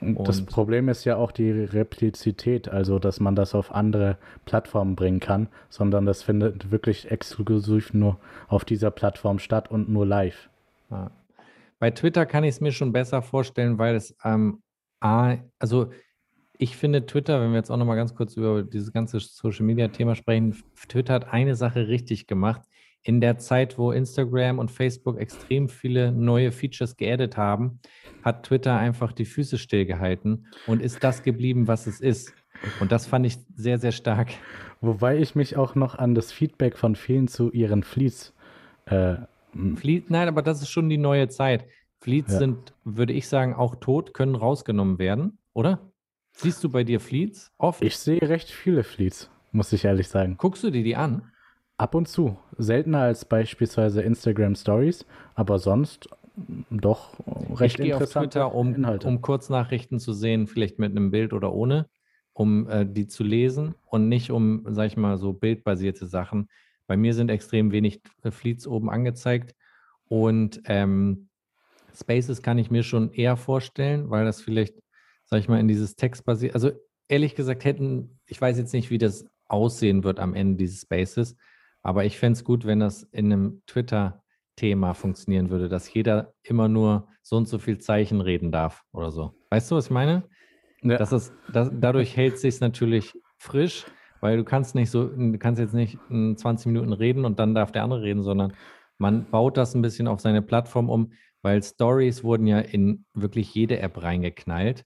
Und 0.00 0.26
das 0.26 0.44
Problem 0.44 0.88
ist 0.88 1.04
ja 1.04 1.16
auch 1.16 1.30
die 1.30 1.50
Replizität, 1.50 2.68
also 2.68 2.98
dass 2.98 3.20
man 3.20 3.36
das 3.36 3.54
auf 3.54 3.72
andere 3.72 4.18
Plattformen 4.44 4.96
bringen 4.96 5.20
kann, 5.20 5.48
sondern 5.68 6.04
das 6.04 6.22
findet 6.22 6.72
wirklich 6.72 7.10
exklusiv 7.12 7.94
nur 7.94 8.18
auf 8.48 8.64
dieser 8.64 8.90
Plattform 8.90 9.38
statt 9.38 9.70
und 9.70 9.88
nur 9.88 10.04
live. 10.04 10.50
Ja. 10.90 11.10
Bei 11.78 11.90
Twitter 11.90 12.26
kann 12.26 12.44
ich 12.44 12.56
es 12.56 12.60
mir 12.60 12.72
schon 12.72 12.92
besser 12.92 13.22
vorstellen, 13.22 13.78
weil 13.78 13.94
es 13.94 14.16
ähm, 14.24 14.62
A, 15.00 15.36
also 15.58 15.90
ich 16.58 16.76
finde 16.76 17.06
Twitter, 17.06 17.40
wenn 17.40 17.50
wir 17.50 17.58
jetzt 17.58 17.70
auch 17.70 17.76
nochmal 17.76 17.96
ganz 17.96 18.14
kurz 18.14 18.36
über 18.36 18.62
dieses 18.62 18.92
ganze 18.92 19.20
Social 19.20 19.66
Media 19.66 19.88
Thema 19.88 20.14
sprechen, 20.14 20.56
Twitter 20.88 21.14
hat 21.14 21.32
eine 21.32 21.54
Sache 21.54 21.88
richtig 21.88 22.26
gemacht 22.26 22.62
in 23.04 23.20
der 23.20 23.38
Zeit, 23.38 23.78
wo 23.78 23.92
Instagram 23.92 24.58
und 24.58 24.70
Facebook 24.70 25.18
extrem 25.18 25.68
viele 25.68 26.10
neue 26.10 26.50
Features 26.50 26.96
geaddet 26.96 27.36
haben, 27.36 27.78
hat 28.22 28.46
Twitter 28.46 28.76
einfach 28.76 29.12
die 29.12 29.26
Füße 29.26 29.58
stillgehalten 29.58 30.46
und 30.66 30.80
ist 30.80 31.04
das 31.04 31.22
geblieben, 31.22 31.68
was 31.68 31.86
es 31.86 32.00
ist. 32.00 32.32
Und 32.80 32.92
das 32.92 33.06
fand 33.06 33.26
ich 33.26 33.36
sehr, 33.54 33.78
sehr 33.78 33.92
stark. 33.92 34.30
Wobei 34.80 35.18
ich 35.18 35.34
mich 35.34 35.56
auch 35.56 35.74
noch 35.74 35.96
an 35.96 36.14
das 36.14 36.32
Feedback 36.32 36.78
von 36.78 36.96
vielen 36.96 37.28
zu 37.28 37.50
ihren 37.52 37.82
Fleets. 37.82 38.32
Äh, 38.86 39.16
Fleet, 39.76 40.10
nein, 40.10 40.26
aber 40.26 40.40
das 40.40 40.62
ist 40.62 40.70
schon 40.70 40.88
die 40.88 40.98
neue 40.98 41.28
Zeit. 41.28 41.66
Fleets 42.00 42.32
ja. 42.32 42.38
sind, 42.38 42.72
würde 42.84 43.12
ich 43.12 43.28
sagen, 43.28 43.54
auch 43.54 43.76
tot, 43.76 44.14
können 44.14 44.34
rausgenommen 44.34 44.98
werden, 44.98 45.38
oder? 45.52 45.92
Siehst 46.32 46.64
du 46.64 46.70
bei 46.70 46.84
dir 46.84 47.00
Fleets 47.00 47.52
oft? 47.58 47.82
Ich 47.82 47.98
sehe 47.98 48.22
recht 48.22 48.50
viele 48.50 48.82
Fleets, 48.82 49.30
muss 49.52 49.72
ich 49.72 49.84
ehrlich 49.84 50.08
sagen. 50.08 50.36
Guckst 50.38 50.64
du 50.64 50.70
dir 50.70 50.82
die 50.82 50.96
an? 50.96 51.30
Ab 51.76 51.94
und 51.94 52.08
zu. 52.08 52.38
Seltener 52.56 53.00
als 53.00 53.24
beispielsweise 53.24 54.02
Instagram 54.02 54.54
Stories, 54.54 55.04
aber 55.34 55.58
sonst 55.58 56.08
doch 56.70 57.14
recht 57.58 57.78
ich 57.78 57.86
interessante 57.86 58.44
auf 58.44 58.52
Twitter, 58.52 58.54
um, 58.54 58.74
Inhalte. 58.74 59.08
um 59.08 59.20
Kurznachrichten 59.20 59.98
zu 59.98 60.12
sehen, 60.12 60.46
vielleicht 60.46 60.78
mit 60.78 60.90
einem 60.90 61.10
Bild 61.10 61.32
oder 61.32 61.52
ohne, 61.52 61.88
um 62.32 62.68
äh, 62.68 62.86
die 62.86 63.06
zu 63.06 63.22
lesen 63.22 63.74
und 63.86 64.08
nicht 64.08 64.30
um, 64.30 64.64
sag 64.70 64.86
ich 64.86 64.96
mal, 64.96 65.16
so 65.16 65.32
bildbasierte 65.32 66.06
Sachen. 66.06 66.48
Bei 66.86 66.96
mir 66.96 67.14
sind 67.14 67.30
extrem 67.30 67.72
wenig 67.72 68.02
äh, 68.22 68.30
Fleets 68.30 68.66
oben 68.66 68.90
angezeigt 68.90 69.54
und 70.06 70.60
ähm, 70.66 71.28
Spaces 71.94 72.42
kann 72.42 72.58
ich 72.58 72.70
mir 72.70 72.82
schon 72.82 73.12
eher 73.12 73.36
vorstellen, 73.36 74.10
weil 74.10 74.24
das 74.24 74.40
vielleicht, 74.40 74.74
sag 75.24 75.38
ich 75.38 75.48
mal, 75.48 75.60
in 75.60 75.68
dieses 75.68 75.94
Text 75.94 76.24
basiert. 76.24 76.54
Also 76.54 76.72
ehrlich 77.08 77.36
gesagt 77.36 77.64
hätten, 77.64 78.18
ich 78.26 78.40
weiß 78.40 78.58
jetzt 78.58 78.72
nicht, 78.72 78.90
wie 78.90 78.98
das 78.98 79.24
aussehen 79.46 80.02
wird 80.02 80.18
am 80.18 80.34
Ende 80.34 80.56
dieses 80.56 80.82
Spaces, 80.82 81.36
aber 81.84 82.04
ich 82.06 82.18
fände 82.18 82.38
es 82.38 82.44
gut, 82.44 82.66
wenn 82.66 82.80
das 82.80 83.04
in 83.12 83.32
einem 83.32 83.62
Twitter-Thema 83.66 84.94
funktionieren 84.94 85.50
würde, 85.50 85.68
dass 85.68 85.92
jeder 85.92 86.32
immer 86.42 86.66
nur 86.66 87.08
so 87.22 87.36
und 87.36 87.46
so 87.46 87.58
viel 87.58 87.78
Zeichen 87.78 88.20
reden 88.20 88.50
darf 88.50 88.82
oder 88.92 89.12
so. 89.12 89.34
Weißt 89.50 89.70
du, 89.70 89.76
was 89.76 89.86
ich 89.86 89.90
meine? 89.90 90.24
Ja. 90.82 90.96
Das 90.96 91.12
ist, 91.12 91.32
das, 91.52 91.70
dadurch 91.72 92.16
hält 92.16 92.38
sich 92.38 92.58
natürlich 92.60 93.12
frisch, 93.38 93.84
weil 94.20 94.38
du 94.38 94.44
kannst 94.44 94.74
nicht 94.74 94.90
so, 94.90 95.08
du 95.08 95.38
kannst 95.38 95.60
jetzt 95.60 95.74
nicht 95.74 95.98
20 96.08 96.66
Minuten 96.66 96.92
reden 96.94 97.26
und 97.26 97.38
dann 97.38 97.54
darf 97.54 97.70
der 97.70 97.84
andere 97.84 98.02
reden, 98.02 98.22
sondern 98.22 98.54
man 98.96 99.30
baut 99.30 99.58
das 99.58 99.74
ein 99.74 99.82
bisschen 99.82 100.08
auf 100.08 100.20
seine 100.20 100.40
Plattform 100.40 100.88
um, 100.88 101.12
weil 101.42 101.62
Stories 101.62 102.24
wurden 102.24 102.46
ja 102.46 102.60
in 102.60 103.04
wirklich 103.12 103.54
jede 103.54 103.78
App 103.80 104.02
reingeknallt. 104.02 104.84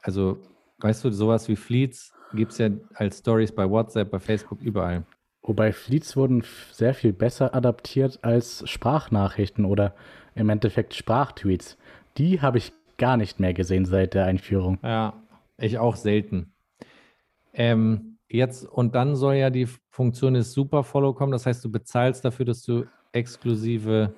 Also, 0.00 0.38
weißt 0.78 1.04
du, 1.04 1.10
sowas 1.10 1.48
wie 1.48 1.56
Fleets 1.56 2.14
gibt 2.32 2.52
es 2.52 2.58
ja 2.58 2.70
als 2.94 3.18
Stories 3.18 3.52
bei 3.52 3.68
WhatsApp, 3.68 4.10
bei 4.10 4.18
Facebook, 4.18 4.62
überall. 4.62 5.04
Wobei 5.42 5.72
Fleets 5.72 6.16
wurden 6.16 6.44
sehr 6.72 6.94
viel 6.94 7.12
besser 7.12 7.54
adaptiert 7.54 8.18
als 8.22 8.68
Sprachnachrichten 8.68 9.64
oder 9.64 9.94
im 10.34 10.48
Endeffekt 10.48 10.94
Sprachtweets. 10.94 11.78
Die 12.18 12.42
habe 12.42 12.58
ich 12.58 12.72
gar 12.98 13.16
nicht 13.16 13.40
mehr 13.40 13.54
gesehen 13.54 13.86
seit 13.86 14.14
der 14.14 14.26
Einführung. 14.26 14.78
Ja, 14.82 15.14
ich 15.56 15.78
auch 15.78 15.96
selten. 15.96 16.52
Ähm, 17.54 18.18
jetzt 18.28 18.64
und 18.64 18.94
dann 18.94 19.16
soll 19.16 19.36
ja 19.36 19.50
die 19.50 19.66
Funktion 19.88 20.34
des 20.34 20.52
Superfollow 20.52 21.14
kommen. 21.14 21.32
Das 21.32 21.46
heißt, 21.46 21.64
du 21.64 21.70
bezahlst 21.70 22.24
dafür, 22.24 22.44
dass 22.44 22.62
du 22.62 22.84
exklusive 23.12 24.12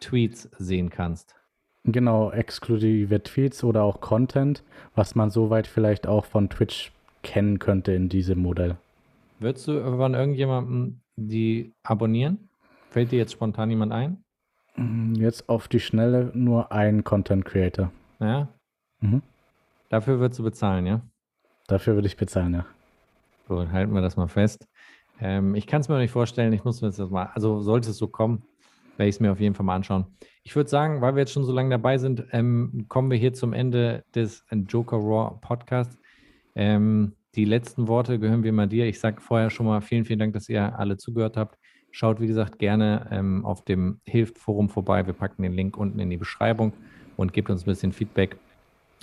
Tweets 0.00 0.48
sehen 0.58 0.90
kannst. 0.90 1.34
Genau, 1.84 2.30
exklusive 2.30 3.22
Tweets 3.22 3.62
oder 3.62 3.82
auch 3.82 4.00
Content, 4.00 4.62
was 4.94 5.14
man 5.14 5.30
soweit 5.30 5.66
vielleicht 5.66 6.06
auch 6.06 6.24
von 6.24 6.48
Twitch 6.48 6.92
kennen 7.22 7.58
könnte 7.58 7.92
in 7.92 8.08
diesem 8.08 8.38
Modell. 8.40 8.76
Würdest 9.44 9.68
du 9.68 9.72
irgendwann 9.72 10.14
irgendjemandem 10.14 11.00
die 11.16 11.74
abonnieren? 11.82 12.48
Fällt 12.88 13.12
dir 13.12 13.18
jetzt 13.18 13.32
spontan 13.32 13.68
jemand 13.68 13.92
ein? 13.92 14.24
Mm, 14.74 15.16
jetzt 15.16 15.50
auf 15.50 15.68
die 15.68 15.80
Schnelle 15.80 16.30
nur 16.32 16.72
ein 16.72 17.04
Content 17.04 17.44
Creator. 17.44 17.92
Ja. 18.20 18.48
Mhm. 19.00 19.20
Dafür 19.90 20.18
würdest 20.18 20.38
du 20.38 20.44
bezahlen, 20.44 20.86
ja? 20.86 21.02
Dafür 21.66 21.94
würde 21.94 22.06
ich 22.06 22.16
bezahlen, 22.16 22.54
ja. 22.54 22.64
Gut, 23.46 23.70
halten 23.70 23.92
wir 23.92 24.00
das 24.00 24.16
mal 24.16 24.28
fest. 24.28 24.66
Ähm, 25.20 25.54
ich 25.54 25.66
kann 25.66 25.82
es 25.82 25.88
mir 25.88 25.96
noch 25.96 26.00
nicht 26.00 26.10
vorstellen, 26.10 26.54
ich 26.54 26.64
muss 26.64 26.80
mir 26.80 26.90
das 26.90 27.10
mal, 27.10 27.26
also 27.34 27.60
sollte 27.60 27.90
es 27.90 27.98
so 27.98 28.08
kommen, 28.08 28.44
werde 28.96 29.10
ich 29.10 29.16
es 29.16 29.20
mir 29.20 29.30
auf 29.30 29.40
jeden 29.40 29.54
Fall 29.54 29.66
mal 29.66 29.76
anschauen. 29.76 30.06
Ich 30.42 30.56
würde 30.56 30.70
sagen, 30.70 31.02
weil 31.02 31.16
wir 31.16 31.20
jetzt 31.20 31.32
schon 31.32 31.44
so 31.44 31.52
lange 31.52 31.68
dabei 31.68 31.98
sind, 31.98 32.24
ähm, 32.30 32.86
kommen 32.88 33.10
wir 33.10 33.18
hier 33.18 33.34
zum 33.34 33.52
Ende 33.52 34.04
des 34.14 34.42
Joker 34.50 34.96
Raw 34.96 35.38
Podcasts. 35.42 35.98
Ähm, 36.54 37.14
die 37.36 37.44
letzten 37.44 37.88
Worte 37.88 38.18
gehören 38.18 38.44
wir 38.44 38.52
mal 38.52 38.68
dir. 38.68 38.86
Ich 38.86 39.00
sage 39.00 39.20
vorher 39.20 39.50
schon 39.50 39.66
mal 39.66 39.80
vielen, 39.80 40.04
vielen 40.04 40.18
Dank, 40.18 40.32
dass 40.34 40.48
ihr 40.48 40.78
alle 40.78 40.96
zugehört 40.96 41.36
habt. 41.36 41.58
Schaut, 41.90 42.20
wie 42.20 42.26
gesagt, 42.26 42.58
gerne 42.58 43.08
ähm, 43.10 43.44
auf 43.44 43.64
dem 43.64 44.00
Hilft-Forum 44.04 44.68
vorbei. 44.68 45.06
Wir 45.06 45.14
packen 45.14 45.42
den 45.42 45.52
Link 45.52 45.76
unten 45.76 45.98
in 46.00 46.10
die 46.10 46.16
Beschreibung 46.16 46.72
und 47.16 47.32
gebt 47.32 47.50
uns 47.50 47.62
ein 47.62 47.66
bisschen 47.66 47.92
Feedback 47.92 48.36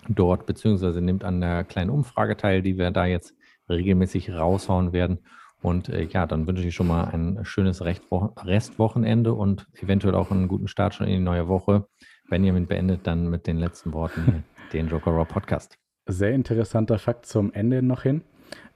dort, 0.09 0.45
beziehungsweise 0.45 1.01
nimmt 1.01 1.23
an 1.23 1.41
der 1.41 1.63
kleinen 1.63 1.89
Umfrage 1.89 2.35
teil, 2.35 2.61
die 2.61 2.77
wir 2.77 2.91
da 2.91 3.05
jetzt 3.05 3.33
regelmäßig 3.69 4.31
raushauen 4.31 4.93
werden. 4.93 5.19
Und 5.61 5.89
äh, 5.89 6.03
ja, 6.03 6.25
dann 6.25 6.47
wünsche 6.47 6.67
ich 6.67 6.73
schon 6.73 6.87
mal 6.87 7.05
ein 7.05 7.39
schönes 7.43 7.83
Restwochenende 7.83 9.33
und 9.33 9.67
eventuell 9.79 10.15
auch 10.15 10.31
einen 10.31 10.47
guten 10.47 10.67
Start 10.67 10.95
schon 10.95 11.07
in 11.07 11.13
die 11.13 11.19
neue 11.19 11.47
Woche. 11.47 11.85
Benjamin 12.29 12.65
beendet 12.65 13.05
dann 13.05 13.29
mit 13.29 13.45
den 13.47 13.57
letzten 13.57 13.93
Worten 13.93 14.43
den 14.73 14.87
Joker 14.87 15.11
Raw 15.11 15.25
Podcast. 15.25 15.80
Sehr 16.07 16.31
interessanter 16.31 16.99
Fakt 16.99 17.25
zum 17.25 17.53
Ende 17.53 17.81
noch 17.81 18.03
hin. 18.03 18.21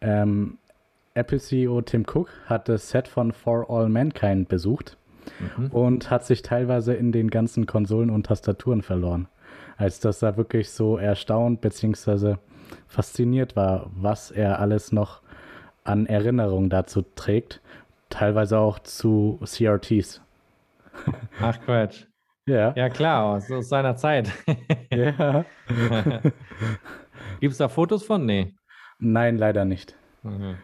Ähm, 0.02 0.58
Apple 1.16 1.40
CEO 1.40 1.82
Tim 1.82 2.06
Cook 2.06 2.30
hat 2.46 2.70
das 2.70 2.90
Set 2.90 3.08
von 3.08 3.32
For 3.32 3.70
All 3.70 3.90
Mankind 3.90 4.48
besucht 4.50 4.98
mhm. 5.58 5.68
und 5.68 6.12
hat 6.12 6.26
sich 6.26 6.42
teilweise 6.42 6.94
in 6.94 7.12
den 7.12 7.30
ganzen 7.30 7.66
Konsolen 7.66 8.10
und 8.10 8.26
Tastaturen 8.26 8.82
verloren. 8.82 9.28
Als 9.78 10.00
dass 10.00 10.22
er 10.22 10.38
wirklich 10.38 10.70
so 10.70 10.98
erstaunt 10.98 11.62
bzw. 11.62 12.36
fasziniert 12.88 13.56
war, 13.56 13.90
was 13.96 14.32
er 14.32 14.60
alles 14.60 14.92
noch 14.92 15.22
an 15.84 16.06
Erinnerungen 16.06 16.70
dazu 16.70 17.04
trägt, 17.16 17.62
teilweise 18.10 18.60
auch 18.60 18.80
zu 18.80 19.40
CRTs. 19.44 20.22
Ach 21.42 21.60
Quatsch. 21.62 22.06
Ja. 22.48 22.74
Ja, 22.76 22.90
klar, 22.90 23.24
aus, 23.24 23.52
aus 23.52 23.70
seiner 23.70 23.96
Zeit. 23.96 24.32
ja. 24.92 25.46
Gibt 27.40 27.52
es 27.52 27.58
da 27.58 27.68
Fotos 27.68 28.04
von? 28.04 28.26
Nee. 28.26 28.54
Nein, 29.00 29.38
leider 29.38 29.66
nicht. 29.66 29.96
Mhm. 30.24 30.58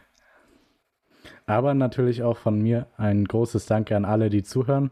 Aber 1.46 1.74
natürlich 1.74 2.24
auch 2.24 2.38
von 2.38 2.62
mir 2.62 2.88
ein 2.98 3.26
großes 3.26 3.66
Danke 3.66 3.96
an 3.96 4.06
alle, 4.06 4.30
die 4.30 4.44
zuhören 4.44 4.92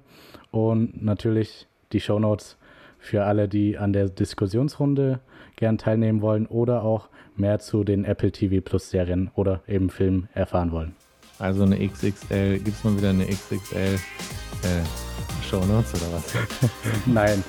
und 0.51 1.03
natürlich 1.03 1.67
die 1.91 1.99
Shownotes 1.99 2.57
für 2.99 3.23
alle, 3.23 3.47
die 3.47 3.77
an 3.77 3.93
der 3.93 4.09
Diskussionsrunde 4.09 5.21
gern 5.55 5.77
teilnehmen 5.77 6.21
wollen 6.21 6.45
oder 6.47 6.83
auch 6.83 7.09
mehr 7.35 7.59
zu 7.59 7.83
den 7.83 8.05
Apple 8.05 8.31
TV 8.31 8.61
Plus 8.61 8.89
Serien 8.89 9.31
oder 9.35 9.61
eben 9.67 9.89
Filmen 9.89 10.27
erfahren 10.33 10.71
wollen. 10.71 10.95
Also 11.39 11.63
eine 11.63 11.87
XXL, 11.87 12.59
gibt 12.59 12.77
es 12.77 12.83
mal 12.83 12.97
wieder 12.97 13.11
eine 13.11 13.25
XXL 13.25 13.95
äh, 13.95 15.47
Shownotes 15.49 15.93
oder 15.95 16.13
was? 16.13 16.33
Nein. 17.05 17.43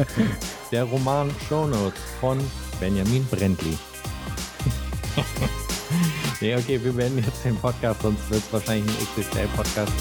der 0.72 0.84
Roman 0.84 1.30
Shownotes 1.48 2.00
von 2.20 2.38
Benjamin 2.82 3.24
Brendli. 3.30 3.78
nee, 6.40 6.52
okay, 6.56 6.82
wir 6.82 6.92
beenden 6.92 7.22
jetzt 7.22 7.44
den 7.44 7.54
Podcast, 7.54 8.02
sonst 8.02 8.28
wird 8.28 8.42
es 8.42 8.52
wahrscheinlich 8.52 8.90
ein 8.98 9.22
XXL-Podcast. 9.22 9.92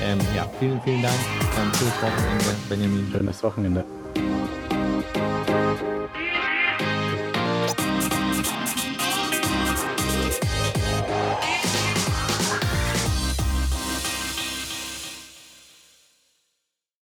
Ähm, 0.00 0.20
ja, 0.36 0.48
vielen, 0.60 0.80
vielen 0.82 1.02
Dank. 1.02 1.18
Ähm, 1.58 1.72
schönes 1.74 1.94
Wochenende, 2.00 2.44
Benjamin. 2.68 3.10
Schönes 3.10 3.42
Wochenende. 3.42 3.84